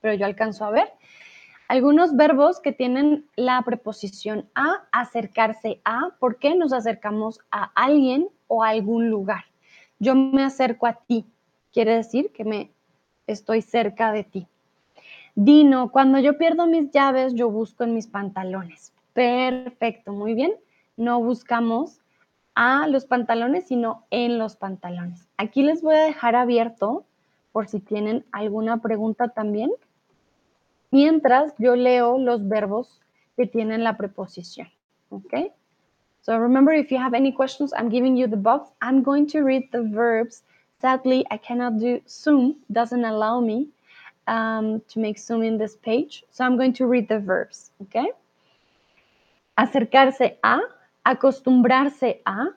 pero 0.00 0.14
yo 0.14 0.26
alcanzo 0.26 0.64
a 0.64 0.70
ver. 0.70 0.88
Algunos 1.68 2.14
verbos 2.14 2.60
que 2.60 2.72
tienen 2.72 3.26
la 3.34 3.60
preposición 3.62 4.48
a, 4.54 4.84
acercarse 4.92 5.80
a, 5.84 6.10
¿por 6.20 6.38
qué 6.38 6.54
nos 6.54 6.72
acercamos 6.72 7.40
a 7.50 7.72
alguien 7.74 8.28
o 8.46 8.62
a 8.62 8.68
algún 8.68 9.10
lugar? 9.10 9.44
Yo 9.98 10.14
me 10.14 10.44
acerco 10.44 10.86
a 10.86 10.94
ti, 10.94 11.26
quiere 11.72 11.96
decir 11.96 12.30
que 12.32 12.44
me 12.44 12.70
estoy 13.26 13.62
cerca 13.62 14.12
de 14.12 14.22
ti. 14.24 14.46
Dino, 15.38 15.92
cuando 15.92 16.18
yo 16.18 16.38
pierdo 16.38 16.66
mis 16.66 16.90
llaves, 16.92 17.34
yo 17.34 17.50
busco 17.50 17.84
en 17.84 17.92
mis 17.92 18.06
pantalones. 18.06 18.94
Perfecto, 19.12 20.14
muy 20.14 20.32
bien. 20.32 20.54
No 20.96 21.22
buscamos 21.22 22.00
a 22.54 22.86
los 22.88 23.04
pantalones, 23.04 23.66
sino 23.66 24.06
en 24.10 24.38
los 24.38 24.56
pantalones. 24.56 25.28
Aquí 25.36 25.62
les 25.62 25.82
voy 25.82 25.94
a 25.94 26.04
dejar 26.04 26.36
abierto 26.36 27.04
por 27.52 27.68
si 27.68 27.80
tienen 27.80 28.24
alguna 28.32 28.78
pregunta 28.78 29.28
también, 29.28 29.70
mientras 30.90 31.52
yo 31.58 31.76
leo 31.76 32.18
los 32.18 32.48
verbos 32.48 33.02
que 33.36 33.46
tienen 33.46 33.84
la 33.84 33.98
preposición. 33.98 34.68
¿Ok? 35.10 35.52
So 36.22 36.38
remember, 36.38 36.74
if 36.74 36.90
you 36.90 36.98
have 36.98 37.14
any 37.14 37.30
questions, 37.30 37.74
I'm 37.74 37.90
giving 37.90 38.16
you 38.16 38.26
the 38.26 38.36
box. 38.36 38.70
I'm 38.80 39.02
going 39.02 39.26
to 39.32 39.42
read 39.42 39.68
the 39.70 39.82
verbs. 39.82 40.44
Sadly, 40.80 41.26
I 41.30 41.36
cannot 41.36 41.78
do 41.78 42.00
Zoom, 42.08 42.56
doesn't 42.72 43.04
allow 43.04 43.42
me 43.42 43.68
um, 44.26 44.80
to 44.88 45.00
make 45.00 45.18
Zoom 45.18 45.42
in 45.42 45.58
this 45.58 45.76
page. 45.76 46.24
So 46.30 46.44
I'm 46.44 46.56
going 46.56 46.72
to 46.74 46.86
read 46.86 47.08
the 47.08 47.18
verbs, 47.18 47.70
okay? 47.82 48.12
Acercarse 49.58 50.38
a, 50.42 50.60
acostumbrarse 51.04 52.20
a, 52.26 52.54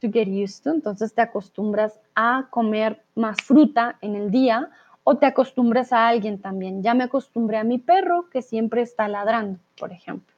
to 0.00 0.08
get 0.08 0.28
used 0.28 0.64
to, 0.64 0.70
entonces 0.70 1.12
te 1.12 1.20
acostumbras 1.20 2.00
a 2.16 2.46
comer 2.50 3.02
más 3.14 3.36
fruta 3.42 3.96
en 4.00 4.16
el 4.16 4.30
día 4.30 4.70
o 5.04 5.16
te 5.16 5.26
acostumbras 5.26 5.92
a 5.92 6.08
alguien 6.08 6.38
también. 6.38 6.82
Ya 6.82 6.94
me 6.94 7.04
acostumbré 7.04 7.58
a 7.58 7.64
mi 7.64 7.78
perro 7.78 8.30
que 8.30 8.40
siempre 8.40 8.80
está 8.80 9.08
ladrando, 9.08 9.58
por 9.78 9.92
ejemplo. 9.92 10.34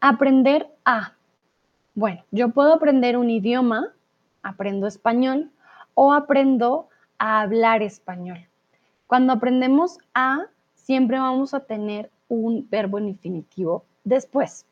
Aprender 0.00 0.66
a. 0.84 1.12
Bueno, 1.94 2.24
yo 2.30 2.48
puedo 2.48 2.72
aprender 2.72 3.16
un 3.16 3.30
idioma, 3.30 3.92
aprendo 4.42 4.86
español 4.86 5.50
o 5.94 6.12
aprendo 6.12 6.88
a 7.18 7.42
hablar 7.42 7.82
español. 7.82 8.49
Cuando 9.10 9.32
aprendemos 9.32 9.98
a, 10.14 10.46
siempre 10.76 11.18
vamos 11.18 11.52
a 11.52 11.58
tener 11.58 12.12
un 12.28 12.68
verbo 12.70 12.96
en 12.96 13.08
infinitivo 13.08 13.84
después. 14.04 14.66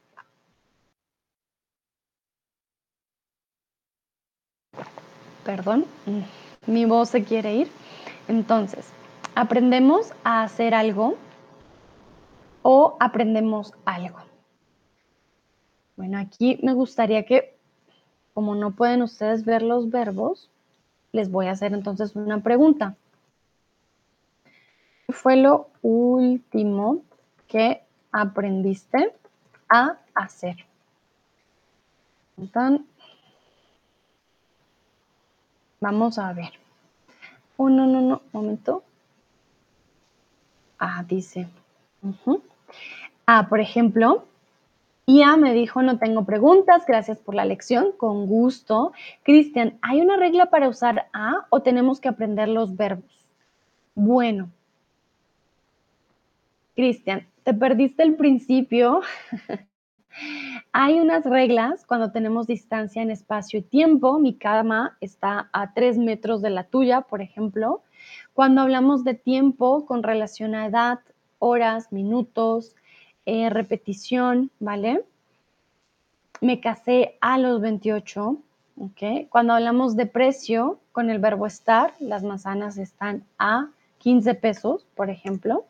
Perdón, 5.44 5.86
mm, 6.06 6.70
mi 6.70 6.85
voz 6.85 7.09
se 7.09 7.24
quiere 7.24 7.52
ir. 7.56 7.69
Entonces, 8.28 8.86
aprendemos 9.35 10.12
a 10.23 10.44
hacer 10.44 10.73
algo 10.73 11.16
o 12.62 12.97
aprendemos 13.01 13.73
algo. 13.85 14.19
Bueno, 15.97 16.16
aquí 16.16 16.60
me 16.62 16.74
gustaría 16.74 17.27
que, 17.27 17.59
como 18.35 18.55
no 18.55 18.77
pueden 18.77 19.02
ustedes 19.02 19.44
ver 19.44 19.62
los 19.62 19.90
verbos, 19.90 20.48
les 21.10 21.28
voy 21.28 21.47
a 21.47 21.51
hacer 21.51 21.73
entonces 21.73 22.15
una 22.15 22.40
pregunta. 22.40 22.94
¿Qué 25.09 25.14
fue 25.14 25.36
lo 25.36 25.70
último 25.80 27.01
que 27.47 27.80
aprendiste 28.12 29.14
a 29.70 29.97
hacer? 30.14 30.56
Entonces, 32.36 32.86
vamos 35.80 36.18
a 36.18 36.35
ver. 36.35 36.51
Oh, 37.56 37.70
no, 37.70 37.86
no, 37.86 38.02
no, 38.02 38.20
momento. 38.32 38.82
Ah, 40.78 41.02
dice. 41.09 41.48
Ah, 43.24 43.47
por 43.48 43.60
ejemplo, 43.60 44.26
Ia 45.06 45.39
me 45.39 45.55
dijo, 45.55 45.80
no 45.80 45.98
tengo 45.98 46.26
preguntas, 46.26 46.85
gracias 46.86 47.16
por 47.16 47.35
la 47.35 47.47
lección, 47.47 47.93
con 47.93 48.26
gusto. 48.26 48.93
Cristian, 49.22 49.78
¿hay 49.80 50.02
una 50.02 50.18
regla 50.18 50.51
para 50.51 50.68
usar 50.68 51.09
a 51.14 51.47
o 51.48 51.62
tenemos 51.62 51.98
que 51.98 52.10
aprender 52.10 52.51
los 52.51 52.76
verbos? 52.76 53.26
Bueno. 53.94 54.51
Cristian, 56.78 57.26
te 57.42 57.55
perdiste 57.55 58.05
el 58.05 58.14
principio. 58.14 59.00
Hay 60.72 61.00
unas 61.00 61.24
reglas 61.24 61.84
cuando 61.84 62.12
tenemos 62.12 62.46
distancia 62.46 63.02
en 63.02 63.10
espacio 63.10 63.59
y 63.59 63.62
tiempo. 63.62 64.20
Mi 64.20 64.34
cama 64.34 64.96
está 65.00 65.50
a 65.52 65.74
tres 65.74 65.98
metros 65.98 66.40
de 66.40 66.50
la 66.50 66.62
tuya, 66.62 67.00
por 67.00 67.20
ejemplo. 67.20 67.82
Cuando 68.32 68.60
hablamos 68.60 69.02
de 69.02 69.14
tiempo 69.14 69.86
con 69.86 70.05
relación 70.05 70.55
a 70.55 70.66
edad, 70.66 71.00
horas, 71.40 71.90
minutos, 71.90 72.76
eh, 73.26 73.50
repetición, 73.50 74.52
¿vale? 74.60 75.05
Me 76.40 76.60
casé 76.60 77.18
a 77.20 77.38
los 77.38 77.60
28, 77.60 78.36
¿ok? 78.76 79.28
Cuando 79.30 79.55
hablamos 79.55 79.96
de 79.96 80.06
precio 80.06 80.78
con 80.92 81.10
el 81.10 81.18
verbo 81.18 81.44
estar, 81.44 81.92
las 81.98 82.22
manzanas 82.22 82.78
están 82.78 83.24
a 83.36 83.68
15 83.98 84.34
pesos, 84.36 84.86
por 84.94 85.10
ejemplo. 85.10 85.66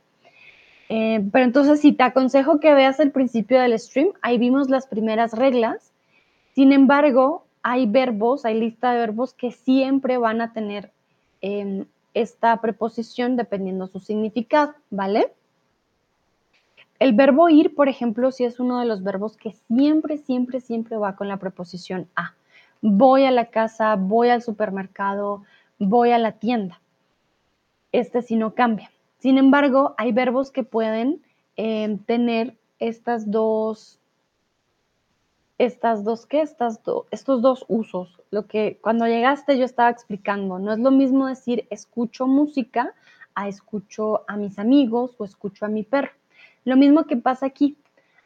Eh, 0.89 1.23
pero 1.33 1.45
entonces 1.45 1.81
sí, 1.81 1.93
te 1.93 2.03
aconsejo 2.03 2.61
que 2.61 2.75
veas 2.75 2.99
el 3.01 3.11
principio 3.11 3.61
del 3.61 3.79
stream. 3.79 4.13
Ahí 4.23 4.39
vimos 4.39 4.71
las 4.71 4.87
primeras 4.87 5.33
reglas. 5.33 5.93
Sin 6.55 6.73
embargo, 6.73 7.45
hay 7.63 7.87
verbos, 7.87 8.45
hay 8.45 8.59
lista 8.59 8.93
de 8.93 8.99
verbos 8.99 9.35
que 9.35 9.53
siempre 9.53 10.17
van 10.17 10.41
a 10.41 10.53
tener 10.53 10.91
em, 11.41 11.85
esta 12.15 12.61
preposición 12.61 13.37
dependiendo 13.37 13.87
su 13.87 14.01
significado, 14.01 14.75
¿vale? 14.91 15.33
El 16.99 17.13
verbo 17.13 17.49
ir, 17.49 17.75
por 17.75 17.89
ejemplo, 17.89 18.33
sí 18.33 18.45
es 18.45 18.59
uno 18.59 18.81
de 18.81 18.87
los 18.87 19.05
verbos 19.05 19.37
que 19.37 19.53
siempre, 19.53 20.19
siempre, 20.19 20.61
siempre 20.61 20.97
va 20.97 21.15
con 21.15 21.29
la 21.29 21.37
preposición 21.37 22.09
a. 22.17 22.35
Voy 22.81 23.25
a 23.25 23.31
la 23.31 23.47
casa, 23.47 23.95
voy 23.97 24.31
al 24.31 24.43
supermercado, 24.43 25.45
voy 25.79 26.11
a 26.11 26.19
la 26.19 26.33
tienda. 26.33 26.81
Este 27.93 28.23
sí 28.23 28.37
no 28.37 28.55
cambia. 28.55 28.91
Sin 29.19 29.39
embargo, 29.39 29.95
hay 29.99 30.13
verbos 30.13 30.51
que 30.51 30.63
pueden 30.63 31.23
eh, 31.57 31.99
tener 32.07 32.57
estas 32.79 33.31
dos, 33.31 33.99
estas 35.59 36.05
dos, 36.05 36.27
¿qué? 36.27 36.41
Estas 36.41 36.81
estos 37.11 37.43
dos 37.43 37.65
usos. 37.69 38.21
Lo 38.31 38.47
que 38.47 38.79
cuando 38.81 39.07
llegaste 39.07 39.59
yo 39.59 39.65
estaba 39.65 39.91
explicando, 39.91 40.59
no 40.59 40.73
es 40.73 40.79
lo 40.79 40.91
mismo 40.91 41.27
decir 41.27 41.67
escucho 41.71 42.27
música 42.27 42.95
a 43.35 43.49
escucho 43.49 44.23
a 44.29 44.37
mis 44.37 44.59
amigos 44.59 45.15
o 45.19 45.25
escucho 45.25 45.65
a 45.65 45.69
mi 45.69 45.83
perro. 45.83 46.13
Lo 46.65 46.77
mismo 46.77 47.05
que 47.05 47.17
pasa 47.17 47.47
aquí. 47.47 47.77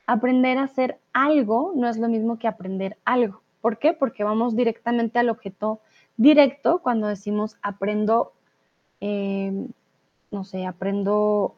Aprender 0.06 0.58
a 0.58 0.64
hacer 0.64 0.98
algo 1.12 1.72
no 1.76 1.88
es 1.88 1.96
lo 1.96 2.08
mismo 2.08 2.38
que 2.38 2.48
aprender 2.48 2.98
algo. 3.04 3.40
¿Por 3.60 3.78
qué? 3.78 3.92
Porque 3.92 4.24
vamos 4.24 4.56
directamente 4.56 5.18
al 5.18 5.30
objeto 5.30 5.80
directo 6.16 6.80
cuando 6.80 7.06
decimos 7.06 7.56
aprendo 7.62 8.32
eh, 9.00 9.68
no 10.32 10.44
sé, 10.44 10.66
aprendo 10.66 11.54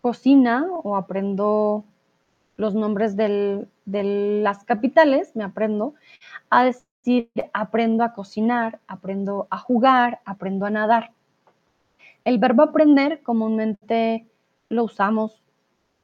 cocina 0.00 0.66
o 0.82 0.96
aprendo 0.96 1.84
los 2.56 2.74
nombres 2.74 3.16
de 3.16 3.66
las 3.86 4.64
capitales, 4.64 5.34
me 5.34 5.42
aprendo 5.42 5.94
a 6.50 6.64
decir, 6.64 7.30
aprendo 7.52 8.04
a 8.04 8.12
cocinar, 8.12 8.78
aprendo 8.86 9.48
a 9.50 9.58
jugar, 9.58 10.20
aprendo 10.24 10.66
a 10.66 10.70
nadar. 10.70 11.10
El 12.24 12.38
verbo 12.38 12.62
aprender 12.62 13.22
comúnmente 13.22 14.26
lo 14.68 14.84
usamos 14.84 15.42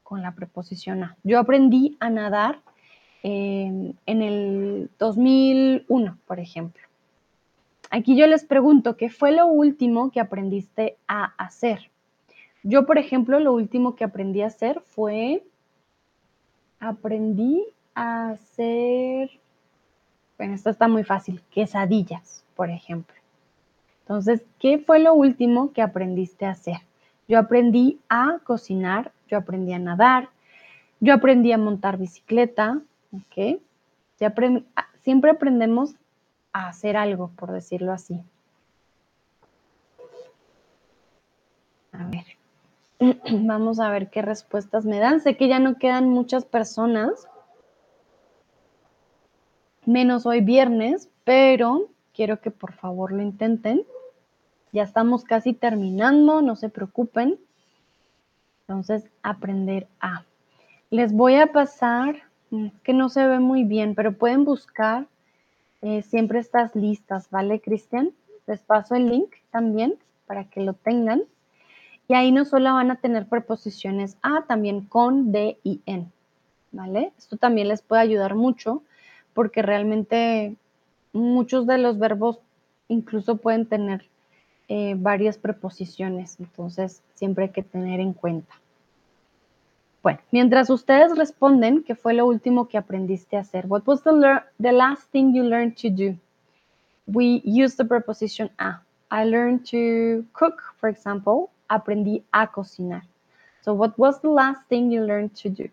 con 0.02 0.22
la 0.22 0.35
preposición 0.35 1.05
a. 1.05 1.16
Yo 1.22 1.39
aprendí 1.39 1.97
a 2.01 2.10
nadar 2.10 2.60
en 3.22 3.97
el 4.06 4.90
2001, 4.98 6.18
por 6.27 6.40
ejemplo. 6.40 6.82
Aquí 7.90 8.16
yo 8.16 8.27
les 8.27 8.44
pregunto, 8.44 8.97
¿qué 8.97 9.10
fue 9.10 9.32
lo 9.32 9.47
último 9.47 10.10
que 10.10 10.20
aprendiste 10.20 10.97
a 11.06 11.35
hacer? 11.36 11.90
Yo, 12.62 12.87
por 12.87 12.99
ejemplo, 12.99 13.41
lo 13.41 13.53
último 13.53 13.97
que 13.97 14.05
aprendí 14.05 14.43
a 14.43 14.49
hacer 14.49 14.81
fue, 14.81 15.43
aprendí 16.78 17.65
a 17.95 18.31
hacer, 18.31 19.31
bueno, 20.37 20.55
esto 20.55 20.70
está 20.70 20.89
muy 20.89 21.05
fácil, 21.05 21.43
quesadillas, 21.51 22.45
por 22.55 22.70
ejemplo. 22.70 23.16
Entonces, 24.03 24.43
¿qué 24.59 24.78
fue 24.78 24.99
lo 24.99 25.15
último 25.15 25.73
que 25.73 25.82
aprendiste 25.82 26.45
a 26.45 26.51
hacer? 26.51 26.78
Yo 27.28 27.39
aprendí 27.39 28.01
a 28.09 28.39
cocinar, 28.45 29.12
yo 29.28 29.39
aprendí 29.39 29.73
a 29.73 29.78
nadar, 29.78 30.28
yo 30.99 31.15
aprendí 31.15 31.53
a 31.53 31.59
montar 31.59 31.97
bicicleta, 31.97 32.81
¿ok? 33.12 33.61
siempre 35.03 35.31
aprendemos 35.31 35.95
a 36.53 36.69
hacer 36.69 36.97
algo, 36.97 37.31
por 37.37 37.53
decirlo 37.53 37.93
así. 37.93 38.20
A 41.93 42.05
ver, 42.07 42.24
vamos 43.32 43.81
a 43.81 43.90
ver 43.90 44.10
qué 44.10 44.22
respuestas 44.22 44.85
me 44.85 44.98
dan. 44.98 45.20
Sé 45.20 45.36
que 45.36 45.48
ya 45.48 45.59
no 45.59 45.78
quedan 45.78 46.09
muchas 46.09 46.44
personas, 46.44 47.27
menos 49.86 50.27
hoy 50.27 50.40
viernes, 50.43 51.09
pero 51.24 51.89
quiero 52.14 52.40
que 52.40 52.51
por 52.51 52.72
favor 52.72 53.12
lo 53.12 53.22
intenten. 53.22 53.85
Ya 54.72 54.82
estamos 54.82 55.24
casi 55.24 55.52
terminando, 55.52 56.43
no 56.43 56.56
se 56.56 56.68
preocupen. 56.68 57.39
Entonces, 58.62 59.10
aprender 59.22 59.89
a. 60.01 60.24
Les 60.90 61.12
voy 61.12 61.36
a 61.36 61.52
pasar, 61.52 62.22
mm, 62.51 62.68
que 62.85 62.93
no 62.93 63.09
se 63.09 63.27
ve 63.27 63.40
muy 63.40 63.64
bien, 63.64 63.94
pero 63.94 64.12
pueden 64.12 64.44
buscar 64.44 65.06
eh, 65.82 66.02
siempre 66.02 66.39
estas 66.39 66.77
listas, 66.77 67.31
¿vale, 67.31 67.60
Cristian? 67.60 68.12
Les 68.47 68.60
paso 68.60 68.94
el 68.94 69.09
link 69.09 69.32
también 69.51 69.94
para 70.27 70.44
que 70.44 70.60
lo 70.60 70.74
tengan. 70.74 71.24
Y 72.11 72.15
ahí 72.15 72.32
no 72.32 72.45
solo 72.45 72.74
van 72.74 72.91
a 72.91 72.97
tener 72.97 73.27
preposiciones 73.27 74.16
a, 74.20 74.43
también 74.43 74.81
con, 74.81 75.31
de 75.31 75.59
y 75.62 75.81
en, 75.87 76.11
¿vale? 76.73 77.12
Esto 77.16 77.37
también 77.37 77.69
les 77.69 77.82
puede 77.82 78.03
ayudar 78.03 78.35
mucho 78.35 78.82
porque 79.32 79.62
realmente 79.62 80.57
muchos 81.12 81.69
de 81.69 81.78
los 81.78 82.01
verbos 82.01 82.41
incluso 82.89 83.37
pueden 83.37 83.65
tener 83.65 84.09
eh, 84.66 84.97
varias 84.99 85.39
preposiciones, 85.39 86.41
entonces 86.41 87.01
siempre 87.15 87.45
hay 87.45 87.51
que 87.51 87.62
tener 87.62 88.01
en 88.01 88.12
cuenta. 88.12 88.57
Bueno, 90.03 90.19
mientras 90.32 90.69
ustedes 90.69 91.16
responden, 91.16 91.85
¿qué 91.85 91.95
fue 91.95 92.12
lo 92.12 92.27
último 92.27 92.66
que 92.66 92.77
aprendiste 92.77 93.37
a 93.37 93.43
hacer? 93.43 93.66
What 93.69 93.82
was 93.87 94.03
the, 94.03 94.11
the 94.61 94.73
last 94.73 95.09
thing 95.12 95.32
you 95.32 95.45
learned 95.45 95.77
to 95.77 95.89
do? 95.89 96.19
We 97.07 97.41
use 97.45 97.77
the 97.77 97.85
preposition 97.85 98.51
a. 98.59 98.82
I 99.12 99.24
learned 99.27 99.65
to 99.70 100.24
cook, 100.32 100.74
for 100.81 100.91
example. 100.91 101.51
Aprendí 101.71 102.25
a 102.33 102.49
cocinar. 102.49 103.03
So 103.63 103.75
what 103.75 103.97
was 103.97 104.21
the 104.23 104.29
last 104.29 104.67
thing 104.69 104.91
you 104.91 105.03
learned 105.05 105.37
to 105.43 105.49
do? 105.49 105.69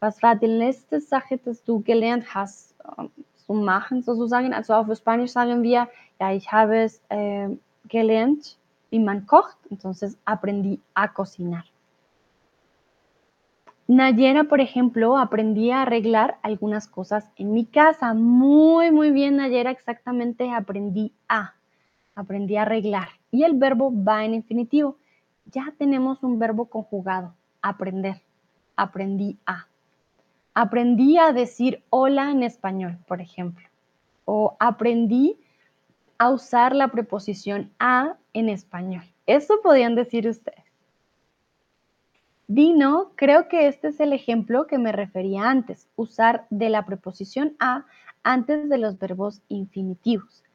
Was 0.00 0.22
war 0.22 0.36
die 0.36 0.46
letzte 0.46 1.00
Sache, 1.00 1.38
dass 1.38 1.64
du 1.64 1.80
gelernt 1.80 2.32
hast 2.32 2.74
um, 2.96 3.10
zu 3.34 3.54
machen, 3.54 4.02
sozusagen? 4.02 4.54
Also 4.54 4.74
auf 4.74 4.86
Spanisch 4.96 5.32
sagen 5.32 5.64
wir, 5.64 5.88
ja, 6.20 6.32
ich 6.32 6.52
habe 6.52 6.84
es 6.84 7.00
äh, 7.08 7.48
gelernt, 7.88 8.56
wie 8.90 9.00
man 9.00 9.26
kocht, 9.26 9.56
entonces 9.70 10.16
aprendí 10.24 10.80
a 10.94 11.08
cocinar. 11.08 11.64
Nayera, 13.88 14.44
por 14.44 14.60
ejemplo, 14.60 15.16
aprendí 15.16 15.72
a 15.72 15.82
arreglar 15.82 16.38
algunas 16.42 16.86
cosas 16.86 17.28
en 17.36 17.52
mi 17.52 17.64
casa. 17.64 18.14
Muy, 18.14 18.92
muy 18.92 19.10
bien, 19.10 19.36
Nayera, 19.36 19.72
exactamente 19.72 20.52
aprendí 20.52 21.12
a. 21.28 21.55
Aprendí 22.16 22.56
a 22.56 22.62
arreglar. 22.62 23.08
Y 23.30 23.44
el 23.44 23.54
verbo 23.54 23.92
va 23.94 24.24
en 24.24 24.34
infinitivo. 24.34 24.96
Ya 25.44 25.72
tenemos 25.78 26.24
un 26.24 26.40
verbo 26.40 26.64
conjugado, 26.64 27.34
aprender. 27.62 28.20
Aprendí 28.74 29.38
a. 29.46 29.68
Aprendí 30.54 31.18
a 31.18 31.32
decir 31.32 31.84
hola 31.90 32.32
en 32.32 32.42
español, 32.42 32.98
por 33.06 33.20
ejemplo. 33.20 33.68
O 34.24 34.56
aprendí 34.58 35.38
a 36.18 36.30
usar 36.30 36.74
la 36.74 36.88
preposición 36.88 37.70
a 37.78 38.16
en 38.32 38.48
español. 38.48 39.04
Eso 39.26 39.60
podían 39.62 39.94
decir 39.94 40.26
ustedes. 40.28 40.64
Dino, 42.48 43.10
creo 43.16 43.48
que 43.48 43.66
este 43.66 43.88
es 43.88 44.00
el 44.00 44.12
ejemplo 44.12 44.66
que 44.66 44.78
me 44.78 44.92
refería 44.92 45.50
antes, 45.50 45.88
usar 45.96 46.46
de 46.48 46.70
la 46.70 46.86
preposición 46.86 47.56
a 47.58 47.84
antes 48.22 48.68
de 48.68 48.78
los 48.78 48.98
verbos 48.98 49.42
infinitivos. 49.48 50.45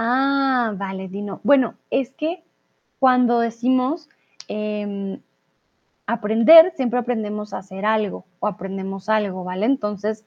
Ah, 0.00 0.74
vale, 0.76 1.08
Dino. 1.08 1.40
Bueno, 1.42 1.74
es 1.90 2.12
que 2.12 2.44
cuando 3.00 3.40
decimos 3.40 4.08
em, 4.46 5.20
aprender, 6.06 6.72
siempre 6.76 7.00
aprendemos 7.00 7.52
a 7.52 7.58
hacer 7.58 7.84
algo 7.84 8.24
o 8.38 8.46
aprendemos 8.46 9.08
algo, 9.08 9.42
¿vale? 9.42 9.66
Entonces, 9.66 10.24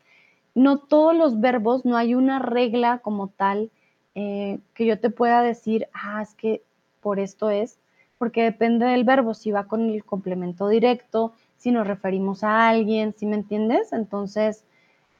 no 0.55 0.79
todos 0.79 1.15
los 1.15 1.39
verbos, 1.39 1.85
no 1.85 1.95
hay 1.95 2.15
una 2.15 2.39
regla 2.39 2.97
como 2.99 3.29
tal 3.29 3.71
eh, 4.13 4.59
que 4.73 4.85
yo 4.85 4.99
te 4.99 5.09
pueda 5.09 5.41
decir, 5.41 5.87
ah, 5.93 6.21
es 6.21 6.35
que 6.35 6.61
por 6.99 7.21
esto 7.21 7.49
es, 7.49 7.79
porque 8.17 8.43
depende 8.43 8.85
del 8.87 9.05
verbo, 9.05 9.33
si 9.33 9.51
va 9.51 9.67
con 9.67 9.89
el 9.89 10.03
complemento 10.03 10.67
directo, 10.67 11.31
si 11.55 11.71
nos 11.71 11.87
referimos 11.87 12.43
a 12.43 12.67
alguien, 12.67 13.15
si 13.17 13.25
me 13.25 13.37
entiendes? 13.37 13.93
Entonces, 13.93 14.65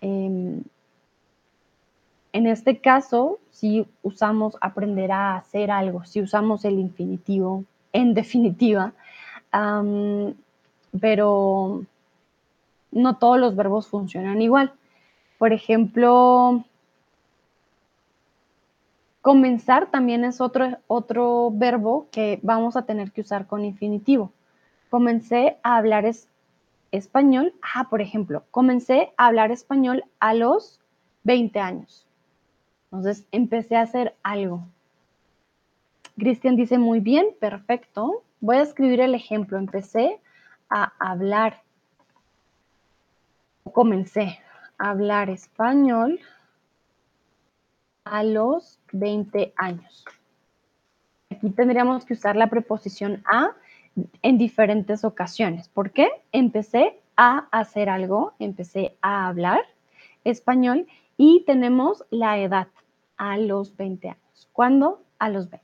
em, 0.01 0.63
en 2.33 2.47
este 2.47 2.79
caso, 2.79 3.39
si 3.61 3.85
usamos 4.01 4.57
aprender 4.59 5.11
a 5.11 5.35
hacer 5.35 5.69
algo, 5.69 6.03
si 6.03 6.19
usamos 6.19 6.65
el 6.65 6.79
infinitivo, 6.79 7.63
en 7.93 8.13
definitiva, 8.15 8.93
pero 10.99 11.85
no 12.91 13.17
todos 13.17 13.39
los 13.39 13.55
verbos 13.55 13.87
funcionan 13.87 14.41
igual. 14.41 14.73
Por 15.37 15.53
ejemplo, 15.53 16.65
Comenzar 19.21 19.91
también 19.91 20.25
es 20.25 20.41
otro, 20.41 20.79
otro 20.87 21.51
verbo 21.53 22.07
que 22.11 22.39
vamos 22.41 22.75
a 22.75 22.87
tener 22.87 23.11
que 23.11 23.21
usar 23.21 23.45
con 23.45 23.63
infinitivo. 23.63 24.31
Comencé 24.89 25.57
a 25.61 25.77
hablar 25.77 26.09
español. 26.91 27.53
Ah, 27.61 27.87
por 27.87 28.01
ejemplo, 28.01 28.43
comencé 28.49 29.13
a 29.17 29.27
hablar 29.27 29.51
español 29.51 30.03
a 30.19 30.33
los 30.33 30.79
20 31.23 31.59
años. 31.59 32.07
Entonces, 32.91 33.25
empecé 33.31 33.77
a 33.77 33.81
hacer 33.81 34.15
algo. 34.21 34.65
Cristian 36.17 36.57
dice 36.57 36.77
muy 36.77 36.99
bien, 36.99 37.27
perfecto. 37.39 38.23
Voy 38.41 38.57
a 38.57 38.61
escribir 38.61 38.99
el 38.99 39.15
ejemplo. 39.15 39.57
Empecé 39.57 40.19
a 40.69 40.91
hablar. 40.99 41.61
Comencé 43.71 44.39
a 44.77 44.89
hablar 44.89 45.29
español 45.29 46.19
a 48.03 48.23
los 48.23 48.79
20 48.91 49.53
años. 49.55 50.05
Aquí 51.29 51.49
tendríamos 51.51 52.03
que 52.05 52.13
usar 52.13 52.35
la 52.35 52.47
preposición 52.47 53.23
a 53.25 53.55
en 54.21 54.37
diferentes 54.37 55.05
ocasiones. 55.05 55.69
¿Por 55.69 55.91
qué? 55.91 56.09
Empecé 56.31 56.99
a 57.15 57.47
hacer 57.51 57.89
algo, 57.89 58.33
empecé 58.39 58.97
a 59.01 59.27
hablar 59.27 59.61
español 60.23 60.87
y 61.17 61.43
tenemos 61.45 62.03
la 62.09 62.37
edad 62.39 62.67
a 63.21 63.37
los 63.37 63.77
20 63.77 64.09
años. 64.09 64.49
¿Cuándo? 64.51 65.03
A 65.19 65.29
los 65.29 65.47
20. 65.47 65.63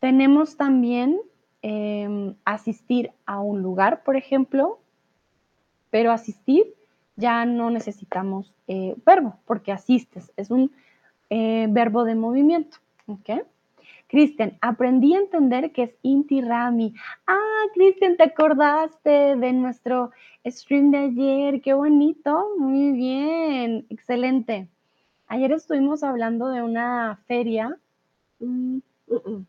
Tenemos 0.00 0.58
también 0.58 1.18
em, 1.62 2.34
asistir 2.44 3.10
a 3.24 3.40
un 3.40 3.62
lugar, 3.62 4.02
por 4.02 4.16
ejemplo, 4.16 4.78
pero 5.88 6.12
asistir 6.12 6.74
ya 7.16 7.46
no 7.46 7.70
necesitamos 7.70 8.52
eh, 8.68 8.94
verbo 9.06 9.38
porque 9.46 9.72
asistes, 9.72 10.30
es 10.36 10.50
un 10.50 10.72
eh, 11.30 11.66
verbo 11.70 12.04
de 12.04 12.14
movimiento. 12.14 12.76
¿ok? 13.06 13.46
Cristian, 14.10 14.58
aprendí 14.60 15.14
a 15.14 15.20
entender 15.20 15.70
que 15.70 15.84
es 15.84 15.94
Inti 16.02 16.40
Rami. 16.40 16.94
Ah, 17.28 17.62
Cristian, 17.74 18.16
¿te 18.16 18.24
acordaste 18.24 19.36
de 19.36 19.52
nuestro 19.52 20.10
stream 20.44 20.90
de 20.90 20.98
ayer? 20.98 21.60
Qué 21.62 21.74
bonito. 21.74 22.48
Muy 22.58 22.90
bien, 22.90 23.86
excelente. 23.88 24.68
Ayer 25.28 25.52
estuvimos 25.52 26.02
hablando 26.02 26.48
de 26.48 26.60
una 26.60 27.20
feria, 27.28 27.78
mm, 28.40 28.78
uh, 29.06 29.14
uh, 29.14 29.44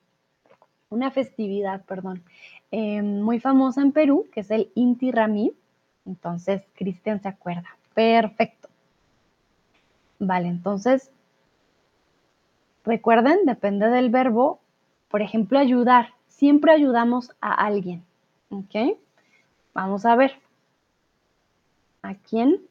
una 0.92 1.10
festividad, 1.10 1.84
perdón, 1.86 2.24
eh, 2.70 3.02
muy 3.02 3.40
famosa 3.40 3.82
en 3.82 3.92
Perú, 3.92 4.28
que 4.32 4.42
es 4.42 4.52
el 4.52 4.72
Inti 4.76 5.12
Rami. 5.12 5.54
Entonces, 6.06 6.62
Cristian 6.76 7.20
se 7.20 7.30
acuerda. 7.30 7.78
Perfecto. 7.96 8.70
Vale, 10.20 10.50
entonces, 10.50 11.10
recuerden, 12.84 13.46
depende 13.46 13.88
del 13.90 14.10
verbo. 14.10 14.60
Por 15.10 15.22
ejemplo, 15.22 15.60
ayudar. 15.60 16.14
Siempre 16.28 16.72
ayudamos 16.72 17.32
a 17.42 17.54
alguien. 17.54 18.04
¿Ok? 18.50 18.98
Vamos 19.74 20.06
a 20.06 20.16
ver. 20.16 20.34
¿A 22.02 22.16
quién 22.16 22.62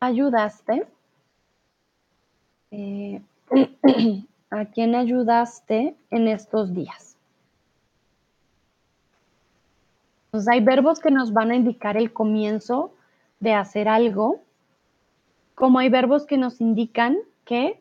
ayudaste? 0.00 0.86
Eh, 2.70 3.22
¿A 4.50 4.64
quién 4.66 4.94
ayudaste 4.94 5.94
en 6.10 6.28
estos 6.28 6.72
días? 6.72 7.16
Entonces 10.26 10.48
hay 10.48 10.60
verbos 10.60 11.00
que 11.00 11.10
nos 11.10 11.32
van 11.32 11.50
a 11.50 11.56
indicar 11.56 11.96
el 11.96 12.12
comienzo 12.12 12.92
de 13.40 13.54
hacer 13.54 13.88
algo, 13.88 14.40
como 15.54 15.78
hay 15.78 15.88
verbos 15.88 16.26
que 16.26 16.36
nos 16.36 16.60
indican 16.60 17.18
que 17.48 17.80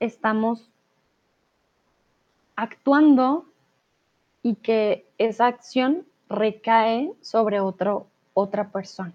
estamos 0.00 0.68
actuando 2.56 3.46
y 4.42 4.56
que 4.56 5.06
esa 5.18 5.46
acción 5.46 6.04
recae 6.28 7.12
sobre 7.20 7.60
otro, 7.60 8.08
otra 8.34 8.70
persona. 8.70 9.14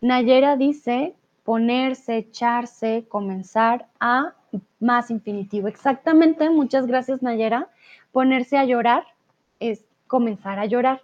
Nayera 0.00 0.56
dice 0.56 1.16
ponerse, 1.42 2.18
echarse, 2.18 3.04
comenzar 3.08 3.88
a 3.98 4.34
más 4.78 5.10
infinitivo. 5.10 5.66
Exactamente, 5.66 6.48
muchas 6.48 6.86
gracias 6.86 7.20
Nayera. 7.20 7.68
Ponerse 8.12 8.58
a 8.58 8.64
llorar 8.64 9.04
es 9.58 9.84
comenzar 10.06 10.60
a 10.60 10.66
llorar. 10.66 11.02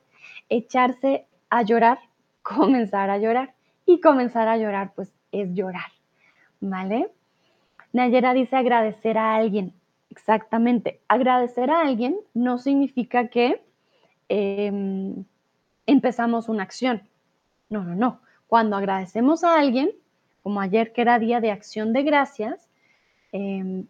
Echarse 0.48 1.26
a 1.48 1.62
llorar, 1.62 1.98
comenzar 2.42 3.10
a 3.10 3.18
llorar. 3.18 3.52
Y 3.84 4.00
comenzar 4.00 4.46
a 4.46 4.56
llorar, 4.58 4.92
pues 4.94 5.12
es 5.32 5.52
llorar. 5.54 5.90
¿Vale? 6.60 7.10
Nayera 7.92 8.34
dice 8.34 8.56
agradecer 8.56 9.18
a 9.18 9.34
alguien. 9.34 9.74
Exactamente. 10.10 11.00
Agradecer 11.08 11.70
a 11.70 11.82
alguien 11.82 12.16
no 12.34 12.58
significa 12.58 13.28
que 13.28 13.62
em, 14.28 15.24
empezamos 15.86 16.48
una 16.48 16.62
acción. 16.62 17.02
No, 17.68 17.84
no, 17.84 17.94
no. 17.94 18.20
Cuando 18.46 18.76
agradecemos 18.76 19.44
a 19.44 19.58
alguien, 19.58 19.92
como 20.42 20.60
ayer 20.60 20.92
que 20.92 21.02
era 21.02 21.18
día 21.18 21.40
de 21.40 21.50
acción 21.50 21.92
de 21.92 22.02
gracias, 22.02 22.68
em, 23.32 23.86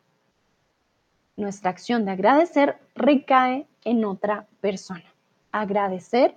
nuestra 1.37 1.71
acción 1.71 2.05
de 2.05 2.13
agradecer 2.13 2.77
recae 2.95 3.67
en 3.85 4.05
otra 4.05 4.47
persona. 4.61 5.05
Agradecer 5.53 6.37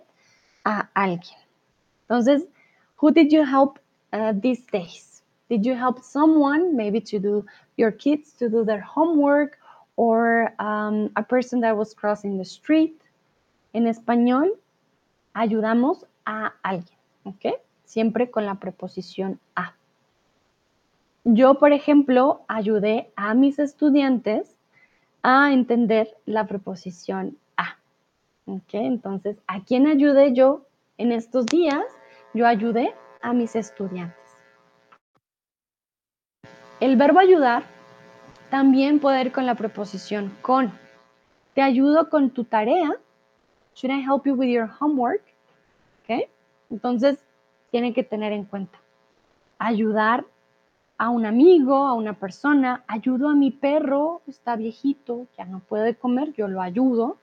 a 0.64 0.90
alguien. 0.94 1.38
Entonces, 2.03 2.48
who 3.02 3.11
did 3.11 3.30
you 3.30 3.44
help 3.44 3.80
uh, 4.14 4.34
these 4.40 4.64
days? 4.72 5.12
Did 5.54 5.68
you 5.68 5.76
help 5.76 6.02
someone, 6.02 6.76
maybe 6.76 7.00
to 7.02 7.20
do 7.20 7.46
your 7.78 7.92
kids 7.92 8.34
to 8.40 8.50
do 8.50 8.66
their 8.66 8.82
homework 8.82 9.60
or 9.98 10.52
um, 10.58 11.12
a 11.16 11.22
person 11.22 11.62
that 11.62 11.78
was 11.78 11.94
crossing 11.94 12.40
the 12.40 12.44
street? 12.44 13.00
En 13.76 13.86
español, 13.86 14.50
ayudamos 15.36 16.06
a 16.26 16.54
alguien, 16.64 16.98
¿ok? 17.26 17.62
Siempre 17.86 18.32
con 18.32 18.48
la 18.48 18.56
preposición 18.56 19.40
a. 19.56 19.76
Yo, 21.24 21.60
por 21.60 21.72
ejemplo, 21.72 22.42
ayudé 22.48 23.12
a 23.16 23.36
mis 23.36 23.60
estudiantes 23.60 24.56
a 25.22 25.54
entender 25.54 26.18
la 26.26 26.48
preposición 26.48 27.38
a. 27.58 27.78
¿Ok? 28.48 28.74
Entonces, 28.74 29.38
¿a 29.46 29.64
quién 29.64 29.86
ayudé 29.86 30.34
yo 30.34 30.66
en 30.98 31.12
estos 31.12 31.46
días? 31.46 31.86
Yo 32.34 32.48
ayudé 32.48 32.96
a 33.22 33.34
mis 33.34 33.56
estudiantes. 33.56 34.23
El 36.84 36.98
verbo 36.98 37.20
ayudar 37.20 37.64
también 38.50 39.00
puede 39.00 39.22
ir 39.22 39.32
con 39.32 39.46
la 39.46 39.56
preposición 39.56 40.36
con. 40.42 40.70
Te 41.54 41.62
ayudo 41.62 42.10
con 42.10 42.32
tu 42.32 42.44
tarea. 42.44 42.92
Should 43.74 43.98
I 43.98 44.02
help 44.02 44.26
you 44.26 44.34
with 44.34 44.50
your 44.50 44.70
homework? 44.82 45.22
¿Ok? 46.02 46.28
Entonces, 46.70 47.24
tiene 47.72 47.94
que 47.94 48.04
tener 48.04 48.34
en 48.34 48.44
cuenta. 48.44 48.78
Ayudar 49.60 50.26
a 50.98 51.10
un 51.10 51.26
amigo, 51.26 51.86
a 51.86 51.94
una 51.94 52.16
persona, 52.16 52.84
ayudo 52.88 53.30
a 53.30 53.34
mi 53.34 53.52
perro, 53.52 54.22
está 54.28 54.58
viejito, 54.58 55.28
ya 55.38 55.46
no 55.46 55.60
puede 55.60 55.96
comer, 55.96 56.34
yo 56.34 56.50
lo 56.50 56.62
ayudo, 56.62 57.16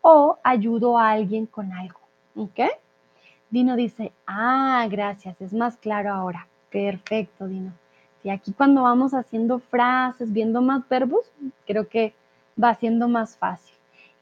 o 0.00 0.40
ayudo 0.42 0.98
a 0.98 1.12
alguien 1.12 1.46
con 1.46 1.72
algo, 1.72 2.00
¿ok? 2.34 2.62
Dino 3.48 3.76
dice, 3.76 4.12
ah, 4.26 4.84
gracias, 4.90 5.40
es 5.40 5.52
más 5.52 5.76
claro 5.76 6.12
ahora. 6.12 6.48
Perfecto, 6.68 7.46
Dino. 7.46 7.83
Y 8.24 8.30
aquí 8.30 8.52
cuando 8.52 8.82
vamos 8.82 9.12
haciendo 9.12 9.58
frases, 9.58 10.32
viendo 10.32 10.62
más 10.62 10.88
verbos, 10.88 11.30
creo 11.66 11.88
que 11.88 12.14
va 12.60 12.74
siendo 12.74 13.06
más 13.06 13.36
fácil. 13.36 13.74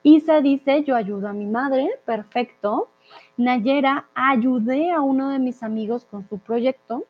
Isa 0.02 0.40
dice, 0.40 0.82
yo 0.82 0.96
ayudo 0.96 1.28
a 1.28 1.32
mi 1.32 1.46
madre, 1.46 1.88
perfecto. 2.04 2.88
Nayera, 3.36 4.08
ayudé 4.14 4.90
a 4.90 5.00
uno 5.00 5.30
de 5.30 5.38
mis 5.38 5.62
amigos 5.62 6.04
con 6.04 6.28
su 6.28 6.38
proyecto. 6.38 7.04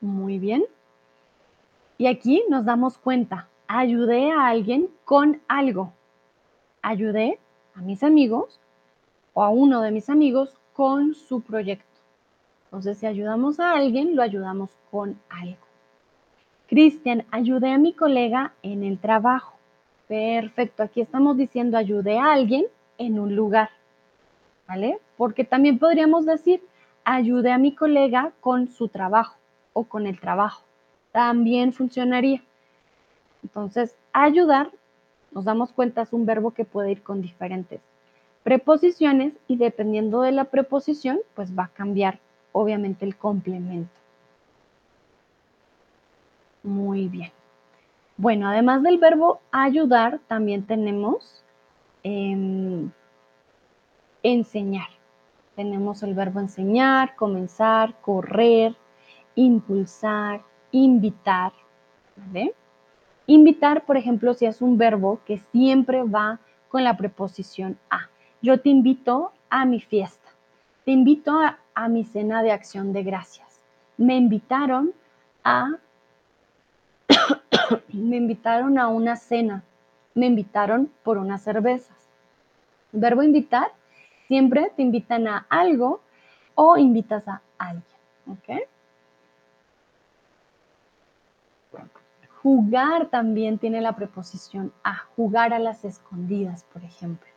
Muy 0.00 0.40
bien. 0.40 0.64
Y 1.98 2.08
aquí 2.08 2.42
nos 2.48 2.64
damos 2.64 2.98
cuenta, 2.98 3.48
ayudé 3.68 4.32
a 4.32 4.48
alguien 4.48 4.88
con 5.04 5.40
algo. 5.46 5.92
Ayudé 6.82 7.38
a 7.76 7.80
mis 7.82 8.02
amigos 8.02 8.58
o 9.34 9.44
a 9.44 9.50
uno 9.50 9.82
de 9.82 9.92
mis 9.92 10.10
amigos 10.10 10.58
con 10.72 11.14
su 11.14 11.42
proyecto. 11.42 11.89
Entonces, 12.70 12.98
si 12.98 13.06
ayudamos 13.06 13.58
a 13.58 13.72
alguien, 13.72 14.14
lo 14.14 14.22
ayudamos 14.22 14.70
con 14.92 15.18
algo. 15.28 15.58
Cristian, 16.68 17.24
ayudé 17.32 17.72
a 17.72 17.78
mi 17.78 17.92
colega 17.92 18.52
en 18.62 18.84
el 18.84 18.98
trabajo. 18.98 19.58
Perfecto, 20.06 20.84
aquí 20.84 21.00
estamos 21.00 21.36
diciendo 21.36 21.76
ayudé 21.76 22.18
a 22.18 22.32
alguien 22.32 22.66
en 22.96 23.18
un 23.18 23.34
lugar. 23.34 23.70
¿Vale? 24.68 25.00
Porque 25.16 25.42
también 25.42 25.80
podríamos 25.80 26.26
decir 26.26 26.62
ayudé 27.02 27.50
a 27.50 27.58
mi 27.58 27.74
colega 27.74 28.30
con 28.40 28.68
su 28.68 28.86
trabajo 28.86 29.36
o 29.72 29.82
con 29.82 30.06
el 30.06 30.20
trabajo. 30.20 30.62
También 31.10 31.72
funcionaría. 31.72 32.40
Entonces, 33.42 33.96
ayudar, 34.12 34.70
nos 35.32 35.44
damos 35.44 35.72
cuenta, 35.72 36.02
es 36.02 36.12
un 36.12 36.24
verbo 36.24 36.52
que 36.52 36.64
puede 36.64 36.92
ir 36.92 37.02
con 37.02 37.20
diferentes 37.20 37.80
preposiciones 38.42 39.34
y 39.48 39.56
dependiendo 39.56 40.22
de 40.22 40.32
la 40.32 40.44
preposición, 40.44 41.18
pues 41.34 41.56
va 41.58 41.64
a 41.64 41.68
cambiar 41.68 42.20
obviamente 42.52 43.04
el 43.04 43.16
complemento. 43.16 43.90
Muy 46.62 47.08
bien. 47.08 47.32
Bueno, 48.16 48.48
además 48.48 48.82
del 48.82 48.98
verbo 48.98 49.40
ayudar, 49.50 50.20
también 50.28 50.66
tenemos 50.66 51.42
em, 52.02 52.90
enseñar. 54.22 54.88
Tenemos 55.56 56.02
el 56.02 56.14
verbo 56.14 56.40
enseñar, 56.40 57.16
comenzar, 57.16 57.98
correr, 58.02 58.76
impulsar, 59.34 60.42
invitar. 60.70 61.52
¿vale? 62.16 62.54
Invitar, 63.26 63.86
por 63.86 63.96
ejemplo, 63.96 64.34
si 64.34 64.46
es 64.46 64.60
un 64.60 64.76
verbo 64.76 65.20
que 65.24 65.38
siempre 65.52 66.02
va 66.02 66.40
con 66.68 66.84
la 66.84 66.96
preposición 66.96 67.78
a. 67.88 68.08
Yo 68.42 68.60
te 68.60 68.68
invito 68.68 69.32
a 69.50 69.64
mi 69.64 69.80
fiesta. 69.80 70.30
Te 70.84 70.92
invito 70.92 71.32
a, 71.32 71.58
a 71.80 71.88
mi 71.88 72.04
cena 72.04 72.42
de 72.42 72.52
acción 72.52 72.92
de 72.92 73.02
gracias. 73.02 73.60
Me 73.96 74.16
invitaron 74.16 74.92
a 75.42 75.78
me 77.92 78.16
invitaron 78.16 78.78
a 78.78 78.88
una 78.88 79.16
cena. 79.16 79.64
Me 80.14 80.26
invitaron 80.26 80.90
por 81.02 81.16
unas 81.16 81.42
cervezas. 81.42 81.96
Verbo 82.92 83.22
invitar, 83.22 83.72
siempre 84.28 84.70
te 84.76 84.82
invitan 84.82 85.26
a 85.26 85.46
algo 85.48 86.00
o 86.54 86.76
invitas 86.76 87.26
a 87.26 87.40
alguien. 87.56 87.84
Jugar 92.42 93.06
también 93.06 93.58
tiene 93.58 93.80
la 93.80 93.96
preposición 93.96 94.72
a, 94.82 94.96
jugar 95.16 95.52
a 95.54 95.58
las 95.58 95.84
escondidas, 95.84 96.64
por 96.72 96.84
ejemplo. 96.84 97.28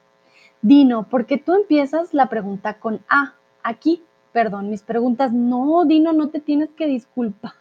Dino, 0.62 1.04
¿por 1.04 1.26
qué 1.26 1.38
tú 1.38 1.54
empiezas 1.54 2.14
la 2.14 2.28
pregunta 2.28 2.80
con 2.80 3.04
a? 3.10 3.34
Aquí, 3.64 4.04
perdón, 4.34 4.70
mis 4.70 4.82
preguntas, 4.82 5.32
no, 5.32 5.86
Dino, 5.86 6.12
no 6.12 6.30
te 6.30 6.40
tienes 6.40 6.70
que 6.72 6.88
disculpar. 6.88 7.54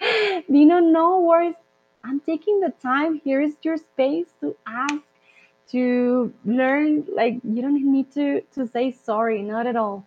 Dino, 0.48 0.80
no 0.80 1.20
worries. 1.20 1.56
I'm 2.04 2.20
taking 2.20 2.60
the 2.60 2.72
time. 2.82 3.20
Here 3.24 3.40
is 3.40 3.56
your 3.62 3.76
space 3.76 4.26
to 4.40 4.56
ask, 4.66 5.02
to 5.70 6.32
learn. 6.44 7.06
Like, 7.14 7.40
you 7.44 7.62
don't 7.62 7.80
need 7.80 8.12
to, 8.12 8.40
to 8.54 8.66
say 8.66 8.90
sorry, 8.90 9.42
not 9.42 9.66
at 9.66 9.76
all. 9.76 10.04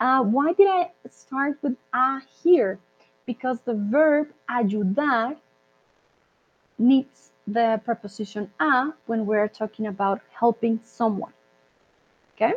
Uh, 0.00 0.22
why 0.22 0.54
did 0.54 0.66
I 0.68 0.90
start 1.10 1.58
with 1.62 1.76
a 1.92 2.20
here? 2.42 2.78
Because 3.26 3.60
the 3.60 3.74
verb 3.74 4.28
ayudar 4.50 5.36
needs 6.78 7.30
the 7.46 7.80
preposition 7.84 8.50
a 8.58 8.92
when 9.06 9.26
we're 9.26 9.48
talking 9.48 9.86
about 9.86 10.20
helping 10.32 10.80
someone. 10.82 11.32
Okay? 12.34 12.54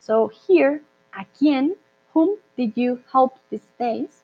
So 0.00 0.30
here, 0.46 0.82
a 1.14 1.24
quién, 1.38 1.76
whom 2.16 2.38
did 2.56 2.72
you 2.76 2.98
help 3.12 3.38
these 3.50 3.68
days? 3.78 4.22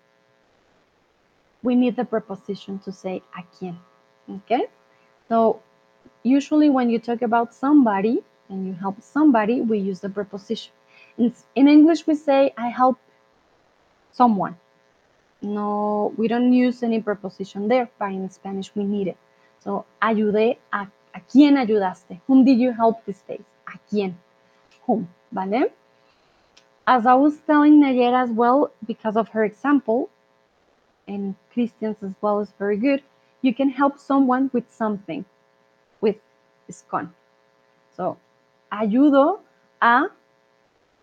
We 1.63 1.75
need 1.75 1.95
the 1.95 2.07
preposition 2.07 2.79
to 2.87 2.91
say 2.91 3.21
a 3.37 3.43
quién. 3.53 3.77
Okay? 4.37 4.65
So 5.29 5.61
usually 6.23 6.71
when 6.71 6.89
you 6.89 6.99
talk 6.99 7.21
about 7.21 7.53
somebody 7.53 8.25
and 8.49 8.67
you 8.67 8.73
help 8.73 9.03
somebody, 9.03 9.61
we 9.61 9.77
use 9.79 10.01
the 10.01 10.09
preposition. 10.09 10.73
In, 11.19 11.35
in 11.55 11.69
English, 11.69 12.07
we 12.07 12.15
say, 12.15 12.55
I 12.57 12.69
help 12.69 12.97
someone. 14.11 14.57
No, 15.43 16.15
we 16.17 16.29
don't 16.29 16.55
use 16.55 16.83
any 16.83 17.03
preposition 17.03 17.69
there, 17.69 17.91
but 17.99 18.11
in 18.11 18.31
Spanish 18.31 18.73
we 18.75 18.85
need 18.85 19.09
it. 19.09 19.19
So, 19.59 19.85
ayudé 20.01 20.57
a, 20.73 20.87
a 21.15 21.21
quién 21.31 21.59
ayudaste. 21.59 22.23
Whom 22.27 22.43
did 22.43 22.59
you 22.59 22.73
help 22.73 23.05
these 23.05 23.21
days? 23.29 23.45
A 23.67 23.79
quién. 23.91 24.15
Whom, 24.87 25.09
¿vale? 25.31 25.73
As 26.87 27.07
I 27.07 27.15
was 27.15 27.39
telling 27.47 27.81
Nayera 27.81 28.23
as 28.25 28.31
well, 28.31 28.73
because 28.87 29.17
of 29.17 29.29
her 29.31 29.45
example, 29.45 30.11
and 31.07 31.35
Christians 31.53 31.97
as 32.03 32.13
well 32.21 32.41
is 32.41 32.53
very 32.59 32.77
good. 32.77 33.03
You 33.43 33.55
can 33.55 33.71
help 33.71 33.99
someone 33.99 34.51
with 34.53 34.71
something, 34.71 35.25
with 36.01 36.17
is 36.69 36.85
con. 36.91 37.13
So, 37.97 38.17
ayudo 38.73 39.41
a 39.81 40.07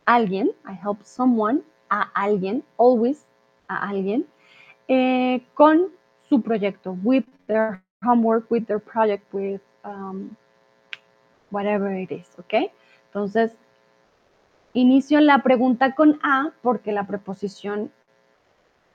alguien, 0.07 0.47
I 0.65 0.73
help 0.73 1.05
someone, 1.05 1.63
a 1.91 2.07
alguien, 2.15 2.63
always 2.77 3.25
a 3.69 3.75
alguien, 3.87 4.25
eh, 4.89 5.39
con 5.55 5.91
su 6.27 6.39
proyecto, 6.41 6.97
with 7.03 7.25
their 7.47 7.81
homework, 8.03 8.49
with 8.49 8.65
their 8.67 8.79
project, 8.79 9.23
with 9.33 9.61
um, 9.83 10.35
whatever 11.51 11.91
it 11.93 12.11
is, 12.11 12.27
¿ok? 12.39 12.71
Entonces, 13.11 13.51
inicio 14.73 15.19
la 15.21 15.41
pregunta 15.43 15.95
con 15.95 16.19
a 16.23 16.51
porque 16.61 16.91
la 16.91 17.07
preposición 17.07 17.91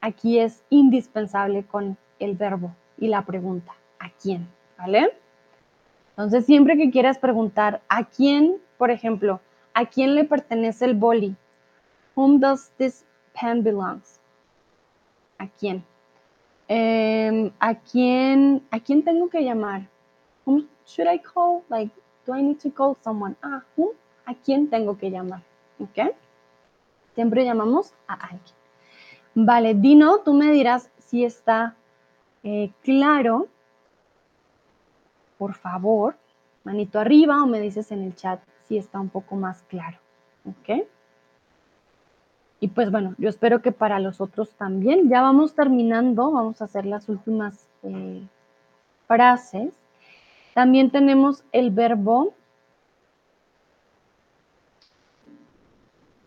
aquí 0.00 0.38
es 0.38 0.62
indispensable 0.70 1.64
con 1.64 1.96
el 2.18 2.36
verbo 2.36 2.74
y 2.98 3.08
la 3.08 3.24
pregunta, 3.24 3.72
¿a 3.98 4.10
quién? 4.10 4.48
¿Vale? 4.78 5.16
Entonces, 6.10 6.46
siempre 6.46 6.76
que 6.76 6.90
quieras 6.90 7.18
preguntar, 7.18 7.82
¿a 7.88 8.04
quién, 8.04 8.58
por 8.78 8.90
ejemplo, 8.90 9.40
¿a 9.72 9.86
quién 9.86 10.14
le 10.14 10.24
pertenece 10.24 10.84
el 10.84 10.94
boli? 10.94 11.36
Whom 12.14 12.38
does 12.38 12.70
this 12.76 13.04
pen 13.38 13.64
belongs? 13.64 14.20
¿A 15.38 15.48
quién? 15.48 15.84
Em, 16.68 17.50
¿A 17.58 17.74
quién, 17.74 18.62
a 18.70 18.78
quién 18.78 19.02
tengo 19.02 19.28
que 19.28 19.42
llamar? 19.42 19.88
Whom 20.46 20.68
should 20.86 21.12
I 21.12 21.18
call? 21.18 21.62
Like, 21.68 21.92
do 22.26 22.34
I 22.34 22.42
need 22.42 22.60
to 22.60 22.70
call 22.70 22.96
someone? 23.02 23.34
Ah? 23.42 23.62
¿A 24.26 24.34
quién 24.34 24.70
tengo 24.70 24.96
que 24.96 25.10
llamar? 25.10 25.42
¿Ok? 25.78 26.14
Siempre 27.14 27.44
llamamos 27.44 27.94
a 28.06 28.14
alguien. 28.14 28.54
Vale, 29.34 29.74
Dino, 29.74 30.18
tú 30.18 30.34
me 30.34 30.52
dirás 30.52 30.90
si 30.98 31.24
está 31.24 31.76
eh, 32.42 32.70
claro. 32.82 33.48
Por 35.38 35.54
favor, 35.54 36.16
manito 36.62 37.00
arriba 37.00 37.42
o 37.42 37.46
me 37.46 37.60
dices 37.60 37.90
en 37.90 38.02
el 38.02 38.14
chat 38.14 38.40
si 38.68 38.78
está 38.78 39.00
un 39.00 39.08
poco 39.08 39.36
más 39.36 39.62
claro. 39.64 39.98
¿Ok? 40.46 40.86
Y 42.60 42.68
pues 42.68 42.90
bueno, 42.90 43.14
yo 43.18 43.28
espero 43.28 43.60
que 43.60 43.72
para 43.72 43.98
los 43.98 44.20
otros 44.20 44.50
también. 44.54 45.08
Ya 45.10 45.20
vamos 45.20 45.54
terminando, 45.54 46.30
vamos 46.30 46.62
a 46.62 46.64
hacer 46.64 46.86
las 46.86 47.08
últimas 47.08 47.68
eh, 47.82 48.22
frases. 49.06 49.74
También 50.54 50.90
tenemos 50.90 51.44
el 51.52 51.70
verbo. 51.70 52.32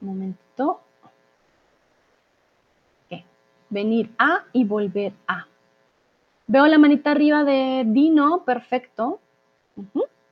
Un 0.08 0.14
momentito. 0.14 0.80
Venir 3.70 4.10
a 4.18 4.46
y 4.54 4.64
volver 4.64 5.12
a. 5.28 5.46
Veo 6.48 6.68
la 6.68 6.78
manita 6.78 7.12
arriba 7.12 7.44
de 7.44 7.84
Dino, 7.86 8.44
perfecto. 8.46 9.20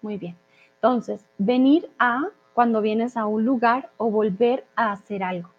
muy 0.01 0.17
bien. 0.17 0.37
Entonces, 0.75 1.25
venir 1.37 1.89
a 1.99 2.29
cuando 2.53 2.79
vienes 2.79 3.17
a 3.17 3.25
un 3.25 3.43
lugar 3.43 3.89
o 3.97 4.09
volver 4.09 4.65
a 4.77 4.93
hacer 4.93 5.21
algo. 5.21 5.49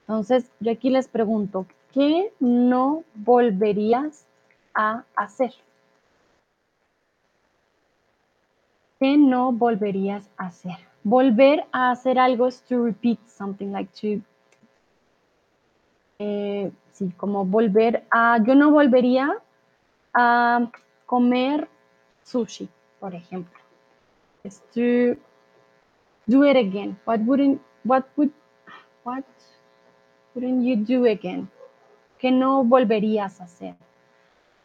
Entonces, 0.00 0.50
yo 0.60 0.72
aquí 0.72 0.88
les 0.88 1.08
pregunto, 1.08 1.66
¿qué 1.92 2.32
no 2.40 3.04
volverías 3.14 4.26
a 4.74 5.04
hacer? 5.14 5.52
¿Qué 8.98 9.18
no 9.18 9.52
volverías 9.52 10.30
a 10.38 10.46
hacer? 10.46 10.89
Volver 11.02 11.64
a 11.72 11.92
hacer 11.92 12.18
algo 12.18 12.46
es 12.46 12.62
to 12.62 12.84
repeat 12.84 13.18
something, 13.26 13.72
like 13.72 13.90
to, 14.00 14.22
eh, 16.18 16.70
sí, 16.92 17.10
como 17.16 17.44
volver 17.44 18.04
a, 18.10 18.38
yo 18.44 18.54
no 18.54 18.70
volvería 18.70 19.38
a 20.12 20.70
comer 21.06 21.68
sushi, 22.22 22.68
por 22.98 23.14
ejemplo. 23.14 23.58
Es 24.44 24.60
to 24.74 25.18
do 26.26 26.44
it 26.44 26.56
again. 26.56 26.98
What 27.06 27.20
wouldn't, 27.20 27.60
what 27.84 28.04
would, 28.16 28.30
what 29.04 29.24
wouldn't 30.34 30.64
you 30.64 30.76
do 30.76 31.06
again? 31.06 31.48
¿Qué 32.18 32.30
no 32.30 32.62
volverías 32.62 33.40
a 33.40 33.44
hacer? 33.44 33.74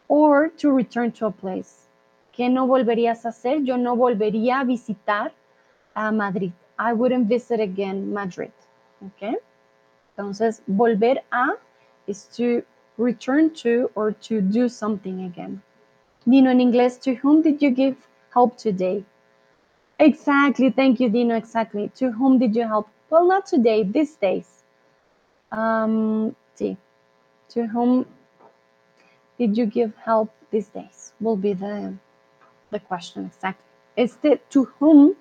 Or 0.07 0.51
to 0.57 0.71
return 0.71 1.11
to 1.13 1.27
a 1.27 1.31
place. 1.31 1.87
¿Qué 2.33 2.49
no 2.49 2.67
volverías 2.67 3.25
a 3.25 3.29
hacer? 3.29 3.63
Yo 3.63 3.77
no 3.77 3.95
volvería 3.95 4.59
a 4.59 4.63
visitar 4.65 5.33
a 5.95 6.11
Madrid. 6.11 6.53
I 6.77 6.93
wouldn't 6.93 7.27
visit 7.27 7.59
again 7.59 8.13
Madrid. 8.13 8.51
Okay? 9.07 9.35
Entonces, 10.17 10.61
volver 10.69 11.17
a 11.31 11.47
is 12.07 12.25
to 12.35 12.63
return 12.97 13.53
to 13.55 13.89
or 13.95 14.11
to 14.11 14.41
do 14.41 14.69
something 14.69 15.23
again. 15.23 15.61
Dino, 16.27 16.49
en 16.49 16.59
inglés, 16.59 16.99
to 17.01 17.13
whom 17.15 17.41
did 17.41 17.61
you 17.61 17.69
give 17.69 17.95
help 18.33 18.57
today? 18.57 19.03
Exactly. 19.99 20.69
Thank 20.69 20.99
you, 20.99 21.09
Dino. 21.09 21.35
Exactly. 21.35 21.91
To 21.95 22.11
whom 22.11 22.39
did 22.39 22.55
you 22.55 22.67
help? 22.67 22.89
Well, 23.09 23.27
not 23.27 23.45
today, 23.45 23.83
these 23.83 24.15
days. 24.15 24.63
Um, 25.51 26.35
see, 26.55 26.77
to 27.49 27.67
whom 27.67 28.05
did 29.37 29.57
you 29.57 29.65
give 29.65 29.95
help 29.95 30.31
these 30.51 30.67
days? 30.69 31.13
Will 31.21 31.37
be 31.37 31.53
the, 31.53 31.93
the 32.71 32.79
question 32.79 33.25
exactly. 33.25 33.65
Este 33.97 34.39
to 34.49 34.65
whom, 34.79 35.15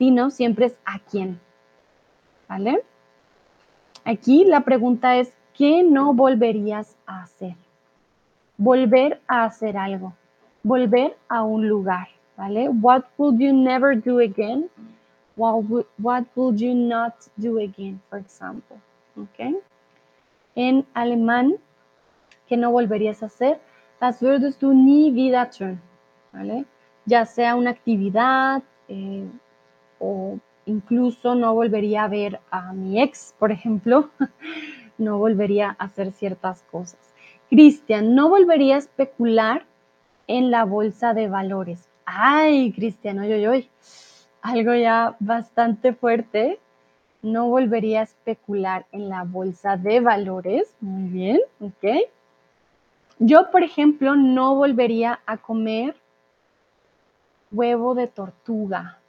Dino, 0.00 0.30
siempre 0.30 0.66
es 0.66 0.76
a 0.86 0.98
quién. 0.98 1.38
¿Vale? 2.48 2.82
Aquí 4.04 4.46
la 4.46 4.62
pregunta 4.62 5.16
es, 5.18 5.30
¿qué 5.52 5.82
no 5.82 6.14
volverías 6.14 6.96
a 7.06 7.22
hacer? 7.22 7.54
Volver 8.56 9.20
a 9.28 9.44
hacer 9.44 9.76
algo. 9.76 10.14
Volver 10.62 11.18
a 11.28 11.42
un 11.42 11.68
lugar. 11.68 12.08
¿Vale? 12.38 12.70
What 12.70 13.04
would 13.18 13.38
you 13.38 13.52
never 13.52 13.94
do 13.94 14.20
again? 14.20 14.70
What 15.36 15.64
would, 16.34 16.58
you 16.58 16.74
not 16.74 17.14
do 17.36 17.58
again, 17.58 18.00
for 18.08 18.18
example? 18.18 18.78
Okay. 19.16 19.54
En 20.54 20.86
alemán, 20.94 21.56
que 22.48 22.56
no 22.56 22.70
volverías 22.72 23.22
a 23.22 23.26
hacer? 23.26 23.60
Das 24.00 24.22
würdest 24.22 24.62
du 24.62 24.72
nie 24.72 25.12
wieder 25.12 25.50
tun, 25.50 25.78
¿vale? 26.32 26.64
Ya 27.04 27.26
sea 27.26 27.54
una 27.54 27.70
actividad 27.70 28.62
eh, 28.88 29.28
o 30.00 30.38
incluso 30.66 31.36
no 31.36 31.54
volvería 31.54 32.04
a 32.04 32.08
ver 32.08 32.40
a 32.50 32.72
mi 32.72 33.00
ex, 33.00 33.34
por 33.38 33.52
ejemplo, 33.52 34.10
no 34.98 35.18
volvería 35.18 35.76
a 35.78 35.84
hacer 35.84 36.10
ciertas 36.10 36.62
cosas. 36.72 36.98
Cristian, 37.48 38.14
no 38.16 38.28
volvería 38.28 38.74
a 38.74 38.78
especular 38.78 39.64
en 40.26 40.50
la 40.50 40.64
bolsa 40.64 41.14
de 41.14 41.28
valores. 41.28 41.88
Ay, 42.04 42.72
Cristian, 42.72 43.20
oye, 43.20 43.48
oye, 43.48 43.70
algo 44.42 44.74
ya 44.74 45.16
bastante 45.20 45.92
fuerte 45.92 46.58
no 47.22 47.48
volvería 47.48 48.00
a 48.00 48.04
especular 48.04 48.86
en 48.92 49.08
la 49.08 49.24
bolsa 49.24 49.76
de 49.76 50.00
valores. 50.00 50.74
Muy 50.80 51.10
bien, 51.10 51.40
ok. 51.60 52.08
Yo, 53.18 53.50
por 53.50 53.62
ejemplo, 53.62 54.16
no 54.16 54.54
volvería 54.54 55.20
a 55.26 55.36
comer 55.36 55.94
huevo 57.52 57.94
de 57.94 58.06
tortuga. 58.06 58.99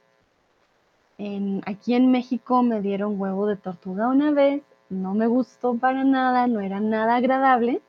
Aquí 1.66 1.94
en 1.94 2.10
México 2.10 2.62
me 2.62 2.80
dieron 2.80 3.20
huevo 3.20 3.46
de 3.46 3.56
tortuga 3.56 4.08
una 4.08 4.32
vez, 4.32 4.62
no 4.88 5.14
me 5.14 5.26
gustó 5.26 5.74
para 5.76 6.04
nada, 6.04 6.46
no 6.46 6.60
era 6.60 6.80
nada 6.80 7.16
agradable. 7.16 7.80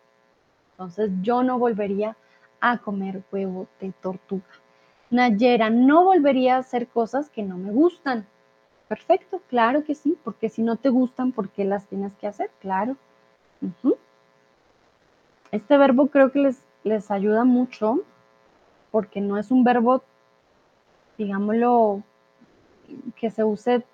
Entonces 0.71 1.11
yo 1.21 1.43
no 1.43 1.59
volvería 1.59 2.15
a 2.59 2.77
comer 2.77 3.23
huevo 3.31 3.67
de 3.79 3.91
tortuga. 4.01 4.43
Nayera, 5.09 5.69
no 5.69 6.03
volvería 6.05 6.55
a 6.55 6.59
hacer 6.59 6.87
cosas 6.87 7.29
que 7.29 7.43
no 7.43 7.57
me 7.57 7.71
gustan. 7.71 8.25
Perfecto, 8.87 9.41
claro 9.49 9.83
que 9.83 9.95
sí, 9.95 10.17
porque 10.23 10.49
si 10.49 10.61
no 10.61 10.77
te 10.77 10.89
gustan, 10.89 11.31
¿por 11.31 11.49
qué 11.49 11.65
las 11.65 11.85
tienes 11.87 12.13
que 12.13 12.27
hacer? 12.27 12.51
Claro. 12.59 12.97
Este 15.51 15.77
verbo 15.77 16.07
creo 16.07 16.31
que 16.31 16.39
les, 16.39 16.63
les 16.83 17.11
ayuda 17.11 17.43
mucho 17.43 18.01
porque 18.91 19.21
no 19.21 19.37
es 19.37 19.51
un 19.51 19.63
verbo, 19.63 20.03
digámoslo, 21.17 22.03
que 23.15 23.29
se 23.29 23.43
use 23.43 23.85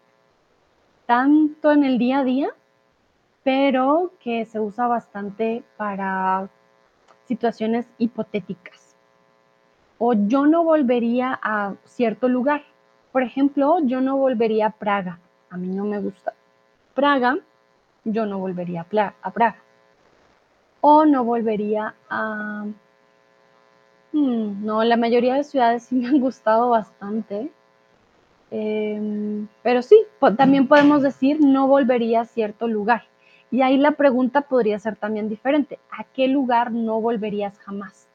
tanto 1.05 1.71
en 1.71 1.83
el 1.83 1.97
día 1.97 2.19
a 2.19 2.23
día, 2.23 2.49
pero 3.43 4.11
que 4.19 4.45
se 4.45 4.59
usa 4.59 4.87
bastante 4.87 5.63
para 5.77 6.49
situaciones 7.25 7.87
hipotéticas. 7.97 8.95
O 9.97 10.13
yo 10.13 10.45
no 10.45 10.63
volvería 10.63 11.39
a 11.41 11.75
cierto 11.85 12.29
lugar. 12.29 12.63
Por 13.11 13.23
ejemplo, 13.23 13.79
yo 13.83 14.01
no 14.01 14.17
volvería 14.17 14.67
a 14.67 14.71
Praga. 14.71 15.19
A 15.49 15.57
mí 15.57 15.67
no 15.67 15.83
me 15.85 15.99
gusta 15.99 16.33
Praga. 16.93 17.37
Yo 18.03 18.25
no 18.25 18.39
volvería 18.39 18.81
a 19.21 19.31
Praga. 19.31 19.57
O 20.81 21.05
no 21.05 21.23
volvería 21.23 21.95
a... 22.09 22.65
Hmm, 24.11 24.65
no, 24.65 24.83
la 24.83 24.97
mayoría 24.97 25.35
de 25.35 25.43
ciudades 25.43 25.83
sí 25.83 25.95
me 25.95 26.07
han 26.07 26.19
gustado 26.19 26.69
bastante. 26.69 27.51
Em, 28.51 29.47
pero 29.61 29.81
sí, 29.81 29.95
también 30.37 30.67
podemos 30.67 31.03
decir 31.03 31.39
no 31.39 31.67
volvería 31.67 32.21
a 32.21 32.25
cierto 32.25 32.67
lugar. 32.67 33.03
Y 33.51 33.61
ahí 33.61 33.77
la 33.77 33.91
pregunta 33.91 34.41
podría 34.41 34.79
ser 34.79 34.95
también 34.95 35.29
diferente. 35.29 35.79
¿A 35.91 36.03
qué 36.03 36.27
lugar 36.27 36.71
no 36.71 37.01
volverías 37.01 37.57
jamás? 37.59 38.07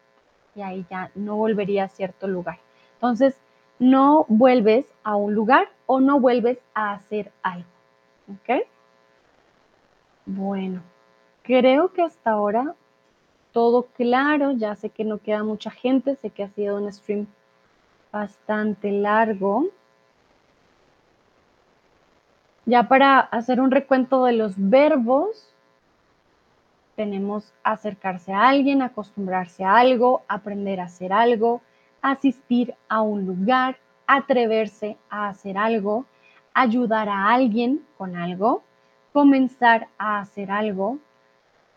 Y 0.55 0.63
ahí 0.63 0.87
ya 0.91 1.11
no 1.15 1.37
volvería 1.37 1.85
a 1.85 1.89
cierto 1.89 2.29
lugar. 2.29 2.59
Entonces, 2.95 3.37
no 3.79 4.25
vuelves 4.29 4.87
a 5.03 5.17
un 5.17 5.35
lugar 5.35 5.69
o 5.87 6.01
no 6.01 6.21
vuelves 6.21 6.59
a 6.75 6.93
hacer 6.93 7.33
algo. 7.43 7.69
¿Ok? 8.29 8.67
Bueno, 10.27 10.83
creo 11.43 11.93
que 11.93 12.03
hasta 12.03 12.31
ahora 12.31 12.75
todo 13.53 13.87
claro. 13.97 14.53
Ya 14.53 14.77
sé 14.77 14.91
que 14.91 15.05
no 15.05 15.19
queda 15.19 15.43
mucha 15.43 15.71
gente. 15.71 16.17
Sé 16.17 16.31
que 16.31 16.45
ha 16.45 16.49
sido 16.49 16.77
un 16.77 16.93
stream 16.93 17.27
bastante 18.13 18.93
largo. 18.93 19.67
Ya 22.67 22.85
para 22.89 23.21
hacer 23.21 23.61
un 23.61 23.71
recuento 23.71 24.25
de 24.25 24.33
los 24.33 24.55
verbos, 24.57 25.55
tenemos 26.97 27.53
acercarse 27.63 28.33
a 28.33 28.49
alguien, 28.49 28.81
acostumbrarse 28.81 29.65
a 29.65 29.77
algo, 29.77 30.23
aprender 30.29 30.81
a 30.81 30.85
hacer 30.85 31.13
algo, 31.13 31.61
asistir 32.01 32.75
a 32.89 33.03
un 33.03 33.27
lugar, 33.27 33.77
atreverse 34.07 34.97
a 35.11 35.29
hacer 35.29 35.59
algo, 35.59 36.07
ayudar 36.55 37.09
a 37.09 37.31
alguien 37.33 37.85
con 37.99 38.17
algo, 38.17 38.63
comenzar 39.13 39.89
a 39.99 40.21
hacer 40.21 40.51
algo, 40.51 40.99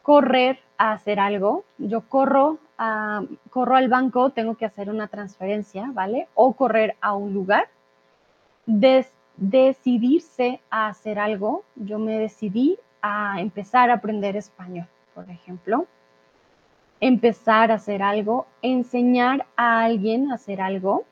correr 0.03 0.59
a 0.77 0.93
hacer 0.93 1.19
algo. 1.19 1.65
Yo 1.77 2.01
corro, 2.07 2.59
a, 2.77 3.23
corro 3.49 3.75
al 3.75 3.89
banco, 3.89 4.29
tengo 4.29 4.55
que 4.55 4.65
hacer 4.65 4.89
una 4.89 5.07
transferencia, 5.07 5.89
¿vale? 5.91 6.27
O 6.33 6.53
correr 6.53 6.95
a 7.01 7.13
un 7.13 7.33
lugar. 7.33 7.67
Decidirse 9.37 10.59
a 10.69 10.87
hacer 10.87 11.19
algo. 11.19 11.63
Yo 11.75 11.99
me 11.99 12.19
decidí 12.19 12.77
a 13.01 13.39
empezar 13.39 13.89
a 13.89 13.95
aprender 13.95 14.35
español, 14.35 14.87
por 15.13 15.29
ejemplo. 15.29 15.85
Empezar 16.99 17.71
a 17.71 17.75
hacer 17.75 18.01
algo, 18.01 18.47
enseñar 18.61 19.45
a 19.55 19.83
alguien 19.83 20.31
a 20.31 20.35
hacer 20.35 20.59
algo, 20.59 21.05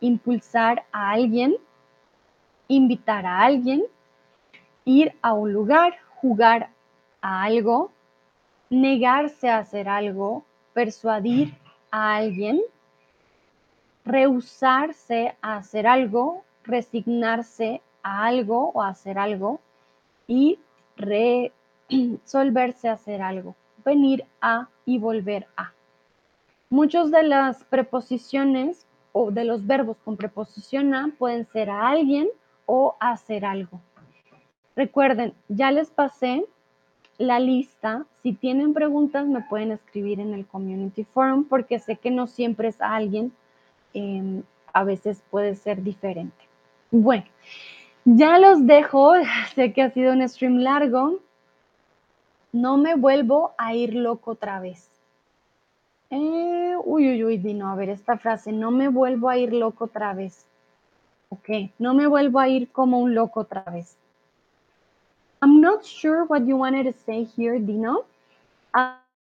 impulsar 0.00 0.84
a 0.90 1.10
alguien, 1.10 1.56
invitar 2.68 3.26
a 3.26 3.42
alguien, 3.42 3.84
ir 4.86 5.14
a 5.20 5.34
un 5.34 5.52
lugar, 5.52 5.98
jugar 6.16 6.70
a 7.20 7.42
algo, 7.42 7.92
negarse 8.70 9.50
a 9.50 9.58
hacer 9.58 9.88
algo, 9.88 10.44
persuadir 10.72 11.54
a 11.90 12.16
alguien, 12.16 12.62
rehusarse 14.04 15.36
a 15.42 15.56
hacer 15.56 15.86
algo, 15.86 16.45
resignarse 16.66 17.80
a 18.02 18.26
algo 18.26 18.70
o 18.74 18.82
a 18.82 18.88
hacer 18.88 19.18
algo 19.18 19.60
y 20.26 20.58
resolverse 20.96 22.88
a 22.88 22.92
hacer 22.92 23.22
algo, 23.22 23.54
venir 23.84 24.24
a 24.40 24.68
y 24.84 24.98
volver 24.98 25.46
a. 25.56 25.72
Muchos 26.68 27.10
de 27.10 27.22
las 27.22 27.64
preposiciones 27.64 28.86
o 29.12 29.30
de 29.30 29.44
los 29.44 29.66
verbos 29.66 29.96
con 30.04 30.16
preposición 30.16 30.94
a 30.94 31.08
pueden 31.18 31.46
ser 31.46 31.70
a 31.70 31.88
alguien 31.88 32.28
o 32.66 32.96
hacer 33.00 33.44
algo. 33.44 33.80
Recuerden, 34.74 35.32
ya 35.48 35.70
les 35.70 35.88
pasé 35.90 36.44
la 37.18 37.38
lista. 37.40 38.04
Si 38.22 38.32
tienen 38.32 38.74
preguntas, 38.74 39.26
me 39.26 39.40
pueden 39.42 39.72
escribir 39.72 40.20
en 40.20 40.34
el 40.34 40.46
Community 40.46 41.04
Forum 41.04 41.44
porque 41.44 41.78
sé 41.78 41.96
que 41.96 42.10
no 42.10 42.26
siempre 42.26 42.68
es 42.68 42.80
alguien, 42.80 43.32
em, 43.94 44.42
a 44.72 44.84
veces 44.84 45.22
puede 45.30 45.54
ser 45.54 45.82
diferente. 45.82 46.45
Bueno, 46.98 47.24
ya 48.06 48.38
los 48.38 48.66
dejo. 48.66 49.12
Sé 49.54 49.74
que 49.74 49.82
ha 49.82 49.90
sido 49.90 50.14
un 50.14 50.26
stream 50.26 50.58
largo. 50.58 51.20
No 52.52 52.78
me 52.78 52.94
vuelvo 52.94 53.52
a 53.58 53.74
ir 53.74 53.94
loco 53.94 54.30
otra 54.30 54.60
vez. 54.60 54.88
Eh, 56.08 56.74
uy, 56.84 57.10
uy, 57.10 57.24
uy, 57.24 57.36
Dino, 57.36 57.68
a 57.68 57.74
ver 57.74 57.90
esta 57.90 58.16
frase. 58.16 58.50
No 58.50 58.70
me 58.70 58.88
vuelvo 58.88 59.28
a 59.28 59.36
ir 59.36 59.52
loco 59.52 59.84
otra 59.84 60.14
vez. 60.14 60.46
Ok, 61.28 61.70
no 61.78 61.92
me 61.92 62.06
vuelvo 62.06 62.38
a 62.38 62.48
ir 62.48 62.70
como 62.70 62.98
un 63.00 63.14
loco 63.14 63.40
otra 63.40 63.62
vez. 63.64 63.98
I'm 65.42 65.60
not 65.60 65.84
sure 65.84 66.24
what 66.24 66.46
you 66.46 66.56
wanted 66.56 66.84
to 66.84 66.98
say 67.04 67.24
here, 67.36 67.58
Dino. 67.60 68.06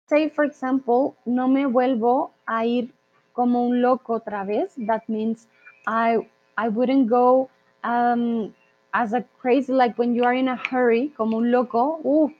Say, 0.07 0.31
for 0.31 0.45
example, 0.45 1.17
no 1.25 1.49
me 1.49 1.67
vuelvo 1.67 2.31
a 2.47 2.65
ir 2.65 2.93
como 3.33 3.67
un 3.67 3.83
loco 3.83 4.15
otra 4.15 4.45
vez. 4.45 4.75
That 4.87 5.03
means 5.09 5.49
I 5.87 6.29
I 6.59 6.69
wouldn't 6.69 7.09
go 7.09 7.51
um, 7.85 8.55
as 8.93 9.13
a 9.15 9.25
crazy, 9.41 9.73
like 9.73 9.97
when 9.97 10.15
you 10.15 10.25
are 10.25 10.35
in 10.35 10.49
a 10.49 10.57
hurry, 10.57 11.15
como 11.17 11.39
un 11.39 11.53
loco, 11.53 12.01
ooh, 12.05 12.35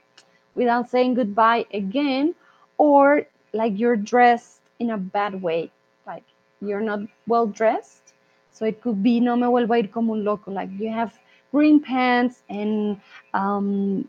without 0.55 0.89
saying 0.89 1.15
goodbye 1.15 1.65
again, 1.73 2.35
or 2.77 3.25
like 3.53 3.79
you're 3.79 3.95
dressed 3.95 4.61
in 4.79 4.91
a 4.91 4.97
bad 4.97 5.41
way, 5.41 5.71
like 6.05 6.25
you're 6.61 6.81
not 6.81 6.99
well 7.27 7.47
dressed. 7.47 8.13
So 8.51 8.65
it 8.65 8.81
could 8.81 9.01
be 9.01 9.21
no 9.21 9.37
me 9.37 9.47
vuelvo 9.47 9.75
a 9.75 9.79
ir 9.79 9.87
como 9.87 10.13
un 10.13 10.25
loco, 10.25 10.51
like 10.51 10.69
you 10.77 10.89
have 10.91 11.17
green 11.51 11.79
pants 11.79 12.43
and 12.49 12.99
um, 13.33 14.07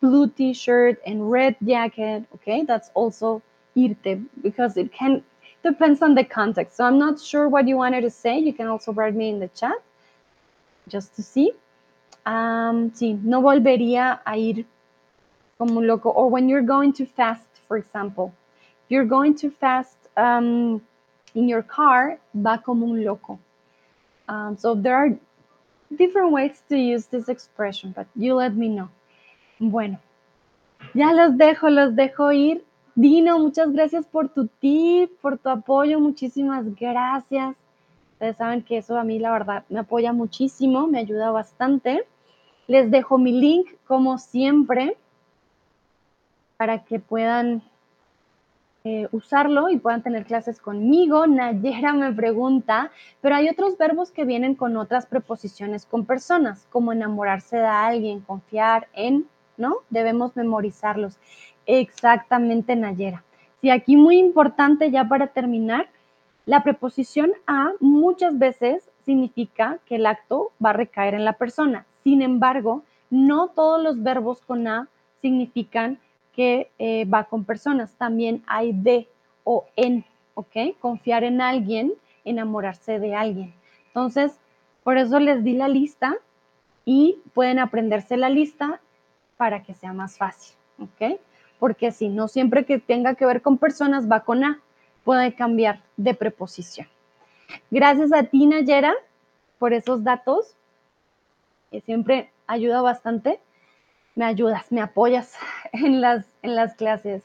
blue 0.00 0.28
t-shirt 0.28 1.00
and 1.06 1.30
red 1.30 1.56
jacket. 1.64 2.24
Okay, 2.34 2.62
that's 2.64 2.90
also 2.94 3.42
irte 3.76 4.26
because 4.42 4.76
it 4.76 4.92
can 4.92 5.24
depends 5.64 6.02
on 6.02 6.14
the 6.14 6.24
context. 6.24 6.76
So 6.76 6.84
I'm 6.84 6.98
not 6.98 7.20
sure 7.20 7.48
what 7.48 7.66
you 7.66 7.76
wanted 7.76 8.02
to 8.02 8.10
say. 8.10 8.38
You 8.38 8.52
can 8.52 8.68
also 8.68 8.92
write 8.92 9.14
me 9.14 9.30
in 9.30 9.40
the 9.40 9.48
chat 9.48 9.82
just 10.88 11.16
to 11.16 11.22
see. 11.22 11.52
Um, 12.26 12.90
sí, 12.92 13.20
no 13.22 13.42
volvería 13.42 14.20
a 14.24 14.36
ir 14.36 14.64
como 15.58 15.78
un 15.80 15.86
loco. 15.86 16.10
Or 16.10 16.30
when 16.30 16.48
you're 16.48 16.62
going 16.62 16.92
to 16.94 17.06
fast, 17.06 17.48
for 17.66 17.76
example, 17.76 18.32
you're 18.88 19.04
going 19.04 19.34
to 19.36 19.50
fast 19.50 19.96
um, 20.16 20.80
in 21.34 21.48
your 21.48 21.62
car, 21.62 22.18
va 22.34 22.62
como 22.64 22.86
un 22.86 23.04
loco. 23.04 23.38
Um, 24.28 24.56
so 24.56 24.74
there 24.74 24.94
are 24.94 25.10
different 25.96 26.32
ways 26.32 26.62
to 26.68 26.76
use 26.76 27.06
this 27.06 27.28
expression, 27.28 27.92
but 27.94 28.06
you 28.16 28.34
let 28.34 28.54
me 28.54 28.68
know. 28.68 28.88
Bueno, 29.60 29.98
ya 30.94 31.12
los 31.12 31.32
dejo, 31.32 31.70
los 31.70 31.94
dejo 31.94 32.32
ir. 32.34 32.62
Dino, 32.96 33.40
muchas 33.40 33.72
gracias 33.72 34.06
por 34.06 34.28
tu 34.28 34.46
tip, 34.46 35.10
por 35.20 35.38
tu 35.38 35.48
apoyo, 35.48 35.98
muchísimas 35.98 36.64
gracias. 36.76 37.56
Ustedes 38.12 38.36
saben 38.36 38.62
que 38.62 38.78
eso 38.78 38.96
a 38.96 39.02
mí 39.02 39.18
la 39.18 39.32
verdad 39.32 39.64
me 39.68 39.80
apoya 39.80 40.12
muchísimo, 40.12 40.86
me 40.86 41.00
ayuda 41.00 41.32
bastante. 41.32 42.06
Les 42.68 42.90
dejo 42.92 43.18
mi 43.18 43.32
link 43.32 43.66
como 43.88 44.18
siempre 44.18 44.96
para 46.56 46.84
que 46.84 47.00
puedan 47.00 47.64
eh, 48.84 49.08
usarlo 49.10 49.70
y 49.70 49.78
puedan 49.78 50.02
tener 50.04 50.24
clases 50.24 50.60
conmigo. 50.60 51.26
Nayera 51.26 51.94
me 51.94 52.12
pregunta, 52.12 52.92
pero 53.20 53.34
hay 53.34 53.48
otros 53.48 53.76
verbos 53.76 54.12
que 54.12 54.24
vienen 54.24 54.54
con 54.54 54.76
otras 54.76 55.06
preposiciones 55.06 55.84
con 55.84 56.06
personas, 56.06 56.68
como 56.70 56.92
enamorarse 56.92 57.56
de 57.56 57.66
alguien, 57.66 58.20
confiar 58.20 58.86
en, 58.92 59.26
¿no? 59.56 59.78
Debemos 59.90 60.36
memorizarlos. 60.36 61.18
Exactamente, 61.66 62.76
Nayera. 62.76 63.22
Sí, 63.60 63.70
aquí 63.70 63.96
muy 63.96 64.18
importante 64.18 64.90
ya 64.90 65.08
para 65.08 65.28
terminar, 65.28 65.88
la 66.46 66.62
preposición 66.62 67.32
a 67.46 67.72
muchas 67.80 68.38
veces 68.38 68.90
significa 69.04 69.78
que 69.86 69.96
el 69.96 70.06
acto 70.06 70.52
va 70.64 70.70
a 70.70 70.74
recaer 70.74 71.14
en 71.14 71.24
la 71.24 71.34
persona. 71.34 71.86
Sin 72.02 72.20
embargo, 72.20 72.82
no 73.10 73.48
todos 73.48 73.82
los 73.82 74.02
verbos 74.02 74.40
con 74.42 74.66
a 74.66 74.88
significan 75.22 75.98
que 76.34 76.70
eh, 76.78 77.06
va 77.06 77.24
con 77.24 77.44
personas. 77.44 77.94
También 77.94 78.42
hay 78.46 78.72
de 78.72 79.08
o 79.44 79.66
en, 79.76 80.04
¿ok? 80.34 80.76
Confiar 80.80 81.24
en 81.24 81.40
alguien, 81.40 81.92
enamorarse 82.24 82.98
de 82.98 83.14
alguien. 83.14 83.54
Entonces, 83.86 84.38
por 84.82 84.98
eso 84.98 85.18
les 85.20 85.44
di 85.44 85.54
la 85.54 85.68
lista 85.68 86.16
y 86.84 87.18
pueden 87.32 87.58
aprenderse 87.58 88.16
la 88.16 88.28
lista 88.28 88.80
para 89.36 89.62
que 89.62 89.74
sea 89.74 89.92
más 89.92 90.18
fácil, 90.18 90.54
¿ok? 90.78 91.18
Porque 91.64 91.92
si 91.92 92.10
no 92.10 92.28
siempre 92.28 92.66
que 92.66 92.78
tenga 92.78 93.14
que 93.14 93.24
ver 93.24 93.40
con 93.40 93.56
personas 93.56 94.06
va 94.06 94.20
con 94.20 94.44
a, 94.44 94.60
puede 95.02 95.34
cambiar 95.34 95.80
de 95.96 96.12
preposición. 96.12 96.86
Gracias 97.70 98.12
a 98.12 98.24
ti, 98.24 98.44
Nayera, 98.44 98.92
por 99.58 99.72
esos 99.72 100.04
datos, 100.04 100.54
que 101.70 101.80
siempre 101.80 102.30
ayuda 102.46 102.82
bastante 102.82 103.40
me 104.14 104.26
ayudas, 104.26 104.70
me 104.70 104.82
apoyas 104.82 105.32
en 105.72 106.02
las, 106.02 106.26
en 106.42 106.54
las 106.54 106.74
clases. 106.74 107.22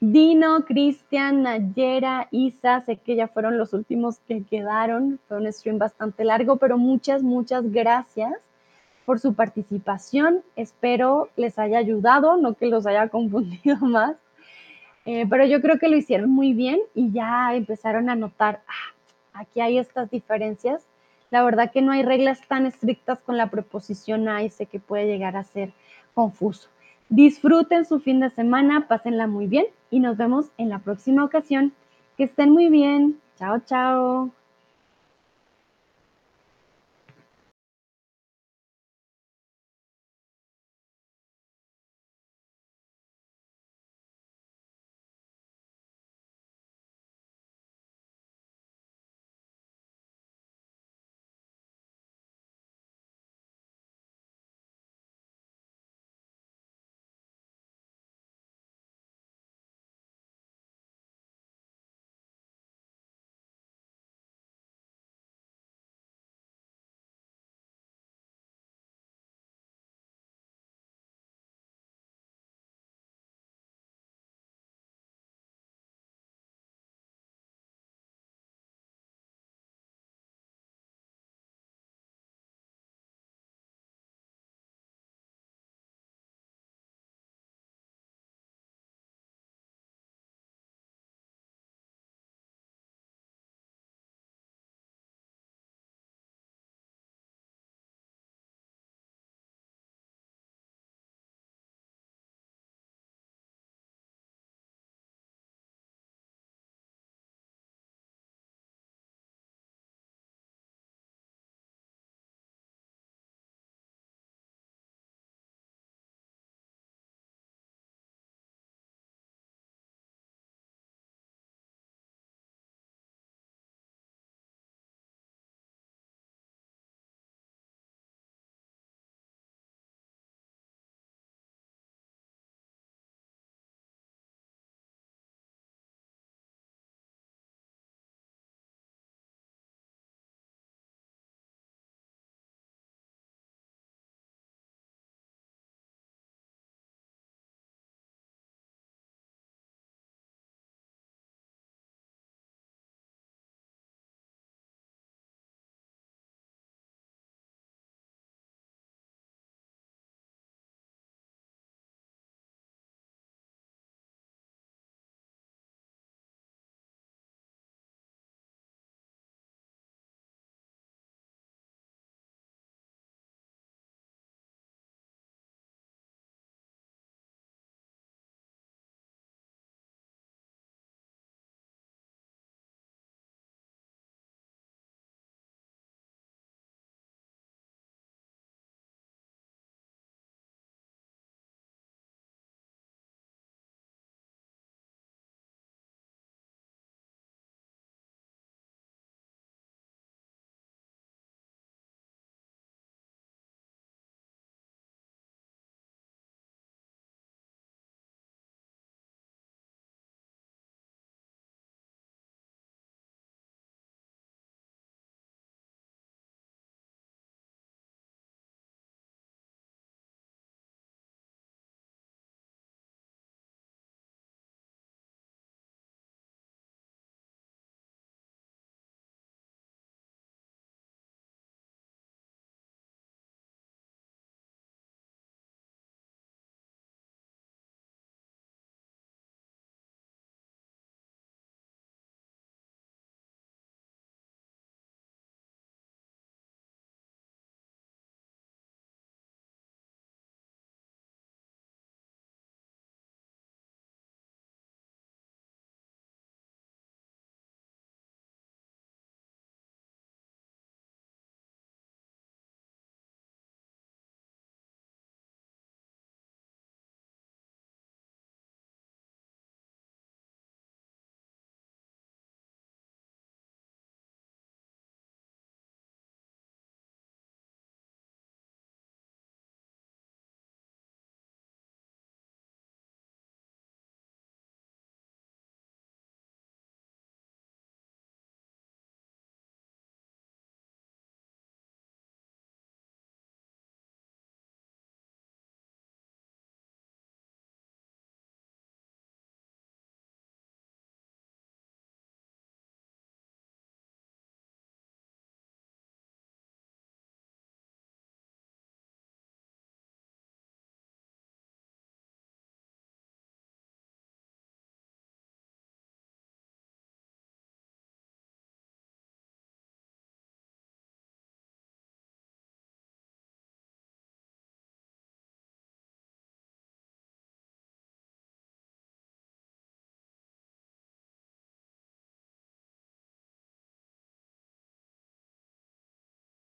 Dino, 0.00 0.64
Cristian, 0.66 1.42
Nayera, 1.42 2.28
Isa, 2.30 2.80
sé 2.82 2.98
que 2.98 3.16
ya 3.16 3.26
fueron 3.26 3.58
los 3.58 3.72
últimos 3.72 4.20
que 4.28 4.44
quedaron. 4.44 5.18
Fue 5.26 5.38
un 5.38 5.52
stream 5.52 5.78
bastante 5.78 6.22
largo, 6.22 6.58
pero 6.58 6.78
muchas, 6.78 7.24
muchas 7.24 7.72
gracias 7.72 8.34
por 9.04 9.20
su 9.20 9.34
participación. 9.34 10.42
Espero 10.56 11.28
les 11.36 11.58
haya 11.58 11.78
ayudado, 11.78 12.36
no 12.36 12.54
que 12.54 12.66
los 12.66 12.86
haya 12.86 13.08
confundido 13.10 13.76
más. 13.76 14.16
Eh, 15.06 15.26
pero 15.28 15.44
yo 15.44 15.60
creo 15.60 15.78
que 15.78 15.88
lo 15.88 15.96
hicieron 15.96 16.30
muy 16.30 16.54
bien 16.54 16.80
y 16.94 17.12
ya 17.12 17.54
empezaron 17.54 18.08
a 18.08 18.14
notar, 18.14 18.62
ah, 18.66 19.40
aquí 19.40 19.60
hay 19.60 19.78
estas 19.78 20.10
diferencias. 20.10 20.86
La 21.30 21.42
verdad 21.42 21.72
que 21.72 21.82
no 21.82 21.92
hay 21.92 22.02
reglas 22.02 22.40
tan 22.46 22.64
estrictas 22.64 23.20
con 23.20 23.36
la 23.36 23.50
preposición 23.50 24.28
a 24.28 24.42
y 24.42 24.50
sé 24.50 24.66
que 24.66 24.78
puede 24.78 25.06
llegar 25.06 25.36
a 25.36 25.44
ser 25.44 25.72
confuso. 26.14 26.68
Disfruten 27.08 27.84
su 27.84 28.00
fin 28.00 28.20
de 28.20 28.30
semana, 28.30 28.88
pásenla 28.88 29.26
muy 29.26 29.46
bien 29.46 29.66
y 29.90 30.00
nos 30.00 30.16
vemos 30.16 30.46
en 30.58 30.70
la 30.70 30.78
próxima 30.78 31.24
ocasión. 31.24 31.72
Que 32.16 32.24
estén 32.24 32.50
muy 32.50 32.68
bien. 32.68 33.20
Chao, 33.36 33.58
chao. 33.66 34.43